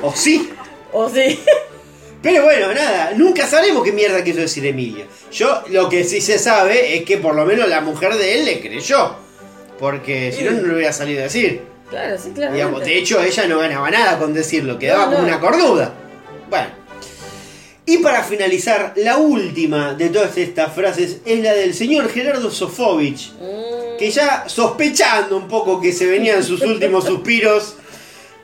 O 0.02 0.14
sí. 0.14 0.50
O 0.94 1.10
sí. 1.10 1.40
Pero 2.26 2.44
bueno, 2.44 2.74
nada, 2.74 3.12
nunca 3.16 3.46
sabremos 3.46 3.84
qué 3.84 3.92
mierda 3.92 4.24
quiso 4.24 4.40
decir 4.40 4.66
Emilio. 4.66 5.06
Yo 5.32 5.62
lo 5.70 5.88
que 5.90 6.04
sí 6.04 6.22
se 6.22 6.40
sabe 6.40 6.98
es 6.98 7.04
que 7.06 7.18
por 7.20 7.36
lo 7.36 7.46
menos 7.46 7.70
la 7.70 7.82
mujer 7.82 8.16
de 8.16 8.40
él 8.40 8.46
le 8.46 8.60
creyó. 8.62 9.16
Porque 9.78 10.32
si 10.36 10.44
no, 10.44 10.50
no 10.52 10.64
lo 10.64 10.74
hubiera 10.74 10.92
salido 10.92 11.20
a 11.20 11.24
decir. 11.26 11.62
Claro, 11.88 12.18
sí, 12.18 12.32
claro. 12.34 12.54
Digamos, 12.54 12.84
de 12.84 12.98
hecho, 12.98 13.22
ella 13.22 13.46
no 13.48 13.60
ganaba 13.60 13.92
nada 13.92 14.18
con 14.18 14.34
decirlo, 14.34 14.80
quedaba 14.80 15.06
No, 15.06 15.12
como 15.12 15.28
una 15.28 15.40
cornuda. 15.40 15.94
Bueno. 16.50 16.68
Y 17.86 18.00
para 18.00 18.24
finalizar, 18.24 18.94
la 18.96 19.18
última 19.18 19.94
de 19.94 20.10
todas 20.10 20.36
estas 20.40 20.74
frases 20.74 21.18
es 21.24 21.40
la 21.44 21.54
del 21.54 21.76
señor 21.76 22.10
Gerardo 22.10 22.50
Sofovich, 22.50 23.34
Mm. 23.40 23.98
que 24.00 24.10
ya 24.10 24.46
sospechando 24.48 25.38
un 25.38 25.48
poco 25.48 25.80
que 25.80 25.94
se 25.94 26.08
venían 26.08 26.44
sus 26.44 26.62
últimos 26.64 27.06
suspiros, 27.06 27.76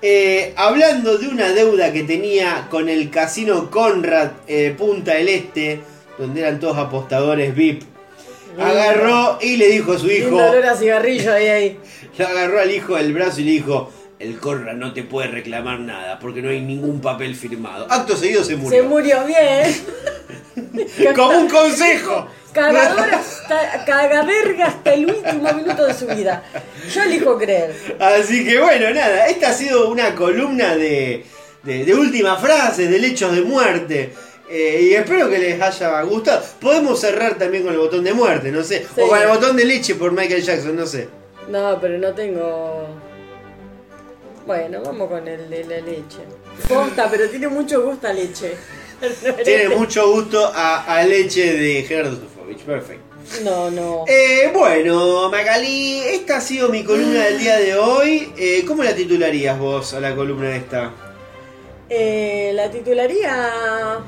eh, 0.02 0.53
hablando 0.56 1.18
de 1.18 1.28
una 1.28 1.49
deuda 1.49 1.91
que 1.94 2.03
tenía 2.03 2.68
con 2.69 2.90
el 2.90 3.10
casino 3.10 3.69
Conrad 3.69 4.32
eh, 4.48 4.73
Punta 4.78 5.14
del 5.14 5.30
Este, 5.30 5.82
donde 6.18 6.41
eran 6.41 6.60
todos 6.60 6.78
apostadores 6.78 7.56
VIP, 7.56 7.84
agarró 8.60 9.38
y 9.41 9.57
le 9.57 9.68
dijo 9.68 9.94
a 9.94 9.99
su 9.99 10.10
hijo, 10.10 10.40
a 10.40 10.76
cigarrillo 10.76 11.34
ahí, 11.34 11.48
ahí. 11.48 11.80
le 12.18 12.26
agarró 12.26 12.60
al 12.60 12.72
hijo 12.72 12.95
del 12.95 13.14
brazo 13.14 13.41
y 13.41 13.45
le 13.45 13.52
dijo, 13.52 13.91
el 14.19 14.38
Conrad 14.38 14.76
no 14.76 14.94
te 14.94 15.03
puede 15.03 15.30
reclamar 15.30 15.80
nada 15.80 16.19
porque 16.19 16.41
no 16.41 16.49
hay 16.49 16.61
ningún 16.61 17.02
papel 17.02 17.36
firmado. 17.36 17.88
Acto 17.90 18.15
seguido 18.15 18.44
se 18.44 18.52
Se 18.52 18.57
murió. 18.57 18.84
murió 18.86 19.26
bien. 19.26 21.15
Como 21.15 21.40
un 21.40 21.49
consejo. 21.49 22.28
Cagador 22.53 23.14
hasta, 23.14 23.86
cagaverga 23.86 24.65
hasta 24.68 24.94
el 24.94 25.06
último 25.06 25.53
minuto 25.53 25.86
de 25.86 25.94
su 25.94 26.06
vida. 26.07 26.44
Yo 26.94 27.03
elijo 27.03 27.38
creer. 27.38 27.73
Así 27.99 28.45
que 28.45 28.60
bueno, 28.60 28.90
nada, 28.91 29.28
esta 29.28 29.49
ha 29.49 29.53
sido 29.53 29.90
una 29.90 30.15
columna 30.15 30.76
de, 30.76 31.26
de, 31.64 31.86
de 31.86 31.94
últimas 31.94 32.41
frases, 32.41 32.90
de 32.90 32.99
lechos 32.99 33.34
de 33.34 33.41
muerte. 33.41 34.14
Eh, 34.49 34.90
y 34.90 34.94
espero 34.95 35.30
que 35.30 35.38
les 35.38 35.61
haya 35.61 36.02
gustado. 36.02 36.44
Podemos 36.60 36.99
cerrar 36.99 37.38
también 37.38 37.64
con 37.64 37.72
el 37.72 37.80
botón 37.80 38.03
de 38.03 38.14
muerte, 38.14 38.52
no 38.52 38.64
sé. 38.64 38.80
Sí. 38.80 39.02
O 39.02 39.07
con 39.07 39.22
el 39.22 39.30
botón 39.30 39.56
de 39.56 39.64
leche 39.64 39.95
por 39.95 40.11
Michael 40.11 40.44
Jackson, 40.44 40.76
no 40.76 40.86
sé. 40.86 41.07
No, 41.48 41.80
pero 41.80 41.98
no 41.98 42.14
tengo. 42.14 42.88
Bueno, 44.45 44.82
vamos 44.84 45.07
con 45.07 45.26
el 45.26 45.49
de 45.49 45.64
la 45.64 45.78
leche. 45.78 46.19
Posta, 46.68 47.07
pero 47.10 47.30
tiene 47.30 47.48
mucho 47.48 47.82
gusto 47.82 48.07
a 48.07 48.14
leche. 48.14 48.56
Tiene 49.44 49.69
mucho 49.69 50.11
gusto 50.11 50.52
a, 50.53 50.84
a 50.84 51.03
leche 51.03 51.53
de 51.53 51.84
Gerardo 51.84 52.19
Sofovich, 52.52 52.64
perfecto. 52.65 53.15
No, 53.44 53.69
no. 53.72 54.06
Eh, 54.07 54.52
bueno, 54.53 55.30
Magali, 55.30 55.99
esta 55.99 56.38
ha 56.38 56.41
sido 56.41 56.69
mi 56.69 56.84
columna 56.84 57.26
del 57.26 57.40
día 57.40 57.57
de 57.57 57.76
hoy. 57.76 58.32
Eh, 58.38 58.64
¿Cómo 58.68 58.84
la 58.84 58.95
titularías 58.95 59.57
vos 59.60 59.94
a 59.94 59.99
la 59.99 60.15
columna 60.15 60.56
esta? 60.56 60.91
Eh, 61.90 62.52
la 62.53 62.69
titularía. 62.69 63.99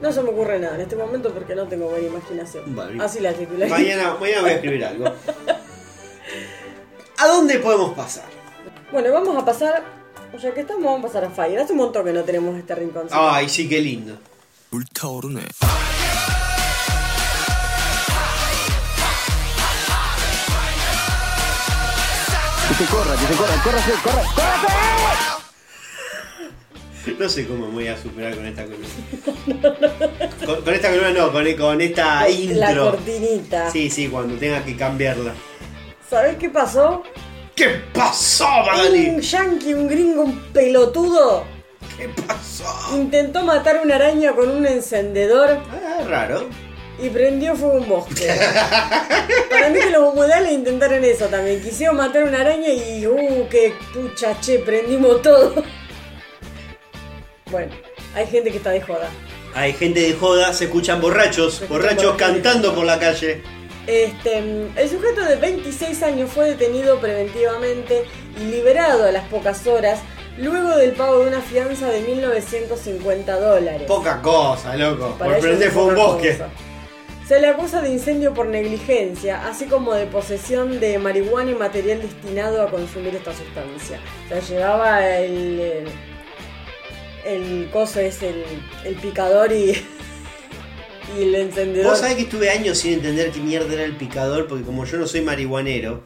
No 0.00 0.12
se 0.12 0.22
me 0.22 0.30
ocurre 0.30 0.58
nada 0.58 0.76
en 0.76 0.80
este 0.80 0.96
momento 0.96 1.32
porque 1.32 1.54
no 1.54 1.68
tengo 1.68 1.88
buena 1.88 2.06
imaginación. 2.06 2.74
Vale. 2.74 3.02
Así 3.02 3.20
la 3.20 3.32
titularía. 3.32 3.74
Mañana, 3.74 4.16
mañana 4.18 4.40
voy 4.42 4.50
a 4.50 4.54
escribir 4.54 4.84
algo. 4.84 5.06
¿A 7.18 7.26
dónde 7.26 7.58
podemos 7.58 7.92
pasar? 7.94 8.24
Bueno, 8.90 9.12
vamos 9.12 9.36
a 9.36 9.44
pasar. 9.44 10.00
Ya 10.40 10.54
que 10.54 10.60
estamos, 10.60 10.84
vamos 10.84 11.00
a 11.00 11.06
pasar 11.08 11.24
a 11.24 11.30
Fire. 11.30 11.58
Hace 11.58 11.72
un 11.72 11.78
montón 11.78 12.04
que 12.04 12.12
no 12.12 12.22
tenemos 12.22 12.56
este 12.56 12.74
rincón. 12.74 13.08
Ay, 13.10 13.48
sí, 13.48 13.68
qué 13.68 13.80
lindo. 13.80 14.16
Que 14.70 15.99
te 22.80 22.86
corra, 22.86 23.14
que 23.16 23.26
te 23.26 23.34
corra, 23.34 23.62
córrase, 23.62 23.92
corra, 24.02 24.22
córrase. 24.34 25.40
No 27.18 27.28
sé 27.28 27.46
cómo 27.46 27.66
me 27.66 27.72
voy 27.74 27.88
a 27.88 27.96
superar 28.00 28.34
con 28.34 28.46
esta 28.46 28.64
columna. 28.64 28.88
Con, 30.46 30.62
con 30.62 30.74
esta 30.74 30.88
columna 30.90 31.10
no, 31.10 31.32
con, 31.32 31.52
con 31.54 31.80
esta 31.80 32.28
intro. 32.30 32.58
La 32.58 32.74
cortinita. 32.76 33.70
Sí, 33.70 33.90
sí, 33.90 34.08
cuando 34.08 34.36
tenga 34.36 34.64
que 34.64 34.76
cambiarla. 34.76 35.34
¿Sabés 36.08 36.36
qué 36.36 36.48
pasó? 36.50 37.02
¿Qué 37.54 37.68
pasó, 37.92 38.46
Un 38.48 38.66
Magali? 38.66 39.20
yankee, 39.20 39.74
un 39.74 39.86
gringo, 39.88 40.22
un 40.22 40.38
pelotudo, 40.52 41.44
¿Qué 41.98 42.08
pasó? 42.26 42.64
intentó 42.96 43.42
matar 43.44 43.80
una 43.84 43.96
araña 43.96 44.32
con 44.32 44.48
un 44.50 44.66
encendedor 44.66 45.58
Ah, 45.70 46.02
raro. 46.08 46.46
Y 47.02 47.10
prendió 47.10 47.54
fuego 47.56 47.78
un 47.78 47.88
bosque. 47.88 48.26
Para 49.50 49.68
mí 49.70 49.78
que 49.78 49.90
los 49.90 50.14
humedales 50.14 50.52
intentaron 50.52 51.04
eso 51.04 51.26
también. 51.26 51.62
Quisieron 51.62 51.96
matar 51.96 52.24
una 52.24 52.40
araña 52.40 52.68
y 52.68 53.06
uh, 53.06 53.48
qué 53.48 53.74
pucha, 53.92 54.38
che, 54.40 54.58
prendimos 54.58 55.22
todo. 55.22 55.62
Bueno, 57.50 57.72
hay 58.14 58.26
gente 58.26 58.50
que 58.50 58.58
está 58.58 58.70
de 58.70 58.80
joda. 58.80 59.08
Hay 59.54 59.72
gente 59.72 60.00
de 60.00 60.12
joda, 60.14 60.52
se 60.52 60.64
escuchan 60.66 61.00
borrachos, 61.00 61.54
Se 61.54 61.66
borrachos 61.66 62.16
cantando 62.16 62.74
por 62.74 62.84
la 62.84 62.98
calle. 62.98 63.42
Este, 63.86 64.38
el 64.38 64.88
sujeto 64.88 65.24
de 65.24 65.36
26 65.36 66.02
años 66.04 66.30
fue 66.30 66.50
detenido 66.50 67.00
preventivamente 67.00 68.04
y 68.40 68.44
liberado 68.44 69.06
a 69.06 69.10
las 69.10 69.24
pocas 69.24 69.66
horas 69.66 70.00
luego 70.38 70.76
del 70.76 70.92
pago 70.92 71.20
de 71.20 71.28
una 71.28 71.40
fianza 71.40 71.88
de 71.88 72.06
1.950 72.06 73.40
dólares. 73.40 73.82
Poca 73.88 74.22
cosa, 74.22 74.76
loco. 74.76 75.16
Para 75.18 75.32
por 75.32 75.40
prender 75.40 75.70
fue 75.70 75.84
un 75.84 75.94
bosque. 75.96 76.32
cosa. 76.32 76.48
Se 77.30 77.40
le 77.40 77.46
acusa 77.46 77.80
de 77.80 77.92
incendio 77.92 78.34
por 78.34 78.48
negligencia, 78.48 79.46
así 79.46 79.66
como 79.66 79.94
de 79.94 80.06
posesión 80.06 80.80
de 80.80 80.98
marihuana 80.98 81.52
y 81.52 81.54
material 81.54 82.02
destinado 82.02 82.60
a 82.60 82.68
consumir 82.68 83.14
esta 83.14 83.32
sustancia. 83.32 84.00
O 84.26 84.28
sea, 84.28 84.40
llevaba 84.40 85.08
el. 85.16 85.60
el, 85.60 85.88
el 87.24 87.70
coso 87.70 88.00
es 88.00 88.20
el, 88.24 88.42
el 88.84 88.96
picador 88.96 89.52
y. 89.52 89.76
y 91.16 91.22
el 91.22 91.36
encendedor. 91.36 91.92
Vos 91.92 92.00
sabés 92.00 92.16
que 92.16 92.22
estuve 92.22 92.50
años 92.50 92.78
sin 92.78 92.94
entender 92.94 93.30
qué 93.30 93.38
mierda 93.38 93.74
era 93.74 93.84
el 93.84 93.94
picador, 93.94 94.48
porque 94.48 94.64
como 94.64 94.84
yo 94.84 94.98
no 94.98 95.06
soy 95.06 95.20
marihuanero, 95.20 96.02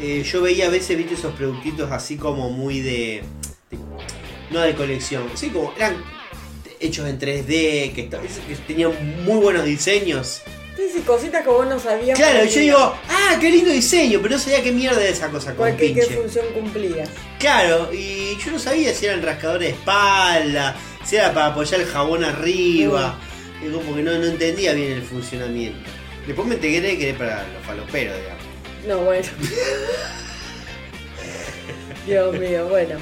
eh, 0.00 0.22
yo 0.22 0.40
veía 0.40 0.68
a 0.68 0.70
veces, 0.70 0.96
viste, 0.96 1.12
esos 1.12 1.34
productitos 1.34 1.92
así 1.92 2.16
como 2.16 2.48
muy 2.48 2.80
de. 2.80 3.22
de- 3.70 3.78
no 4.50 4.60
de 4.60 4.74
colección, 4.74 5.24
sí, 5.34 5.50
como 5.50 5.74
eran 5.76 6.02
hechos 6.80 7.06
en 7.06 7.18
3D, 7.18 7.92
que, 7.92 8.08
tenían 8.66 8.92
muy 9.26 9.36
buenos 9.36 9.66
diseños. 9.66 10.40
Sí, 10.76 10.88
sí, 10.90 11.00
cositas 11.02 11.42
que 11.42 11.50
vos 11.50 11.66
no 11.66 11.78
sabías. 11.78 12.18
Claro, 12.18 12.44
yo 12.44 12.60
digo, 12.60 12.78
ah, 12.78 13.36
qué 13.38 13.50
lindo 13.50 13.70
diseño, 13.70 14.20
pero 14.22 14.36
no 14.36 14.40
sabía 14.40 14.62
qué 14.62 14.72
mierda 14.72 15.02
era 15.02 15.10
esa 15.10 15.28
cosa 15.28 15.54
con 15.54 15.76
qué, 15.76 15.92
qué 15.92 16.06
función 16.06 16.46
cumplía. 16.54 17.04
Claro, 17.38 17.92
y 17.92 18.38
yo 18.42 18.52
no 18.52 18.58
sabía 18.58 18.94
si 18.94 19.06
eran 19.06 19.22
rascadores 19.22 19.68
de 19.68 19.74
espalda, 19.74 20.74
si 21.04 21.16
era 21.16 21.34
para 21.34 21.46
apoyar 21.46 21.80
el 21.80 21.86
jabón 21.86 22.24
arriba. 22.24 23.18
Y 23.64 23.70
como 23.70 23.94
que 23.94 24.02
no, 24.02 24.18
no 24.18 24.24
entendía 24.24 24.72
bien 24.72 24.92
el 24.92 25.02
funcionamiento. 25.02 25.78
Después 26.26 26.48
me 26.48 26.54
enteré 26.54 26.98
que 26.98 27.10
era 27.10 27.18
para 27.18 27.46
los 27.52 27.64
faloperos, 27.64 28.16
digamos. 28.16 28.42
No, 28.86 28.98
bueno. 28.98 29.28
Dios 32.06 32.38
mío, 32.38 32.66
bueno. 32.68 32.96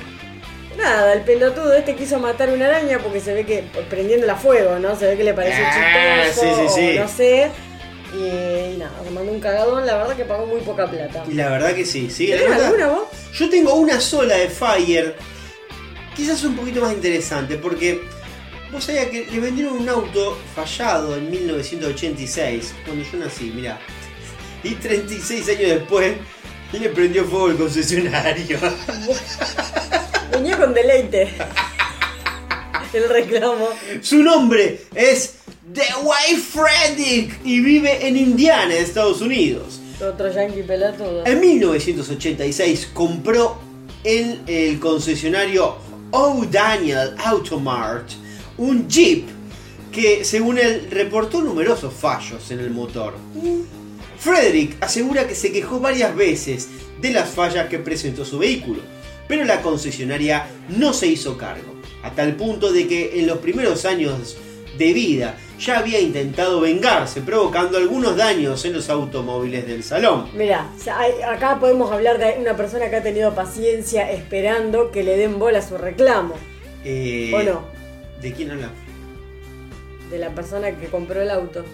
Nada, 0.76 1.12
el 1.12 1.22
pelotudo 1.22 1.72
este 1.74 1.94
quiso 1.96 2.18
matar 2.18 2.48
una 2.50 2.66
araña 2.66 2.98
porque 3.00 3.20
se 3.20 3.34
ve 3.34 3.44
que 3.44 3.64
prendiéndola 3.90 4.34
a 4.34 4.36
fuego, 4.36 4.78
¿no? 4.78 4.96
Se 4.96 5.06
ve 5.06 5.16
que 5.16 5.24
le 5.24 5.34
pareció 5.34 5.62
Ah, 5.66 6.22
chistoso, 6.26 6.56
sí, 6.66 6.68
sí, 6.68 6.74
sí. 6.92 6.98
o 6.98 7.02
no 7.02 7.08
sé. 7.08 7.50
Y, 8.14 8.74
y 8.74 8.76
nada, 8.78 8.92
se 9.04 9.10
mandó 9.10 9.30
un 9.32 9.40
cagadón, 9.40 9.86
la 9.86 9.96
verdad 9.98 10.16
que 10.16 10.24
pagó 10.24 10.46
muy 10.46 10.60
poca 10.62 10.86
plata. 10.90 11.24
Y 11.28 11.34
la 11.34 11.48
verdad 11.50 11.74
que 11.74 11.84
sí, 11.84 12.10
sí. 12.10 12.26
¿Tenés 12.28 12.48
verdad- 12.48 12.66
alguna 12.66 12.86
vos? 12.88 13.02
Yo 13.34 13.50
tengo 13.50 13.74
una 13.74 14.00
sola 14.00 14.36
de 14.36 14.48
Fire. 14.48 15.14
Quizás 16.16 16.42
un 16.44 16.56
poquito 16.56 16.80
más 16.80 16.92
interesante 16.92 17.56
porque 17.56 18.00
vos 18.72 18.82
sabías 18.84 19.06
que 19.06 19.26
le 19.26 19.40
vendieron 19.40 19.74
un 19.76 19.88
auto 19.88 20.38
fallado 20.54 21.16
en 21.16 21.30
1986, 21.30 22.74
cuando 22.84 23.04
yo 23.04 23.18
nací, 23.18 23.52
mirá. 23.54 23.78
Y 24.62 24.74
36 24.74 25.48
años 25.48 25.60
después 25.70 26.14
le 26.72 26.88
prendió 26.90 27.24
fuego 27.24 27.48
el 27.48 27.56
concesionario. 27.56 28.58
Venía 30.30 30.56
con 30.58 30.74
deleite. 30.74 31.28
El 32.92 33.08
reclamo. 33.08 33.68
Su 34.02 34.22
nombre 34.22 34.80
es 34.94 35.34
The 35.72 35.82
White 36.02 36.40
Freddick 36.40 37.40
y 37.44 37.60
vive 37.60 38.06
en 38.06 38.16
Indiana, 38.16 38.74
Estados 38.74 39.20
Unidos. 39.20 39.80
Otro 40.02 40.32
yankee 40.32 40.62
pelotudo. 40.62 41.24
En 41.24 41.40
1986 41.40 42.90
compró 42.92 43.60
en 44.02 44.42
el 44.46 44.80
concesionario 44.80 45.76
O'Daniel 46.10 47.14
Automart 47.24 48.10
un 48.58 48.88
Jeep 48.88 49.28
que 49.92 50.24
según 50.24 50.58
él 50.58 50.88
reportó 50.90 51.42
numerosos 51.42 51.92
fallos 51.92 52.50
en 52.50 52.60
el 52.60 52.70
motor. 52.70 53.14
Frederick 54.18 54.82
asegura 54.82 55.26
que 55.26 55.34
se 55.34 55.52
quejó 55.52 55.80
varias 55.80 56.14
veces 56.14 56.68
de 57.00 57.10
las 57.10 57.28
fallas 57.30 57.68
que 57.68 57.78
presentó 57.78 58.24
su 58.24 58.38
vehículo, 58.38 58.80
pero 59.30 59.44
la 59.44 59.62
concesionaria 59.62 60.44
no 60.76 60.92
se 60.92 61.06
hizo 61.06 61.38
cargo, 61.38 61.72
a 62.02 62.10
tal 62.10 62.34
punto 62.34 62.72
de 62.72 62.88
que 62.88 63.20
en 63.20 63.28
los 63.28 63.38
primeros 63.38 63.84
años 63.84 64.36
de 64.76 64.92
vida 64.92 65.36
ya 65.56 65.78
había 65.78 66.00
intentado 66.00 66.60
vengarse, 66.60 67.20
provocando 67.20 67.78
algunos 67.78 68.16
daños 68.16 68.64
en 68.64 68.72
los 68.72 68.90
automóviles 68.90 69.68
del 69.68 69.84
salón. 69.84 70.30
Mira, 70.34 70.68
acá 71.28 71.60
podemos 71.60 71.92
hablar 71.92 72.18
de 72.18 72.40
una 72.40 72.56
persona 72.56 72.90
que 72.90 72.96
ha 72.96 73.02
tenido 73.04 73.32
paciencia 73.32 74.10
esperando 74.10 74.90
que 74.90 75.04
le 75.04 75.16
den 75.16 75.38
bola 75.38 75.60
a 75.60 75.62
su 75.62 75.78
reclamo. 75.78 76.34
Eh, 76.84 77.30
¿O 77.32 77.42
no? 77.44 77.62
¿De 78.20 78.32
quién 78.32 78.50
habla? 78.50 78.70
De 80.10 80.18
la 80.18 80.30
persona 80.30 80.72
que 80.72 80.88
compró 80.88 81.22
el 81.22 81.30
auto. 81.30 81.64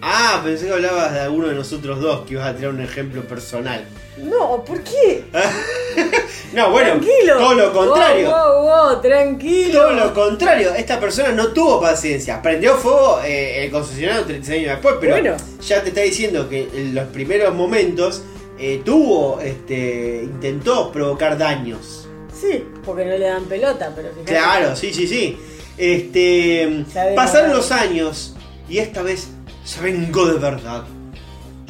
Ah, 0.00 0.40
pensé 0.44 0.66
que 0.66 0.72
hablabas 0.72 1.12
de 1.12 1.20
alguno 1.20 1.48
de 1.48 1.54
nosotros 1.54 2.00
dos, 2.00 2.24
que 2.26 2.34
ibas 2.34 2.46
a 2.46 2.54
tirar 2.54 2.70
un 2.72 2.80
ejemplo 2.80 3.22
personal. 3.22 3.84
No, 4.18 4.64
¿por 4.64 4.82
qué? 4.82 5.24
no, 6.52 6.70
bueno, 6.70 6.90
tranquilo. 6.90 7.36
todo 7.38 7.54
lo 7.54 7.72
contrario. 7.72 8.30
Wow, 8.30 8.62
wow, 8.62 8.86
wow, 8.92 9.00
tranquilo. 9.00 9.80
Todo 9.80 9.92
lo 9.92 10.14
contrario, 10.14 10.74
esta 10.74 11.00
persona 11.00 11.32
no 11.32 11.48
tuvo 11.48 11.80
paciencia. 11.80 12.40
Prendió 12.40 12.76
fuego 12.76 13.20
eh, 13.24 13.64
el 13.64 13.70
concesionario 13.70 14.24
36 14.24 14.60
años 14.60 14.72
después, 14.76 14.96
pero 15.00 15.12
Bueno. 15.14 15.36
ya 15.66 15.82
te 15.82 15.88
está 15.88 16.00
diciendo 16.02 16.48
que 16.48 16.68
en 16.72 16.94
los 16.94 17.06
primeros 17.08 17.54
momentos 17.54 18.22
eh, 18.58 18.82
tuvo, 18.84 19.40
este, 19.40 20.22
intentó 20.24 20.92
provocar 20.92 21.36
daños. 21.38 22.08
Sí, 22.40 22.64
porque 22.84 23.04
no 23.04 23.16
le 23.18 23.26
dan 23.26 23.44
pelota, 23.46 23.92
pero 23.94 24.10
fíjate. 24.10 24.32
Claro, 24.32 24.76
sí, 24.76 24.92
sí, 24.92 25.08
sí. 25.08 25.36
Este, 25.76 26.84
pasaron 27.16 27.52
los 27.52 27.70
años 27.72 28.34
y 28.68 28.78
esta 28.78 29.02
vez 29.02 29.28
se 29.68 29.80
vengó 29.82 30.26
de 30.26 30.38
verdad. 30.38 30.84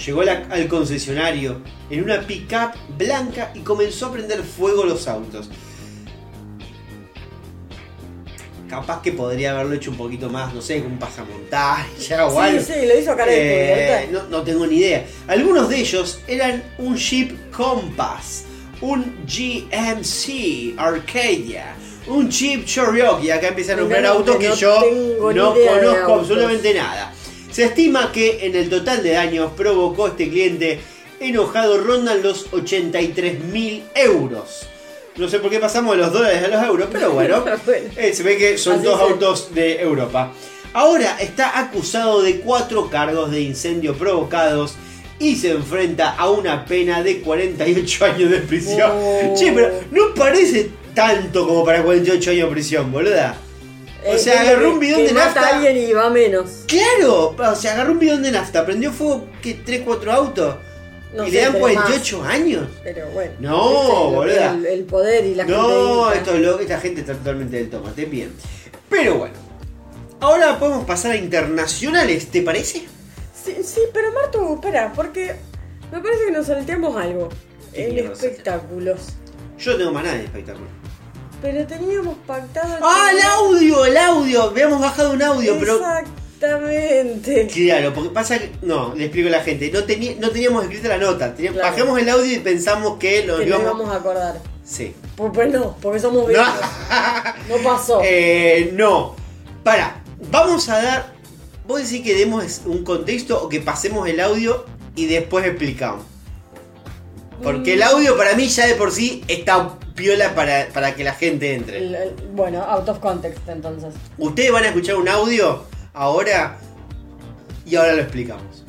Llegó 0.07 0.23
la- 0.23 0.47
al 0.51 0.69
concesionario 0.69 1.61
en 1.91 2.05
una 2.05 2.21
pickup 2.21 2.73
blanca 2.97 3.51
y 3.55 3.61
comenzó 3.61 4.07
a 4.07 4.13
prender 4.13 4.43
fuego 4.45 4.85
los 4.85 5.09
autos. 5.09 5.51
Capaz 8.71 9.01
que 9.03 9.13
podría 9.13 9.53
haberlo 9.53 9.75
hecho 9.75 9.91
un 9.91 9.97
poquito 9.97 10.29
más, 10.29 10.53
no 10.55 10.61
sé, 10.61 10.83
con 10.83 10.93
un 10.93 10.99
pasamontaña 10.99 11.87
o 12.27 12.31
Sí, 12.31 12.37
algo. 12.39 12.61
sí, 12.63 12.73
lo 12.87 12.99
hizo 12.99 13.17
de 13.17 13.25
Eh, 14.05 14.09
no, 14.13 14.25
no 14.25 14.43
tengo 14.43 14.67
ni 14.67 14.77
idea. 14.77 15.07
Algunos 15.27 15.69
de 15.71 15.79
ellos 15.81 16.21
eran 16.29 16.63
un 16.77 16.95
Jeep 16.97 17.51
Compass, 17.51 18.45
un 18.83 19.17
GMC 19.27 20.75
Arcadia, 20.77 21.75
un 22.09 22.31
Jeep 22.31 22.67
Cherokee. 22.67 23.31
Acá 23.31 23.49
empieza 23.49 23.73
a 23.73 23.77
nombrar 23.77 24.05
autos 24.05 24.37
que 24.37 24.49
no 24.51 24.55
yo 24.55 24.81
no 25.35 25.55
conozco 25.55 26.15
absolutamente 26.15 26.75
nada. 26.75 27.13
Se 27.59 27.65
estima 27.65 28.13
que 28.13 28.47
en 28.47 28.55
el 28.55 28.71
total 28.71 29.03
de 29.03 29.15
daños 29.15 29.51
provocó 29.57 30.07
este 30.07 30.29
cliente 30.29 30.79
enojado 31.19 31.79
rondan 31.79 32.23
los 32.23 32.47
83 32.53 33.43
mil 33.47 33.83
euros. 33.97 34.69
No 35.17 35.29
sé 35.29 35.41
por 35.41 35.51
qué 35.51 35.59
pasamos 35.59 35.97
de 35.97 36.03
los 36.03 36.13
dólares 36.13 36.45
a 36.45 36.47
los 36.47 36.65
euros, 36.65 36.89
pero 36.93 37.11
bueno, 37.11 37.45
eh, 37.97 38.13
se 38.15 38.23
ve 38.23 38.37
que 38.37 38.57
son 38.59 38.77
Así 38.77 38.85
dos 38.85 39.01
autos 39.01 39.53
de 39.57 39.81
Europa. 39.81 40.33
Ahora 40.73 41.17
está 41.19 41.59
acusado 41.59 42.23
de 42.23 42.39
cuatro 42.39 42.89
cargos 42.89 43.33
de 43.33 43.41
incendio 43.41 43.97
provocados 43.99 44.77
y 45.19 45.35
se 45.35 45.51
enfrenta 45.51 46.11
a 46.11 46.31
una 46.31 46.65
pena 46.65 47.03
de 47.03 47.23
48 47.23 48.05
años 48.05 48.31
de 48.31 48.39
prisión. 48.39 48.93
Oh. 48.95 49.35
Che, 49.37 49.51
pero 49.51 49.73
no 49.91 50.15
parece 50.15 50.71
tanto 50.95 51.45
como 51.45 51.65
para 51.65 51.83
48 51.83 52.31
años 52.31 52.49
de 52.51 52.53
prisión, 52.53 52.93
boluda. 52.93 53.37
O 54.07 54.15
Eh, 54.15 54.19
sea, 54.19 54.43
que- 54.43 54.49
agarró 54.51 54.73
un 54.73 54.79
bidón 54.79 55.01
que 55.01 55.07
de 55.09 55.13
mata 55.13 55.27
nafta. 55.27 55.47
a 55.49 55.57
alguien 55.57 55.77
y 55.77 55.93
va 55.93 56.09
menos. 56.11 56.51
Claro, 56.67 57.35
o 57.37 57.55
sea, 57.57 57.73
agarró 57.75 57.93
un 57.93 57.99
bidón 57.99 58.23
de 58.23 58.31
nafta, 58.31 58.65
prendió 58.65 58.93
fuego, 58.93 59.27
¿qué? 59.43 59.55
¿3, 59.65 59.83
4 59.85 60.13
autos? 60.13 60.57
No 61.15 61.27
¿Y 61.27 61.31
sé, 61.31 61.37
le 61.37 61.41
dan 61.43 61.53
pero 61.53 61.61
48 61.63 62.23
años? 62.23 62.69
Pero 62.85 63.07
bueno. 63.09 63.33
No, 63.41 63.69
¿viste? 63.71 63.93
Lo 63.95 64.11
que 64.11 64.15
boluda. 64.17 64.47
es 64.47 64.53
El, 64.53 64.67
el 64.67 64.85
poder 64.85 65.25
y 65.25 65.35
la 65.35 65.45
No, 65.47 66.05
gente. 66.05 66.19
esto 66.19 66.35
es 66.35 66.41
lo- 66.43 66.61
esta 66.61 66.81
gente 66.81 67.01
está 67.01 67.15
totalmente 67.15 67.57
del 67.57 67.71
tomate, 67.71 68.05
bien. 68.05 68.33
Pero 68.91 69.15
bueno, 69.19 69.35
ahora 70.21 70.59
podemos 70.59 70.85
pasar 70.85 71.13
a 71.13 71.17
internacionales, 71.17 72.27
¿te 72.31 72.43
parece? 72.43 72.83
Sí, 73.45 73.57
sí, 73.65 73.81
pero 73.93 74.13
Martu, 74.13 74.55
espera, 74.55 74.93
porque 74.95 75.35
me 75.91 76.01
parece 76.01 76.27
que 76.27 76.31
nos 76.31 76.47
salteamos 76.47 76.95
algo. 76.97 77.31
¿Qué 77.73 77.89
En 77.89 77.99
espectáculos. 78.13 79.01
Yo 79.59 79.73
no 79.73 79.79
tengo 79.79 79.93
más 79.93 80.05
nada 80.05 80.17
de 80.19 80.25
espectáculo. 80.25 80.67
Pero 81.41 81.67
teníamos 81.67 82.17
pactado. 82.27 82.79
¡Ah, 82.83 83.11
el 83.13 83.23
audio! 83.23 83.85
¡El 83.85 83.97
audio! 83.97 84.43
Habíamos 84.45 84.81
bajado 84.81 85.13
un 85.13 85.23
audio, 85.23 85.57
pero. 85.59 85.77
Exactamente. 85.77 87.47
Claro, 87.47 87.95
porque 87.95 88.11
pasa 88.11 88.39
que. 88.39 88.53
No, 88.63 88.95
le 88.95 89.05
explico 89.05 89.29
a 89.29 89.33
la 89.33 89.41
gente. 89.43 89.71
No, 89.73 89.81
no 89.81 90.31
teníamos 90.31 90.65
escrita 90.65 90.89
la 90.89 90.99
nota. 90.99 91.35
Teníamos- 91.35 91.61
Claro. 91.61 91.73
Bajamos 91.77 92.01
el 92.01 92.09
audio 92.09 92.33
y 92.37 92.39
pensamos 92.41 92.99
que 92.99 93.25
lo 93.25 93.39
Que 93.39 93.47
nos 93.47 93.61
íbamos. 93.61 93.67
íbamos 93.79 93.95
a 93.95 93.97
acordar. 93.99 94.41
Sí. 94.65 94.95
Pues, 95.17 95.31
pues 95.33 95.53
no, 95.53 95.77
porque 95.81 96.01
somos 96.01 96.23
No. 96.23 96.29
viejos. 96.29 96.55
No 97.49 97.57
pasó. 97.63 98.01
Eh, 98.05 98.71
no. 98.75 99.15
Para, 99.63 100.03
vamos 100.31 100.69
a 100.69 100.83
dar. 100.83 101.13
¿Vos 101.67 101.83
decís 101.83 102.03
que 102.03 102.15
demos 102.15 102.63
un 102.65 102.83
contexto 102.83 103.43
o 103.45 103.49
que 103.49 103.61
pasemos 103.61 104.09
el 104.09 104.21
audio 104.21 104.65
y 104.97 105.07
después 105.07 105.45
explicamos? 105.47 106.03
Porque 107.43 107.75
el 107.75 107.83
audio 107.83 108.17
para 108.17 108.35
mí 108.35 108.49
ya 108.49 108.67
de 108.67 108.75
por 108.75 108.91
sí 108.91 109.23
está 109.29 109.77
piola 109.99 110.35
para, 110.35 110.67
para 110.73 110.95
que 110.95 111.05
la 111.05 111.13
gente 111.13 111.55
entre. 111.55 111.77
El- 111.79 111.95
el- 111.95 112.15
bueno, 112.33 112.63
out 112.63 112.89
of 112.89 112.99
context 113.01 113.47
entonces. 113.49 113.95
Ustedes 114.17 114.53
van 114.53 114.65
a 114.65 114.69
escuchar 114.69 114.97
un 114.97 115.09
audio 115.09 115.65
ahora 115.93 116.57
y 117.67 117.77
ahora 117.77 117.95
lo 117.95 118.03
explicamos. 118.03 118.65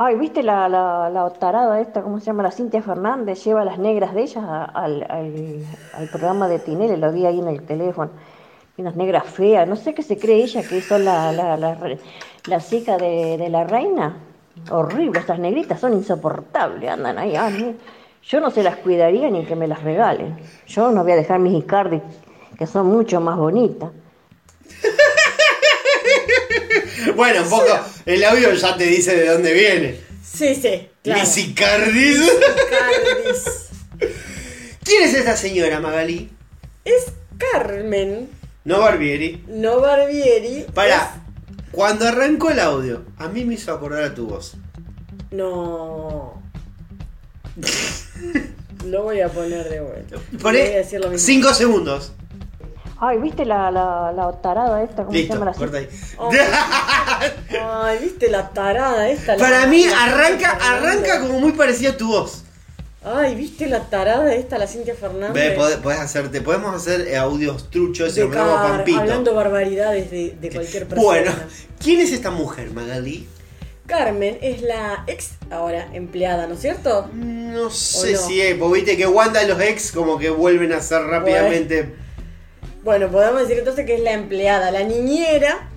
Ay, 0.00 0.14
¿viste 0.16 0.44
la, 0.44 0.68
la, 0.68 1.10
la 1.10 1.28
tarada 1.30 1.80
esta, 1.80 2.02
cómo 2.02 2.20
se 2.20 2.26
llama? 2.26 2.44
La 2.44 2.52
Cintia 2.52 2.80
Fernández, 2.80 3.42
lleva 3.44 3.62
a 3.62 3.64
las 3.64 3.78
negras 3.80 4.14
de 4.14 4.22
ellas 4.22 4.44
a- 4.46 4.64
al, 4.64 5.04
al, 5.10 5.64
al 5.92 6.08
programa 6.08 6.46
de 6.48 6.60
Tinelli, 6.60 6.96
lo 6.96 7.10
vi 7.12 7.26
ahí 7.26 7.40
en 7.40 7.48
el 7.48 7.62
teléfono. 7.62 8.12
Y 8.76 8.82
unas 8.82 8.94
negras 8.94 9.24
feas, 9.24 9.68
no 9.68 9.74
sé 9.74 9.94
qué 9.94 10.04
se 10.04 10.16
cree 10.16 10.36
ella, 10.44 10.62
que 10.62 10.80
son 10.82 11.04
la, 11.04 11.32
la, 11.32 11.56
la, 11.56 11.76
hijas 12.72 13.00
de, 13.00 13.36
de 13.36 13.48
la 13.48 13.64
reina. 13.64 14.18
Horrible, 14.70 15.18
estas 15.18 15.40
negritas 15.40 15.80
son 15.80 15.94
insoportables, 15.94 16.88
andan 16.88 17.18
ahí. 17.18 17.34
ay, 17.34 17.52
mi- 17.54 17.76
yo 18.22 18.40
no 18.40 18.50
se 18.50 18.62
las 18.62 18.76
cuidaría 18.76 19.30
ni 19.30 19.44
que 19.46 19.56
me 19.56 19.66
las 19.66 19.82
regalen. 19.82 20.38
Yo 20.66 20.90
no 20.92 21.02
voy 21.02 21.12
a 21.12 21.16
dejar 21.16 21.38
mis 21.40 21.58
Icardi, 21.62 22.00
que 22.58 22.66
son 22.66 22.86
mucho 22.86 23.20
más 23.20 23.36
bonitas. 23.36 23.90
Bueno, 27.14 27.42
un 27.42 27.50
poco. 27.50 27.66
El 28.06 28.22
audio 28.24 28.52
ya 28.52 28.76
te 28.76 28.84
dice 28.84 29.16
de 29.16 29.28
dónde 29.28 29.52
viene. 29.52 30.00
Sí, 30.22 30.54
sí, 30.54 30.88
claro. 31.02 31.20
Mis 31.20 31.36
Icardis. 31.38 32.20
Cardis. 32.68 33.68
¿Quién 34.84 35.02
es 35.04 35.14
esta 35.14 35.36
señora, 35.36 35.80
Magali? 35.80 36.30
Es 36.84 37.12
Carmen, 37.38 38.28
No 38.64 38.80
Barbieri. 38.80 39.44
no 39.48 39.80
Barbieri. 39.80 40.66
Para, 40.74 41.22
cuando 41.72 42.06
arrancó 42.06 42.50
el 42.50 42.60
audio, 42.60 43.04
a 43.16 43.28
mí 43.28 43.44
me 43.44 43.54
hizo 43.54 43.72
acordar 43.72 44.02
a 44.04 44.14
tu 44.14 44.26
voz. 44.26 44.56
No. 45.30 46.27
Lo 48.86 49.02
voy 49.02 49.20
a 49.20 49.28
poner 49.28 49.68
de 49.68 49.80
vuelta. 49.80 50.16
Voy 50.16 50.38
a 50.38 50.42
Poné 50.42 50.58
decir 50.70 51.00
lo 51.00 51.10
mismo. 51.10 51.24
5 51.26 51.54
segundos. 51.54 52.12
Ay, 53.00 53.18
¿viste 53.18 53.44
la, 53.44 53.70
la, 53.70 54.12
la 54.12 54.32
tarada 54.40 54.82
esta, 54.82 55.02
cómo 55.04 55.12
se 55.12 55.18
Listo, 55.18 55.34
llama 55.34 55.46
la 55.46 55.52
corta 55.52 55.78
ahí. 55.78 55.88
Oh. 56.16 56.30
Ay, 57.84 57.98
viste 58.00 58.28
la 58.30 58.48
tarada 58.50 59.08
esta. 59.08 59.36
la- 59.36 59.38
Para 59.42 59.66
mí 59.66 59.86
la 59.86 60.04
arranca, 60.04 60.50
arranca 60.60 61.20
como 61.20 61.38
muy 61.40 61.52
parecida 61.52 61.90
a 61.90 61.96
tu 61.96 62.08
voz. 62.08 62.42
Ay, 63.04 63.36
viste 63.36 63.68
la 63.68 63.80
tarada 63.88 64.34
esta, 64.34 64.58
la 64.58 64.66
Cintia 64.66 64.94
Ve, 64.94 64.98
Fernández. 65.00 65.54
podés, 65.56 65.76
podés 65.76 66.00
hacerte, 66.00 66.40
podemos 66.40 66.74
hacer 66.74 67.02
eh, 67.02 67.16
audios 67.16 67.70
truchos 67.70 68.16
y 68.16 68.20
De 68.20 68.26
lo 68.26 68.32
Pampito. 68.34 68.98
hablando 68.98 69.34
barbaridades 69.34 70.10
de, 70.10 70.36
de 70.40 70.50
cualquier 70.50 70.88
persona. 70.88 71.06
Bueno, 71.06 71.32
¿quién 71.82 72.00
es 72.00 72.10
esta 72.12 72.30
mujer, 72.32 72.72
Magali? 72.72 73.28
Carmen 73.88 74.38
es 74.42 74.60
la 74.60 75.02
ex 75.06 75.30
ahora 75.50 75.88
empleada, 75.94 76.46
¿no 76.46 76.54
es 76.54 76.60
cierto? 76.60 77.08
No 77.14 77.70
sé 77.70 78.12
no? 78.12 78.18
si 78.18 78.40
es, 78.42 78.54
porque 78.56 78.80
viste 78.80 78.96
que 78.98 79.06
Wanda 79.06 79.42
y 79.42 79.48
los 79.48 79.58
ex 79.60 79.90
como 79.92 80.18
que 80.18 80.28
vuelven 80.28 80.72
a 80.74 80.82
ser 80.82 81.02
rápidamente. 81.04 81.94
Bueno, 82.84 83.08
podemos 83.08 83.40
decir 83.40 83.58
entonces 83.58 83.86
que 83.86 83.94
es 83.94 84.00
la 84.00 84.12
empleada, 84.12 84.70
la 84.70 84.84
niñera 84.84 85.70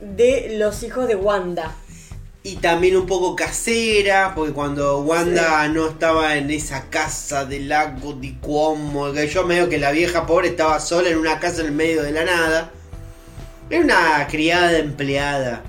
de 0.00 0.56
los 0.58 0.82
hijos 0.82 1.08
de 1.08 1.16
Wanda. 1.16 1.74
Y 2.42 2.56
también 2.56 2.98
un 2.98 3.06
poco 3.06 3.34
casera, 3.34 4.32
porque 4.34 4.52
cuando 4.52 5.00
Wanda 5.00 5.66
no 5.68 5.88
estaba 5.88 6.36
en 6.36 6.50
esa 6.50 6.90
casa 6.90 7.46
del 7.46 7.70
lago 7.70 8.12
di 8.12 8.34
Cuomo, 8.34 9.10
que 9.12 9.26
yo 9.26 9.44
medio 9.44 9.70
que 9.70 9.78
la 9.78 9.90
vieja 9.90 10.26
pobre 10.26 10.48
estaba 10.48 10.78
sola 10.80 11.08
en 11.08 11.16
una 11.16 11.40
casa 11.40 11.62
en 11.62 11.68
el 11.68 11.72
medio 11.72 12.02
de 12.02 12.12
la 12.12 12.24
nada. 12.24 12.70
Era 13.70 13.82
una 13.82 14.26
criada 14.30 14.78
empleada. 14.78 15.62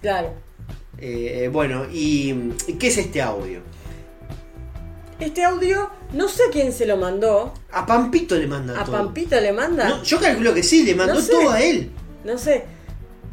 Claro. 0.00 0.47
Eh, 1.00 1.48
bueno, 1.52 1.86
y 1.92 2.34
¿qué 2.78 2.88
es 2.88 2.98
este 2.98 3.22
audio? 3.22 3.60
Este 5.20 5.44
audio, 5.44 5.90
no 6.12 6.28
sé 6.28 6.44
quién 6.52 6.72
se 6.72 6.86
lo 6.86 6.96
mandó. 6.96 7.52
A 7.72 7.84
Pampito 7.86 8.36
le 8.36 8.46
manda 8.46 8.80
¿A 8.80 8.84
todo. 8.84 8.96
Pampito 8.96 9.40
le 9.40 9.52
manda? 9.52 9.88
No, 9.88 10.02
yo 10.02 10.20
calculo 10.20 10.54
que 10.54 10.62
sí, 10.62 10.84
le 10.84 10.94
mandó 10.94 11.14
No 11.14 11.20
sé. 11.20 11.32
todo 11.32 11.50
a 11.50 11.60
él. 11.60 11.90
No 12.24 12.38
sé. 12.38 12.64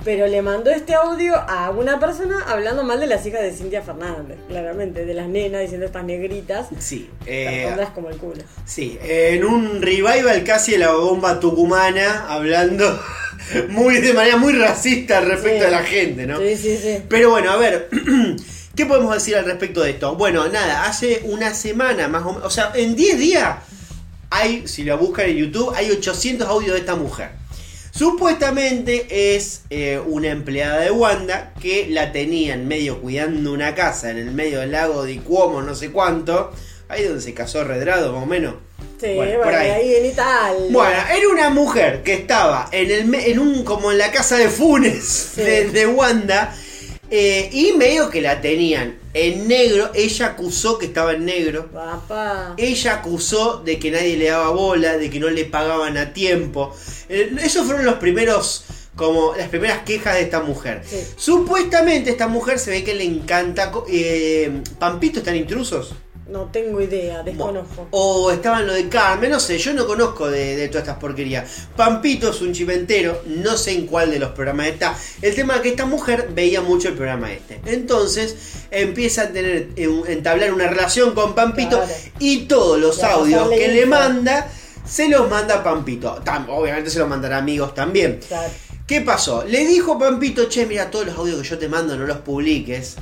Pero 0.03 0.27
le 0.27 0.41
mandó 0.43 0.69
este 0.69 0.93
audio 0.93 1.35
a 1.35 1.71
una 1.71 1.99
persona 1.99 2.43
hablando 2.47 2.83
mal 2.83 2.99
de 2.99 3.07
las 3.07 3.25
hijas 3.25 3.41
de 3.41 3.51
Cintia 3.53 3.81
Fernández, 3.81 4.37
claramente, 4.47 5.03
de 5.05 5.13
las 5.15 5.27
nenas 5.27 5.61
diciendo 5.61 5.85
estas 5.87 6.03
negritas. 6.03 6.67
Sí, 6.77 7.09
eh, 7.25 7.75
como 7.95 8.09
el 8.09 8.17
culo. 8.17 8.43
sí, 8.65 8.99
en 9.01 9.43
un 9.43 9.81
revival 9.81 10.43
casi 10.43 10.73
de 10.73 10.77
la 10.79 10.91
bomba 10.91 11.39
tucumana, 11.39 12.27
hablando 12.29 12.99
muy 13.69 13.99
de 13.99 14.13
manera 14.13 14.37
muy 14.37 14.53
racista 14.53 15.21
respecto 15.21 15.61
Sí. 15.61 15.65
a 15.65 15.71
la 15.71 15.83
gente, 15.83 16.27
¿no? 16.27 16.39
Sí, 16.39 16.55
sí, 16.55 16.77
sí. 16.77 17.01
Pero 17.09 17.31
bueno, 17.31 17.49
a 17.51 17.57
ver, 17.57 17.89
¿qué 18.75 18.85
podemos 18.85 19.11
decir 19.13 19.35
al 19.35 19.45
respecto 19.45 19.81
de 19.81 19.91
esto? 19.91 20.15
Bueno, 20.15 20.47
nada, 20.49 20.85
hace 20.85 21.21
una 21.23 21.53
semana 21.55 22.07
más 22.07 22.23
o 22.25 22.33
menos, 22.33 22.45
o 22.45 22.49
sea, 22.51 22.71
en 22.75 22.95
10 22.95 23.17
días 23.17 23.57
hay, 24.29 24.67
si 24.67 24.83
la 24.83 24.95
buscan 24.95 25.29
en 25.29 25.37
YouTube, 25.37 25.73
hay 25.75 25.89
800 25.89 26.47
audios 26.47 26.73
de 26.73 26.79
esta 26.79 26.95
mujer. 26.95 27.29
Supuestamente 27.97 29.35
es 29.35 29.61
eh, 29.69 29.99
una 30.05 30.27
empleada 30.29 30.81
de 30.81 30.91
Wanda 30.91 31.53
que 31.61 31.87
la 31.89 32.11
tenían 32.11 32.67
medio 32.67 33.01
cuidando 33.01 33.51
una 33.53 33.73
casa 33.73 34.09
en 34.11 34.17
el 34.17 34.31
medio 34.31 34.59
del 34.59 34.71
lago 34.71 35.03
de 35.05 35.17
Cuomo, 35.19 35.61
no 35.61 35.75
sé 35.75 35.91
cuánto, 35.91 36.51
ahí 36.87 37.03
donde 37.03 37.21
se 37.21 37.33
casó 37.33 37.63
Redrado 37.63 38.13
más 38.13 38.23
o 38.23 38.25
menos. 38.25 38.55
Sí, 38.99 39.13
Bueno, 39.15 39.41
por 39.43 39.53
ahí. 39.53 39.69
ahí. 39.69 39.95
en 39.95 40.05
Italia. 40.07 40.67
Bueno, 40.71 40.97
era 41.17 41.29
una 41.29 41.49
mujer 41.49 42.03
que 42.03 42.13
estaba 42.13 42.67
en 42.71 42.91
el 42.91 43.15
en 43.15 43.39
un 43.39 43.63
como 43.63 43.91
en 43.91 43.97
la 43.97 44.11
casa 44.11 44.37
de 44.37 44.49
Funes 44.49 45.03
Sí. 45.35 45.41
de, 45.41 45.69
de 45.71 45.87
Wanda 45.87 46.55
eh, 47.11 47.49
y 47.51 47.73
medio 47.73 48.09
que 48.09 48.21
la 48.21 48.41
tenían 48.41 48.97
en 49.13 49.47
negro. 49.47 49.91
Ella 49.93 50.27
acusó 50.27 50.77
que 50.77 50.87
estaba 50.87 51.13
en 51.13 51.25
negro. 51.25 51.69
Papá. 51.71 52.55
Ella 52.57 52.95
acusó 52.95 53.61
de 53.63 53.79
que 53.79 53.91
nadie 53.91 54.17
le 54.17 54.29
daba 54.29 54.49
bola, 54.49 54.97
de 54.97 55.09
que 55.09 55.19
no 55.19 55.29
le 55.29 55.45
pagaban 55.45 55.97
a 55.97 56.13
tiempo. 56.13 56.75
Eh, 57.09 57.35
esos 57.43 57.65
fueron 57.65 57.85
los 57.85 57.95
primeros 57.95 58.65
como 58.95 59.35
las 59.35 59.49
primeras 59.49 59.79
quejas 59.83 60.15
de 60.15 60.21
esta 60.21 60.39
mujer. 60.41 60.81
Sí. 60.89 60.97
Supuestamente 61.17 62.11
esta 62.11 62.27
mujer 62.27 62.59
se 62.59 62.71
ve 62.71 62.83
que 62.83 62.95
le 62.95 63.03
encanta. 63.03 63.71
eh, 63.89 64.61
Pampito 64.79 65.19
están 65.19 65.35
intrusos. 65.35 65.93
No 66.27 66.45
tengo 66.51 66.81
idea, 66.81 67.21
desconozco. 67.21 67.87
O 67.91 68.31
estaban 68.31 68.65
lo 68.65 68.73
de 68.73 68.89
Carmen, 68.89 69.29
no 69.29 69.39
sé, 69.39 69.59
yo 69.59 69.73
no 69.73 69.85
conozco 69.85 70.27
de, 70.27 70.55
de 70.55 70.67
todas 70.69 70.81
estas 70.83 70.97
porquerías. 70.97 71.67
Pampito 71.75 72.31
es 72.31 72.41
un 72.41 72.51
chimentero, 72.51 73.21
no 73.27 73.55
sé 73.57 73.73
en 73.73 73.85
cuál 73.85 74.09
de 74.09 74.17
los 74.17 74.31
programas 74.31 74.67
está. 74.67 74.97
El 75.21 75.35
tema 75.35 75.55
es 75.57 75.61
que 75.61 75.69
esta 75.69 75.85
mujer 75.85 76.29
veía 76.33 76.61
mucho 76.61 76.87
el 76.89 76.95
programa 76.95 77.31
este. 77.31 77.61
Entonces 77.67 78.35
empieza 78.71 79.23
a 79.23 79.27
tener, 79.29 79.69
eh, 79.75 79.87
entablar 80.07 80.51
una 80.51 80.67
relación 80.67 81.13
con 81.13 81.35
Pampito 81.35 81.77
Claro. 81.77 81.93
y 82.17 82.45
todos 82.45 82.79
los 82.79 83.03
audios 83.03 83.47
que 83.49 83.67
le 83.67 83.85
manda 83.85 84.49
se 84.83 85.07
los 85.09 85.29
manda 85.29 85.57
a 85.57 85.63
Pampito. 85.63 86.21
Tam- 86.23 86.47
obviamente 86.49 86.89
se 86.89 86.97
los 86.97 87.07
mandará 87.07 87.37
amigos 87.37 87.75
también. 87.75 88.19
Claro. 88.27 88.51
¿Qué 88.87 89.01
pasó? 89.01 89.43
Le 89.45 89.65
dijo 89.65 89.97
Pampito, 89.99 90.45
che, 90.49 90.65
mira, 90.65 90.89
todos 90.89 91.05
los 91.05 91.15
audios 91.17 91.39
que 91.41 91.47
yo 91.49 91.57
te 91.59 91.67
mando 91.69 91.95
no 91.95 92.05
los 92.05 92.17
publiques. 92.17 92.95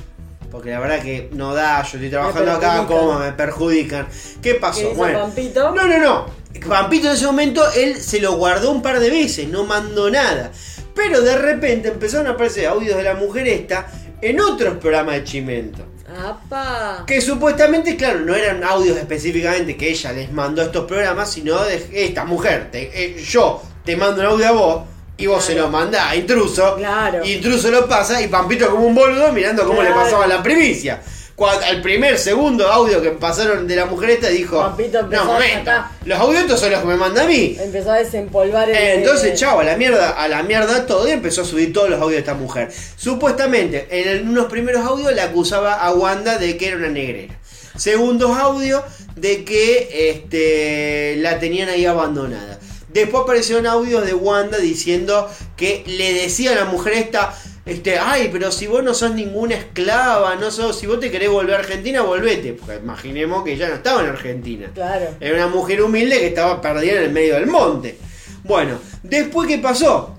Porque 0.54 0.70
la 0.70 0.78
verdad 0.78 1.02
que 1.02 1.30
no 1.32 1.52
da, 1.52 1.82
yo 1.82 1.98
estoy 1.98 2.10
trabajando 2.10 2.52
acá, 2.52 2.86
como 2.86 3.18
me 3.18 3.32
perjudican. 3.32 4.06
¿Qué 4.40 4.54
pasó? 4.54 4.82
¿Qué 4.82 4.94
bueno, 4.94 5.18
Pampito? 5.22 5.74
no, 5.74 5.84
no, 5.88 5.98
no. 5.98 6.26
Pampito 6.68 7.08
en 7.08 7.14
ese 7.14 7.26
momento 7.26 7.64
él 7.74 8.00
se 8.00 8.20
lo 8.20 8.34
guardó 8.36 8.70
un 8.70 8.80
par 8.80 9.00
de 9.00 9.10
veces, 9.10 9.48
no 9.48 9.64
mandó 9.64 10.08
nada. 10.12 10.52
Pero 10.94 11.22
de 11.22 11.36
repente 11.36 11.88
empezaron 11.88 12.28
a 12.28 12.30
aparecer 12.30 12.68
audios 12.68 12.96
de 12.96 13.02
la 13.02 13.14
mujer 13.14 13.48
esta 13.48 13.88
en 14.22 14.40
otros 14.40 14.76
programas 14.76 15.16
de 15.16 15.24
Chimento. 15.24 15.84
¡Apa! 16.16 17.02
Que 17.04 17.20
supuestamente, 17.20 17.96
claro, 17.96 18.20
no 18.20 18.36
eran 18.36 18.62
audios 18.62 18.96
específicamente 18.96 19.76
que 19.76 19.90
ella 19.90 20.12
les 20.12 20.30
mandó 20.30 20.62
a 20.62 20.66
estos 20.66 20.84
programas, 20.84 21.32
sino 21.32 21.64
de 21.64 21.84
esta 21.92 22.24
mujer. 22.24 22.70
te- 22.70 22.92
eh, 22.94 23.16
yo 23.24 23.60
te 23.84 23.96
mando 23.96 24.20
un 24.20 24.28
audio 24.28 24.46
a 24.46 24.52
vos 24.52 24.82
y 25.16 25.26
vos 25.26 25.44
se 25.44 25.54
lo 25.54 25.68
mandás 25.68 26.10
a 26.10 26.16
intruso. 26.16 26.76
Claro. 26.76 27.24
Y 27.24 27.34
intruso 27.34 27.70
lo 27.70 27.88
pasa 27.88 28.20
y 28.20 28.28
Pampito 28.28 28.70
como 28.70 28.86
un 28.86 28.94
boludo 28.94 29.32
mirando 29.32 29.64
cómo 29.66 29.82
le 29.82 29.90
pasaba 29.90 30.26
la 30.26 30.42
primicia. 30.42 31.00
Cuando, 31.36 31.66
al 31.66 31.82
primer, 31.82 32.16
segundo 32.16 32.68
audio 32.70 33.02
que 33.02 33.10
pasaron 33.10 33.66
de 33.66 33.74
la 33.74 33.86
mujer 33.86 34.10
esta 34.10 34.28
dijo, 34.28 34.56
Pampito 34.56 35.02
no, 35.02 35.24
momento, 35.24 35.64
sacar". 35.70 35.86
los 36.04 36.16
audios 36.20 36.42
estos 36.42 36.60
son 36.60 36.70
los 36.70 36.80
que 36.80 36.86
me 36.86 36.94
manda 36.94 37.22
a 37.24 37.26
mí. 37.26 37.56
Empezó 37.60 37.90
a 37.90 37.96
desempolvar 37.96 38.70
el. 38.70 38.76
Entonces, 38.76 39.36
chavo, 39.38 39.58
a 39.58 39.64
la 39.64 39.76
mierda, 39.76 40.10
a 40.10 40.28
la 40.28 40.44
mierda 40.44 40.86
todo 40.86 41.08
y 41.08 41.10
empezó 41.10 41.42
a 41.42 41.44
subir 41.44 41.72
todos 41.72 41.90
los 41.90 42.00
audios 42.00 42.12
de 42.12 42.18
esta 42.20 42.34
mujer. 42.34 42.70
Supuestamente, 42.96 43.86
en 43.90 44.08
el- 44.08 44.22
unos 44.28 44.46
primeros 44.46 44.84
audios 44.86 45.12
le 45.12 45.22
acusaba 45.22 45.74
a 45.74 45.92
Wanda 45.92 46.38
de 46.38 46.56
que 46.56 46.68
era 46.68 46.76
una 46.76 46.88
negrera. 46.88 47.34
Segundos 47.76 48.36
audios 48.38 48.82
de 49.16 49.44
que 49.44 50.10
este, 50.10 51.16
la 51.18 51.38
tenían 51.40 51.68
ahí 51.68 51.84
abandonada. 51.84 52.60
Después 52.94 53.24
aparecieron 53.24 53.66
audios 53.66 54.06
de 54.06 54.14
Wanda 54.14 54.56
diciendo 54.58 55.28
que 55.56 55.82
le 55.84 56.14
decía 56.14 56.52
a 56.52 56.54
la 56.54 56.64
mujer 56.64 56.92
esta, 56.92 57.34
este, 57.66 57.98
ay, 57.98 58.30
pero 58.32 58.52
si 58.52 58.68
vos 58.68 58.84
no 58.84 58.94
sos 58.94 59.12
ninguna 59.14 59.56
esclava, 59.56 60.36
no 60.36 60.52
sos, 60.52 60.78
si 60.78 60.86
vos 60.86 61.00
te 61.00 61.10
querés 61.10 61.28
volver 61.28 61.56
a 61.56 61.58
Argentina, 61.58 62.02
volvete. 62.02 62.52
Porque 62.52 62.76
imaginemos 62.76 63.42
que 63.42 63.54
ella 63.54 63.68
no 63.68 63.74
estaba 63.74 64.02
en 64.02 64.10
Argentina. 64.10 64.70
Claro. 64.72 65.06
Era 65.18 65.34
una 65.34 65.48
mujer 65.48 65.82
humilde 65.82 66.20
que 66.20 66.28
estaba 66.28 66.60
perdida 66.60 66.92
en 66.98 67.02
el 67.02 67.10
medio 67.10 67.34
del 67.34 67.48
monte. 67.48 67.98
Bueno, 68.44 68.78
después 69.02 69.48
¿qué 69.48 69.58
pasó? 69.58 70.16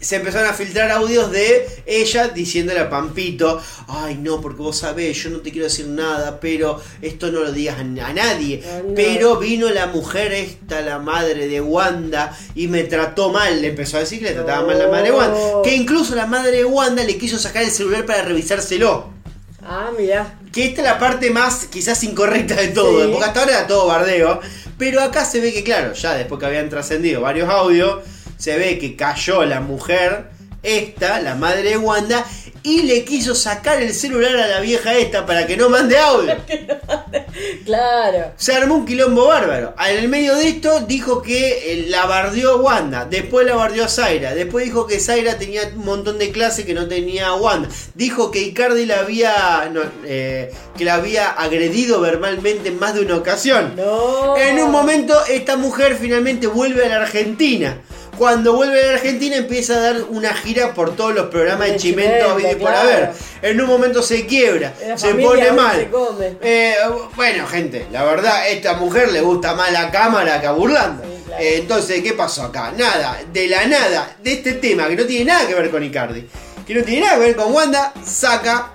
Se 0.00 0.14
empezaron 0.14 0.48
a 0.48 0.52
filtrar 0.52 0.92
audios 0.92 1.32
de 1.32 1.66
ella 1.84 2.28
diciéndole 2.28 2.78
a 2.78 2.88
Pampito, 2.88 3.60
ay 3.88 4.14
no, 4.14 4.40
porque 4.40 4.62
vos 4.62 4.78
sabés, 4.78 5.20
yo 5.20 5.30
no 5.30 5.38
te 5.40 5.50
quiero 5.50 5.64
decir 5.64 5.88
nada, 5.88 6.38
pero 6.38 6.80
esto 7.02 7.32
no 7.32 7.40
lo 7.40 7.50
digas 7.50 7.80
a, 7.80 7.82
nadie. 7.82 8.62
Ah, 8.64 8.80
no. 8.86 8.94
Pero 8.94 9.38
vino 9.38 9.68
la 9.70 9.88
mujer 9.88 10.32
esta, 10.32 10.82
la 10.82 11.00
madre 11.00 11.48
de 11.48 11.60
Wanda, 11.60 12.32
y 12.54 12.68
me 12.68 12.84
trató 12.84 13.30
mal. 13.30 13.60
Le 13.60 13.68
empezó 13.70 13.96
a 13.96 14.00
decir 14.00 14.20
que 14.20 14.26
le 14.26 14.34
trataba 14.34 14.64
mal 14.68 14.78
la 14.78 14.86
madre 14.86 15.06
de 15.06 15.12
Wanda. 15.12 15.38
Que 15.64 15.74
incluso 15.74 16.14
la 16.14 16.26
madre 16.26 16.58
de 16.58 16.64
Wanda 16.64 17.02
le 17.02 17.18
quiso 17.18 17.36
sacar 17.36 17.64
el 17.64 17.72
celular 17.72 18.06
para 18.06 18.22
revisárselo. 18.22 19.10
Ah, 19.64 19.90
mira. 19.98 20.38
Que 20.52 20.66
esta 20.66 20.82
es 20.82 20.86
la 20.86 21.00
parte 21.00 21.30
más 21.30 21.66
quizás 21.66 22.04
incorrecta 22.04 22.54
de 22.54 22.68
todo, 22.68 23.02
Sí. 23.02 23.08
porque 23.10 23.24
hasta 23.26 23.40
ahora 23.40 23.58
era 23.58 23.66
todo 23.66 23.88
bardeo. 23.88 24.40
Pero 24.78 25.00
acá 25.02 25.24
se 25.24 25.40
ve 25.40 25.52
que, 25.52 25.64
claro, 25.64 25.92
ya 25.94 26.14
después 26.14 26.38
que 26.38 26.46
habían 26.46 26.70
trascendido 26.70 27.20
varios 27.20 27.50
audios, 27.50 27.98
se 28.38 28.56
ve 28.56 28.78
que 28.78 28.96
cayó 28.96 29.44
la 29.44 29.60
mujer, 29.60 30.30
esta, 30.62 31.20
la 31.20 31.34
madre 31.34 31.70
de 31.70 31.76
Wanda, 31.76 32.24
y 32.62 32.82
le 32.82 33.04
quiso 33.04 33.34
sacar 33.34 33.82
el 33.82 33.94
celular 33.94 34.36
a 34.36 34.48
la 34.48 34.60
vieja 34.60 34.94
esta 34.94 35.24
para 35.24 35.46
que 35.46 35.56
no 35.56 35.68
mande 35.68 35.98
audio. 35.98 36.36
Claro. 37.64 38.32
Se 38.36 38.54
armó 38.54 38.74
un 38.74 38.86
quilombo 38.86 39.28
bárbaro. 39.28 39.74
En 39.88 39.98
el 39.98 40.08
medio 40.08 40.34
de 40.34 40.48
esto 40.48 40.80
dijo 40.80 41.22
que 41.22 41.72
eh, 41.72 41.86
la 41.88 42.06
bardeó 42.06 42.52
a 42.52 42.56
Wanda. 42.56 43.04
Después 43.04 43.46
la 43.46 43.54
bardeó 43.54 43.84
a 43.84 43.88
Zaira. 43.88 44.34
Después 44.34 44.64
dijo 44.64 44.86
que 44.86 44.98
Zaira 44.98 45.38
tenía 45.38 45.62
un 45.76 45.84
montón 45.84 46.18
de 46.18 46.32
clases 46.32 46.64
que 46.64 46.74
no 46.74 46.88
tenía 46.88 47.32
Wanda. 47.34 47.68
Dijo 47.94 48.30
que 48.30 48.42
Icardi 48.42 48.86
la 48.86 49.00
había. 49.00 49.70
no, 49.72 49.82
eh, 50.04 50.52
que 50.76 50.84
la 50.84 50.94
había 50.94 51.30
agredido 51.30 52.00
verbalmente 52.00 52.70
en 52.70 52.78
más 52.78 52.94
de 52.94 53.02
una 53.02 53.16
ocasión. 53.16 53.74
No. 53.76 54.36
En 54.36 54.58
un 54.58 54.72
momento, 54.72 55.14
esta 55.26 55.56
mujer 55.56 55.96
finalmente 56.00 56.46
vuelve 56.46 56.86
a 56.86 56.88
la 56.88 56.96
Argentina. 57.02 57.78
Cuando 58.18 58.54
vuelve 58.54 58.82
a 58.82 58.86
la 58.88 58.92
Argentina 58.94 59.36
empieza 59.36 59.74
a 59.74 59.80
dar 59.80 60.02
una 60.10 60.34
gira 60.34 60.74
por 60.74 60.96
todos 60.96 61.14
los 61.14 61.26
programas 61.26 61.68
de 61.68 61.76
Chimento 61.76 62.38
y 62.40 62.42
por 62.56 62.58
claro. 62.58 62.78
haber. 62.80 63.10
En 63.42 63.60
un 63.60 63.68
momento 63.68 64.02
se 64.02 64.26
quiebra, 64.26 64.74
La 64.86 64.98
se 64.98 65.14
pone 65.14 65.52
mal. 65.52 65.88
se. 65.88 66.36
Eh, 66.42 66.74
bueno, 67.14 67.46
gente, 67.46 67.86
la 67.92 68.02
verdad, 68.04 68.34
a 68.38 68.48
esta 68.48 68.74
mujer 68.74 69.12
le 69.12 69.20
gusta 69.20 69.54
más 69.54 69.70
la 69.70 69.92
cámara 69.92 70.40
que 70.40 70.48
a 70.48 70.52
Burlando. 70.52 71.04
Sí, 71.04 71.22
claro. 71.26 71.42
Eh, 71.42 71.58
entonces, 71.58 72.02
¿qué 72.02 72.12
pasó 72.14 72.42
acá? 72.42 72.72
Nada, 72.76 73.20
de 73.32 73.46
la 73.46 73.66
nada, 73.66 74.16
de 74.20 74.32
este 74.32 74.54
tema 74.54 74.88
que 74.88 74.96
no 74.96 75.04
tiene 75.04 75.26
nada 75.26 75.46
que 75.46 75.54
ver 75.54 75.70
con 75.70 75.84
Icardi, 75.84 76.26
que 76.66 76.74
no 76.74 76.82
tiene 76.82 77.06
nada 77.06 77.18
que 77.18 77.26
ver 77.26 77.36
con 77.36 77.52
Wanda, 77.52 77.92
saca 78.04 78.72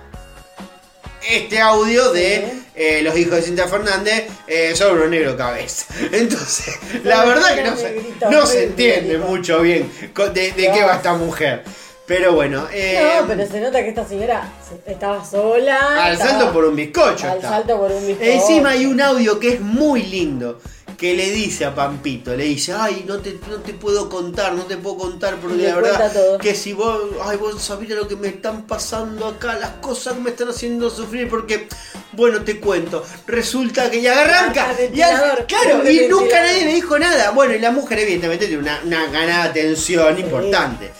este 1.28 1.60
audio 1.60 2.12
de 2.12 2.48
eh, 2.74 3.00
los 3.02 3.16
hijos 3.16 3.36
de 3.36 3.42
Cintia 3.42 3.68
Fernández 3.68 4.24
eh, 4.46 4.74
sobre 4.74 4.94
unos 4.94 5.10
negro 5.10 5.36
cabeza. 5.36 5.86
Entonces, 6.12 6.74
la 7.04 7.24
verdad 7.24 7.54
que 7.54 7.62
no 7.62 7.76
se, 7.76 8.02
no 8.30 8.46
se 8.46 8.64
entiende 8.64 9.18
mucho 9.18 9.60
bien 9.60 9.90
de, 10.14 10.52
de 10.52 10.70
qué 10.72 10.82
va 10.82 10.94
esta 10.96 11.14
mujer. 11.14 11.62
Pero 12.06 12.34
bueno, 12.34 12.66
eh, 12.70 13.00
No, 13.20 13.26
pero 13.26 13.46
se 13.50 13.60
nota 13.60 13.82
que 13.82 13.88
esta 13.88 14.06
señora 14.06 14.52
se- 14.68 14.92
estaba 14.92 15.24
sola. 15.24 16.04
al 16.04 16.12
estaba- 16.12 16.30
salto 16.32 16.52
por 16.52 16.64
un 16.66 16.76
bizcocho. 16.76 17.26
Al 17.30 17.36
está. 17.38 17.48
salto 17.48 17.78
por 17.78 17.90
un 17.92 18.06
bizcocho. 18.06 18.30
Encima 18.30 18.70
hay 18.70 18.84
un 18.84 19.00
audio 19.00 19.40
que 19.40 19.54
es 19.54 19.60
muy 19.60 20.02
lindo. 20.02 20.60
Que 20.96 21.14
le 21.14 21.30
dice 21.32 21.64
a 21.64 21.74
Pampito, 21.74 22.36
le 22.36 22.44
dice, 22.44 22.72
ay, 22.72 23.04
no 23.06 23.18
te, 23.18 23.38
no 23.48 23.56
te 23.56 23.74
puedo 23.74 24.08
contar, 24.08 24.52
no 24.54 24.62
te 24.64 24.76
puedo 24.76 24.96
contar, 24.98 25.36
porque 25.36 25.56
la 25.62 25.74
verdad 25.76 26.12
todo. 26.12 26.38
que 26.38 26.54
si 26.54 26.72
vos, 26.72 27.00
ay, 27.24 27.36
vos 27.36 27.60
sabés 27.62 27.88
lo 27.90 28.06
que 28.06 28.16
me 28.16 28.28
están 28.28 28.66
pasando 28.66 29.26
acá, 29.26 29.54
las 29.58 29.70
cosas 29.80 30.14
que 30.14 30.20
me 30.20 30.30
están 30.30 30.48
haciendo 30.50 30.90
sufrir, 30.90 31.28
porque, 31.28 31.68
bueno, 32.12 32.42
te 32.42 32.60
cuento, 32.60 33.04
resulta 33.26 33.90
que 33.90 34.00
ya 34.02 34.20
arranca, 34.20 34.70
Arranca 34.70 34.94
y 34.94 35.02
al- 35.02 35.46
claro, 35.46 35.90
y 35.90 36.06
nunca 36.08 36.40
nadie 36.40 36.64
le 36.64 36.74
dijo 36.74 36.98
nada. 36.98 37.30
Bueno, 37.32 37.54
y 37.54 37.58
la 37.58 37.70
mujer 37.72 37.98
evidentemente 37.98 38.46
tiene 38.46 38.62
una, 38.62 38.80
una 38.84 39.06
ganada 39.08 39.52
tensión 39.52 40.18
importante. 40.18 40.92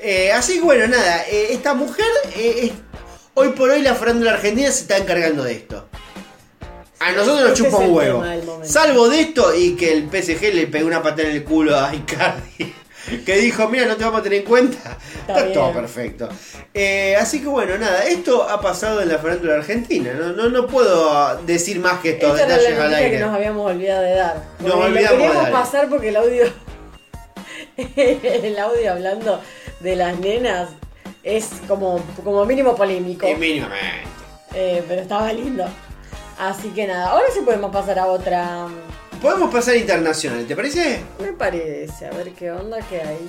Eh, 0.00 0.30
así 0.30 0.54
que 0.54 0.60
bueno, 0.60 0.86
nada, 0.88 1.24
eh, 1.28 1.48
esta 1.50 1.74
mujer 1.74 2.06
eh, 2.36 2.60
es- 2.64 2.72
Hoy 3.34 3.50
por 3.50 3.70
hoy 3.70 3.82
la 3.82 3.94
farándula 3.94 4.32
argentina 4.32 4.68
se 4.72 4.80
está 4.82 4.96
encargando 4.96 5.44
de 5.44 5.52
esto. 5.52 5.87
A 7.00 7.12
nosotros 7.12 7.40
nos 7.40 7.52
Ese 7.52 7.64
chupa 7.64 7.78
un 7.78 7.94
huevo. 7.94 8.24
Salvo 8.62 9.08
de 9.08 9.20
esto 9.20 9.54
y 9.54 9.76
que 9.76 9.92
el 9.92 10.08
PSG 10.10 10.54
le 10.54 10.66
pegó 10.66 10.86
una 10.86 11.02
patada 11.02 11.28
en 11.28 11.36
el 11.36 11.44
culo 11.44 11.78
a 11.78 11.94
Icardi. 11.94 12.74
Que 13.24 13.38
dijo, 13.38 13.66
mira, 13.68 13.86
no 13.86 13.96
te 13.96 14.04
vamos 14.04 14.20
a 14.20 14.22
tener 14.22 14.40
en 14.40 14.44
cuenta. 14.44 14.98
Está, 15.26 15.50
todo 15.52 15.72
perfecto. 15.72 16.28
Eh, 16.74 17.16
así 17.16 17.40
que 17.40 17.46
bueno, 17.46 17.78
nada, 17.78 18.04
esto 18.04 18.42
ha 18.42 18.60
pasado 18.60 19.00
en 19.00 19.08
la 19.08 19.16
farándula 19.16 19.54
argentina. 19.54 20.12
No, 20.12 20.32
no, 20.32 20.50
no 20.50 20.66
puedo 20.66 21.40
decir 21.44 21.80
más 21.80 22.00
que 22.00 22.10
estos 22.10 22.38
Esta 22.38 22.56
era 22.56 22.76
la 22.76 22.84
al 22.84 22.94
aire. 22.94 23.10
que 23.12 23.24
nos 23.24 23.34
habíamos 23.34 23.70
olvidado 23.70 24.02
de 24.02 24.14
dar. 24.14 24.42
Nos 24.60 24.74
olvidamos 24.74 25.12
lo 25.12 25.24
queríamos 25.24 25.46
de 25.46 25.52
pasar 25.52 25.88
porque 25.88 26.08
el 26.10 26.16
audio. 26.16 26.44
el 27.96 28.58
audio 28.58 28.92
hablando 28.92 29.40
de 29.80 29.96
las 29.96 30.18
nenas 30.18 30.68
es 31.22 31.48
como, 31.66 32.04
como 32.22 32.44
mínimo 32.44 32.76
polémico. 32.76 33.26
Y 33.26 33.34
mínimamente. 33.36 34.06
Eh, 34.54 34.82
pero 34.86 35.00
estaba 35.00 35.32
lindo. 35.32 35.64
Así 36.38 36.68
que 36.70 36.86
nada, 36.86 37.10
ahora 37.10 37.26
sí 37.34 37.40
podemos 37.44 37.70
pasar 37.72 37.98
a 37.98 38.06
otra. 38.06 38.68
Podemos 39.20 39.52
pasar 39.52 39.76
internacional, 39.76 40.46
¿te 40.46 40.54
parece? 40.54 41.00
Me 41.20 41.32
parece, 41.32 42.06
a 42.06 42.10
ver 42.10 42.32
qué 42.32 42.52
onda 42.52 42.78
que 42.88 43.00
hay. 43.02 43.28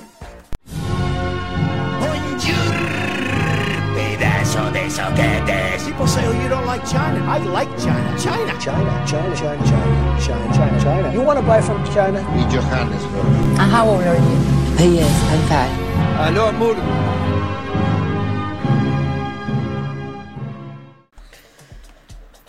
Pedazo 3.96 4.72
de 4.72 4.90
soquetes. 4.90 5.84
People 5.84 6.08
say, 6.08 6.26
oh, 6.26 6.32
you 6.42 6.48
don't 6.48 6.66
like 6.66 6.86
China. 6.86 7.20
I 7.28 7.40
like 7.40 7.70
China. 7.78 8.16
China. 8.18 8.54
China, 8.60 9.06
China, 9.06 9.36
China, 9.36 9.66
China, 9.66 10.20
China, 10.20 10.54
China, 10.54 10.80
China. 10.80 11.14
You 11.14 11.22
want 11.22 11.40
to 11.40 11.46
buy 11.46 11.62
from 11.62 11.84
China? 11.94 12.20
Y 12.36 12.44
Johannesburg. 12.54 13.26
And 13.60 13.72
how 13.72 13.90
old 13.90 14.04
are 14.04 14.16
you? 14.16 14.38
He 14.78 15.00
is, 15.00 15.24
I'm 15.32 15.42
five. 15.50 15.72
Aló, 16.28 16.48
amor. 16.48 16.76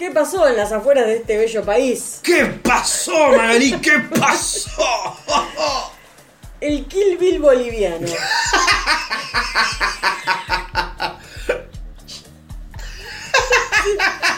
¿Qué 0.01 0.11
pasó 0.11 0.49
en 0.49 0.57
las 0.57 0.73
afueras 0.73 1.05
de 1.05 1.17
este 1.17 1.37
bello 1.37 1.63
país? 1.63 2.21
¿Qué 2.23 2.47
pasó, 2.47 3.33
Magalí? 3.37 3.79
¿Qué 3.83 3.99
pasó? 4.19 5.19
El 6.59 6.87
Kill 6.87 7.19
Bill 7.19 7.39
boliviano. 7.39 8.07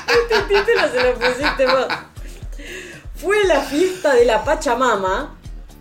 este 0.08 0.42
título 0.48 0.90
se 0.92 1.00
lo 1.00 1.14
pusiste 1.14 1.64
vos. 1.64 1.86
Fue 3.14 3.44
la 3.44 3.60
fiesta 3.60 4.14
de 4.14 4.24
la 4.24 4.42
Pachamama, 4.44 5.38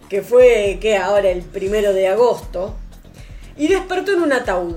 que 0.07 0.21
fue 0.21 0.77
que 0.79 0.95
ahora 0.95 1.31
el 1.31 1.41
primero 1.41 1.91
de 1.91 2.07
agosto, 2.07 2.75
y 3.57 3.67
despertó 3.67 4.11
en 4.11 4.21
un 4.21 4.31
ataúd. 4.31 4.75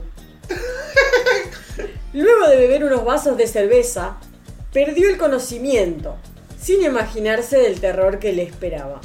Luego 2.15 2.47
de 2.47 2.57
beber 2.57 2.85
unos 2.85 3.05
vasos 3.05 3.37
de 3.37 3.47
cerveza, 3.47 4.17
perdió 4.75 5.09
el 5.09 5.17
conocimiento, 5.17 6.17
sin 6.61 6.83
imaginarse 6.83 7.57
del 7.59 7.81
terror 7.81 8.19
que 8.19 8.33
le 8.33 8.43
esperaba. 8.43 9.01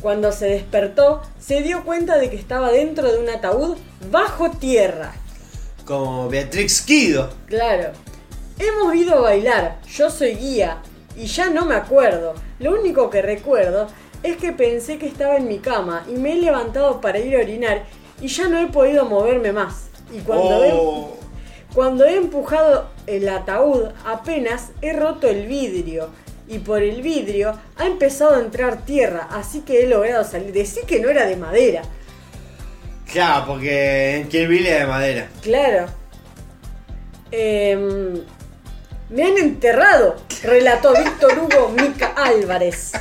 Cuando 0.00 0.30
se 0.30 0.46
despertó, 0.46 1.22
se 1.40 1.60
dio 1.60 1.84
cuenta 1.84 2.18
de 2.18 2.30
que 2.30 2.36
estaba 2.36 2.70
dentro 2.70 3.10
de 3.12 3.18
un 3.18 3.28
ataúd 3.28 3.76
bajo 4.12 4.50
tierra. 4.52 5.12
Como 5.84 6.28
Beatrix 6.28 6.82
Kido. 6.82 7.30
Claro. 7.46 7.90
Hemos 8.60 8.94
ido 8.94 9.16
a 9.16 9.20
bailar, 9.22 9.80
yo 9.88 10.08
soy 10.08 10.36
guía, 10.36 10.78
y 11.16 11.26
ya 11.26 11.50
no 11.50 11.64
me 11.64 11.74
acuerdo. 11.74 12.34
Lo 12.60 12.78
único 12.80 13.10
que 13.10 13.20
recuerdo 13.20 13.88
es 14.22 14.36
que 14.36 14.52
pensé 14.52 14.98
que 14.98 15.08
estaba 15.08 15.36
en 15.36 15.48
mi 15.48 15.58
cama 15.58 16.04
y 16.08 16.12
me 16.12 16.34
he 16.34 16.36
levantado 16.36 17.00
para 17.00 17.18
ir 17.18 17.36
a 17.36 17.40
orinar 17.40 17.84
y 18.20 18.28
ya 18.28 18.46
no 18.48 18.60
he 18.60 18.66
podido 18.68 19.04
moverme 19.04 19.52
más. 19.52 19.88
Y 20.12 20.20
cuando, 20.20 20.58
Oh. 20.58 21.16
he, 21.70 21.74
cuando 21.74 22.04
he 22.04 22.16
empujado 22.16 22.88
el 23.08 23.28
ataúd 23.28 23.88
apenas 24.04 24.70
he 24.82 24.92
roto 24.92 25.28
el 25.28 25.46
vidrio. 25.46 26.10
Y 26.46 26.60
por 26.60 26.82
el 26.82 27.02
vidrio 27.02 27.58
ha 27.76 27.86
empezado 27.86 28.36
a 28.36 28.40
entrar 28.40 28.84
tierra, 28.84 29.28
así 29.30 29.60
que 29.60 29.82
he 29.82 29.86
logrado 29.86 30.24
salir. 30.24 30.52
Decí 30.52 30.80
que 30.86 31.00
no 31.00 31.10
era 31.10 31.26
de 31.26 31.36
madera. 31.36 31.82
Claro, 33.10 33.46
porque 33.46 34.16
en 34.16 34.28
Kill 34.28 34.48
Bill 34.48 34.64
de 34.64 34.86
madera. 34.86 35.28
Claro. 35.42 35.86
Em, 37.30 38.22
me 39.10 39.22
han 39.24 39.38
enterrado, 39.38 40.16
relató 40.42 40.92
Víctor 40.92 41.38
Hugo 41.38 41.70
Mica 41.70 42.14
Álvarez. 42.16 42.92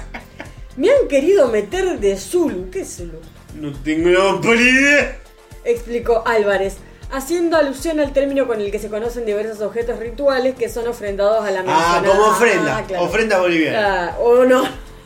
Me 0.75 0.89
han 0.89 1.07
querido 1.07 1.47
meter 1.47 1.99
de 1.99 2.17
Zulu. 2.17 2.69
¿Qué 2.69 2.81
es 2.81 2.97
Zulu? 2.97 3.19
No 3.55 3.73
tengo 3.81 4.09
la 4.09 4.61
idea. 4.61 5.17
Explicó 5.63 6.23
Álvarez, 6.25 6.77
haciendo 7.11 7.57
alusión 7.57 7.99
al 7.99 8.11
término 8.13 8.47
con 8.47 8.59
el 8.61 8.71
que 8.71 8.79
se 8.79 8.89
conocen 8.89 9.25
diversos 9.25 9.61
objetos 9.61 9.99
rituales 9.99 10.55
que 10.55 10.69
son 10.69 10.87
ofrendados 10.87 11.45
a 11.45 11.51
la 11.51 11.59
Ah, 11.59 11.63
mencionada- 12.01 12.07
como 12.07 12.23
ofrenda. 12.31 12.77
Ah, 12.77 12.83
claro. 12.87 13.03
Ofrenda 13.05 13.39
boliviana. 13.39 14.05
Ah, 14.09 14.17
o 14.19 14.43
no. 14.45 14.63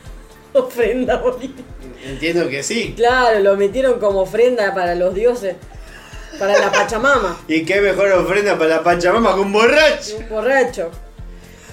Ofrenda 0.53 1.18
boliviana. 1.18 1.64
Entiendo 2.06 2.49
que 2.49 2.64
sí. 2.64 2.94
Claro, 2.98 3.40
lo 3.40 3.56
metieron 3.56 3.99
como 3.99 4.22
ofrenda 4.22 4.73
para 4.73 4.95
los 4.95 5.14
dioses. 5.14 5.56
Para 6.40 6.57
la 6.57 6.72
Pachamama. 6.72 7.38
¿Y 7.48 7.64
qué 7.64 7.80
mejor 7.82 8.11
ofrenda 8.14 8.57
para 8.57 8.78
la 8.78 8.84
Pachamama 8.84 9.36
que 9.36 9.40
un 9.41 9.53
borracho? 9.53 10.18
Un 10.18 10.30
borracho. 10.30 10.90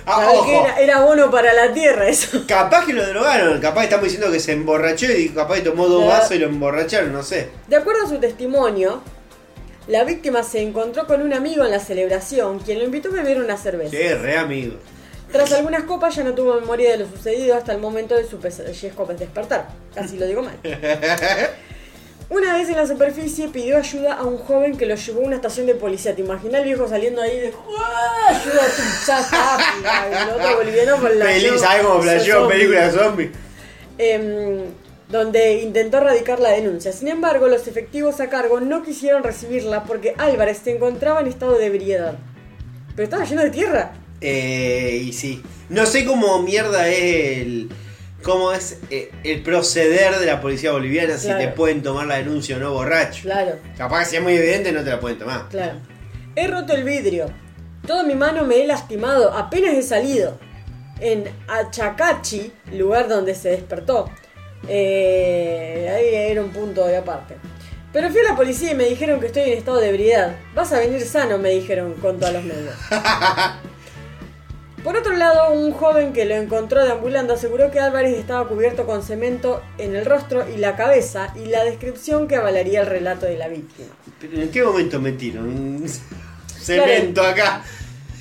Ah, 0.05 0.23
¿Sabés 0.25 0.39
ojo. 0.39 0.51
era, 0.65 0.81
era 0.81 1.01
bono 1.01 1.31
para 1.31 1.53
la 1.53 1.73
tierra 1.73 2.09
eso. 2.09 2.45
Capaz 2.49 2.85
que 2.87 2.93
lo 2.95 3.07
drogaron, 3.07 3.61
capaz 3.61 3.81
que 3.81 3.85
estamos 3.87 4.05
diciendo 4.05 4.31
que 4.33 4.41
se 4.41 4.53
emborrachó 4.53 5.05
y 5.11 5.29
capaz 5.31 5.57
que 5.57 5.61
tomó 5.63 5.87
dos 5.87 6.07
vasos 6.07 6.33
y 6.33 6.39
lo 6.39 6.47
emborracharon, 6.47 7.13
no 7.13 7.23
sé. 7.23 7.51
De 7.67 7.77
acuerdo 7.77 8.07
a 8.07 8.09
su 8.09 8.19
testimonio, 8.19 9.03
la 9.89 10.05
víctima 10.05 10.43
se 10.43 10.61
encontró 10.63 11.07
con 11.07 11.23
un 11.23 11.33
amigo 11.33 11.65
en 11.65 11.71
la 11.71 11.81
celebración, 11.81 12.59
quien 12.61 12.79
lo 12.79 12.85
invitó 12.85 13.09
a 13.09 13.13
beber 13.13 13.39
una 13.39 13.57
cerveza. 13.57 13.91
Sí, 13.91 14.09
re 14.15 14.37
amigo. 14.37 14.75
Tras 15.33 15.53
algunas 15.53 15.83
copas 15.85 16.15
ya 16.17 16.25
no 16.25 16.33
tuvo 16.35 16.55
memoria 16.61 16.91
de 16.93 16.99
lo 16.99 17.07
sucedido 17.07 17.55
hasta 17.55 17.73
el 17.73 17.79
momento 17.79 18.15
de 18.15 18.25
su 18.27 18.39
pellizco 18.39 19.05
despertar. 19.07 19.69
Casi 19.95 20.17
lo 20.17 20.27
digo 20.27 20.43
mal. 20.43 20.57
Una 22.31 22.55
vez 22.59 22.69
en 22.69 22.77
la 22.77 22.87
superficie 22.87 23.49
pidió 23.49 23.79
ayuda 23.79 24.15
a 24.15 24.25
un 24.25 24.37
joven 24.37 24.77
que 24.77 24.85
lo 24.85 24.95
llevó 24.97 25.23
a 25.23 25.25
una 25.25 25.37
estación 25.37 25.67
de 25.67 25.75
policía. 25.75 26.15
¿Te 26.15 26.21
imaginas 26.21 26.61
el 26.61 26.65
viejo 26.67 26.87
saliendo 26.87 27.23
ahí 27.23 27.39
de 27.41 27.55
"¡Ah, 27.79 28.29
ayuda 28.29 28.63
a 28.63 28.67
tu 30.21 30.27
El 30.27 30.31
otro 30.35 30.57
boliviano 30.59 30.99
la 31.09 31.25
Feliz, 31.25 31.61
¿sabes 31.61 31.83
cómo 31.87 32.03
flasheó 32.03 32.47
película 32.49 32.87
de 32.87 32.93
zombies? 32.93 33.31
Em, 33.97 34.61
donde 35.09 35.63
intentó 35.63 35.99
erradicar 35.99 36.39
la 36.41 36.51
denuncia. 36.51 36.93
Sin 36.93 37.09
embargo, 37.09 37.49
los 37.49 37.67
efectivos 37.67 38.21
a 38.21 38.29
cargo 38.29 38.61
no 38.61 38.83
quisieron 38.83 39.23
recibirla 39.23 39.85
porque 39.85 40.15
Álvarez 40.19 40.59
se 40.63 40.75
encontraba 40.77 41.21
en 41.21 41.29
estado 41.29 41.57
de 41.59 41.67
ebriedad. 41.67 42.15
Pero 42.95 43.05
estaba 43.05 43.25
lleno 43.25 43.43
de 43.43 43.51
tierra. 43.51 43.93
Eh, 44.21 45.01
y 45.05 45.13
sí. 45.13 45.43
No 45.69 45.87
sé 45.87 46.05
cómo 46.05 46.43
mierda 46.43 46.89
es 46.89 47.39
el. 47.39 47.69
cómo 48.23 48.53
es 48.53 48.79
eh, 48.91 49.11
el 49.25 49.43
proceder 49.43 50.19
de 50.19 50.27
la 50.27 50.41
policía 50.41 50.73
boliviana, 50.73 51.15
Claro. 51.17 51.39
si 51.41 51.47
te 51.47 51.53
pueden 51.53 51.83
tomar 51.83 52.07
la 52.07 52.17
denuncia 52.17 52.57
o 52.57 52.59
no 52.59 52.73
borracho. 52.73 53.23
Claro, 53.23 53.53
Capaz 53.77 54.01
que 54.05 54.11
si 54.11 54.17
es 54.17 54.23
muy 54.23 54.35
evidente 54.35 54.73
no 54.73 54.83
te 54.83 54.91
la 54.91 55.01
pueden 55.01 55.19
tomar. 55.19 55.49
claro. 55.49 55.79
He 56.37 56.47
roto 56.47 56.73
el 56.75 56.85
vidrio. 56.85 57.27
Toda 57.87 58.03
mi 58.03 58.15
mano 58.15 58.45
me 58.45 58.63
he 58.63 58.67
lastimado. 58.67 59.33
Apenas 59.33 59.75
he 59.75 59.83
salido. 59.83 60.39
En 61.01 61.25
Achacachi, 61.49 62.53
lugar 62.73 63.09
donde 63.09 63.35
se 63.35 63.51
despertó. 63.51 64.11
Eh, 64.67 65.91
ahí 65.95 66.31
era 66.33 66.43
un 66.43 66.51
punto 66.51 66.87
de 66.87 66.97
aparte. 66.97 67.37
Pero 67.93 68.11
fui 68.11 68.21
a 68.21 68.31
la 68.31 68.37
policía 68.37 68.73
y 68.73 68.75
me 68.75 68.85
dijeron 68.85 69.21
que 69.21 69.27
estoy 69.27 69.43
en 69.45 69.59
estado 69.59 69.81
de 69.81 69.89
ebriedad. 69.89 70.37
Vas 70.55 70.73
a 70.73 70.81
venir 70.81 71.01
sano, 71.03 71.39
me 71.39 71.51
dijeron, 71.51 71.95
contó 71.95 72.27
a 72.27 72.33
los 72.33 72.45
medios. 72.45 72.75
Por 74.85 74.97
otro 74.97 75.13
lado, 75.15 75.53
un 75.53 75.73
joven 75.73 76.13
que 76.13 76.25
lo 76.25 76.35
encontró 76.35 76.85
deambulando 76.85 77.35
aseguró 77.35 77.71
que 77.71 77.81
Álvarez 77.81 78.17
estaba 78.17 78.49
cubierto 78.49 78.87
con 78.87 79.03
cemento 79.03 79.63
en 79.77 79.97
el 79.97 80.05
rostro 80.05 80.47
y 80.49 80.59
la 80.59 80.77
cabeza 80.77 81.35
y 81.35 81.47
la 81.47 81.65
descripción 81.65 82.29
que 82.29 82.37
avalaría 82.37 82.83
el 82.83 82.87
relato 82.87 83.27
de 83.27 83.37
la 83.37 83.49
víctima. 83.49 83.89
Pero 84.21 84.41
¿En 84.41 84.51
qué 84.51 84.63
momento 84.63 85.01
metieron? 85.01 85.85
Cemento 86.61 87.23
acá. 87.23 87.65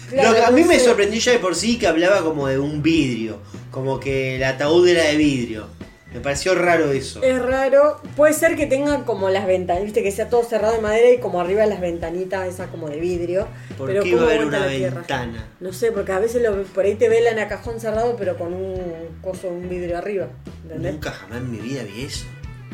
Claro, 0.10 0.30
Lo 0.30 0.36
que 0.36 0.44
a 0.44 0.52
mí 0.52 0.62
no 0.62 0.68
me 0.68 0.80
sorprendió 0.80 1.20
ya 1.20 1.34
de 1.34 1.40
por 1.40 1.56
sí 1.56 1.78
que 1.78 1.88
hablaba 1.88 2.24
como 2.24 2.48
de 2.48 2.58
un 2.58 2.82
vidrio. 2.82 3.40
Como 3.72 4.00
que 4.00 4.38
el 4.38 4.44
ataúd 4.44 4.88
era 4.88 5.04
de 5.04 5.18
vidrio. 5.18 5.77
Me 6.14 6.22
pareció 6.22 6.56
raro 6.56 6.92
eso. 6.92 7.22
Es 7.22 7.40
raro, 7.42 8.02
puede 8.16 8.34
ser 8.34 8.56
que 8.56 8.66
tenga 8.66 9.04
como 9.04 9.30
las 9.30 9.46
ventanas, 9.46 9.84
viste 9.84 10.02
que 10.04 10.12
sea 10.12 10.30
todo 10.30 10.44
cerrado 10.44 10.74
de 10.74 10.82
madera 10.82 11.10
y 11.12 11.20
como 11.20 11.42
arriba 11.42 11.66
las 11.66 11.82
ventanitas 11.82 12.48
esas 12.48 12.70
como 12.70 12.88
de 12.90 12.98
vidrio. 13.00 13.46
¿Por 13.78 13.90
pero 13.90 14.04
qué 14.04 14.10
iba 14.10 14.20
a 14.20 14.24
¿cómo 14.24 14.32
haber 14.32 14.46
una 14.48 14.68
tierra? 14.70 14.96
ventana? 15.00 15.46
No 15.60 15.74
sé, 15.74 15.92
porque 15.92 16.14
a 16.14 16.20
veces 16.20 16.42
lo- 16.42 16.64
por 16.64 16.86
ahí 16.86 16.96
te 16.96 17.10
velan 17.10 17.38
a 17.40 17.48
cajón 17.50 17.80
cerrado 17.82 18.16
pero 18.18 18.38
con 18.38 18.54
un 18.54 19.20
coso, 19.22 19.50
un 19.50 19.68
vidrio 19.68 19.98
arriba, 19.98 20.28
¿entendés? 20.64 20.94
Nunca 20.94 21.12
jamás 21.12 21.40
en 21.40 21.52
mi 21.52 21.58
vida 21.58 21.84
vi 21.84 22.06
eso. 22.06 22.26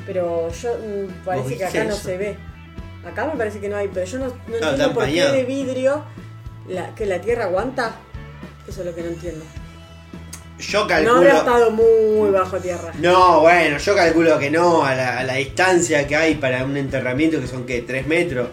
Pero 0.05 0.51
yo 0.51 0.69
mm, 0.75 1.25
parece 1.25 1.57
que 1.57 1.65
acá 1.65 1.83
no 1.85 1.95
se 1.95 2.17
ve. 2.17 2.37
Acá 3.05 3.25
me 3.25 3.35
parece 3.37 3.59
que 3.59 3.67
no 3.67 3.75
hay, 3.77 3.89
pero 3.91 4.05
yo 4.05 4.19
no, 4.19 4.27
no 4.27 4.55
entiendo 4.55 4.93
por 4.93 5.05
qué 5.05 5.23
de 5.31 5.43
vidrio 5.43 6.03
la, 6.69 6.93
que 6.95 7.05
la 7.07 7.19
tierra 7.19 7.45
aguanta. 7.45 7.95
Eso 8.67 8.81
es 8.81 8.85
lo 8.85 8.95
que 8.95 9.01
no 9.01 9.07
entiendo. 9.09 9.43
Yo 10.67 10.79
No 10.87 10.93
habrá 10.95 11.03
calculo. 11.05 11.29
estado 11.37 11.71
muy 11.71 12.29
bajo 12.31 12.57
tierra. 12.59 12.91
No, 12.99 13.41
bueno, 13.41 13.77
yo 13.77 13.95
calculo 13.95 14.39
que 14.39 14.49
no, 14.49 14.83
a 14.85 14.95
la, 14.95 15.19
a 15.19 15.23
la 15.23 15.33
distancia 15.35 16.07
que 16.07 16.15
hay 16.15 16.35
para 16.35 16.63
un 16.63 16.77
enterramiento 16.77 17.39
que 17.41 17.47
son 17.47 17.65
que 17.65 17.81
3 17.81 18.07
metros. 18.07 18.49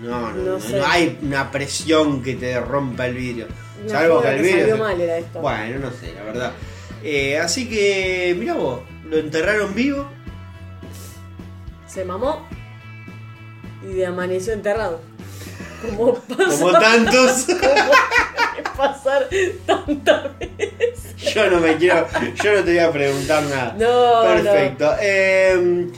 No, 0.00 0.20
no, 0.20 0.32
No 0.32 0.52
no, 0.54 0.60
sé. 0.60 0.76
no 0.76 0.86
hay 0.86 1.18
una 1.22 1.50
presión 1.50 2.22
que 2.22 2.34
te 2.34 2.58
rompa 2.60 3.06
el 3.06 3.14
vidrio. 3.14 3.46
Salvo 3.86 4.22
que 4.22 4.28
el 4.28 4.42
vidrio. 4.42 4.60
salió 4.60 4.76
se- 4.76 4.82
mal 4.82 5.00
era 5.00 5.18
esto. 5.18 5.40
Bueno, 5.40 5.78
no 5.78 5.90
sé, 5.90 6.12
la 6.14 6.22
verdad. 6.22 6.52
Eh, 7.02 7.38
así 7.38 7.68
que, 7.68 8.34
mira 8.38 8.54
vos, 8.54 8.80
lo 9.08 9.18
enterraron 9.18 9.74
vivo. 9.74 10.08
Se 11.86 12.04
mamó 12.04 12.46
y 13.82 13.92
de 13.94 14.06
amaneció 14.06 14.52
enterrado. 14.52 15.00
Como 15.82 16.14
Como 16.14 16.72
tantos. 16.72 17.44
como 17.60 17.92
pasar 18.76 19.28
tantas 19.66 20.38
veces. 20.38 21.16
Yo 21.34 21.50
no 21.50 21.60
me 21.60 21.76
quiero. 21.76 22.06
Yo 22.42 22.56
no 22.56 22.64
te 22.64 22.70
voy 22.70 22.78
a 22.78 22.92
preguntar 22.92 23.42
nada. 23.44 23.76
No, 23.78 24.22
Perfecto. 24.22 24.94
Eh, 25.00 25.88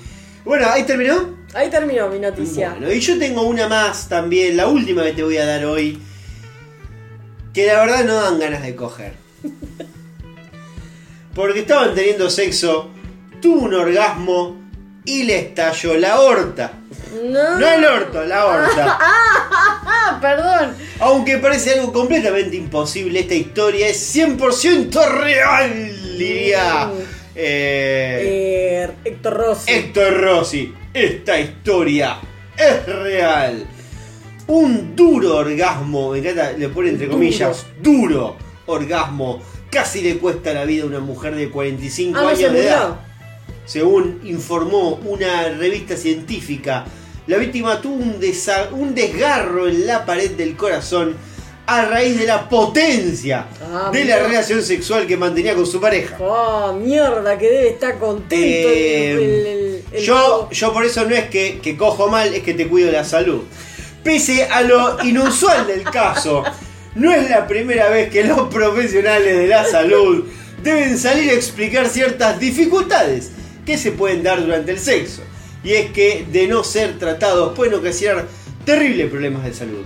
bueno, 0.45 0.67
ahí 0.69 0.85
terminó. 0.85 1.37
Ahí 1.55 1.71
terminó 1.71 2.09
mi 2.09 2.19
noticia. 2.19 2.71
Bueno, 2.71 2.93
y 2.93 3.01
yo 3.01 3.19
tengo 3.19 3.43
una 3.43 3.69
más 3.69 4.09
también, 4.09 4.57
la 4.57 4.67
última 4.69 5.05
que 5.05 5.13
te 5.13 5.23
voy 5.23 5.39
a 5.39 5.47
dar 5.47 5.65
hoy. 5.65 6.01
Que 7.53 7.67
la 7.67 7.81
verdad 7.81 8.05
no 8.05 8.15
dan 8.15 8.39
ganas 8.39 8.63
de 8.63 8.77
coger. 8.77 9.15
Porque 11.35 11.61
estaban 11.61 11.95
teniendo 11.95 12.31
sexo, 12.31 12.91
tuvo 13.41 13.65
un 13.65 13.75
orgasmo 13.75 14.57
y 15.05 15.25
le 15.25 15.39
estalló 15.39 15.97
la 15.97 16.21
horta. 16.21 16.73
No. 17.25 17.59
No 17.59 17.69
el 17.73 17.85
orto, 17.85 18.25
la 18.25 18.47
horta. 18.47 18.99
Ah, 19.99 20.19
perdón. 20.21 20.75
Aunque 21.01 21.39
parece 21.39 21.73
algo 21.73 21.93
completamente 21.93 22.57
imposible, 22.57 23.21
esta 23.21 23.35
historia 23.35 23.89
es 23.89 24.15
100% 24.17 25.09
real, 25.11 26.17
diría 26.17 26.91
eh, 27.35 28.85
Eh, 28.85 28.91
Héctor 29.05 29.35
Rossi. 29.35 29.73
Héctor 29.73 30.21
Rossi. 30.21 30.75
Esta 30.95 31.39
historia 31.41 32.19
es 32.57 32.87
real. 32.87 33.67
Un 34.47 34.95
duro 34.95 35.37
orgasmo, 35.39 36.13
me 36.13 36.19
encanta, 36.21 36.53
le 36.53 36.69
pone 36.69 36.91
entre 36.91 37.09
comillas, 37.09 37.67
duro 37.83 38.37
orgasmo, 38.67 39.43
casi 39.71 40.03
le 40.03 40.19
cuesta 40.19 40.53
la 40.55 40.65
vida 40.65 40.85
a 40.85 40.87
una 40.87 41.01
mujer 41.01 41.35
de 41.35 41.51
45 41.51 42.17
Ah, 42.19 42.29
años 42.31 42.53
de 42.53 42.65
edad. 42.67 43.01
Según 43.65 44.21
informó 44.25 44.91
una 45.05 45.49
revista 45.49 45.97
científica, 45.97 46.85
la 47.27 47.37
víctima 47.39 47.81
tuvo 47.81 47.95
un, 47.97 48.95
desgarro 48.95 49.69
en 49.69 49.87
la 49.87 50.05
pared 50.05 50.31
del 50.33 50.57
corazón 50.57 51.17
a 51.69 51.85
raíz 51.87 52.17
de 52.19 52.27
la 52.27 52.49
potencia 52.49 53.47
Ah, 53.61 53.91
de 53.93 54.03
mira. 54.05 54.19
la 54.19 54.27
relación 54.29 54.63
sexual 54.63 55.07
que 55.07 55.17
mantenía 55.17 55.55
con 55.57 55.67
su 55.67 55.81
pareja. 55.81 56.17
Oh, 56.21 56.73
mierda, 56.75 57.37
que 57.37 57.47
debe 57.51 57.69
estar 57.71 57.99
contento 57.99 58.35
Eh, 58.37 59.11
el, 59.13 59.19
el- 59.19 59.47
el- 59.47 59.85
el 59.93 60.03
yo, 60.03 60.49
yo 60.53 60.73
por 60.73 60.85
eso 60.85 61.05
no 61.05 61.15
es 61.17 61.29
que, 61.29 61.59
que 61.61 61.77
cojo 61.77 62.09
mal, 62.09 62.33
es 62.35 62.43
que 62.45 62.55
te 62.55 62.69
cuido 62.69 62.93
la 62.93 63.03
salud. 63.05 63.43
Pese 64.05 64.45
a 64.45 64.61
lo 64.61 65.03
inusual 65.05 65.67
del 65.67 65.83
caso, 65.83 66.45
no 66.95 67.13
es 67.13 67.29
la 67.29 67.49
primera 67.49 67.89
vez 67.89 68.11
que 68.11 68.23
los 68.23 68.43
profesionales 68.49 69.37
de 69.37 69.49
la 69.49 69.65
salud 69.65 70.25
deben 70.63 70.97
salir 70.97 71.31
a 71.31 71.35
explicar 71.35 71.89
ciertas 71.89 72.39
dificultades 72.39 73.31
que 73.65 73.77
se 73.77 73.91
pueden 73.91 74.23
dar 74.23 74.41
durante 74.41 74.71
el 74.71 74.79
sexo. 74.79 75.23
Y 75.67 75.73
es 75.73 75.91
que 75.91 76.25
de 76.31 76.47
no 76.47 76.63
ser 76.63 76.97
tratados 76.97 77.53
pueden 77.57 77.75
ocasionar 77.75 78.29
terribles 78.65 79.11
problemas 79.11 79.43
de 79.45 79.53
salud. 79.53 79.85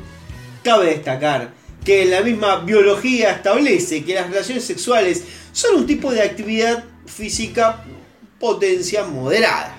Cabe 0.63 0.91
destacar 0.91 1.55
que 1.83 2.05
la 2.05 2.21
misma 2.21 2.61
biología 2.61 3.31
establece 3.31 4.05
que 4.05 4.13
las 4.13 4.29
relaciones 4.29 4.63
sexuales 4.63 5.25
son 5.53 5.77
un 5.77 5.87
tipo 5.87 6.13
de 6.13 6.21
actividad 6.21 6.85
física 7.07 7.83
potencia 8.39 9.05
moderada. 9.05 9.75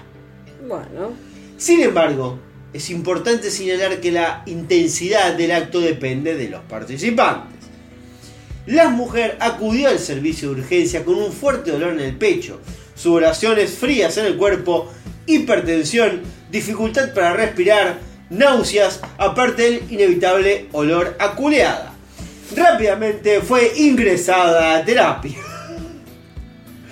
Bueno, 0.68 1.14
Sin 1.58 1.82
embargo, 1.82 2.40
es 2.74 2.90
importante 2.90 3.52
señalar 3.52 4.02
que 4.02 4.12
la 4.12 4.42
intensidad 4.48 5.36
del 5.36 5.52
acto 5.52 5.82
depende 5.82 6.36
de 6.36 6.50
los 6.50 6.62
participantes. 6.64 7.60
La 8.66 8.90
mujer 8.90 9.38
acudió 9.40 9.90
al 9.90 10.00
servicio 10.00 10.50
de 10.50 10.62
urgencia 10.62 11.06
con 11.06 11.14
un 11.14 11.32
fuerte 11.32 11.70
dolor 11.70 11.94
en 11.94 12.00
el 12.00 12.16
pecho, 12.16 12.60
sudoraciones 12.96 13.72
frías 13.72 14.18
en 14.18 14.26
el 14.26 14.38
cuerpo, 14.38 14.92
hipertensión, 15.26 16.22
dificultad 16.50 17.14
para 17.14 17.34
respirar, 17.34 18.00
náuseas, 18.30 19.02
aparte 19.18 19.64
del 19.64 19.84
inevitable 19.90 20.68
olor 20.72 21.16
a 21.20 21.32
culeada. 21.32 21.94
Rápidamente 22.56 23.42
fue 23.42 23.72
ingresada 23.78 24.76
a 24.78 24.86
terapia. 24.86 25.38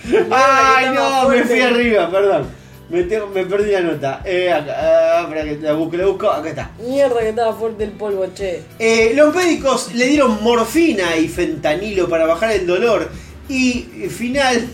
Ay, 0.32 0.88
no, 0.94 1.30
me 1.30 1.44
fui 1.44 1.60
arriba, 1.60 2.10
perdón. 2.10 2.48
Me, 2.90 3.04
tengo- 3.04 3.28
me 3.28 3.46
perdí 3.46 3.72
la 3.72 3.82
nota. 3.82 4.22
Eh, 4.26 4.52
acá, 4.52 4.76
ah, 5.22 5.30
que 5.32 5.58
la 5.62 5.74
busco, 5.74 5.96
la 5.98 6.06
busco. 6.08 6.30
Acá 6.32 6.50
está. 6.50 6.72
mierda 6.80 7.20
que 7.20 7.30
estaba 7.30 7.54
fuerte 7.54 7.84
el 7.84 7.92
polvo, 7.92 8.26
che. 8.34 8.64
Eh, 8.80 9.12
los 9.16 9.36
médicos 9.36 9.94
le 9.94 10.08
dieron 10.08 10.42
morfina 10.44 11.16
y 11.16 11.28
fentanilo 11.28 12.10
para 12.10 12.26
bajar 12.26 12.52
el 12.52 12.66
dolor. 12.66 13.10
Y 13.48 13.90
eh, 14.06 14.10
final. 14.10 14.68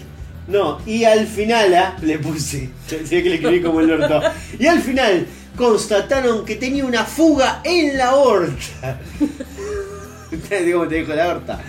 No, 0.48 0.80
y 0.86 1.04
al 1.06 1.26
final 1.28 1.74
ah, 1.74 1.98
le 2.02 2.20
puse. 2.20 2.70
Se 2.88 2.98
ve 2.98 3.24
que 3.24 3.30
le 3.30 3.36
escribí 3.36 3.62
como 3.62 3.80
el 3.82 3.92
orto. 3.92 4.22
Y 4.60 4.68
al 4.68 4.82
final 4.82 5.26
constataron 5.58 6.46
que 6.46 6.56
tenía 6.56 6.86
una 6.86 7.04
fuga 7.06 7.62
en 7.64 7.98
la 7.98 8.08
aorta. 8.10 9.00
¿Ustedes 10.32 10.74
cómo 10.74 10.88
te 10.88 10.96
dijo 10.96 11.14
la 11.14 11.26
aorta? 11.26 11.62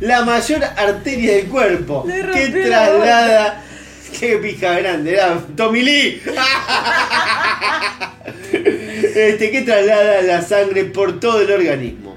La 0.00 0.24
mayor 0.24 0.62
arteria 0.64 1.36
del 1.36 1.46
cuerpo. 1.46 2.06
Que 2.06 2.48
traslada. 2.48 3.64
Qué 4.18 4.36
pija 4.38 4.78
grande, 4.78 5.12
era 5.14 5.38
Tommy 5.56 5.82
Lee. 5.82 6.22
Este, 8.52 9.50
que 9.50 9.62
traslada 9.62 10.22
la 10.22 10.42
sangre 10.42 10.84
por 10.84 11.18
todo 11.20 11.40
el 11.40 11.50
organismo. 11.50 12.16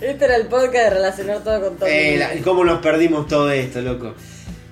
Este 0.00 0.24
era 0.24 0.36
el 0.36 0.46
podcast 0.46 0.72
de 0.84 0.90
relacionar 0.90 1.42
todo 1.44 1.60
con 1.60 1.76
todo. 1.76 1.88
Eh, 1.88 2.16
la- 2.18 2.30
¿Cómo 2.42 2.64
nos 2.64 2.80
perdimos 2.80 3.28
todo 3.28 3.50
esto, 3.50 3.80
loco? 3.80 4.14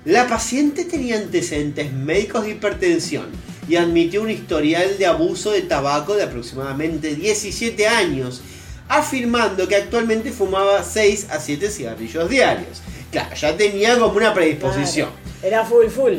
La 0.05 0.27
paciente 0.27 0.85
tenía 0.85 1.17
antecedentes 1.17 1.93
médicos 1.93 2.43
de 2.43 2.51
hipertensión 2.51 3.27
y 3.69 3.75
admitió 3.75 4.23
un 4.23 4.31
historial 4.31 4.97
de 4.97 5.05
abuso 5.05 5.51
de 5.51 5.61
tabaco 5.61 6.15
de 6.15 6.23
aproximadamente 6.23 7.13
17 7.13 7.87
años, 7.87 8.41
afirmando 8.87 9.67
que 9.67 9.75
actualmente 9.75 10.31
fumaba 10.31 10.83
6 10.83 11.27
a 11.29 11.39
7 11.39 11.69
cigarrillos 11.69 12.27
diarios. 12.27 12.81
Claro, 13.11 13.35
ya 13.35 13.55
tenía 13.55 13.99
como 13.99 14.17
una 14.17 14.33
predisposición. 14.33 15.09
Era 15.43 15.63
full 15.65 15.85
full. 15.87 16.13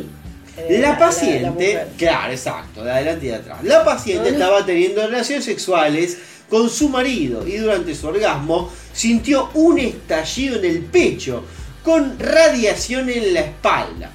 Eh, 0.55 0.79
La 0.79 0.97
paciente, 0.97 1.87
claro, 1.97 2.31
exacto, 2.31 2.85
de 2.85 2.91
adelante 2.91 3.25
y 3.25 3.29
de 3.29 3.35
atrás. 3.35 3.63
La 3.63 3.83
paciente 3.83 4.29
estaba 4.29 4.65
teniendo 4.65 5.05
relaciones 5.05 5.43
sexuales 5.43 6.17
con 6.49 6.69
su 6.69 6.87
marido 6.87 7.45
y 7.45 7.57
durante 7.57 7.93
su 7.95 8.07
orgasmo 8.07 8.71
sintió 8.93 9.49
un 9.55 9.79
estallido 9.79 10.57
en 10.59 10.65
el 10.65 10.79
pecho 10.83 11.43
con 11.83 12.17
radiación 12.19 13.09
en 13.09 13.33
la 13.33 13.41
espalda. 13.41 14.11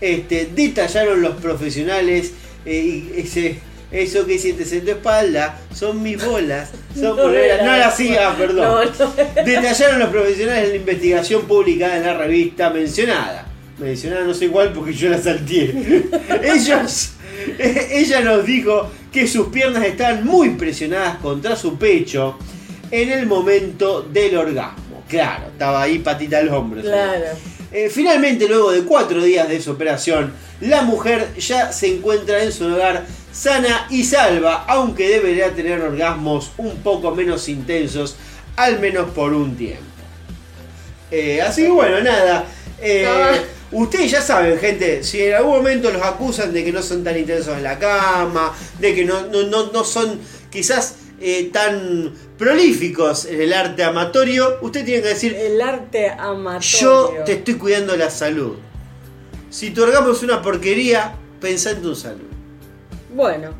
Este, 0.00 0.50
detallaron 0.54 1.22
los 1.22 1.36
profesionales 1.36 2.32
eh, 2.64 3.10
y 3.14 3.20
ese, 3.20 3.58
eso 3.90 4.26
que 4.26 4.38
sientes 4.38 4.72
en 4.72 4.84
tu 4.84 4.92
espalda 4.92 5.60
son 5.74 6.02
mis 6.02 6.24
bolas, 6.24 6.70
son 6.98 7.16
No 7.16 7.30
era 7.30 7.64
No 7.64 7.86
así, 7.86 8.16
ah, 8.16 8.34
perdón. 8.36 8.88
No, 8.98 9.06
no 9.06 9.14
era. 9.16 9.44
Detallaron 9.44 9.98
los 9.98 10.08
profesionales 10.08 10.62
de 10.64 10.68
la 10.70 10.76
investigación 10.76 11.42
publicada 11.42 11.98
en 11.98 12.04
la 12.04 12.14
revista 12.14 12.70
mencionada. 12.70 13.46
Mencionada 13.78 14.24
no 14.24 14.34
sé 14.34 14.48
cuál 14.48 14.72
porque 14.72 14.92
yo 14.92 15.08
la 15.08 15.20
salteé. 15.20 15.72
Ellos, 16.42 17.12
eh, 17.58 17.88
ella 17.92 18.20
nos 18.20 18.46
dijo 18.46 18.90
que 19.12 19.26
sus 19.26 19.48
piernas 19.48 19.84
estaban 19.84 20.24
muy 20.24 20.50
presionadas 20.50 21.16
contra 21.16 21.56
su 21.56 21.76
pecho 21.76 22.38
en 22.90 23.10
el 23.10 23.26
momento 23.26 24.02
del 24.02 24.36
orgasmo. 24.36 24.81
Claro, 25.12 25.48
estaba 25.52 25.82
ahí 25.82 25.98
patita 25.98 26.38
al 26.38 26.48
hombro. 26.48 26.80
Claro. 26.80 27.26
Eh, 27.70 27.90
finalmente, 27.90 28.48
luego 28.48 28.72
de 28.72 28.82
cuatro 28.82 29.22
días 29.22 29.46
de 29.46 29.60
su 29.60 29.72
operación, 29.72 30.32
la 30.62 30.80
mujer 30.82 31.34
ya 31.38 31.70
se 31.70 31.94
encuentra 31.94 32.42
en 32.42 32.50
su 32.50 32.64
hogar 32.64 33.04
sana 33.30 33.86
y 33.90 34.04
salva, 34.04 34.64
aunque 34.66 35.10
debería 35.10 35.50
tener 35.50 35.82
orgasmos 35.82 36.52
un 36.56 36.76
poco 36.78 37.14
menos 37.14 37.46
intensos, 37.50 38.16
al 38.56 38.80
menos 38.80 39.10
por 39.10 39.34
un 39.34 39.54
tiempo. 39.54 39.84
Eh, 41.10 41.42
así 41.42 41.64
que 41.64 41.68
bueno, 41.68 42.00
nada. 42.00 42.46
eh, 42.80 43.06
ustedes 43.70 44.10
ya 44.10 44.22
saben, 44.22 44.58
gente, 44.58 45.04
si 45.04 45.24
en 45.24 45.34
algún 45.34 45.56
momento 45.56 45.90
los 45.90 46.00
acusan 46.00 46.54
de 46.54 46.64
que 46.64 46.72
no 46.72 46.82
son 46.82 47.04
tan 47.04 47.18
intensos 47.18 47.54
en 47.54 47.64
la 47.64 47.78
cama, 47.78 48.54
de 48.78 48.94
que 48.94 49.04
no, 49.04 49.26
no, 49.26 49.42
no, 49.42 49.70
no 49.72 49.84
son 49.84 50.18
quizás 50.50 50.94
eh, 51.20 51.50
tan 51.52 52.12
prolíficos 52.46 53.24
en 53.26 53.40
el 53.40 53.52
arte 53.52 53.84
amatorio, 53.84 54.58
usted 54.62 54.84
tiene 54.84 55.00
que 55.00 55.08
decir, 55.10 55.32
El 55.32 55.60
arte 55.62 56.08
amatorio. 56.10 56.80
yo 56.80 57.14
te 57.24 57.34
estoy 57.34 57.54
cuidando 57.54 57.96
la 57.96 58.10
salud. 58.10 58.56
Si 59.48 59.70
tu 59.70 59.84
orgasmo 59.84 60.10
es 60.10 60.24
una 60.24 60.42
porquería, 60.42 61.14
pensá 61.40 61.70
en 61.70 61.82
tu 61.82 61.94
salud. 61.94 62.26
Bueno, 63.14 63.50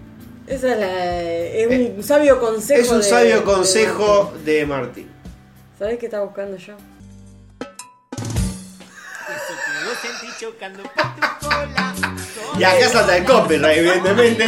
esa 0.48 0.72
es, 0.72 0.78
la, 0.80 1.20
es 1.22 1.90
un 1.96 2.02
sabio 2.02 2.40
consejo. 2.40 2.80
Eh, 2.80 2.82
Es 2.82 2.90
un 2.90 2.98
de- 2.98 3.04
sabio 3.04 3.36
de 3.36 3.42
consejo 3.44 4.32
de 4.44 4.66
Martín. 4.66 5.06
Martín. 5.06 5.08
¿Sabés 5.78 5.98
qué 6.00 6.06
estaba 6.06 6.24
buscando 6.24 6.56
yo? 6.56 6.74
Y 12.58 12.64
acá 12.64 12.88
salta 12.88 13.16
el 13.16 13.24
copyright, 13.24 13.78
evidentemente. 13.78 14.46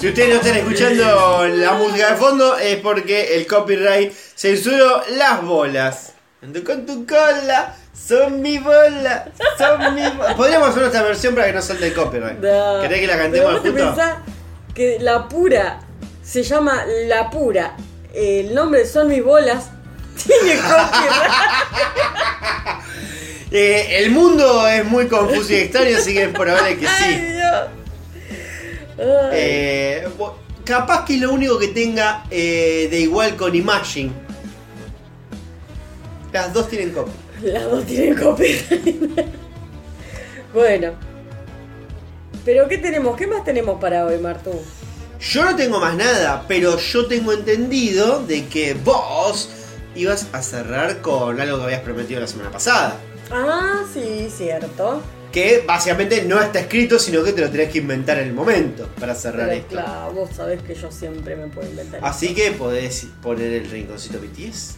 Si 0.00 0.08
ustedes 0.08 0.28
no 0.28 0.34
están 0.36 0.56
escuchando 0.56 1.46
la 1.48 1.72
música 1.74 2.10
de 2.10 2.16
fondo 2.16 2.56
es 2.58 2.76
porque 2.78 3.36
el 3.36 3.46
copyright 3.46 4.12
censuró 4.12 5.02
las 5.16 5.42
bolas. 5.42 6.12
Ando 6.42 6.62
con 6.64 6.84
tu 6.86 7.06
cola, 7.06 7.74
son 7.94 8.40
mi 8.42 8.58
bola, 8.58 9.30
son 9.58 9.94
mi 9.94 10.02
bola. 10.10 10.36
Podríamos 10.36 10.68
hacer 10.70 10.82
nuestra 10.82 11.02
versión 11.02 11.34
para 11.34 11.46
que 11.48 11.52
no 11.54 11.62
salte 11.62 11.86
el 11.88 11.94
copyright. 11.94 12.38
No. 12.38 12.80
¿Querés 12.82 13.00
que 13.00 13.06
la 13.06 13.12
Pero 13.14 13.22
cantemos 13.24 13.52
vos 13.52 13.62
te 13.62 13.68
juntos? 13.70 13.86
pensás 13.88 14.16
que 14.74 14.98
la 15.00 15.28
pura 15.28 15.80
se 16.22 16.42
llama 16.42 16.84
La 17.06 17.30
Pura. 17.30 17.76
El 18.12 18.54
nombre 18.54 18.84
son 18.86 19.08
mis 19.08 19.22
bolas. 19.24 19.70
Tiene 20.26 20.56
copyright. 20.60 21.32
Eh, 23.52 23.98
el 24.00 24.10
mundo 24.10 24.66
es 24.66 24.84
muy 24.84 25.06
confuso 25.06 25.52
y 25.52 25.56
extraño, 25.56 25.96
así 25.96 26.12
que 26.12 26.24
es 26.24 26.28
probable 26.30 26.76
que 26.76 26.86
Ay, 26.88 27.14
sí. 27.14 27.20
Dios. 27.32 27.68
Eh, 28.98 30.06
capaz 30.64 31.04
que 31.04 31.14
es 31.14 31.20
lo 31.20 31.32
único 31.32 31.58
que 31.58 31.68
tenga 31.68 32.24
eh, 32.30 32.88
de 32.90 33.00
igual 33.00 33.36
con 33.36 33.54
Imagine. 33.54 34.12
Las 36.32 36.52
dos 36.52 36.68
tienen 36.68 36.90
copy. 36.90 37.10
Las 37.42 37.64
dos 37.64 37.84
tienen 37.84 38.14
copyright. 38.16 39.26
bueno. 40.52 40.92
Pero 42.44 42.68
¿qué 42.68 42.78
tenemos? 42.78 43.16
¿Qué 43.16 43.26
más 43.26 43.44
tenemos 43.44 43.80
para 43.80 44.06
hoy, 44.06 44.18
Martu? 44.18 44.52
Yo 45.18 45.44
no 45.44 45.56
tengo 45.56 45.80
más 45.80 45.96
nada, 45.96 46.44
pero 46.46 46.78
yo 46.78 47.06
tengo 47.06 47.32
entendido 47.32 48.22
de 48.24 48.46
que 48.46 48.74
vos 48.74 49.48
ibas 49.94 50.26
a 50.32 50.42
cerrar 50.42 51.00
con 51.00 51.40
algo 51.40 51.58
que 51.58 51.64
habías 51.64 51.80
prometido 51.80 52.20
la 52.20 52.26
semana 52.26 52.50
pasada. 52.50 52.96
Ah, 53.30 53.82
sí, 53.92 54.28
cierto. 54.30 55.02
Que 55.32 55.62
básicamente 55.66 56.24
no 56.24 56.40
está 56.40 56.60
escrito, 56.60 56.98
sino 56.98 57.22
que 57.22 57.32
te 57.32 57.42
lo 57.42 57.50
tenés 57.50 57.70
que 57.70 57.78
inventar 57.78 58.18
en 58.18 58.28
el 58.28 58.32
momento 58.34 58.88
para 58.98 59.14
cerrar 59.14 59.48
Pero 59.48 59.60
esto. 59.60 59.68
claro, 59.70 60.12
vos 60.12 60.30
sabés 60.34 60.62
que 60.62 60.74
yo 60.74 60.90
siempre 60.90 61.36
me 61.36 61.48
puedo 61.48 61.68
inventar. 61.68 62.00
Así 62.02 62.34
que 62.34 62.52
podés 62.52 63.06
poner 63.22 63.52
el 63.52 63.70
rinconcito 63.70 64.18
BTS. 64.18 64.76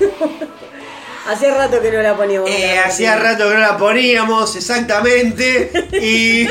Hacía 1.28 1.54
rato 1.54 1.80
que 1.80 1.92
no 1.92 2.02
la 2.02 2.16
poníamos. 2.16 2.50
Eh, 2.50 2.78
hacía 2.78 3.16
rato 3.16 3.48
que 3.48 3.54
no 3.54 3.60
la 3.60 3.76
poníamos, 3.76 4.56
exactamente. 4.56 5.70
Y. 5.92 6.48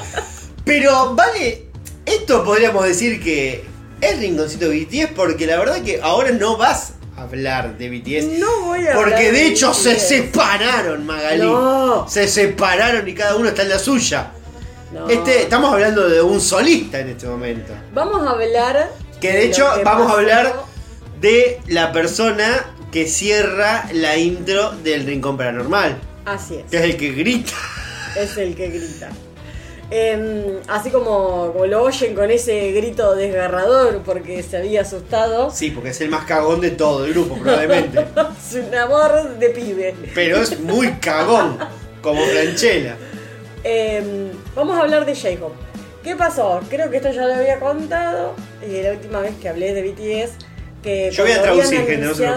Pero, 0.64 1.14
vale. 1.14 1.66
Esto 2.06 2.44
podríamos 2.44 2.84
decir 2.84 3.22
que 3.22 3.64
es 4.00 4.18
rinconcito 4.18 4.68
BTS 4.68 5.12
porque 5.16 5.46
la 5.46 5.56
verdad 5.56 5.82
que 5.82 6.00
ahora 6.02 6.32
no 6.32 6.56
vas 6.58 6.92
a 7.16 7.22
hablar 7.22 7.78
de 7.78 7.88
BTS. 7.88 8.38
No 8.38 8.60
voy 8.60 8.86
a 8.86 8.92
Porque 8.94 9.14
hablar 9.14 9.32
de 9.32 9.46
hecho 9.46 9.72
se 9.72 9.98
separaron, 9.98 11.06
Magalí. 11.06 11.46
No. 11.46 12.06
Se 12.08 12.28
separaron 12.28 13.08
y 13.08 13.14
cada 13.14 13.36
uno 13.36 13.48
está 13.48 13.62
en 13.62 13.70
la 13.70 13.78
suya. 13.78 14.32
No. 14.92 15.08
Este, 15.08 15.42
estamos 15.42 15.72
hablando 15.72 16.08
de 16.08 16.20
un 16.20 16.40
solista 16.40 17.00
en 17.00 17.08
este 17.08 17.26
momento. 17.26 17.72
Vamos 17.94 18.26
a 18.26 18.30
hablar. 18.30 18.90
Que 19.20 19.32
de 19.32 19.44
hecho 19.46 19.66
que 19.74 19.82
vamos 19.82 20.10
a 20.10 20.14
hablar 20.14 20.54
de 21.24 21.58
la 21.68 21.90
persona 21.90 22.66
que 22.92 23.06
cierra 23.06 23.88
la 23.94 24.18
intro 24.18 24.72
del 24.82 25.06
Rincón 25.06 25.38
Paranormal. 25.38 25.96
Así 26.26 26.56
es. 26.56 26.64
Que 26.70 26.76
es 26.76 26.82
el 26.82 26.96
que 26.98 27.12
grita. 27.12 27.54
Es 28.14 28.36
el 28.36 28.54
que 28.54 28.68
grita. 28.68 29.08
Em, 29.90 30.60
así 30.68 30.90
como, 30.90 31.50
como 31.52 31.64
lo 31.64 31.82
oyen 31.82 32.14
con 32.14 32.30
ese 32.30 32.72
grito 32.72 33.14
desgarrador 33.14 34.02
porque 34.02 34.42
se 34.42 34.58
había 34.58 34.82
asustado. 34.82 35.50
Sí, 35.50 35.70
porque 35.70 35.90
es 35.90 36.00
el 36.02 36.10
más 36.10 36.26
cagón 36.26 36.60
de 36.60 36.72
todo 36.72 37.06
el 37.06 37.14
grupo, 37.14 37.38
probablemente. 37.38 38.04
Es 38.46 38.56
un 38.56 38.74
amor 38.74 39.38
de 39.38 39.48
pibe. 39.48 39.94
Pero 40.14 40.42
es 40.42 40.60
muy 40.60 40.92
cagón, 40.96 41.56
como 42.02 42.22
Franchella. 42.26 42.96
Em, 43.62 44.30
vamos 44.54 44.76
a 44.76 44.82
hablar 44.82 45.06
de 45.06 45.14
J-Hope. 45.14 45.56
¿Qué 46.02 46.16
pasó? 46.16 46.60
Creo 46.68 46.90
que 46.90 46.98
esto 46.98 47.10
ya 47.10 47.24
lo 47.24 47.34
había 47.34 47.58
contado 47.58 48.34
eh, 48.62 48.82
la 48.84 48.92
última 48.92 49.20
vez 49.20 49.32
que 49.40 49.48
hablé 49.48 49.72
de 49.72 49.82
BTS. 49.90 50.53
Que 50.84 51.10
Yo 51.10 51.24
voy 51.24 51.32
a 51.32 51.42
traducir, 51.42 51.78
gente, 51.78 51.96
no 51.96 52.14
se. 52.14 52.28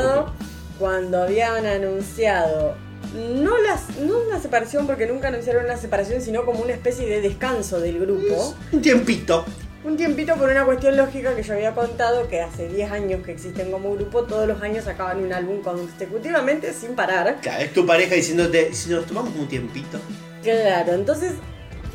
Cuando 0.80 1.22
habían 1.22 1.66
anunciado, 1.66 2.76
no, 3.14 3.58
las, 3.58 3.98
no 3.98 4.20
una 4.20 4.40
separación, 4.40 4.88
porque 4.88 5.06
nunca 5.06 5.28
anunciaron 5.28 5.66
una 5.66 5.76
separación, 5.76 6.22
sino 6.22 6.46
como 6.46 6.62
una 6.62 6.72
especie 6.72 7.08
de 7.08 7.20
descanso 7.20 7.82
del 7.82 8.00
grupo. 8.00 8.56
Un 8.72 8.82
tiempito. 8.82 9.44
Un 9.84 9.98
tiempito 9.98 10.36
por 10.36 10.50
una 10.50 10.64
cuestión 10.66 10.96
lógica 10.96 11.36
que 11.36 11.44
yo 11.44 11.56
había 11.56 11.74
contado 11.74 12.28
que 12.30 12.42
hace 12.42 12.70
10 12.70 12.92
años 12.92 13.26
que 13.26 13.34
existen 13.34 13.70
como 13.70 13.94
grupo, 13.94 14.24
todos 14.24 14.48
los 14.48 14.62
años 14.62 14.86
sacaban 14.86 15.24
un 15.24 15.34
álbum 15.34 15.62
consecutivamente 15.62 16.72
sin 16.74 16.96
parar. 16.96 17.40
Claro, 17.42 17.64
es 17.64 17.74
tu 17.74 17.86
pareja 17.86 18.16
diciéndote, 18.16 18.74
si 18.74 18.90
nos 18.90 19.06
tomamos 19.06 19.36
un 19.36 19.48
tiempito. 19.48 20.00
Claro, 20.42 20.94
entonces, 20.94 21.34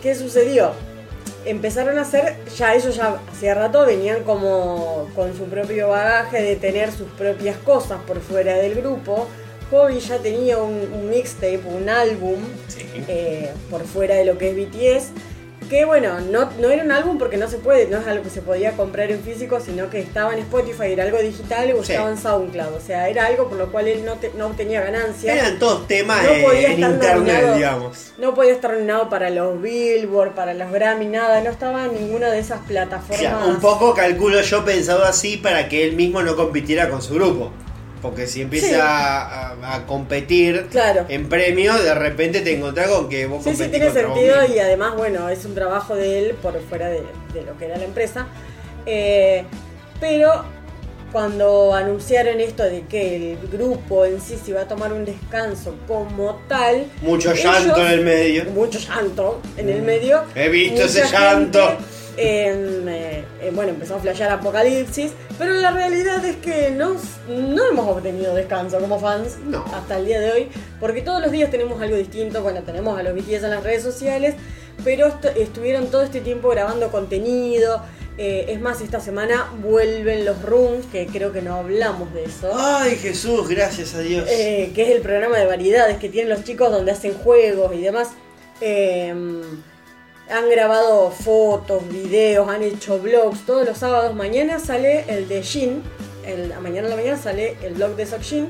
¿qué 0.03 0.15
sucedió? 0.15 0.73
Empezaron 1.45 1.99
a 1.99 2.03
hacer, 2.03 2.37
ya 2.57 2.75
ellos 2.75 2.95
ya 2.95 3.19
hacía 3.33 3.55
rato 3.55 3.85
venían 3.85 4.23
como 4.23 5.09
con 5.15 5.37
su 5.37 5.45
propio 5.45 5.89
bagaje 5.89 6.41
de 6.41 6.57
tener 6.57 6.93
sus 6.93 7.09
propias 7.13 7.57
cosas 7.59 8.01
por 8.07 8.21
fuera 8.21 8.55
del 8.57 8.77
grupo. 8.77 9.27
Hobby 9.71 9.99
ya 10.01 10.19
tenía 10.19 10.59
un, 10.59 10.89
un 10.93 11.11
mixtape, 11.11 11.63
un 11.65 11.89
álbum 11.89 12.37
eh, 13.09 13.51
por 13.71 13.85
fuera 13.85 14.17
de 14.17 14.25
lo 14.25 14.39
que 14.39 14.51
es 14.51 14.57
BTS. 14.57 15.13
Que 15.73 15.87
bueno, 15.87 16.21
no, 16.21 16.51
no 16.61 16.69
era 16.69 16.85
un 16.85 16.93
álbum 16.93 17.17
porque 17.17 17.39
no 17.39 17.49
se 17.49 17.57
puede, 17.57 17.87
no 17.87 17.97
es 17.97 18.07
algo 18.07 18.23
que 18.23 18.29
se 18.29 18.43
podía 18.43 18.73
comprar 18.73 19.11
en 19.11 19.21
físico, 19.23 19.59
sino 19.59 19.89
que 19.89 20.01
estaba 20.01 20.35
en 20.35 20.41
Spotify, 20.41 20.93
era 20.93 21.05
algo 21.05 21.17
digital 21.19 21.73
o 21.73 21.83
Sí. 21.83 21.93
estaba 21.93 22.11
en 22.11 22.19
SoundCloud. 22.19 22.75
O 22.75 22.81
sea, 22.81 23.09
era 23.09 23.25
algo 23.25 23.49
por 23.49 23.57
lo 23.57 23.73
cual 23.73 23.89
él 23.89 24.05
no, 24.05 24.17
te- 24.17 24.33
no 24.37 24.49
obtenía 24.49 24.83
ganancias. 24.83 25.35
Eran 25.35 25.59
todos 25.59 25.87
temas 25.89 26.23
No 26.25 26.29
eh, 26.29 26.43
podía 26.45 26.67
en 26.67 26.73
estar 26.75 26.91
internet, 26.93 27.15
nominado. 27.17 27.55
digamos. 27.57 28.13
No 28.19 28.35
podía 28.35 28.53
estar 28.53 28.71
nominado 28.75 29.09
para 29.09 29.31
los 29.31 29.63
Billboard, 29.63 30.35
para 30.35 30.53
los 30.53 30.71
Grammy, 30.71 31.07
nada, 31.07 31.41
no 31.41 31.49
estaba 31.49 31.87
en 31.87 31.95
ninguna 31.95 32.31
de 32.31 32.41
esas 32.41 32.61
plataformas. 32.69 33.47
Un 33.47 33.59
poco 33.59 33.95
calculo 33.95 34.43
yo 34.43 34.67
pensado 34.67 35.05
así 35.05 35.39
para 35.39 35.71
que 35.71 35.85
él 35.89 35.97
mismo 35.97 36.21
no 36.23 36.37
compitiera 36.37 36.91
con 36.91 37.01
su 37.01 37.15
grupo. 37.15 37.51
Porque 38.03 38.27
si 38.27 38.43
empieza 38.43 38.67
Sí. 38.69 38.75
a, 38.75 39.21
a- 39.53 39.75
a 39.77 39.87
competir 39.87 40.67
Claro. 40.71 41.07
en 41.09 41.29
premios, 41.29 41.83
de 41.83 41.95
repente 41.95 42.41
te 42.41 42.57
encontrás 42.57 42.89
con 42.89 43.09
que 43.09 43.27
vos 43.27 43.45
Sí, 43.45 43.55
sí, 43.55 43.69
tiene 43.69 43.91
sentido 43.93 44.35
y 44.53 44.59
además, 44.59 44.97
bueno, 44.97 45.29
es 45.29 45.45
un 45.45 45.55
trabajo 45.55 45.95
de 45.95 46.19
él 46.19 46.35
por 46.43 46.61
fuera 46.63 46.89
de, 46.89 47.03
de 47.33 47.43
lo 47.47 47.57
que 47.57 47.67
era 47.67 47.77
la 47.79 47.85
empresa. 47.85 48.27
Eh, 48.87 49.45
pero 50.01 50.45
cuando 51.13 51.75
anunciaron 51.75 52.41
esto 52.41 52.63
de 52.65 52.83
que 52.87 53.33
el 53.35 53.49
grupo 53.53 54.05
en 54.07 54.21
sí 54.21 54.39
se 54.43 54.51
iba 54.51 54.63
a 54.63 54.67
tomar 54.69 54.93
un 54.93 55.05
descanso 55.05 55.77
como 55.87 56.41
tal. 56.49 56.87
Mucho 57.03 57.33
ellos- 57.33 57.45
llanto 57.45 57.81
en 57.87 57.93
el 57.93 58.01
medio. 58.05 58.45
Mucho 58.47 58.79
llanto 58.79 59.41
en 59.59 59.69
el 59.69 59.83
medio. 59.83 60.25
He 60.35 60.49
visto 60.49 60.83
ese 60.83 61.05
llanto. 61.05 61.69
gente, 61.69 61.85
eh, 62.17 63.25
eh, 63.41 63.51
bueno, 63.55 63.71
empezó 63.71 63.97
a 63.97 63.99
flashear 63.99 64.31
Apocalipsis, 64.33 65.13
pero 65.39 65.55
la 65.55 65.71
realidad 65.71 66.25
es 66.25 66.37
que 66.37 66.71
no, 66.71 66.97
no 67.29 67.67
hemos 67.67 67.89
obtenido 67.89 68.35
descanso 68.35 68.79
como 68.79 68.99
fans 68.99 69.39
No. 69.47 69.65
hasta 69.75 69.99
el 69.99 70.07
día 70.07 70.21
de 70.21 70.33
hoy, 70.33 70.49
porque 70.81 71.03
todos 71.03 71.21
los 71.23 71.31
días 71.31 71.51
tenemos 71.51 71.81
algo 71.81 71.97
distinto, 71.97 72.43
bueno, 72.43 72.63
tenemos 72.63 72.99
a 72.99 73.03
los 73.03 73.15
BTS 73.15 73.45
en 73.45 73.51
las 73.51 73.63
redes 73.63 73.83
sociales, 73.83 74.35
pero 74.85 75.13
estuvieron 75.37 75.87
todo 75.91 76.03
este 76.03 76.21
tiempo 76.21 76.49
grabando 76.51 76.91
contenido, 76.91 77.83
eh, 78.19 78.47
es 78.49 78.61
más, 78.61 78.83
esta 78.83 79.01
semana 79.01 79.51
vuelven 79.63 80.27
los 80.27 80.43
rooms, 80.43 80.85
que 80.93 81.07
creo 81.07 81.33
que 81.33 81.41
no 81.41 81.55
hablamos 81.55 82.13
de 82.13 82.25
eso. 82.25 82.53
Ay, 82.55 82.97
Jesús, 82.97 83.49
gracias 83.49 83.95
a 83.95 84.01
Dios. 84.01 84.29
Eh, 84.31 84.71
que 84.75 84.83
es 84.83 84.91
el 84.91 85.01
programa 85.01 85.39
de 85.39 85.47
variedades 85.47 85.97
que 85.97 86.11
tienen 86.11 86.29
los 86.29 86.45
chicos 86.45 86.71
donde 86.71 86.93
hacen 86.93 87.15
juegos 87.15 87.73
y 87.75 87.81
demás. 87.81 88.09
Eh, 88.61 89.15
han 90.33 90.49
grabado 90.51 91.11
fotos, 91.11 91.87
videos, 91.89 92.49
han 92.49 92.63
hecho 92.63 92.99
vlogs 92.99 93.45
todos 93.45 93.67
los 93.67 93.79
sábados. 93.79 94.15
Mañana 94.15 94.59
sale 94.59 95.05
el 95.09 95.29
de 95.29 95.43
Jin, 95.43 95.83
el, 96.25 96.53
mañana 96.61 96.87
a 96.87 96.91
la 96.91 96.97
mañana 96.97 97.19
sale 97.19 97.57
el 97.63 97.75
blog 97.75 97.97
de 97.97 98.07
Sokshin, 98.07 98.49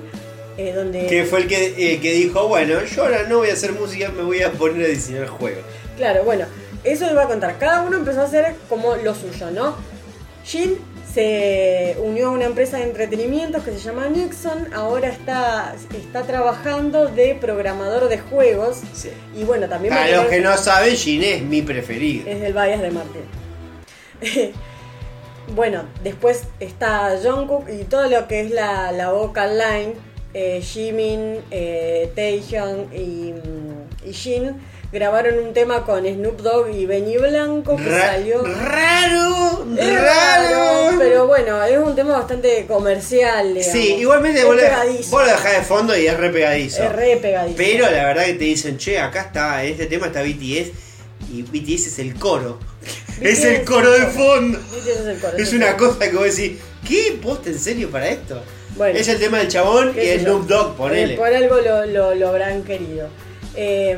eh, 0.56 0.72
donde... 0.72 1.06
que 1.06 1.24
fue 1.24 1.40
el 1.40 1.48
que, 1.48 1.92
eh, 1.94 2.00
que 2.00 2.12
dijo, 2.12 2.46
bueno, 2.46 2.84
yo 2.84 3.02
ahora 3.02 3.24
no 3.24 3.38
voy 3.38 3.50
a 3.50 3.54
hacer 3.54 3.72
música, 3.72 4.10
me 4.10 4.22
voy 4.22 4.42
a 4.42 4.52
poner 4.52 4.86
a 4.86 4.88
diseñar 4.88 5.26
juegos. 5.26 5.64
Claro, 5.96 6.22
bueno, 6.24 6.46
eso 6.84 7.10
iba 7.10 7.22
a 7.24 7.28
contar. 7.28 7.59
Cada 7.59 7.82
uno 7.82 7.96
empezó 7.96 8.20
a 8.20 8.24
hacer 8.24 8.54
como 8.68 8.96
lo 8.96 9.14
suyo, 9.14 9.50
¿no? 9.50 9.76
Jin 10.44 10.78
se 11.12 11.97
unió 12.02 12.28
a 12.28 12.30
una 12.30 12.47
empresa 12.47 12.78
de 12.78 12.84
entretenimientos 12.84 13.62
que 13.64 13.72
se 13.72 13.78
llama 13.78 14.09
Nixon. 14.09 14.72
Ahora 14.72 15.09
está, 15.09 15.74
está 15.94 16.22
trabajando 16.22 17.06
de 17.06 17.34
programador 17.34 18.09
de 18.09 18.18
juegos. 18.18 18.80
Sí. 18.94 19.10
Y 19.36 19.44
bueno, 19.44 19.68
también 19.68 19.94
Para 19.94 20.22
los 20.22 20.26
que 20.26 20.40
no 20.40 20.56
saben, 20.56 20.97
Gin 20.97 21.22
es 21.22 21.43
mi 21.43 21.62
preferido. 21.62 22.28
es 22.28 22.43
el 22.43 22.52
bias 22.52 22.80
de 22.80 22.90
Martín. 22.90 23.22
bueno, 25.55 25.84
después 26.02 26.44
está 26.60 27.18
Jungkook 27.22 27.68
y 27.68 27.84
todo 27.84 28.09
lo 28.09 28.26
que 28.26 28.40
es 28.40 28.51
la, 28.51 28.93
la 28.93 29.12
vocal 29.12 29.59
line, 29.59 29.94
eh, 30.34 30.60
Jimin, 30.62 31.40
eh, 31.51 32.10
Taehyung 32.14 32.93
y, 32.94 33.34
y 34.09 34.12
Jin, 34.12 34.56
grabaron 34.93 35.39
un 35.39 35.55
tema 35.55 35.85
con 35.85 36.05
Snoop 36.05 36.40
Dogg 36.43 36.69
y 36.74 36.85
Benny 36.86 37.16
Blanco 37.16 37.77
que 37.77 37.85
Ra- 37.89 38.12
salió. 38.12 38.43
Raro, 38.43 39.66
Es 39.78 40.01
raro. 40.02 40.98
pero 40.98 41.27
bueno, 41.27 41.62
es 41.64 41.78
un 41.78 41.94
tema 41.94 42.19
bastante 42.19 42.66
comercial. 42.66 43.55
digamos. 43.55 43.73
Sí, 43.73 43.94
igualmente 43.94 44.40
Es 44.40 44.47
vos 44.47 44.55
lo, 44.56 44.60
pegadizo. 44.62 45.10
vos 45.10 45.23
lo 45.27 45.31
dejás 45.32 45.52
de 45.56 45.62
fondo 45.62 45.97
y 45.97 46.06
es 46.06 46.16
re 46.16 46.31
pegadizo. 46.31 46.82
Es 46.85 46.93
re 46.93 47.16
pegadizo. 47.16 47.56
Pero 47.56 47.90
la 47.90 48.05
verdad 48.06 48.24
que 48.27 48.35
te 48.35 48.44
dicen, 48.44 48.77
che, 48.78 48.98
acá 48.98 49.23
está, 49.23 49.64
en 49.64 49.73
este 49.73 49.86
tema 49.86 50.09
está 50.09 50.23
BTS 50.23 50.70
y 51.32 51.43
BTS 51.43 51.86
es 51.86 51.98
el 51.98 52.14
coro. 52.19 52.59
es 53.20 53.44
el 53.44 53.64
coro 53.64 53.90
de 53.93 54.06
fondo. 54.09 54.59
BTS 54.59 54.86
es 54.89 55.06
el 55.06 55.19
coro, 55.20 55.36
Es 55.39 55.52
una 55.55 55.77
cosa 55.77 55.98
que 56.01 56.16
vos 56.16 56.36
decís, 56.36 56.59
¿qué? 56.86 57.19
¿Posta 57.23 57.48
en 57.48 57.59
serio 57.59 57.90
para 57.90 58.09
esto? 58.10 58.43
Bueno. 58.77 58.98
es 58.98 59.06
el 59.09 59.19
tema 59.19 59.39
del 59.39 59.48
chabón 59.48 59.94
y 59.97 60.01
el. 60.01 60.20
Snoop 60.23 60.47
Dogg, 60.47 60.77
ponele. 60.77 61.14
Eh, 61.14 61.16
Por 61.16 61.28
algo 61.28 61.56
lo, 61.60 61.85
lo, 61.86 62.14
lo 62.14 62.28
habrán 62.28 62.62
querido. 62.62 63.09
Eh, 63.55 63.97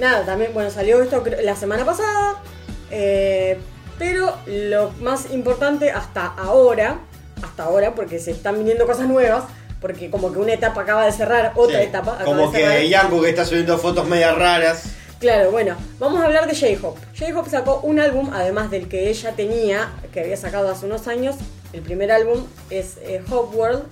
nada, 0.00 0.24
también, 0.24 0.52
bueno, 0.54 0.70
salió 0.70 1.00
esto 1.02 1.22
la 1.42 1.54
semana 1.56 1.84
pasada. 1.84 2.42
eh, 2.90 3.58
pero 3.98 4.34
lo 4.46 4.90
más 5.02 5.30
importante 5.30 5.90
hasta 5.90 6.24
ahora, 6.26 7.00
hasta 7.42 7.64
ahora, 7.64 7.94
porque 7.94 8.18
se 8.18 8.30
están 8.30 8.56
viniendo 8.56 8.86
cosas 8.86 9.06
nuevas, 9.06 9.44
porque 9.78 10.10
como 10.10 10.32
que 10.32 10.38
una 10.38 10.54
etapa 10.54 10.80
acaba 10.80 11.04
de 11.04 11.12
cerrar, 11.12 11.52
otra 11.54 11.80
Sí, 11.80 11.84
etapa 11.84 12.12
acaba 12.14 12.24
Como 12.24 12.50
de 12.50 12.58
cerrar. 12.58 12.78
que 12.78 12.88
Yanko 12.88 13.20
que 13.20 13.28
está 13.28 13.44
subiendo 13.44 13.76
fotos 13.78 14.08
medias 14.08 14.36
raras. 14.38 14.84
Claro, 15.20 15.50
bueno, 15.50 15.76
vamos 15.98 16.18
a 16.22 16.24
hablar 16.24 16.46
de 16.50 16.54
J-Hope. 16.58 16.98
J-Hope 17.18 17.50
sacó 17.50 17.80
un 17.82 18.00
álbum, 18.00 18.30
además 18.32 18.70
del 18.70 18.88
que 18.88 19.10
ella 19.10 19.32
tenía, 19.32 19.90
que 20.14 20.20
había 20.20 20.36
sacado 20.38 20.70
hace 20.70 20.86
unos 20.86 21.06
años. 21.06 21.36
El 21.74 21.82
primer 21.82 22.10
álbum 22.10 22.46
es 22.70 22.96
eh, 23.02 23.22
Hope 23.30 23.54
World. 23.54 23.82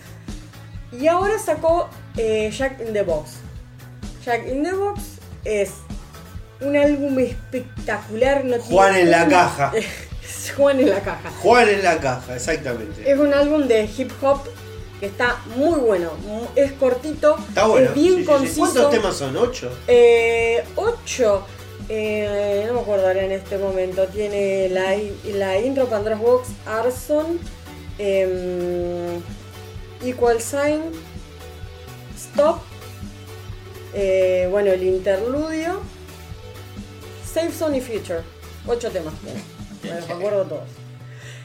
Y 0.91 1.07
ahora 1.07 1.39
sacó 1.39 1.91
eh, 2.17 2.51
Jack 2.51 2.81
in 2.81 2.95
the 2.95 3.03
Box. 3.03 3.33
Jack 4.25 4.47
in 4.49 4.63
the 4.65 4.73
Box 4.73 5.03
es 5.45 5.73
un 6.61 6.77
álbum 6.77 7.19
espectacular. 7.19 8.45
No 8.45 8.57
tiene 8.59 8.75
Juan 8.75 8.97
en 8.97 9.11
la 9.11 9.29
caja. 9.29 9.73
Juan 10.57 10.81
en 10.81 10.91
la 10.91 11.01
caja. 11.01 11.31
Juan 11.43 11.69
en 11.69 11.85
la 11.85 11.99
caja, 11.99 12.35
exactamente. 12.35 13.11
Es 13.11 13.19
un 13.19 13.33
álbum 13.33 13.67
de 13.69 13.85
hip 13.85 14.11
hop 14.23 14.41
que 15.01 15.07
está 15.07 15.37
muy 15.57 15.79
bueno. 15.81 16.11
Es 16.57 16.73
cortito, 16.73 17.37
Está 17.49 17.67
bueno. 17.67 17.89
es 17.89 17.95
bien 17.95 18.07
sí, 18.09 18.15
sí, 18.17 18.21
sí. 18.21 18.27
conciso. 18.27 18.61
¿Cuántos 18.61 18.91
temas 18.91 19.17
son? 19.17 19.37
¿Ocho? 19.37 19.71
Eh, 19.87 20.65
8. 20.77 21.47
Eh, 21.91 22.65
no 22.67 22.75
me 22.75 22.81
acuerdo 22.81 23.07
ahora 23.07 23.25
en 23.25 23.33
este 23.33 23.57
momento. 23.59 24.07
Tiene 24.09 24.69
la, 24.69 24.97
la 25.35 25.59
intro 25.59 25.87
Pandora's 25.87 26.21
Box, 26.21 26.49
Arson, 26.67 27.39
em, 27.99 29.21
Equal 30.05 30.41
Sign, 30.41 30.83
Stop, 32.17 32.61
eh, 33.95 34.49
bueno, 34.51 34.71
el 34.73 34.83
interludio, 34.83 35.81
Safe 37.33 37.53
Zone 37.53 37.79
y 37.79 37.81
Future. 37.81 38.21
8 38.67 38.91
temas. 38.91 39.15
Me 39.83 39.91
los 39.95 40.11
acuerdo 40.11 40.43
todos. 40.45 40.65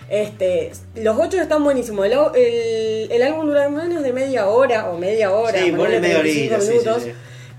Este, 0.10 0.72
los 0.96 1.18
8 1.20 1.42
están 1.42 1.64
buenísimos. 1.64 2.06
El, 2.06 2.14
au- 2.14 2.32
el- 2.36 3.12
el 3.12 3.24
álbum 3.24 3.46
dura 3.48 3.70
menos 3.70 4.04
de 4.04 4.12
media 4.14 4.48
hora 4.48 4.90
o 4.90 4.98
media 4.98 5.32
hora. 5.32 5.58
Sí, 5.60 5.72
ponle 5.72 6.00
media 6.00 6.20
35 6.20 6.56
horita, 6.56 7.00
sí, 7.00 7.06
sí. 7.06 7.12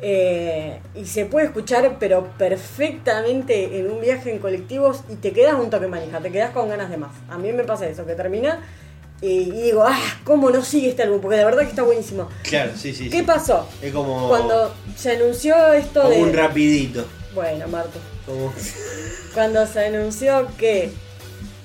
Eh, 0.06 0.80
y 0.94 1.06
se 1.06 1.24
puede 1.24 1.46
escuchar, 1.46 1.96
pero 1.98 2.28
perfectamente 2.36 3.78
en 3.78 3.90
un 3.90 4.00
viaje 4.00 4.30
en 4.30 4.38
colectivos 4.38 5.00
y 5.08 5.14
te 5.14 5.32
quedas 5.32 5.54
un 5.54 5.70
toque 5.70 5.86
manija, 5.86 6.20
te 6.20 6.30
quedas 6.30 6.50
con 6.50 6.68
ganas 6.68 6.90
de 6.90 6.98
más. 6.98 7.12
A 7.30 7.38
mí 7.38 7.52
me 7.52 7.64
pasa 7.64 7.88
eso, 7.88 8.04
que 8.04 8.14
termina 8.14 8.60
y, 9.22 9.28
y 9.28 9.62
digo, 9.62 9.84
ah, 9.86 9.98
¿cómo 10.24 10.50
no 10.50 10.62
sigue 10.62 10.90
este 10.90 11.04
álbum? 11.04 11.20
Porque 11.22 11.38
la 11.38 11.44
verdad 11.46 11.62
que 11.62 11.68
está 11.70 11.82
buenísimo. 11.82 12.28
Claro, 12.42 12.72
sí, 12.76 12.92
sí. 12.92 13.08
¿Qué 13.08 13.18
sí. 13.20 13.22
pasó? 13.22 13.66
Es 13.80 13.92
como, 13.92 14.28
Cuando 14.28 14.74
se 14.96 15.12
anunció 15.12 15.72
esto 15.72 16.02
como 16.02 16.14
de... 16.14 16.22
un 16.22 16.32
rapidito. 16.34 17.06
Bueno, 17.34 17.66
Marto. 17.68 17.98
Cuando 19.34 19.66
se 19.66 19.86
anunció 19.86 20.48
que 20.58 20.90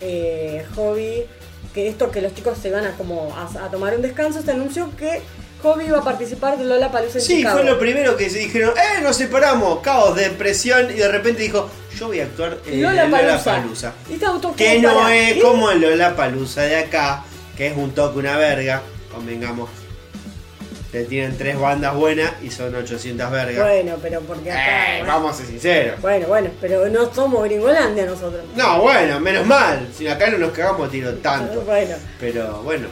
eh, 0.02 0.66
Hobby, 0.76 1.26
que 1.74 1.88
esto 1.88 2.12
que 2.12 2.22
los 2.22 2.34
chicos 2.34 2.58
se 2.62 2.72
van 2.72 2.86
a 2.86 2.92
como 2.98 3.34
a, 3.36 3.66
a 3.66 3.70
tomar 3.70 3.96
un 3.96 4.02
descanso, 4.02 4.42
se 4.42 4.52
anunció 4.52 4.90
que 4.98 5.22
Hobby 5.62 5.86
iba 5.86 6.00
a 6.00 6.04
participar 6.04 6.58
de 6.58 6.64
Lola 6.66 6.92
Palusa 6.92 7.20
en 7.20 7.24
Sí, 7.26 7.38
Chicago. 7.38 7.58
fue 7.60 7.66
lo 7.70 7.78
primero 7.80 8.16
que 8.16 8.30
se 8.30 8.40
dijeron, 8.40 8.74
¡eh, 8.78 9.02
nos 9.02 9.18
separamos! 9.18 9.80
Caos, 9.82 10.16
depresión, 10.16 10.90
y 10.90 10.94
de 10.94 11.08
repente 11.10 11.44
dijo, 11.44 11.70
yo 11.98 12.08
voy 12.08 12.22
a 12.22 12.24
actuar 12.24 12.58
en 12.66 12.82
Lola 12.82 13.04
Lollapalooza. 13.06 13.44
Palusa. 13.62 13.94
Que 14.56 14.80
no 14.80 14.94
para- 14.96 15.18
es 15.18 15.42
como 15.44 15.70
el 15.70 15.82
Lollapalooza 15.82 16.62
de 16.62 16.78
acá, 16.78 17.24
que 17.58 17.68
es 17.68 17.78
un 17.78 17.92
toque, 17.92 18.20
una 18.20 18.38
verga, 18.38 18.82
convengamos. 19.14 19.70
Te 20.92 21.06
tienen 21.06 21.38
tres 21.38 21.60
bandas 21.60 21.94
buenas 21.94 22.32
y 22.42 22.50
son 22.50 22.74
800 22.74 23.30
vergas. 23.30 23.68
Bueno, 23.68 23.98
pero 24.02 24.22
porque 24.22 24.52
acá. 24.52 24.96
Eh, 24.96 24.98
bueno. 25.00 25.14
vamos 25.14 25.32
a 25.32 25.38
ser 25.38 25.46
sinceros. 25.46 26.02
Bueno, 26.02 26.28
bueno, 26.28 26.50
pero 26.60 26.90
no 26.90 27.14
somos 27.14 27.44
Gringolandia 27.44 28.06
nosotros. 28.08 28.42
No, 28.56 28.82
bueno, 28.82 29.20
menos 29.20 29.46
mal. 29.46 29.88
Si 29.96 30.08
acá 30.08 30.32
no 30.32 30.40
nos 30.40 30.52
cagamos 30.52 30.90
tiro 30.90 31.14
tanto. 31.16 31.62
Bueno, 31.62 31.96
Pero 32.20 32.64
bueno, 32.64 32.88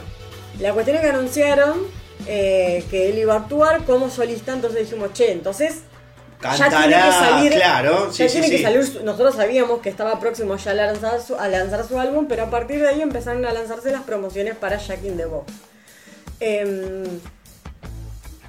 la 0.60 0.72
cuestión 0.72 0.96
es 0.98 1.02
que 1.02 1.08
anunciaron 1.08 1.86
eh, 2.26 2.84
que 2.88 3.10
él 3.10 3.18
iba 3.18 3.34
a 3.34 3.38
actuar 3.38 3.84
como 3.84 4.10
solista, 4.10 4.52
entonces 4.52 4.88
dijimos, 4.88 5.12
che, 5.12 5.32
entonces. 5.32 5.82
ya 6.40 6.50
tiene 6.54 6.64
que 6.68 6.70
cantará, 6.70 7.12
salir. 7.12 7.52
claro. 7.52 8.12
Sí, 8.12 8.22
ya 8.22 8.28
sí, 8.28 8.40
tiene 8.40 8.56
que 8.56 8.62
salir. 8.62 9.02
Nosotros 9.02 9.34
sabíamos 9.34 9.80
que 9.80 9.88
estaba 9.88 10.20
próximo 10.20 10.56
ya 10.56 10.70
a 10.70 10.74
lanzar, 10.74 11.20
su, 11.20 11.34
a 11.34 11.48
lanzar 11.48 11.84
su 11.84 11.98
álbum, 11.98 12.26
pero 12.28 12.44
a 12.44 12.50
partir 12.50 12.80
de 12.80 12.88
ahí 12.88 13.02
empezaron 13.02 13.44
a 13.44 13.52
lanzarse 13.52 13.90
las 13.90 14.02
promociones 14.02 14.54
para 14.54 14.76
Jack 14.78 15.04
in 15.04 15.16
the 15.16 15.24
Box. 15.24 15.52
Em, 16.40 17.04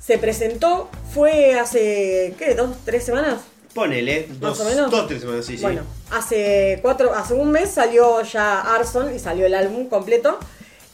se 0.09 0.17
presentó, 0.17 0.89
fue 1.13 1.53
hace, 1.59 2.33
¿qué? 2.39 2.55
¿Dos, 2.55 2.77
tres 2.83 3.03
semanas? 3.03 3.41
Ponele, 3.75 4.25
Más 4.41 4.57
dos, 4.57 4.61
o 4.61 4.65
menos. 4.65 4.89
dos, 4.89 5.05
tres 5.07 5.21
semanas, 5.21 5.45
sí, 5.45 5.55
sí. 5.55 5.61
Bueno, 5.61 5.83
hace 6.09 6.79
cuatro, 6.81 7.13
hace 7.13 7.35
un 7.35 7.51
mes 7.51 7.69
salió 7.69 8.19
ya 8.23 8.59
Arson 8.59 9.13
y 9.15 9.19
salió 9.19 9.45
el 9.45 9.53
álbum 9.53 9.87
completo. 9.87 10.39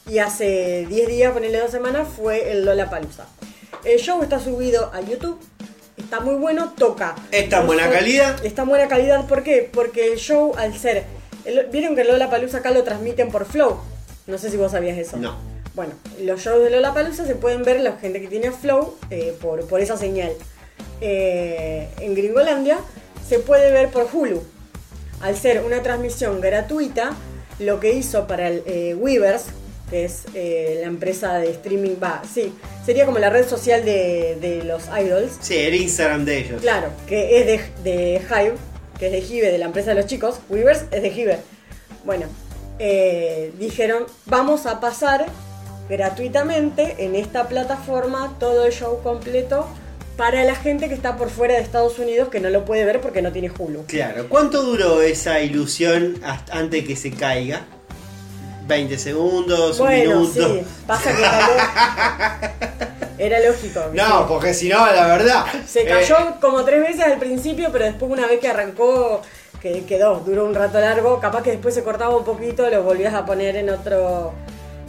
Y 0.06 0.18
hace 0.18 0.84
10 0.90 1.08
días, 1.08 1.32
ponerle 1.32 1.60
dos 1.60 1.70
semanas, 1.70 2.06
fue 2.14 2.52
el 2.52 2.66
Lola 2.66 2.90
Palusa. 2.90 3.26
El 3.84 3.98
show 3.98 4.22
está 4.22 4.38
subido 4.38 4.90
a 4.92 5.00
YouTube. 5.00 5.38
Está 5.96 6.20
muy 6.20 6.34
bueno, 6.34 6.74
toca. 6.76 7.16
¿Está 7.32 7.60
en 7.62 7.66
buena 7.68 7.88
calidad? 7.90 8.44
Está 8.44 8.62
en 8.62 8.68
buena 8.68 8.86
calidad, 8.86 9.26
¿por 9.26 9.42
qué? 9.42 9.68
Porque 9.72 10.12
el 10.12 10.18
show, 10.18 10.52
al 10.58 10.76
ser. 10.78 11.04
el- 11.46 11.68
Vieron 11.72 11.94
que 11.94 12.02
el 12.02 12.08
Lola 12.08 12.28
Palusa 12.28 12.58
acá 12.58 12.70
lo 12.70 12.84
transmiten 12.84 13.30
por 13.30 13.46
Flow. 13.46 13.78
No 14.26 14.36
sé 14.36 14.50
si 14.50 14.58
vos 14.58 14.72
sabías 14.72 14.98
eso. 14.98 15.16
No. 15.16 15.55
Bueno, 15.76 15.92
los 16.22 16.40
shows 16.40 16.64
de 16.64 16.70
Lola 16.70 16.94
Palusa 16.94 17.26
se 17.26 17.34
pueden 17.34 17.62
ver 17.62 17.80
la 17.80 17.98
gente 17.98 18.18
que 18.22 18.28
tiene 18.28 18.50
Flow 18.50 18.96
eh, 19.10 19.36
por, 19.42 19.66
por 19.66 19.82
esa 19.82 19.98
señal. 19.98 20.32
Eh, 21.02 21.86
en 22.00 22.14
Gringolandia 22.14 22.78
se 23.28 23.40
puede 23.40 23.70
ver 23.70 23.90
por 23.90 24.08
Hulu. 24.10 24.42
Al 25.20 25.36
ser 25.36 25.62
una 25.62 25.82
transmisión 25.82 26.40
gratuita, 26.40 27.14
lo 27.58 27.78
que 27.78 27.92
hizo 27.92 28.26
para 28.26 28.48
el 28.48 28.62
eh, 28.64 28.94
Weavers, 28.94 29.44
que 29.90 30.06
es 30.06 30.22
eh, 30.32 30.78
la 30.80 30.86
empresa 30.86 31.34
de 31.34 31.50
streaming, 31.50 31.96
va, 32.02 32.22
sí, 32.32 32.54
sería 32.86 33.04
como 33.04 33.18
la 33.18 33.28
red 33.28 33.46
social 33.46 33.84
de, 33.84 34.38
de 34.40 34.64
los 34.64 34.84
idols. 34.88 35.36
Sí, 35.42 35.58
el 35.58 35.74
Instagram 35.74 36.24
de 36.24 36.38
ellos. 36.38 36.62
Claro, 36.62 36.88
que 37.06 37.38
es 37.38 37.46
de, 37.46 37.60
de 37.90 38.22
Hive, 38.22 38.54
que 38.98 39.06
es 39.08 39.12
de 39.12 39.18
Hive, 39.18 39.52
de 39.52 39.58
la 39.58 39.66
empresa 39.66 39.90
de 39.90 39.96
los 39.96 40.06
chicos. 40.06 40.40
Weavers 40.48 40.84
es 40.90 41.02
de 41.02 41.08
Hive. 41.08 41.38
Bueno, 42.06 42.24
eh, 42.78 43.52
dijeron, 43.58 44.06
vamos 44.24 44.64
a 44.64 44.80
pasar 44.80 45.26
gratuitamente 45.88 46.96
en 47.04 47.14
esta 47.14 47.48
plataforma 47.48 48.34
todo 48.38 48.66
el 48.66 48.72
show 48.72 49.00
completo 49.02 49.66
para 50.16 50.44
la 50.44 50.54
gente 50.54 50.88
que 50.88 50.94
está 50.94 51.16
por 51.16 51.28
fuera 51.30 51.54
de 51.54 51.60
Estados 51.60 51.98
Unidos 51.98 52.28
que 52.28 52.40
no 52.40 52.48
lo 52.50 52.64
puede 52.64 52.84
ver 52.84 53.00
porque 53.00 53.20
no 53.22 53.32
tiene 53.32 53.50
Hulu. 53.56 53.84
Claro, 53.86 54.26
¿cuánto 54.28 54.62
duró 54.62 55.02
esa 55.02 55.40
ilusión 55.40 56.18
hasta 56.24 56.56
antes 56.58 56.86
que 56.86 56.96
se 56.96 57.10
caiga? 57.10 57.62
¿20 58.66 58.96
segundos? 58.96 59.78
¿Un 59.78 59.86
Bueno, 59.86 60.20
minuto? 60.20 60.54
sí, 60.54 60.62
pasa 60.86 61.10
que. 63.16 63.24
Era 63.24 63.38
lógico. 63.48 63.80
No, 63.92 64.18
sí. 64.18 64.24
porque 64.28 64.54
si 64.54 64.68
no, 64.68 64.84
la 64.86 65.06
verdad. 65.06 65.44
Se 65.66 65.82
eh, 65.82 65.86
cayó 65.86 66.16
como 66.40 66.64
tres 66.64 66.80
veces 66.80 67.04
al 67.04 67.18
principio, 67.18 67.68
pero 67.70 67.84
después 67.84 68.10
una 68.10 68.26
vez 68.26 68.40
que 68.40 68.48
arrancó, 68.48 69.22
que 69.60 69.84
quedó, 69.84 70.16
duró 70.26 70.44
un 70.46 70.54
rato 70.54 70.80
largo, 70.80 71.20
capaz 71.20 71.42
que 71.42 71.52
después 71.52 71.74
se 71.74 71.84
cortaba 71.84 72.16
un 72.16 72.24
poquito, 72.24 72.68
lo 72.68 72.82
volvías 72.82 73.14
a 73.14 73.24
poner 73.24 73.54
en 73.56 73.70
otro, 73.70 74.32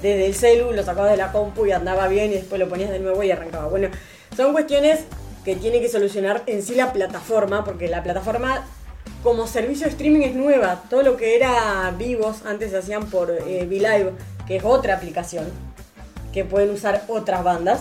desde 0.01 0.25
el 0.25 0.35
celu, 0.35 0.71
lo 0.71 0.83
sacabas 0.83 1.11
de 1.11 1.17
la 1.17 1.31
compu 1.31 1.65
y 1.65 1.71
andaba 1.71 2.07
bien 2.07 2.31
y 2.31 2.35
después 2.35 2.59
lo 2.59 2.69
ponías 2.69 2.89
de 2.91 2.99
nuevo 2.99 3.23
y 3.23 3.31
arrancaba. 3.31 3.67
Bueno, 3.67 3.89
son 4.35 4.53
cuestiones 4.53 5.01
que 5.43 5.55
tiene 5.55 5.79
que 5.79 5.89
solucionar 5.89 6.43
en 6.45 6.61
sí 6.61 6.75
la 6.75 6.93
plataforma, 6.93 7.63
porque 7.63 7.87
la 7.87 8.03
plataforma 8.03 8.67
como 9.23 9.47
servicio 9.47 9.85
de 9.85 9.91
streaming 9.91 10.21
es 10.21 10.35
nueva. 10.35 10.83
Todo 10.89 11.03
lo 11.03 11.17
que 11.17 11.35
era 11.35 11.93
vivos 11.97 12.45
antes 12.45 12.71
se 12.71 12.77
hacían 12.77 13.09
por 13.09 13.31
eh, 13.31 13.65
VLive, 13.65 14.11
que 14.45 14.57
es 14.57 14.63
otra 14.63 14.95
aplicación 14.95 15.45
que 16.33 16.43
pueden 16.43 16.71
usar 16.71 17.03
otras 17.07 17.43
bandas. 17.43 17.79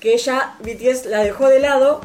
Que 0.00 0.14
ella, 0.14 0.54
BTS, 0.60 1.06
la 1.06 1.22
dejó 1.22 1.48
de 1.48 1.60
lado. 1.60 2.00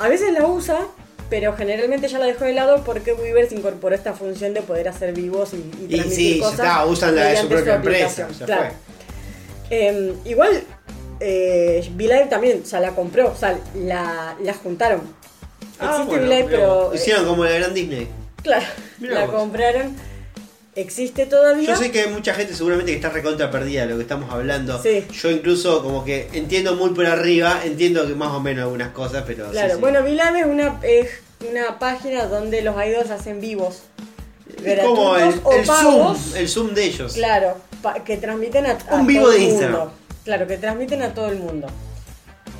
A 0.00 0.08
veces 0.08 0.32
la 0.32 0.46
usa, 0.46 0.88
pero 1.30 1.54
generalmente 1.56 2.08
ya 2.08 2.18
la 2.18 2.26
dejó 2.26 2.44
de 2.44 2.52
lado 2.54 2.82
porque 2.84 3.12
Weavers 3.12 3.52
incorporó 3.52 3.94
esta 3.94 4.14
función 4.14 4.54
de 4.54 4.62
poder 4.62 4.88
hacer 4.88 5.12
vivos 5.12 5.52
y, 5.52 5.56
y 5.56 5.84
Y 5.84 5.96
transmitir 5.96 6.10
sí, 6.14 6.38
ya 6.38 6.44
cosas. 6.44 6.58
está, 6.60 6.86
usan 6.86 7.14
la 7.16 7.24
de 7.26 7.36
su 7.36 7.48
propia 7.48 7.74
empresa. 7.76 8.06
aplicación. 8.24 8.38
Ya 8.40 8.46
Claro. 8.46 8.62
fue. 9.68 9.78
Eh, 9.88 10.14
igual, 10.24 10.62
eh, 11.20 11.90
VLive 11.94 12.26
también, 12.30 12.62
o 12.64 12.66
sea, 12.66 12.80
la 12.80 12.92
compró, 12.94 13.32
o 13.32 13.36
sea, 13.36 13.58
la, 13.74 14.34
la 14.42 14.54
juntaron. 14.54 15.02
Ah, 15.80 15.86
Existe 16.02 16.06
bueno, 16.06 16.22
V-Live, 16.24 16.44
mirá 16.44 16.48
pero. 16.58 16.94
Hicieron 16.94 17.26
como 17.26 17.44
la 17.44 17.50
gran 17.50 17.74
Disney. 17.74 18.08
Claro, 18.42 18.66
Mirá 18.98 19.14
la 19.14 19.26
vos. 19.26 19.34
compraron. 19.34 19.96
Existe 20.80 21.26
todavía. 21.26 21.66
Yo 21.68 21.76
sé 21.76 21.90
que 21.90 22.02
hay 22.02 22.08
mucha 22.10 22.32
gente 22.34 22.54
seguramente 22.54 22.92
que 22.92 22.96
está 22.96 23.08
recontra 23.10 23.50
perdida 23.50 23.82
de 23.82 23.88
lo 23.88 23.96
que 23.96 24.02
estamos 24.02 24.32
hablando. 24.32 24.80
Sí. 24.80 25.04
Yo 25.12 25.30
incluso 25.30 25.82
como 25.82 26.04
que 26.04 26.28
entiendo 26.32 26.76
muy 26.76 26.90
por 26.90 27.04
arriba, 27.06 27.60
entiendo 27.64 28.06
que 28.06 28.14
más 28.14 28.28
o 28.32 28.40
menos 28.40 28.62
algunas 28.64 28.90
cosas, 28.92 29.24
pero 29.26 29.50
Claro, 29.50 29.74
sí. 29.74 29.80
bueno, 29.80 30.00
V-Live 30.00 30.38
es 30.40 30.46
una, 30.46 30.80
es 30.82 31.08
una 31.50 31.78
página 31.80 32.26
donde 32.26 32.62
los 32.62 32.76
idols 32.76 33.10
hacen 33.10 33.40
vivos. 33.40 33.82
es 34.64 34.78
como 34.80 35.16
el. 35.16 35.32
Zoom, 35.66 36.16
el 36.36 36.48
Zoom 36.48 36.74
de 36.74 36.84
ellos. 36.84 37.12
Claro, 37.14 37.56
que 38.04 38.16
transmiten 38.16 38.66
a, 38.66 38.78
a 38.88 38.94
Un 38.96 39.06
vivo 39.06 39.22
todo 39.24 39.32
de 39.32 39.36
el 39.38 39.42
Instagram. 39.44 39.78
mundo. 39.80 39.92
Claro, 40.24 40.46
que 40.46 40.56
transmiten 40.58 41.02
a 41.02 41.12
todo 41.14 41.28
el 41.28 41.38
mundo. 41.38 41.66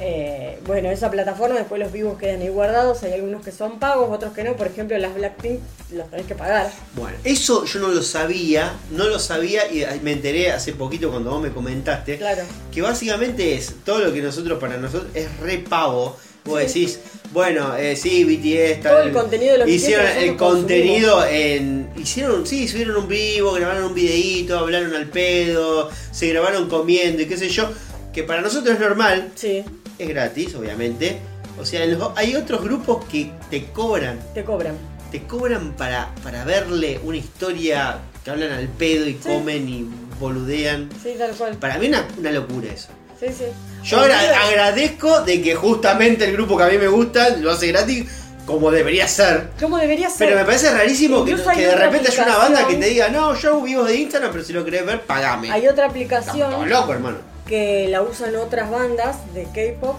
Eh, 0.00 0.58
bueno, 0.66 0.90
esa 0.90 1.10
plataforma, 1.10 1.56
después 1.56 1.80
los 1.80 1.90
vivos 1.90 2.18
quedan 2.18 2.40
ahí 2.40 2.48
guardados. 2.48 3.02
Hay 3.02 3.12
algunos 3.12 3.44
que 3.44 3.50
son 3.50 3.78
pagos, 3.78 4.10
otros 4.10 4.32
que 4.32 4.44
no. 4.44 4.54
Por 4.54 4.68
ejemplo, 4.68 4.96
las 4.98 5.14
Blackpink 5.14 5.60
los 5.92 6.08
tenés 6.10 6.26
que 6.26 6.34
pagar. 6.34 6.70
Bueno, 6.94 7.16
eso 7.24 7.64
yo 7.64 7.80
no 7.80 7.88
lo 7.88 8.02
sabía, 8.02 8.74
no 8.90 9.08
lo 9.08 9.18
sabía 9.18 9.70
y 9.72 9.84
me 10.02 10.12
enteré 10.12 10.52
hace 10.52 10.72
poquito 10.72 11.10
cuando 11.10 11.30
vos 11.30 11.42
me 11.42 11.50
comentaste. 11.50 12.18
Claro. 12.18 12.42
Que 12.72 12.82
básicamente 12.82 13.54
es 13.54 13.74
todo 13.84 13.98
lo 14.00 14.12
que 14.12 14.22
nosotros, 14.22 14.58
para 14.58 14.76
nosotros, 14.76 15.10
es 15.14 15.36
re 15.40 15.58
pavo. 15.58 16.16
Vos 16.44 16.60
decís, 16.60 16.98
bueno, 17.32 17.76
eh, 17.76 17.94
sí, 17.94 18.24
BTS, 18.24 18.80
tal, 18.80 18.92
Todo 18.92 19.02
el 19.02 19.12
contenido 19.12 19.52
de 19.52 19.58
los 19.58 19.68
Hicieron 19.68 20.06
el 20.06 20.36
contenido 20.36 21.26
en. 21.26 21.90
Hicieron, 21.96 22.46
sí, 22.46 22.66
subieron 22.68 22.96
un 22.96 23.08
vivo, 23.08 23.52
grabaron 23.52 23.84
un 23.84 23.94
videíto, 23.94 24.58
hablaron 24.58 24.94
al 24.94 25.06
pedo, 25.08 25.90
se 26.10 26.28
grabaron 26.28 26.68
comiendo 26.68 27.22
y 27.22 27.26
qué 27.26 27.36
sé 27.36 27.48
yo. 27.48 27.68
Que 28.14 28.22
para 28.22 28.40
nosotros 28.40 28.74
es 28.74 28.80
normal, 28.80 29.30
Sí, 29.34 29.62
es 29.98 30.08
gratis, 30.08 30.54
obviamente. 30.54 31.18
O 31.60 31.64
sea, 31.66 31.84
los- 31.86 32.10
hay 32.16 32.36
otros 32.36 32.62
grupos 32.62 33.04
que 33.06 33.32
te 33.50 33.64
cobran 33.66 34.20
te 34.34 34.44
cobran. 34.44 34.76
te 35.10 35.22
cobran 35.24 35.72
para, 35.72 36.10
para 36.22 36.44
verle 36.44 37.00
una 37.02 37.16
historia 37.16 37.98
que 38.24 38.30
hablan 38.30 38.52
al 38.52 38.68
pedo 38.68 39.06
y 39.08 39.14
comen 39.14 39.68
y 39.68 39.88
boludean. 40.20 40.88
Sí, 41.02 41.14
tal 41.18 41.32
cual. 41.32 41.56
Para 41.56 41.78
mí 41.78 41.88
una, 41.88 42.06
una 42.18 42.30
locura 42.32 42.68
eso. 42.72 42.88
Sí, 43.18 43.26
sí. 43.36 43.44
Yo 43.82 43.98
agra- 44.00 44.44
agradezco 44.46 45.22
de 45.22 45.42
que 45.42 45.54
justamente 45.56 46.24
el 46.24 46.32
grupo 46.32 46.56
que 46.56 46.64
a 46.64 46.68
mí 46.68 46.78
me 46.78 46.86
gusta 46.88 47.30
lo 47.30 47.50
hace 47.50 47.66
gratis 47.68 48.06
como 48.46 48.70
debería 48.70 49.06
ser. 49.08 49.50
¿Cómo 49.60 49.76
debería 49.78 50.08
ser? 50.08 50.28
Pero 50.28 50.36
me 50.38 50.44
parece 50.44 50.70
rarísimo 50.72 51.24
que, 51.24 51.34
de 51.34 51.74
repente 51.76 52.08
haya 52.10 52.22
una 52.24 52.36
banda 52.38 52.66
que 52.68 52.76
te 52.76 52.86
diga, 52.86 53.08
no, 53.08 53.34
yo 53.34 53.60
vivo 53.60 53.84
de 53.84 53.96
Instagram, 53.96 54.30
pero 54.32 54.44
si 54.44 54.52
lo 54.52 54.64
querés 54.64 54.86
ver, 54.86 55.02
pagame. 55.02 55.50
Hay 55.50 55.66
otra 55.66 55.86
Estamos 55.86 55.90
aplicación 55.90 56.50
todos 56.50 56.68
locos, 56.68 56.94
hermano. 56.94 57.16
Que 57.48 57.88
la 57.88 58.02
usan 58.02 58.36
otras 58.36 58.70
bandas 58.70 59.16
de 59.34 59.44
K-pop, 59.44 59.96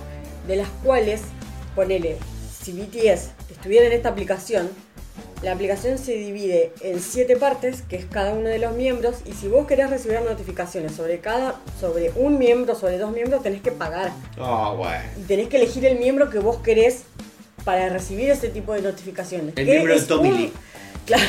de 0.48 0.56
las 0.56 0.70
cuales, 0.84 1.22
ponele, 1.76 2.18
si 2.62 2.72
BTS 2.72 3.32
estuviera 3.52 3.88
en 3.88 3.94
esta 3.94 4.10
aplicación, 4.10 4.70
la 5.42 5.54
aplicación 5.54 5.98
se 5.98 6.14
divide 6.14 6.74
en 6.82 7.00
siete 7.02 7.38
partes, 7.38 7.82
que 7.82 7.96
es 7.96 8.06
cada 8.06 8.34
uno 8.34 8.50
de 8.50 8.60
los 8.60 8.76
miembros, 8.76 9.18
y 9.26 9.32
si 9.34 9.48
vos 9.48 9.68
querés 9.68 9.90
recibir 9.90 10.20
notificaciones 10.22 10.94
sobre 10.94 11.20
cada, 11.20 11.56
sobre 11.80 12.12
un 12.16 12.38
miembro, 12.38 12.76
sobre 12.76 12.98
dos 12.98 13.12
miembros, 13.12 13.42
tenés 13.42 13.62
que 13.62 13.72
pagar. 13.72 14.12
Oh, 14.38 14.76
bueno. 14.76 15.02
Y 15.18 15.24
tenés 15.24 15.48
que 15.48 15.58
elegir 15.58 15.86
el 15.86 15.98
miembro 15.98 16.30
que 16.30 16.40
vos 16.40 16.58
querés 16.58 17.04
para 17.64 17.90
recibir 17.90 18.30
ese 18.30 18.50
tipo 18.50 18.74
de 18.74 18.82
notificaciones. 18.82 19.54
El 19.58 19.66
miembro 19.66 19.94
de 19.94 20.00
es 20.00 20.08
Tommy 20.08 20.30
un- 20.30 20.38
Lee. 20.38 20.54
Claro. 21.06 21.24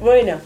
Bueno, 0.00 0.38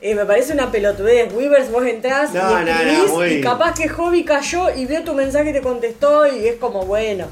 eh, 0.00 0.14
me 0.14 0.24
parece 0.24 0.52
una 0.52 0.70
pelotudez. 0.70 1.32
Weavers, 1.32 1.70
vos 1.70 1.84
entrás 1.84 2.32
No, 2.32 2.40
y 2.40 2.64
no, 2.64 2.72
no, 2.72 3.14
escribís 3.14 3.38
y 3.38 3.40
capaz 3.42 3.74
que 3.74 3.88
Hobby 3.88 4.24
cayó 4.24 4.74
y 4.74 4.86
vio 4.86 5.02
tu 5.04 5.14
mensaje 5.14 5.50
y 5.50 5.52
te 5.52 5.60
contestó 5.60 6.26
y 6.26 6.46
es 6.48 6.56
como, 6.56 6.84
bueno, 6.86 7.26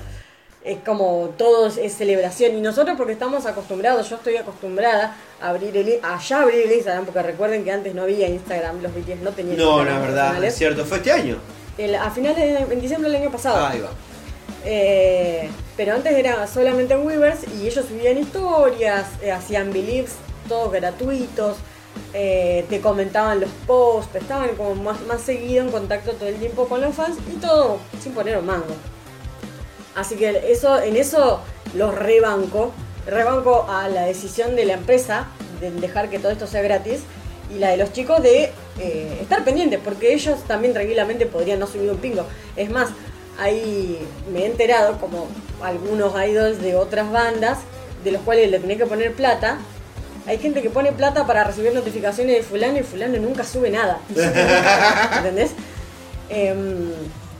es 0.65 0.79
como 0.85 1.35
todo 1.39 1.69
es, 1.69 1.95
celebración. 1.95 2.57
Y 2.57 2.61
nosotros 2.61 2.97
porque 2.97 3.13
estamos 3.13 3.47
acostumbrados, 3.47 4.11
yo 4.11 4.17
estoy 4.17 4.37
acostumbrada 4.37 5.17
a 5.41 5.49
abrir 5.49 5.77
el, 5.77 5.99
a 6.03 6.19
ya 6.21 6.43
abrir 6.43 6.67
el 6.67 6.73
Instagram, 6.73 7.05
porque 7.07 7.23
recuerden 7.23 7.65
que 7.65 7.73
antes 7.73 7.95
no 7.95 8.03
había 8.03 8.29
Instagram, 8.29 8.83
los 8.83 8.93
BTS 8.95 9.23
no 9.23 9.31
tenían 9.31 9.57
No, 9.57 9.83
la 9.85 9.99
verdad, 9.99 10.43
es 10.45 10.57
cierto. 10.57 10.85
Fue 10.85 10.99
este 10.99 11.13
año. 11.13 11.39
El- 11.79 11.95
a 11.95 12.11
finales 12.11 12.37
de 12.37 12.75
en 12.75 12.81
diciembre 12.81 13.11
del 13.11 13.23
año 13.23 13.31
pasado. 13.31 13.65
Ahí 13.67 13.81
va. 13.81 13.91
Eh, 14.65 15.49
pero 15.77 15.95
antes 15.95 16.13
era 16.15 16.47
solamente 16.47 16.93
en 16.95 17.07
Weavers 17.07 17.41
y 17.57 17.67
ellos 17.67 17.87
subían 17.87 18.19
historias, 18.19 19.07
eh, 19.23 19.31
hacían 19.31 19.73
beliefs, 19.73 20.15
todos 20.49 20.73
gratuitos, 20.73 21.57
eh, 22.15 22.65
te 22.69 22.81
comentaban 22.81 23.41
los 23.41 23.51
posts, 23.67 24.15
estaban 24.17 24.51
como 24.57 24.75
más, 24.75 25.01
más 25.07 25.21
seguido 25.21 25.65
en 25.65 25.71
contacto 25.71 26.13
todo 26.13 26.29
el 26.29 26.37
tiempo 26.37 26.69
con 26.69 26.81
los 26.81 26.95
fans 26.95 27.17
y 27.33 27.37
todo 27.37 27.79
sin 28.03 28.13
poner 28.13 28.39
un 28.39 28.47
mango. 28.47 28.75
Así 29.95 30.17
que 30.17 30.51
eso, 30.51 30.81
en 30.81 30.97
eso 30.97 31.41
los 31.75 31.95
rebanco, 31.95 32.73
rebanco 33.07 33.67
a 33.69 33.89
la 33.89 34.03
decisión 34.03 34.57
de 34.57 34.65
la 34.65 34.75
empresa 34.75 35.27
de 35.61 35.71
dejar 35.71 36.09
que 36.09 36.19
todo 36.19 36.31
esto 36.31 36.47
sea 36.47 36.63
gratis 36.63 37.01
y 37.55 37.59
la 37.59 37.71
de 37.71 37.79
los 37.79 37.93
chicos 37.93 38.23
de 38.23 38.53
eh, 38.79 39.19
estar 39.21 39.45
pendientes, 39.45 39.81
porque 39.83 40.15
ellos 40.15 40.43
también 40.47 40.73
tranquilamente 40.73 41.27
podrían 41.27 41.59
no 41.59 41.67
subir 41.67 41.91
un 41.91 41.97
pingo. 41.97 42.25
Es 42.57 42.71
más, 42.71 42.91
ahí 43.39 43.99
me 44.33 44.43
he 44.43 44.47
enterado 44.47 44.99
como 44.99 45.27
algunos 45.63 46.13
idols 46.23 46.61
de 46.61 46.77
otras 46.77 47.11
bandas, 47.11 47.59
de 48.05 48.13
los 48.13 48.23
cuales 48.23 48.51
le 48.51 48.59
tenés 48.61 48.79
que 48.79 48.87
poner 48.87 49.13
plata. 49.13 49.59
Hay 50.29 50.39
gente 50.39 50.61
que 50.61 50.69
pone 50.69 50.93
plata 50.93 51.27
para 51.27 51.43
recibir 51.43 51.73
notificaciones 51.73 52.37
de 52.37 52.43
fulano 52.43 52.79
y 52.79 52.83
fulano 52.83 53.17
nunca 53.19 53.45
sube 53.45 53.71
nada. 53.71 53.99
¿Entendés? 55.17 55.53
Em, 56.29 56.91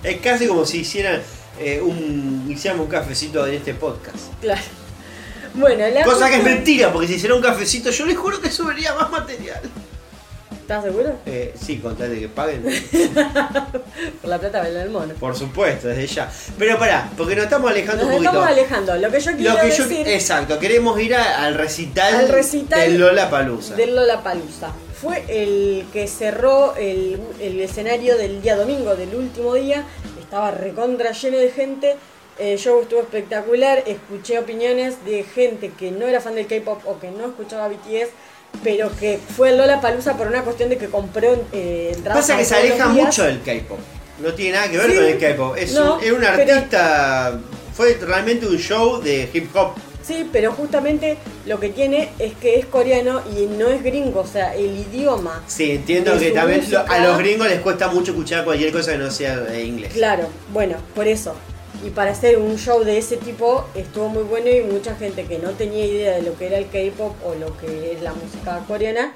Es 0.03 0.17
casi 0.23 0.47
como 0.47 0.65
si 0.65 0.79
hicieran 0.79 1.21
eh, 1.61 1.83
un, 1.83 2.47
hiciéramos 2.49 2.87
un 2.87 2.91
cafecito 2.91 3.47
en 3.47 3.55
este 3.55 3.75
podcast. 3.75 4.33
claro. 4.41 4.63
Bueno, 5.55 5.87
la 5.89 6.05
Cosa 6.05 6.31
que 6.31 6.37
es 6.37 6.45
mentira, 6.45 6.93
porque 6.93 7.09
si 7.09 7.15
hiciera 7.15 7.35
un 7.35 7.43
cafecito, 7.43 7.91
yo 7.91 8.07
les 8.07 8.17
juro 8.17 8.41
que 8.41 8.51
subiría 8.51 8.95
más 8.95 9.11
material. 9.11 9.61
¿Estás 10.69 10.85
seguro? 10.85 11.15
Eh, 11.25 11.55
sí, 11.59 11.79
con 11.79 11.97
tal 11.97 12.11
de 12.11 12.21
que 12.21 12.29
paguen. 12.29 12.63
Por 14.21 14.29
la 14.29 14.39
plata 14.39 14.59
baila 14.61 14.83
el 14.83 14.91
mono. 14.91 15.15
Por 15.15 15.35
supuesto, 15.35 15.89
desde 15.89 16.07
ya. 16.07 16.31
Pero 16.59 16.79
pará, 16.79 17.09
porque 17.17 17.35
nos 17.35 17.45
estamos 17.45 17.71
alejando 17.71 18.05
Nos 18.05 18.13
un 18.13 18.19
poquito. 18.19 18.31
estamos 18.33 18.49
alejando. 18.51 18.97
Lo 18.97 19.11
que 19.11 19.19
yo 19.21 19.33
quiero 19.35 19.55
Lo 19.55 19.61
que 19.63 19.71
yo, 19.71 19.85
decir 19.89 20.09
exacto, 20.09 20.59
queremos 20.59 21.01
ir 21.01 21.15
a- 21.15 21.47
al 21.47 21.55
recital, 21.55 22.15
Al 22.17 22.29
recital 22.29 22.81
del 22.81 23.01
Lola 23.01 23.31
Palusa. 23.31 23.77
del 23.77 23.97
fue 25.01 25.25
el 25.27 25.87
que 25.91 26.07
cerró 26.07 26.77
el, 26.77 27.19
el 27.41 27.61
escenario 27.61 28.19
del 28.19 28.43
día 28.43 28.55
domingo, 28.57 28.95
del 28.95 29.15
último 29.15 29.55
día. 29.55 29.85
Estaba 30.21 30.51
recontra 30.51 31.13
lleno 31.13 31.39
de 31.39 31.51
gente. 31.51 31.97
El 32.39 32.59
show 32.59 32.83
estuvo 32.83 33.01
espectacular. 33.01 33.83
Escuché 33.87 34.39
opiniones 34.39 35.03
de 35.07 35.23
gente 35.23 35.73
que 35.79 35.93
no 35.93 36.07
era 36.07 36.21
fan 36.21 36.35
del 36.35 36.47
K-pop 36.47 36.83
o 36.87 36.99
que 37.01 37.11
no 37.11 37.25
escuchaba 37.25 37.69
BTS. 37.69 38.11
Pero 38.65 38.91
que 38.99 39.19
fue 39.37 39.51
al 39.51 39.57
Lollapalooza 39.59 40.17
por 40.17 40.27
una 40.27 40.43
cuestión 40.43 40.69
de 40.69 40.79
que 40.79 40.89
compró 40.89 41.35
eh, 41.53 41.93
entradas 41.95 42.23
Pasa 42.23 42.37
que 42.39 42.45
se 42.45 42.55
aleja 42.57 42.89
mucho 42.89 43.25
del 43.25 43.41
K-pop. 43.43 43.79
No 44.21 44.33
tiene 44.35 44.57
nada 44.57 44.69
que 44.71 44.79
ver 44.79 44.91
Sí. 44.91 44.97
con 44.97 45.05
el 45.05 45.19
K-pop. 45.19 45.57
Es, 45.57 45.73
No, 45.75 45.95
un, 45.97 46.03
es 46.05 46.11
un 46.13 46.19
pero- 46.21 46.55
artista. 46.55 47.39
Fue 47.75 47.95
realmente 48.01 48.45
un 48.47 48.57
show 48.59 49.01
de 49.01 49.29
hip 49.33 49.55
hop. 49.55 49.75
Sí, 50.03 50.29
pero 50.33 50.51
justamente 50.53 51.17
lo 51.47 51.61
que 51.61 51.69
tiene 51.69 52.09
es 52.19 52.33
que 52.35 52.57
es 52.59 52.67
coreano 52.67 53.21
y 53.37 53.45
no 53.47 53.69
es 53.69 53.83
gringo, 53.85 54.21
o 54.21 54.27
sea, 54.27 54.55
el 54.57 54.79
idioma. 54.91 55.45
Sí, 55.47 55.73
entiendo 55.73 56.19
que 56.19 56.31
también 56.33 56.61
música. 56.61 56.87
a 56.89 56.99
los 56.99 57.19
gringos 57.19 57.47
les 57.49 57.61
cuesta 57.61 57.87
mucho 57.89 58.11
escuchar 58.13 58.43
cualquier 58.45 58.73
cosa 58.73 58.93
que 58.93 58.99
no 58.99 59.11
sea 59.11 59.37
de 59.37 59.63
inglés. 59.63 59.93
Claro, 59.93 60.29
bueno, 60.53 60.77
por 60.95 61.07
eso. 61.07 61.35
Y 61.85 61.91
para 61.91 62.11
hacer 62.11 62.39
un 62.39 62.57
show 62.57 62.83
de 62.83 62.99
ese 62.99 63.17
tipo 63.17 63.65
estuvo 63.75 64.09
muy 64.09 64.25
bueno 64.25 64.49
y 64.49 64.63
mucha 64.63 64.97
gente 64.97 65.25
que 65.25 65.39
no 65.39 65.51
tenía 65.51 65.85
idea 65.87 66.17
de 66.17 66.23
lo 66.23 66.37
que 66.37 66.47
era 66.47 66.59
el 66.59 66.67
K-pop 66.67 67.15
o 67.25 67.35
lo 67.35 67.57
que 67.57 67.93
es 67.93 68.03
la 68.03 68.13
música 68.13 68.65
coreana 68.67 69.15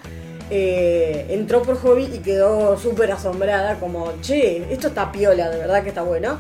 eh, 0.54 1.28
entró 1.30 1.62
por 1.62 1.78
hobby 1.78 2.10
y 2.12 2.18
quedó 2.18 2.76
súper 2.76 3.10
asombrada, 3.10 3.80
como, 3.80 4.12
che, 4.20 4.70
esto 4.70 4.88
está 4.88 5.10
piola, 5.10 5.48
de 5.48 5.56
verdad 5.56 5.82
que 5.82 5.88
está 5.88 6.02
bueno. 6.02 6.38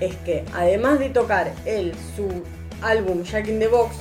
Es 0.00 0.16
que 0.16 0.44
además 0.54 0.98
de 0.98 1.10
tocar 1.10 1.52
él 1.66 1.92
su 2.16 2.42
álbum 2.80 3.24
Jack 3.24 3.48
in 3.48 3.58
the 3.58 3.68
Box, 3.68 3.96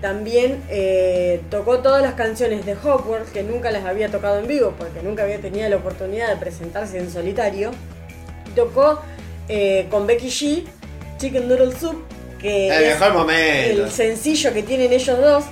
también 0.00 0.62
eh, 0.70 1.42
tocó 1.50 1.80
todas 1.80 2.00
las 2.00 2.14
canciones 2.14 2.64
de 2.64 2.72
Hogwarts 2.72 3.30
que 3.32 3.42
nunca 3.42 3.70
las 3.70 3.84
había 3.84 4.10
tocado 4.10 4.38
en 4.38 4.46
vivo 4.46 4.72
porque 4.78 5.02
nunca 5.02 5.24
había 5.24 5.42
tenido 5.42 5.68
la 5.68 5.76
oportunidad 5.76 6.30
de 6.30 6.36
presentarse 6.36 6.98
en 6.98 7.10
solitario. 7.10 7.72
Tocó 8.56 9.00
eh, 9.52 9.86
con 9.90 10.06
Becky 10.06 10.28
G, 10.28 10.64
Chicken 11.18 11.48
Noodle 11.48 11.74
Soup, 11.76 11.96
que 12.40 12.68
El 12.68 12.84
es 12.84 12.98
mejor 13.00 13.12
momento. 13.14 13.84
el 13.84 13.90
sencillo 13.90 14.52
que 14.54 14.62
tienen 14.62 14.92
ellos 14.92 15.18
dos, 15.20 15.44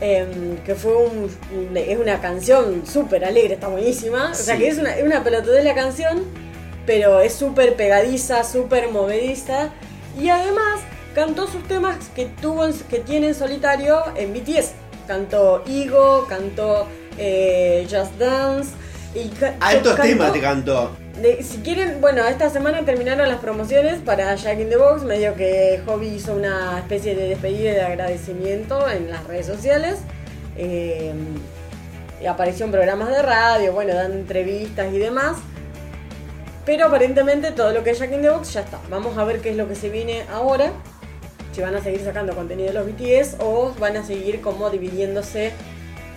em, 0.00 0.56
que 0.64 0.74
fue 0.74 0.94
un, 0.96 1.30
es 1.76 1.98
una 1.98 2.20
canción 2.20 2.84
súper 2.86 3.24
alegre, 3.24 3.54
está 3.54 3.68
buenísima. 3.68 4.30
O 4.30 4.34
sea 4.34 4.56
que 4.56 4.68
es 4.68 4.78
una, 4.78 4.94
una 5.04 5.22
pelotudez 5.24 5.64
la 5.64 5.74
canción, 5.74 6.22
pero 6.86 7.20
es 7.20 7.34
súper 7.34 7.74
pegadiza, 7.74 8.44
súper 8.44 8.90
movediza. 8.90 9.70
Y 10.18 10.28
además 10.28 10.80
cantó 11.14 11.46
sus 11.48 11.62
temas 11.66 11.96
que 12.14 12.26
tuvo 12.40 12.66
que 12.88 13.00
tiene 13.00 13.28
en 13.28 13.34
solitario 13.34 14.02
en 14.16 14.32
BTS. 14.32 14.72
Cantó 15.08 15.62
Ego, 15.68 16.26
cantó 16.28 16.86
eh, 17.18 17.86
Just 17.90 18.16
Dance. 18.18 18.70
Y 19.14 19.28
ca- 19.28 19.54
Altos 19.60 19.96
temas 20.00 20.32
te 20.32 20.40
cantó. 20.40 20.96
Si 21.42 21.58
quieren, 21.58 22.00
bueno, 22.00 22.24
esta 22.24 22.50
semana 22.50 22.84
terminaron 22.84 23.28
las 23.28 23.38
promociones 23.38 24.00
para 24.00 24.34
Jack 24.34 24.60
in 24.60 24.68
the 24.68 24.76
Box, 24.76 25.02
medio 25.04 25.34
que 25.34 25.80
Hobby 25.86 26.08
hizo 26.08 26.34
una 26.34 26.78
especie 26.78 27.14
de 27.14 27.28
despedida 27.28 27.72
de 27.72 27.82
agradecimiento 27.82 28.88
en 28.90 29.10
las 29.10 29.24
redes 29.24 29.46
sociales. 29.46 29.98
Eh, 30.56 31.12
y 32.20 32.26
apareció 32.26 32.64
en 32.64 32.72
programas 32.72 33.10
de 33.10 33.22
radio, 33.22 33.72
bueno, 33.72 33.94
dando 33.94 34.16
entrevistas 34.16 34.92
y 34.92 34.98
demás. 34.98 35.36
Pero 36.64 36.86
aparentemente 36.86 37.52
todo 37.52 37.72
lo 37.72 37.84
que 37.84 37.90
es 37.90 37.98
Jack 37.98 38.12
in 38.12 38.22
the 38.22 38.30
Box 38.30 38.54
ya 38.54 38.60
está. 38.60 38.80
Vamos 38.88 39.18
a 39.18 39.24
ver 39.24 39.40
qué 39.40 39.50
es 39.50 39.56
lo 39.56 39.68
que 39.68 39.74
se 39.74 39.90
viene 39.90 40.24
ahora. 40.32 40.72
Si 41.52 41.60
van 41.60 41.74
a 41.74 41.82
seguir 41.82 42.02
sacando 42.02 42.34
contenido 42.34 42.68
de 42.68 42.74
los 42.74 42.86
BTS 42.86 43.36
o 43.40 43.72
van 43.78 43.96
a 43.96 44.04
seguir 44.04 44.40
como 44.40 44.70
dividiéndose 44.70 45.52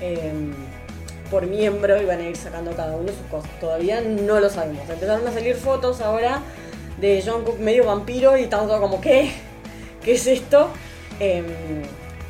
eh, 0.01 0.31
por 1.29 1.45
miembro 1.45 2.01
y 2.01 2.05
van 2.05 2.19
a 2.21 2.23
ir 2.29 2.35
sacando 2.35 2.71
cada 2.75 2.95
uno 2.95 3.09
sus 3.09 3.25
cosas. 3.29 3.49
Todavía 3.59 4.01
no 4.01 4.39
lo 4.39 4.49
sabemos. 4.49 4.89
Empezaron 4.89 5.27
a 5.27 5.31
salir 5.31 5.55
fotos 5.55 6.01
ahora 6.01 6.41
de 6.99 7.21
Jungkook 7.25 7.59
medio 7.59 7.85
vampiro 7.85 8.37
y 8.37 8.43
estamos 8.43 8.67
todos 8.67 8.79
como, 8.81 9.01
¿qué? 9.01 9.31
¿Qué 10.03 10.13
es 10.13 10.27
esto? 10.27 10.69
Eh, 11.19 11.43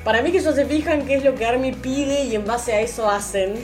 para 0.03 0.21
mí 0.21 0.31
que 0.31 0.37
ellos 0.39 0.55
se 0.55 0.65
fijan 0.65 1.05
qué 1.05 1.15
es 1.15 1.23
lo 1.23 1.35
que 1.35 1.45
Army 1.45 1.71
pide 1.73 2.23
y 2.23 2.35
en 2.35 2.45
base 2.45 2.73
a 2.73 2.81
eso 2.81 3.09
hacen. 3.09 3.55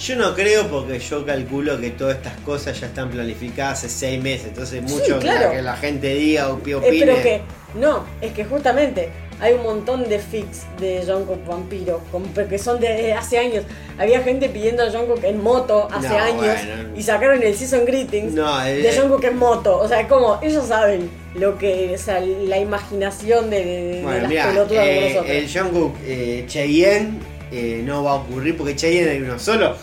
Yo 0.00 0.14
no 0.14 0.32
creo 0.34 0.68
porque 0.68 1.00
yo 1.00 1.26
calculo 1.26 1.80
que 1.80 1.90
todas 1.90 2.16
estas 2.18 2.38
cosas 2.42 2.78
ya 2.78 2.86
están 2.86 3.10
planificadas 3.10 3.78
hace 3.78 3.88
seis 3.88 4.22
meses. 4.22 4.46
Entonces 4.48 4.80
mucho 4.82 5.18
claro. 5.18 5.50
que 5.50 5.60
la 5.60 5.76
gente 5.76 6.14
diga 6.14 6.50
o 6.50 6.60
Eh, 6.64 6.74
opine. 6.76 7.04
pero 7.04 7.22
que, 7.22 7.40
no, 7.74 8.04
es 8.20 8.32
que 8.32 8.44
justamente 8.44 9.08
hay 9.40 9.54
un 9.54 9.62
montón 9.62 10.08
de 10.08 10.18
fics 10.18 10.62
de 10.80 11.04
Jungkook 11.06 11.46
vampiro, 11.46 12.00
que 12.48 12.58
son 12.58 12.80
de 12.80 13.12
hace 13.12 13.38
años. 13.38 13.64
Había 13.98 14.20
gente 14.22 14.48
pidiendo 14.48 14.82
a 14.82 14.90
Jungkook 14.90 15.22
en 15.24 15.42
moto 15.42 15.88
hace 15.92 16.08
No, 16.08 16.18
años 16.18 16.36
bueno. 16.64 16.88
y 16.96 17.02
sacaron 17.02 17.42
el 17.42 17.54
Season 17.54 17.84
Greetings 17.84 18.32
No, 18.34 18.64
eh, 18.66 18.76
de 18.82 18.96
Jungkook 18.98 19.24
en 19.24 19.36
moto. 19.36 19.78
O 19.78 19.86
sea, 19.88 20.06
como 20.08 20.38
ellos 20.42 20.66
saben 20.66 21.08
lo 21.34 21.56
que, 21.58 21.92
o 21.94 21.98
sea, 21.98 22.20
la 22.20 22.58
imaginación 22.58 23.48
de, 23.50 23.64
de- 23.64 23.92
de 23.98 24.02
Bueno, 24.02 24.28
las 24.28 24.46
pelotudas 24.48 24.84
como 24.86 24.90
eh, 24.98 25.10
nosotros. 25.14 25.30
el 25.36 25.48
Jungkook 25.52 25.94
eh, 26.04 26.44
Cheyenne 26.48 27.18
eh, 27.52 27.82
no 27.84 28.02
va 28.04 28.10
a 28.12 28.14
ocurrir 28.16 28.56
porque 28.56 28.74
Cheyenne 28.76 29.10
hay 29.10 29.20
uno 29.22 29.38
solo. 29.38 29.76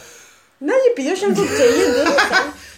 Nadie 0.59 0.91
pidió 0.95 1.13
Jungkook 1.15 1.47
Cheyenne, 1.47 1.93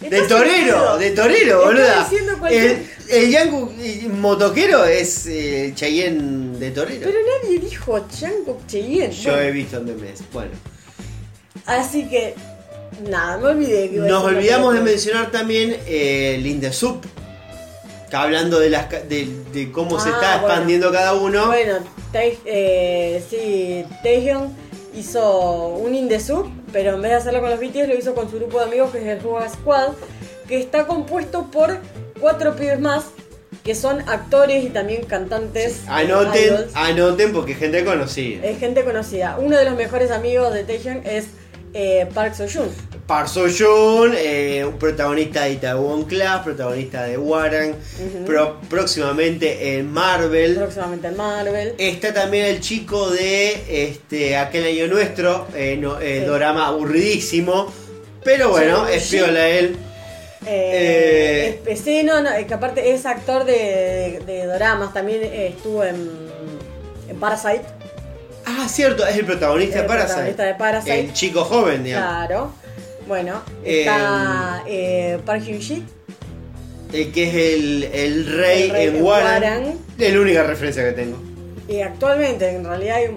¿de? 0.00 0.10
De 0.10 0.28
torero, 0.28 0.96
de 0.98 1.10
torero, 1.10 1.64
boluda. 1.64 2.08
El, 2.50 2.86
el 3.10 3.36
Jungkook 3.36 3.72
eh, 3.80 4.08
motoquero 4.08 4.84
es 4.84 5.26
eh, 5.26 5.72
Cheyenne 5.74 6.47
de 6.58 6.70
torero. 6.70 7.00
Pero 7.04 7.18
nadie 7.42 7.58
dijo 7.58 8.06
Jungkook 8.20 8.66
Cheyenne. 8.66 9.12
Yo 9.12 9.30
Bueno, 9.32 9.46
he 9.48 9.50
visto 9.52 9.80
memes. 9.80 10.22
Bueno, 10.32 10.50
Así 11.66 12.08
que, 12.08 12.34
nada, 13.08 13.36
me 13.38 13.48
olvidé 13.48 13.90
que 13.90 13.96
iba 13.96 14.06
nos 14.08 14.24
olvidamos 14.24 14.74
de 14.74 14.80
mencionar 14.80 15.30
también 15.30 15.76
eh, 15.86 16.36
el 16.36 16.46
Indesup. 16.46 17.04
Que 18.10 18.16
hablando 18.16 18.58
de, 18.58 18.70
las, 18.70 18.86
ca- 18.86 19.00
de, 19.00 19.28
de 19.52 19.70
cómo 19.70 20.00
se 20.00 20.08
Ah, 20.08 20.12
está 20.12 20.30
bueno. 20.38 20.46
expandiendo 20.48 20.90
cada 20.92 21.14
uno. 21.14 21.46
Bueno, 21.48 21.74
Tae- 22.10 22.38
eh, 22.46 23.22
sí, 23.28 23.84
Taehyung 24.02 24.48
hizo 24.94 25.68
un 25.76 25.94
Indesub, 25.94 26.48
pero 26.72 26.94
en 26.94 27.02
vez 27.02 27.10
de 27.10 27.16
hacerlo 27.18 27.40
con 27.42 27.50
los 27.50 27.60
BTS 27.60 27.86
lo 27.86 27.94
hizo 27.98 28.14
con 28.14 28.30
su 28.30 28.36
grupo 28.38 28.60
de 28.60 28.64
amigos 28.64 28.90
que 28.92 28.98
es 28.98 29.04
el 29.20 29.26
Huga 29.26 29.46
Squad, 29.50 29.90
que 30.48 30.58
está 30.58 30.86
compuesto 30.86 31.50
por 31.50 31.78
cuatro 32.18 32.56
pibes 32.56 32.80
más 32.80 33.04
que 33.68 33.74
son 33.74 34.00
actores 34.08 34.64
y 34.64 34.70
también 34.70 35.04
cantantes. 35.04 35.80
Anoten, 35.88 36.42
idols. 36.42 36.70
anoten 36.74 37.34
porque 37.34 37.52
es 37.52 37.58
gente 37.58 37.84
conocida. 37.84 38.46
Es 38.46 38.58
gente 38.58 38.82
conocida. 38.82 39.36
Uno 39.38 39.58
de 39.58 39.66
los 39.66 39.76
mejores 39.76 40.10
amigos 40.10 40.54
de 40.54 40.64
Taehyung 40.64 41.02
es 41.06 41.26
eh, 41.74 42.06
Park 42.14 42.32
Seo-joon. 42.34 42.70
Park 43.06 43.28
Seo-joon, 43.28 44.14
eh, 44.16 44.66
protagonista 44.80 45.44
de 45.44 45.52
Itaewon 45.52 46.04
Class, 46.04 46.44
protagonista 46.44 47.02
de 47.04 47.18
Warren, 47.18 47.74
pro- 48.24 48.58
próximamente 48.70 49.76
en 49.76 49.92
Marvel. 49.92 50.54
Próximamente 50.54 51.08
en 51.08 51.16
Marvel. 51.18 51.74
Está 51.76 52.14
también 52.14 52.46
el 52.46 52.60
chico 52.60 53.10
de 53.10 53.84
este 53.90 54.38
aquel 54.38 54.64
año 54.64 54.86
nuestro, 54.86 55.46
eh, 55.54 55.76
no, 55.78 55.98
Sí. 56.00 56.20
dorama 56.20 56.68
aburridísimo, 56.68 57.70
pero 58.24 58.48
bueno, 58.48 58.86
Sí, 58.86 58.92
es 58.94 59.08
piola 59.10 59.46
él. 59.46 59.76
Eh, 60.48 61.60
Eh, 61.66 61.76
sí, 61.76 62.02
no, 62.02 62.20
no, 62.22 62.30
que 62.46 62.54
aparte 62.54 62.92
es 62.94 63.04
actor 63.06 63.44
de, 63.44 64.22
de, 64.24 64.32
de 64.32 64.46
doramas, 64.46 64.92
también 64.94 65.20
eh, 65.22 65.48
estuvo 65.48 65.84
en, 65.84 66.10
en 67.08 67.16
Parasite. 67.20 67.62
Ah, 68.46 68.66
cierto, 68.68 69.06
es 69.06 69.16
el 69.16 69.26
protagonista 69.26 69.76
El 69.76 69.82
de 69.82 69.88
Parasite. 69.88 70.08
protagonista 70.14 70.44
de 70.44 70.54
Parasite. 70.54 71.00
El 71.00 71.12
chico 71.12 71.44
joven, 71.44 71.84
digamos. 71.84 72.08
Claro. 72.26 72.52
Bueno, 73.06 73.42
Eh, 73.64 73.80
está 73.80 74.62
eh, 74.66 75.18
Park 75.24 75.42
Hyun-sik. 75.42 75.82
El 76.92 77.12
que 77.12 77.24
es 77.28 77.34
el, 77.34 77.84
el 77.92 78.26
rey, 78.38 78.62
El 78.64 78.70
rey 78.70 78.86
en. 78.88 79.02
Warren. 79.02 79.78
Es 79.98 80.14
la 80.14 80.20
única 80.20 80.42
referencia 80.42 80.82
que 80.84 80.92
tengo. 80.92 81.18
Y 81.68 81.82
actualmente, 81.82 82.48
en 82.48 82.64
realidad 82.64 82.96
hay 82.96 83.10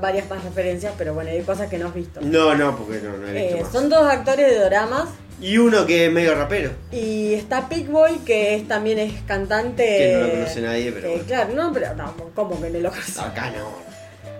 varias 0.00 0.30
más 0.30 0.42
referencias, 0.42 0.94
pero 0.96 1.12
bueno, 1.12 1.30
hay 1.30 1.42
cosas 1.42 1.68
que 1.68 1.76
no 1.76 1.88
has 1.88 1.94
visto. 1.94 2.20
No, 2.22 2.54
no, 2.54 2.74
porque 2.78 3.00
no, 3.02 3.18
no 3.18 3.28
he 3.28 3.42
visto 3.48 3.62
más. 3.64 3.72
son 3.72 3.90
dos 3.90 4.08
actores 4.10 4.50
de 4.50 4.58
doramas. 4.58 5.08
Y 5.40 5.58
uno 5.58 5.86
que 5.86 6.06
es 6.06 6.12
medio 6.12 6.34
rapero. 6.34 6.72
Y 6.90 7.34
está 7.34 7.68
Pig 7.68 7.88
Boy, 7.88 8.18
que 8.18 8.56
es, 8.56 8.66
también 8.66 8.98
es 8.98 9.22
cantante. 9.22 9.84
Que 9.84 10.12
no 10.14 10.26
lo 10.26 10.30
conoce 10.30 10.60
nadie, 10.60 10.92
pero 10.92 11.06
eh, 11.06 11.10
bueno. 11.10 11.24
Claro, 11.26 11.54
no, 11.54 11.72
pero 11.72 11.94
no, 11.94 12.14
¿cómo 12.34 12.60
que 12.60 12.70
no 12.70 12.78
lo 12.80 12.90
conoce? 12.90 13.20
Acá 13.20 13.50
no. 13.50 13.68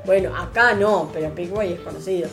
Bueno, 0.05 0.37
acá 0.37 0.75
no, 0.75 1.11
pero 1.13 1.35
Pig 1.35 1.51
Boy 1.51 1.73
es 1.73 1.81
conocido. 1.81 2.29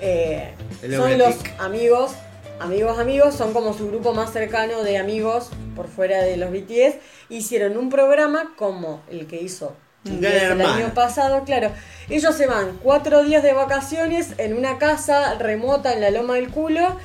Eh, 0.00 0.54
son 0.94 1.18
los 1.18 1.34
amigos, 1.58 2.12
amigos, 2.60 2.98
amigos, 2.98 3.34
son 3.34 3.52
como 3.52 3.74
su 3.74 3.88
grupo 3.88 4.14
más 4.14 4.32
cercano 4.32 4.82
de 4.82 4.96
amigos 4.96 5.50
por 5.74 5.88
fuera 5.88 6.22
de 6.22 6.36
los 6.36 6.50
BTS. 6.50 6.96
Hicieron 7.28 7.76
un 7.76 7.90
programa 7.90 8.54
como 8.56 9.02
el 9.10 9.26
que 9.26 9.42
hizo 9.42 9.74
el 10.04 10.60
año 10.60 10.94
pasado, 10.94 11.44
claro. 11.44 11.70
Ellos 12.08 12.34
se 12.34 12.46
van 12.46 12.78
cuatro 12.82 13.22
días 13.24 13.42
de 13.42 13.52
vacaciones 13.52 14.34
en 14.38 14.56
una 14.56 14.78
casa 14.78 15.34
remota 15.34 15.92
en 15.92 16.00
la 16.00 16.10
loma 16.10 16.34
del 16.34 16.48
culo. 16.48 16.96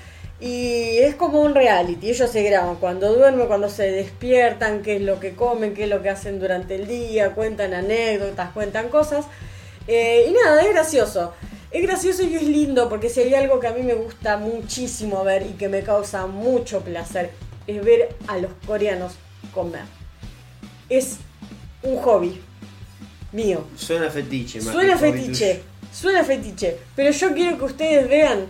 Y 0.43 0.97
es 0.97 1.15
como 1.15 1.39
un 1.39 1.55
reality, 1.55 2.09
ellos 2.09 2.29
se 2.29 2.43
graban 2.43 2.75
cuando 2.75 3.13
duermen, 3.13 3.47
cuando 3.47 3.69
se 3.69 3.89
despiertan, 3.89 4.81
qué 4.81 4.97
es 4.97 5.01
lo 5.01 5.17
que 5.21 5.35
comen, 5.35 5.73
qué 5.73 5.85
es 5.85 5.89
lo 5.89 6.01
que 6.01 6.09
hacen 6.09 6.37
durante 6.37 6.75
el 6.75 6.85
día, 6.85 7.31
cuentan 7.33 7.73
anécdotas, 7.73 8.51
cuentan 8.51 8.89
cosas. 8.89 9.25
Eh, 9.87 10.25
y 10.27 10.33
nada, 10.33 10.61
es 10.61 10.73
gracioso. 10.73 11.33
Es 11.71 11.81
gracioso 11.81 12.23
y 12.23 12.35
es 12.35 12.43
lindo 12.43 12.89
porque 12.89 13.09
si 13.09 13.21
hay 13.21 13.33
algo 13.35 13.61
que 13.61 13.67
a 13.67 13.71
mí 13.71 13.83
me 13.83 13.93
gusta 13.93 14.35
muchísimo 14.35 15.23
ver 15.23 15.43
y 15.43 15.53
que 15.53 15.69
me 15.69 15.81
causa 15.81 16.27
mucho 16.27 16.81
placer, 16.81 17.31
es 17.65 17.81
ver 17.81 18.13
a 18.27 18.37
los 18.37 18.51
coreanos 18.67 19.13
comer. 19.53 19.85
Es 20.89 21.19
un 21.83 21.95
hobby 22.01 22.41
mío. 23.31 23.63
Suena 23.77 24.09
fetiche, 24.09 24.59
más 24.59 24.73
Suena 24.73 24.97
fetiche, 24.97 25.63
suena 25.89 26.21
fetiche, 26.25 26.79
pero 26.97 27.11
yo 27.11 27.33
quiero 27.33 27.57
que 27.57 27.63
ustedes 27.63 28.09
vean 28.09 28.47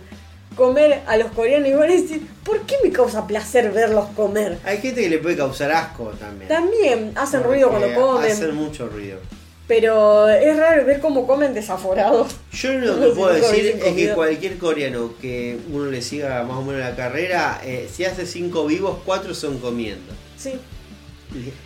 comer 0.54 1.00
a 1.06 1.16
los 1.16 1.30
coreanos 1.32 1.68
y 1.68 1.72
van 1.72 1.90
a 1.90 1.92
decir, 1.92 2.26
¿por 2.44 2.60
qué 2.62 2.76
me 2.82 2.90
causa 2.90 3.26
placer 3.26 3.70
verlos 3.72 4.06
comer? 4.16 4.58
Hay 4.64 4.78
gente 4.78 5.02
que 5.02 5.08
le 5.08 5.18
puede 5.18 5.36
causar 5.36 5.70
asco 5.72 6.12
también. 6.18 6.48
También 6.48 7.12
hacen 7.16 7.42
ruido 7.42 7.70
cuando 7.70 7.92
comen, 7.94 8.30
Hacen 8.32 8.54
mucho 8.54 8.86
ruido. 8.88 9.18
pero 9.66 10.28
es 10.28 10.56
raro 10.56 10.84
ver 10.84 11.00
cómo 11.00 11.26
comen 11.26 11.54
desaforados. 11.54 12.36
Yo 12.52 12.72
lo 12.74 13.00
que 13.00 13.06
puedo 13.14 13.32
decir 13.34 13.80
es 13.84 13.94
que 13.94 14.12
cualquier 14.14 14.58
coreano 14.58 15.14
que 15.20 15.58
uno 15.72 15.86
le 15.90 16.02
siga 16.02 16.42
más 16.44 16.58
o 16.58 16.62
menos 16.62 16.80
la 16.80 16.94
carrera, 16.94 17.60
eh, 17.64 17.88
si 17.92 18.04
hace 18.04 18.26
cinco 18.26 18.66
vivos, 18.66 18.98
cuatro 19.04 19.34
son 19.34 19.58
comiendo. 19.58 20.12
Sí, 20.36 20.52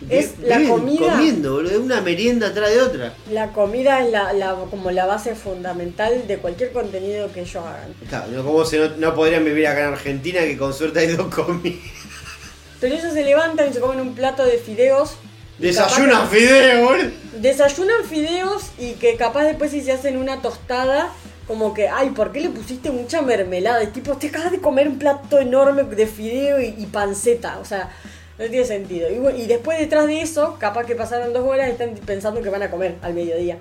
Es 0.09 0.39
la 0.39 0.61
comida- 0.67 1.11
comiendo, 1.13 1.53
boludo, 1.53 1.71
es 1.71 1.77
una 1.77 2.01
merienda 2.01 2.47
atrás 2.47 2.71
de 2.71 2.81
otra. 2.81 3.13
la 3.31 3.51
comida 3.51 4.03
es 4.03 4.11
la, 4.11 4.33
la- 4.33 4.55
como 4.69 4.91
la 4.91 5.05
base 5.05 5.35
fundamental 5.35 6.27
de 6.27 6.37
cualquier 6.37 6.71
contenido 6.71 7.31
que 7.31 7.41
ellos 7.41 7.63
hagan. 7.63 7.93
Claro, 8.09 8.43
como 8.43 8.65
si 8.65 8.77
no, 8.77 8.87
no 8.97 9.13
podrían 9.15 9.45
vivir 9.45 9.67
acá 9.67 9.81
en 9.87 9.93
Argentina 9.93 10.39
que 10.41 10.57
con 10.57 10.73
suerte 10.73 10.99
hay 10.99 11.07
dos 11.15 11.33
comidas. 11.33 11.79
Pero 12.79 12.95
ellos 12.95 13.13
se 13.13 13.23
levantan 13.23 13.69
y 13.69 13.73
se 13.73 13.79
comen 13.79 13.99
un 13.99 14.15
plato 14.15 14.43
de 14.45 14.57
fideos. 14.57 15.15
Desayunan 15.57 16.11
capaz 16.21 16.29
fideos, 16.29 16.87
boludo. 16.89 17.09
Desayunan 17.39 18.03
fideos 18.05 18.63
y 18.79 18.93
que 18.93 19.15
capaz 19.17 19.43
después 19.43 19.71
si 19.71 19.81
se 19.81 19.91
hacen 19.91 20.15
una 20.17 20.41
tostada, 20.41 21.09
como 21.47 21.73
que, 21.73 21.89
ay, 21.89 22.11
¿por 22.11 22.31
qué 22.31 22.39
le 22.41 22.49
pusiste 22.49 22.91
mucha 22.91 23.21
mermelada? 23.21 23.83
Y 23.83 23.87
tipo, 23.87 24.15
te 24.15 24.27
acabas 24.27 24.51
de 24.51 24.61
comer 24.61 24.87
un 24.87 24.97
plato 24.99 25.39
enorme 25.39 25.83
de 25.83 26.07
fideo 26.07 26.61
y, 26.61 26.75
y 26.77 26.85
panceta. 26.85 27.59
O 27.59 27.65
sea, 27.65 27.89
no 28.39 28.45
tiene 28.49 28.65
sentido. 28.65 29.09
Y, 29.11 29.41
y 29.41 29.45
después 29.47 29.77
detrás 29.77 30.07
de 30.07 30.21
eso, 30.21 30.55
capaz 30.59 30.85
que 30.85 30.95
pasaron 30.95 31.33
dos 31.33 31.45
horas 31.45 31.67
y 31.67 31.71
están 31.71 31.93
pensando 32.05 32.41
que 32.41 32.49
van 32.49 32.63
a 32.63 32.71
comer 32.71 32.95
al 33.01 33.13
mediodía. 33.13 33.57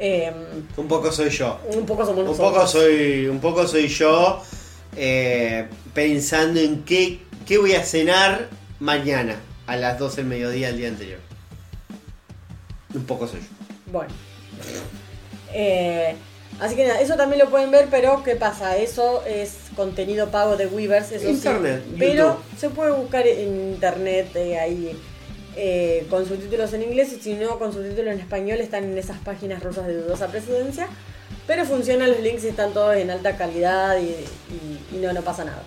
Eh, 0.00 0.32
Un 0.76 0.88
poco 0.88 1.12
soy 1.12 1.28
yo. 1.30 1.58
un 1.74 1.84
poco 1.84 2.04
somos 2.06 2.20
Un 2.20 2.24
nosotros. 2.26 2.52
poco 2.52 2.66
soy, 2.66 3.26
un 3.26 3.40
poco 3.40 3.66
soy 3.66 3.88
yo 3.88 4.40
eh, 4.96 5.66
pensando 5.92 6.58
en 6.60 6.84
qué, 6.84 7.20
qué 7.46 7.58
voy 7.58 7.74
a 7.74 7.82
cenar 7.84 8.48
mañana 8.80 9.36
a 9.66 9.76
las 9.76 9.98
12 9.98 10.16
del 10.18 10.26
mediodía 10.26 10.68
del 10.68 10.78
día 10.78 10.88
anterior. 10.88 11.18
Un 12.94 13.04
poco 13.04 13.26
soy 13.28 13.40
yo. 13.40 13.46
Bueno. 13.92 14.12
Eh, 15.52 16.14
así 16.60 16.76
que 16.76 16.86
nada, 16.86 17.00
eso 17.00 17.16
también 17.16 17.42
lo 17.42 17.50
pueden 17.50 17.70
ver, 17.70 17.88
pero 17.90 18.22
¿qué 18.22 18.36
pasa? 18.36 18.76
Eso 18.76 19.24
es 19.26 19.54
contenido 19.78 20.28
pago 20.30 20.58
de 20.58 20.66
Weavers, 20.66 21.12
eso 21.12 21.24
sí. 21.24 21.30
Internet, 21.30 21.82
Pero 21.98 22.24
YouTube. 22.26 22.58
se 22.60 22.68
puede 22.68 22.90
buscar 22.92 23.26
en 23.26 23.70
internet 23.72 24.28
eh, 24.34 24.58
ahí 24.58 24.94
eh, 25.56 26.06
con 26.10 26.26
subtítulos 26.26 26.72
en 26.74 26.82
inglés 26.82 27.12
y 27.14 27.20
si 27.20 27.32
no 27.34 27.58
con 27.58 27.72
subtítulos 27.72 28.12
en 28.12 28.20
español 28.20 28.60
están 28.60 28.84
en 28.84 28.98
esas 28.98 29.18
páginas 29.20 29.62
rusas 29.62 29.86
de 29.86 29.94
dudosa 30.02 30.26
presidencia. 30.26 30.86
Pero 31.46 31.64
funcionan 31.64 32.10
los 32.10 32.20
links 32.20 32.44
y 32.44 32.48
están 32.48 32.72
todos 32.74 32.94
en 32.96 33.10
alta 33.10 33.36
calidad 33.38 33.96
y, 33.98 34.04
y- 34.54 34.96
y 34.96 34.98
no, 34.98 35.12
no 35.14 35.22
pasa 35.22 35.44
nada. 35.44 35.62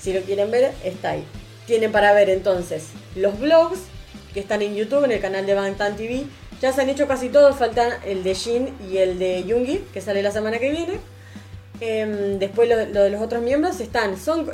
Si 0.00 0.12
lo 0.14 0.20
quieren 0.22 0.50
ver, 0.50 0.72
está 0.84 1.10
ahí. 1.10 1.24
Tienen 1.66 1.92
para 1.92 2.12
ver 2.14 2.30
entonces 2.30 2.84
los 3.14 3.38
blogs 3.38 3.78
que 4.32 4.40
están 4.40 4.62
en 4.62 4.74
YouTube, 4.74 5.04
en 5.04 5.12
el 5.12 5.20
canal 5.20 5.44
de 5.44 5.52
Bangtan 5.54 5.96
TV. 5.96 6.24
Ya 6.62 6.72
se 6.72 6.80
han 6.80 6.88
hecho 6.88 7.06
casi 7.08 7.28
todos, 7.28 7.56
faltan 7.56 7.90
el 8.06 8.22
de 8.24 8.34
Shin 8.34 8.68
y 8.90 8.96
el 8.98 9.18
de 9.18 9.44
Yungi, 9.44 9.84
que 9.92 10.00
sale 10.00 10.22
la 10.22 10.30
semana 10.30 10.58
que 10.58 10.70
viene. 10.70 10.94
Em, 11.84 12.38
después 12.38 12.68
lo, 12.68 12.76
lo 12.86 13.02
de 13.02 13.10
los 13.10 13.20
otros 13.20 13.42
miembros 13.42 13.80
están, 13.80 14.16
son 14.16 14.48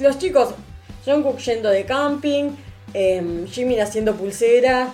los 0.00 0.18
chicos, 0.18 0.54
Jungkook 1.06 1.38
yendo 1.38 1.70
de 1.70 1.84
camping, 1.84 2.50
em, 2.94 3.46
Jimin 3.46 3.80
haciendo 3.80 4.16
pulsera, 4.16 4.88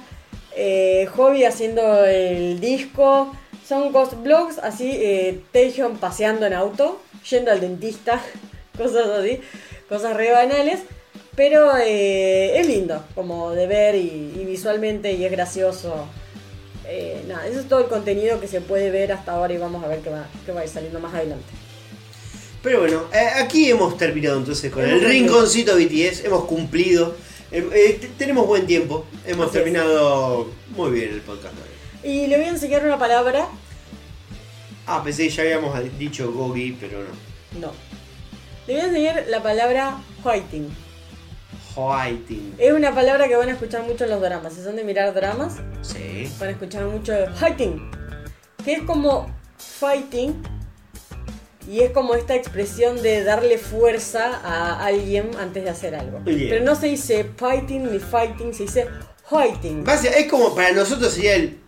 eh, 0.54 1.08
Hobby 1.16 1.44
haciendo 1.44 2.04
el 2.04 2.60
disco, 2.60 3.34
son 3.66 3.92
cos- 3.94 4.22
blogs 4.22 4.58
así, 4.58 4.90
eh, 4.94 5.40
paseando 6.00 6.44
en 6.44 6.52
auto, 6.52 7.00
yendo 7.30 7.50
al 7.50 7.60
dentista, 7.62 8.20
cosas 8.76 9.06
así, 9.08 9.40
cosas 9.88 10.14
re 10.18 10.32
banales, 10.32 10.80
pero 11.34 11.78
eh, 11.78 12.60
es 12.60 12.66
lindo 12.68 13.02
como 13.14 13.52
de 13.52 13.66
ver 13.66 13.94
y 13.94 14.44
visualmente 14.46 15.12
y 15.14 15.24
es 15.24 15.30
gracioso. 15.32 16.06
Eh, 16.86 17.24
nada, 17.26 17.46
eso 17.46 17.60
es 17.60 17.68
todo 17.68 17.80
el 17.80 17.86
contenido 17.86 18.40
que 18.40 18.48
se 18.48 18.60
puede 18.60 18.90
ver 18.90 19.12
hasta 19.12 19.32
ahora 19.32 19.52
y 19.54 19.58
vamos 19.58 19.82
a 19.84 19.88
ver 19.88 20.00
qué 20.00 20.10
va, 20.10 20.26
qué 20.44 20.52
va 20.52 20.60
a 20.60 20.64
ir 20.64 20.70
saliendo 20.70 21.00
más 21.00 21.14
adelante. 21.14 21.44
Pero 22.62 22.80
bueno, 22.80 23.04
eh, 23.12 23.28
aquí 23.42 23.70
hemos 23.70 23.96
terminado 23.98 24.38
entonces 24.38 24.70
con 24.72 24.82
Hemos 24.82 24.94
el 24.94 25.00
cumplido. 25.00 25.22
rinconcito 25.26 25.76
BTS, 25.76 26.24
hemos 26.24 26.44
cumplido, 26.44 27.14
eh, 27.52 27.68
eh, 27.74 28.10
tenemos 28.18 28.46
buen 28.46 28.66
tiempo, 28.66 29.04
hemos 29.26 29.48
Así 29.48 29.58
es. 29.58 29.62
terminado 29.64 30.50
muy 30.76 30.90
bien 30.92 31.10
el 31.12 31.20
podcast. 31.20 31.54
Y 32.02 32.26
le 32.26 32.36
voy 32.36 32.46
a 32.46 32.48
enseñar 32.48 32.84
una 32.84 32.98
palabra, 32.98 33.48
Ah, 34.86 35.02
pensé 35.02 35.24
que 35.24 35.30
ya 35.30 35.42
habíamos 35.44 35.98
dicho 35.98 36.30
Gogi, 36.30 36.76
pero 36.78 36.98
no. 37.52 37.60
no. 37.68 37.72
Le 38.66 38.74
voy 38.74 38.82
a 38.82 38.86
enseñar 38.88 39.24
la 39.28 39.42
palabra 39.42 39.96
whiting. 40.22 40.68
Es 42.58 42.72
una 42.72 42.94
palabra 42.94 43.26
que 43.28 43.36
van 43.36 43.48
a 43.48 43.52
escuchar 43.52 43.82
mucho 43.82 44.04
en 44.04 44.10
los 44.10 44.20
dramas. 44.20 44.52
Si 44.54 44.62
son 44.62 44.76
de 44.76 44.84
mirar 44.84 45.12
dramas, 45.14 45.56
Sí. 45.82 46.30
van 46.38 46.48
a 46.50 46.52
escuchar 46.52 46.84
mucho 46.84 47.12
fighting. 47.34 47.90
Que 48.64 48.74
es 48.74 48.82
como 48.82 49.26
fighting. 49.58 50.42
Y 51.68 51.80
es 51.80 51.90
como 51.92 52.14
esta 52.14 52.34
expresión 52.34 53.00
de 53.02 53.24
darle 53.24 53.56
fuerza 53.58 54.38
a 54.44 54.84
alguien 54.84 55.30
antes 55.40 55.64
de 55.64 55.70
hacer 55.70 55.94
algo. 55.94 56.20
Bien. 56.20 56.48
Pero 56.50 56.64
no 56.64 56.74
se 56.76 56.86
dice 56.88 57.30
fighting 57.36 57.90
ni 57.90 57.98
fighting, 57.98 58.52
se 58.52 58.64
dice 58.64 58.86
fighting. 59.28 59.84
Es 59.88 60.30
como 60.30 60.54
para 60.54 60.72
nosotros 60.72 61.12
sería 61.14 61.34
el 61.36 61.58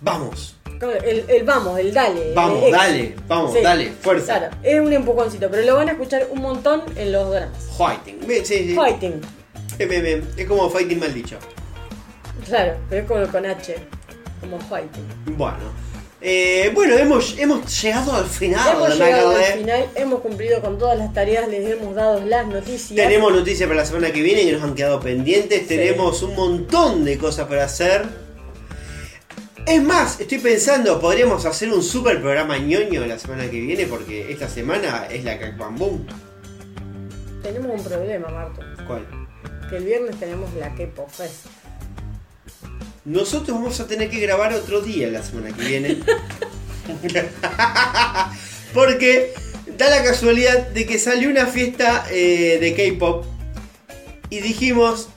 vamos, 0.00 0.56
El, 0.80 1.24
el 1.28 1.42
vamos, 1.44 1.78
el 1.78 1.92
dale. 1.92 2.32
vamos, 2.34 2.62
el 2.64 2.72
dale, 2.72 3.14
vamos, 3.28 3.52
Sí, 3.52 3.60
dale, 3.62 3.90
fuerza. 4.00 4.38
Claro, 4.38 4.56
es 4.62 4.80
un 4.80 4.92
empujoncito, 4.92 5.48
pero 5.50 5.62
lo 5.64 5.74
van 5.76 5.88
a 5.88 5.92
escuchar 5.92 6.26
un 6.30 6.40
montón 6.40 6.82
en 6.96 7.10
los 7.12 7.30
dramas. 7.30 7.68
Fighting. 7.76 8.20
Sí, 8.44 8.44
sí. 8.44 8.74
Fighting, 8.74 9.20
Es 10.36 10.46
como 10.46 10.70
fighting 10.70 11.00
mal 11.00 11.12
dicho. 11.12 11.38
claro, 12.46 12.74
pero 12.88 13.02
es 13.02 13.08
como 13.08 13.26
con 13.28 13.46
H, 13.46 13.76
como 14.40 14.58
fighting. 14.60 15.04
Bueno. 15.36 15.82
Eh, 16.24 16.70
bueno, 16.72 16.94
hemos, 16.96 17.36
hemos 17.36 17.82
llegado 17.82 18.12
al 18.12 18.26
final. 18.26 18.76
hemos 18.76 18.96
llegado 18.96 19.30
al 19.30 19.42
final, 19.42 19.86
hemos 19.96 20.20
cumplido 20.20 20.60
con 20.60 20.78
todas 20.78 20.96
las 20.96 21.12
tareas, 21.12 21.48
les 21.48 21.68
hemos 21.68 21.96
dado 21.96 22.24
las 22.24 22.46
noticias. 22.46 22.94
Tenemos 22.94 23.32
noticias 23.32 23.66
para 23.68 23.80
la 23.80 23.86
semana 23.86 24.12
que 24.12 24.22
viene 24.22 24.44
que 24.44 24.52
nos 24.52 24.62
han 24.62 24.76
quedado 24.76 25.00
pendientes. 25.00 25.66
Tenemos 25.66 26.22
un 26.22 26.36
montón 26.36 27.04
de 27.04 27.18
cosas 27.18 27.48
para 27.48 27.64
hacer. 27.64 28.04
Es 29.66 29.82
más, 29.82 30.20
estoy 30.20 30.38
pensando, 30.38 31.00
podríamos 31.00 31.44
hacer 31.44 31.72
un 31.72 31.82
super 31.82 32.20
programa 32.20 32.56
ñoño 32.58 33.04
la 33.06 33.18
semana 33.18 33.44
que 33.50 33.60
viene 33.60 33.86
porque 33.86 34.30
esta 34.30 34.48
semana 34.48 35.06
es 35.10 35.24
la 35.24 35.38
Boom. 35.72 36.06
Tenemos 37.42 37.80
un 37.80 37.84
problema, 37.84 38.28
Marto, 38.28 38.60
¿Cuál? 38.86 39.21
Que 39.72 39.78
el 39.78 39.84
viernes 39.84 40.20
tenemos 40.20 40.52
la 40.54 40.68
K-Pop 40.74 41.08
Fest. 41.10 41.46
Nosotros 43.06 43.56
vamos 43.56 43.80
a 43.80 43.86
tener 43.86 44.10
que 44.10 44.20
grabar 44.20 44.52
otro 44.52 44.82
día 44.82 45.08
la 45.08 45.22
semana 45.22 45.50
que 45.56 45.64
viene. 45.64 45.96
Porque 48.74 49.32
da 49.78 49.88
la 49.88 50.04
casualidad 50.04 50.68
de 50.68 50.86
que 50.86 50.98
salió 50.98 51.30
una 51.30 51.46
fiesta 51.46 52.04
eh, 52.10 52.58
de 52.60 52.74
K-pop 52.74 53.24
y 54.28 54.40
dijimos, 54.40 55.08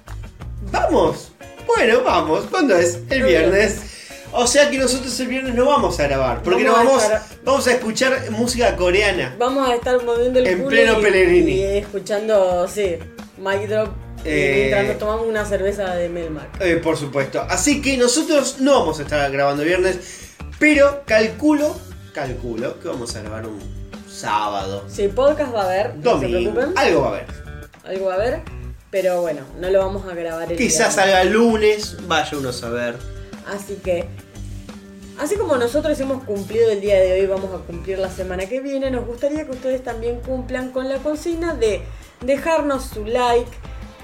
vamos, 0.72 1.34
bueno, 1.68 2.02
vamos, 2.04 2.46
¿cuándo 2.50 2.78
es? 2.78 3.00
El 3.10 3.24
viernes. 3.24 3.76
O 4.32 4.48
sea 4.48 4.70
que 4.70 4.78
nosotros 4.78 5.18
el 5.20 5.28
viernes 5.28 5.54
no 5.54 5.66
vamos 5.66 6.00
a 6.00 6.04
grabar, 6.08 6.44
porque 6.44 6.64
Vamos 6.64 6.80
no 6.84 6.90
vamos, 6.92 7.04
estar- 7.04 7.22
vamos 7.44 7.68
a 7.68 7.72
escuchar 7.74 8.32
música 8.32 8.76
coreana. 8.78 9.36
Vamos 9.38 9.70
a 9.70 9.76
estar 9.76 10.02
moviendo 10.04 10.40
el 10.40 10.48
En 10.48 10.66
pleno 10.66 11.00
y, 11.00 11.04
Pellegrini. 11.04 11.52
y 11.54 11.64
escuchando, 11.78 12.68
sí, 12.70 12.96
Mic 13.38 13.68
Drop 13.68 13.90
Eh, 14.26 14.56
mientras 14.58 14.88
nos 14.88 14.98
tomamos 14.98 15.28
una 15.28 15.46
cerveza 15.46 15.96
de 15.96 16.10
Melmac. 16.10 16.60
Eh, 16.60 16.78
por 16.78 16.98
supuesto. 16.98 17.42
Así 17.48 17.82
que 17.82 17.96
nosotros 17.96 18.58
no 18.60 18.80
vamos 18.80 19.00
a 19.00 19.04
estar 19.04 19.32
grabando 19.32 19.64
viernes, 19.64 20.34
pero 20.58 21.04
calculo, 21.06 21.76
calculo 22.14 22.80
que 22.80 22.88
vamos 22.88 23.16
a 23.16 23.22
grabar 23.22 23.46
un 23.46 23.60
sábado, 24.10 24.86
Sí, 24.88 25.10
podcast 25.10 25.54
va 25.54 25.64
a 25.64 25.66
haber, 25.66 25.96
no 25.98 26.20
se 26.20 26.28
domingo, 26.28 26.62
algo 26.76 27.02
va 27.02 27.08
a 27.08 27.10
haber. 27.10 27.26
Algo 27.84 28.06
va 28.06 28.14
a 28.14 28.16
haber, 28.16 28.42
pero 28.90 29.22
bueno, 29.22 29.42
no 29.60 29.70
lo 29.70 29.80
vamos 29.80 30.08
a 30.10 30.16
grabar 30.16 30.52
el 30.52 30.58
Quizás 30.58 30.96
salga 30.96 31.24
lunes, 31.26 31.98
vaya 32.08 32.38
uno 32.38 32.50
a 32.50 32.54
saber. 32.54 32.96
Así 33.46 33.76
que, 33.84 34.08
así 35.20 35.36
como 35.36 35.58
nosotros 35.58 36.00
hemos 36.00 36.24
cumplido 36.24 36.72
el 36.72 36.82
día 36.82 36.96
de 36.96 37.20
hoy, 37.20 37.28
vamos 37.28 37.54
a 37.54 37.64
cumplir 37.66 38.00
la 38.00 38.10
semana 38.10 38.46
que 38.48 38.62
viene, 38.62 38.90
nos 38.90 39.06
gustaría 39.06 39.46
que 39.46 39.52
ustedes 39.52 39.84
también 39.84 40.22
cumplan 40.22 40.72
con 40.72 40.88
la 40.88 40.98
consigna 41.00 41.54
de 41.54 41.82
dejarnos 42.22 42.86
su 42.86 43.06
like, 43.06 43.52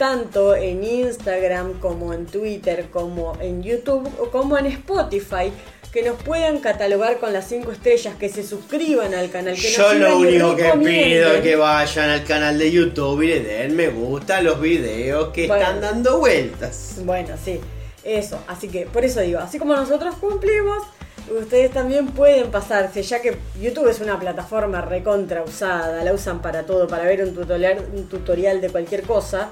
tanto 0.01 0.55
en 0.55 0.83
Instagram 0.83 1.79
como 1.79 2.11
en 2.11 2.25
Twitter, 2.25 2.87
como 2.91 3.37
en 3.39 3.61
YouTube 3.61 4.09
o 4.19 4.31
como 4.31 4.57
en 4.57 4.65
Spotify. 4.65 5.53
Que 5.93 6.01
nos 6.01 6.19
puedan 6.23 6.57
catalogar 6.57 7.19
con 7.19 7.31
las 7.33 7.47
5 7.47 7.71
estrellas, 7.71 8.15
que 8.19 8.27
se 8.27 8.41
suscriban 8.43 9.13
al 9.13 9.29
canal. 9.29 9.53
Que 9.53 9.69
Yo 9.69 9.93
nos 9.93 10.09
lo 10.09 10.17
único 10.17 10.55
que 10.55 10.71
pido 10.79 11.33
es 11.33 11.41
que 11.41 11.55
vayan 11.55 12.09
al 12.09 12.23
canal 12.23 12.57
de 12.57 12.71
YouTube 12.71 13.21
y 13.21 13.27
le 13.27 13.39
den 13.41 13.75
me 13.75 13.89
gusta 13.89 14.37
a 14.37 14.41
los 14.41 14.59
videos 14.59 15.27
que 15.33 15.45
Bueno. 15.47 15.61
están 15.61 15.81
dando 15.81 16.17
vueltas. 16.17 16.95
Bueno, 17.05 17.35
sí, 17.45 17.59
eso. 18.03 18.39
Así 18.47 18.69
que 18.69 18.87
por 18.87 19.05
eso 19.05 19.19
digo, 19.21 19.37
así 19.37 19.59
como 19.59 19.75
nosotros 19.75 20.15
cumplimos, 20.15 20.81
ustedes 21.29 21.69
también 21.69 22.07
pueden 22.07 22.49
pasarse, 22.49 23.03
ya 23.03 23.21
que 23.21 23.37
YouTube 23.61 23.87
es 23.87 23.99
una 24.01 24.19
plataforma 24.19 24.81
recontra 24.81 25.43
usada, 25.43 26.03
la 26.03 26.11
usan 26.11 26.41
para 26.41 26.63
todo, 26.65 26.87
para 26.87 27.03
ver 27.03 27.21
un 27.23 27.35
tutorial, 27.35 27.85
un 27.95 28.09
tutorial 28.09 28.61
de 28.61 28.69
cualquier 28.71 29.03
cosa. 29.03 29.51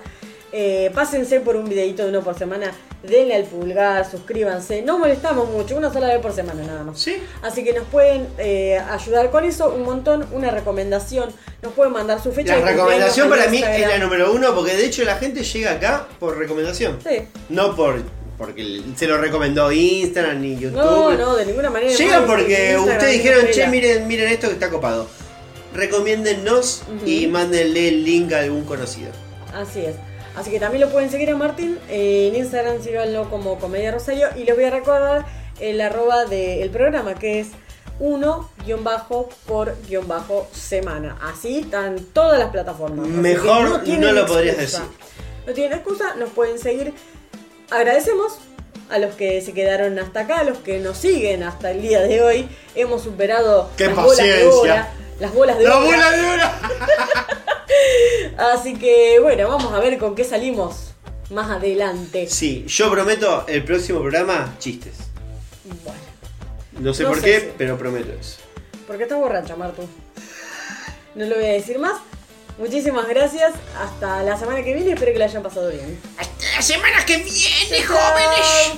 Eh, 0.52 0.90
pásense 0.96 1.40
por 1.42 1.56
un 1.56 1.70
videito 1.70 2.04
de 2.04 2.10
uno 2.10 2.22
por 2.22 2.38
semana, 2.38 2.72
denle 3.04 3.36
al 3.36 3.44
pulgar, 3.44 4.10
suscríbanse, 4.10 4.82
no 4.82 4.98
molestamos 4.98 5.48
mucho, 5.50 5.78
una 5.78 5.94
sola 5.94 6.08
vez 6.08 6.20
por 6.20 6.34
semana 6.34 6.64
nada 6.64 6.84
más. 6.84 7.00
Sí. 7.00 7.18
Así 7.44 7.64
que 7.64 7.74
nos 7.74 7.86
pueden 7.88 8.28
eh, 8.40 8.80
ayudar 8.90 9.30
con 9.30 9.44
eso 9.44 9.72
un 9.74 9.84
montón, 9.84 10.28
una 10.32 10.50
recomendación, 10.50 11.32
nos 11.62 11.74
pueden 11.74 11.94
mandar 11.94 12.22
su 12.22 12.32
fecha 12.32 12.58
La 12.58 12.66
de 12.66 12.72
recomendación 12.72 13.30
para 13.30 13.48
mí 13.48 13.62
es 13.64 13.88
la 13.88 14.00
número 14.00 14.34
uno, 14.34 14.56
porque 14.56 14.76
de 14.76 14.86
hecho 14.86 15.04
la 15.04 15.18
gente 15.18 15.44
llega 15.44 15.74
acá 15.74 16.08
por 16.20 16.38
recomendación. 16.38 16.98
Sí. 17.08 17.28
No 17.50 17.76
por 17.76 18.02
porque 18.40 18.82
se 18.96 19.06
lo 19.06 19.18
recomendó 19.18 19.70
Instagram 19.70 20.42
ni 20.42 20.58
YouTube. 20.58 20.78
No, 20.78 21.14
no, 21.14 21.36
de 21.36 21.46
ninguna 21.46 21.70
manera. 21.70 21.94
Llega 21.94 22.26
porque 22.26 22.78
ustedes 22.80 23.12
dijeron, 23.12 23.46
che, 23.52 23.68
miren, 23.68 24.08
miren 24.08 24.30
esto 24.30 24.48
que 24.48 24.54
está 24.54 24.70
copado. 24.70 25.08
Recomiéndennos 25.74 26.84
y 27.06 27.28
mándenle 27.28 27.90
el 27.90 28.06
link 28.06 28.32
a 28.32 28.40
algún 28.40 28.64
conocido. 28.64 29.12
Así 29.54 29.82
es. 29.82 29.96
Así 30.40 30.52
que 30.52 30.60
también 30.62 30.80
lo 30.80 30.90
pueden 30.90 31.12
seguir 31.12 31.30
a 31.32 31.36
Martín 31.36 31.78
en 31.90 32.34
Instagram, 32.34 32.82
síganlo 32.82 33.30
como 33.30 33.60
Comedia 33.60 33.92
Rosario. 33.92 34.30
Y 34.38 34.46
les 34.46 34.56
voy 34.56 34.64
a 34.64 34.70
recordar 34.70 35.26
el 35.60 35.82
arroba 35.82 36.24
del 36.24 36.70
programa 36.70 37.16
que 37.16 37.42
es 37.42 37.50
1 38.00 38.50
bajo 38.82 39.28
por 39.46 39.76
guion 39.86 40.08
bajo 40.08 40.48
semana. 40.54 41.18
Así 41.22 41.60
están 41.60 42.00
todas 42.14 42.40
las 42.40 42.52
plataformas. 42.52 43.06
Mejor 43.10 43.86
no 43.86 44.12
lo 44.14 44.26
podrías 44.26 44.56
excusa. 44.58 44.84
decir. 44.84 44.98
No 45.46 45.54
tienen 45.54 45.74
excusa, 45.78 46.16
nos 46.16 46.30
pueden 46.30 46.58
seguir. 46.58 46.94
Agradecemos 47.70 48.38
a 48.90 48.98
los 48.98 49.16
que 49.16 49.42
se 49.42 49.52
quedaron 49.52 50.00
hasta 50.00 50.22
acá, 50.22 50.40
a 50.40 50.44
los 50.46 50.60
que 50.60 50.80
nos 50.80 50.98
siguen 50.98 51.44
hasta 51.44 51.72
el 51.72 51.82
día 51.82 52.00
de 52.00 52.22
hoy. 52.22 52.48
Hemos 52.76 53.04
superado 53.04 53.70
¡Qué 53.76 53.88
las 53.88 53.96
bolas 53.98 54.18
de 54.26 54.48
hora. 54.48 54.94
Las 55.20 55.34
bolas 55.34 55.58
de 55.58 55.64
¡La 55.66 55.80
hora. 55.80 55.86
bola 55.86 56.12
de 56.12 56.26
hora! 56.26 56.60
Así 58.38 58.76
que 58.76 59.20
bueno, 59.20 59.48
vamos 59.48 59.74
a 59.74 59.80
ver 59.80 59.98
con 59.98 60.16
qué 60.16 60.24
salimos 60.24 60.92
más 61.30 61.50
adelante. 61.50 62.28
Sí, 62.28 62.66
yo 62.68 62.90
prometo 62.92 63.46
el 63.48 63.64
próximo 63.64 64.00
programa 64.00 64.56
chistes. 64.60 64.98
Bueno. 65.84 66.00
No 66.80 66.94
sé 66.94 67.06
por 67.06 67.22
qué, 67.22 67.54
pero 67.58 67.78
prometo 67.78 68.12
eso. 68.14 68.38
Porque 68.88 69.04
estás 69.04 69.20
borracha, 69.20 69.56
Martu. 69.56 69.88
No 71.16 71.26
lo 71.26 71.36
voy 71.36 71.46
a 71.46 71.52
decir 71.52 71.78
más. 71.80 72.00
Muchísimas 72.58 73.08
gracias. 73.08 73.54
Hasta 73.78 74.24
la 74.24 74.38
semana 74.38 74.64
que 74.64 74.74
viene. 74.74 74.94
Espero 74.94 75.14
que 75.14 75.20
la 75.20 75.26
hayan 75.26 75.44
pasado 75.44 75.70
bien. 75.70 76.00
Hasta 76.18 76.52
la 76.56 76.62
semana 76.62 77.06
que 77.06 77.18
viene, 77.18 77.84
jóvenes. 77.86 78.74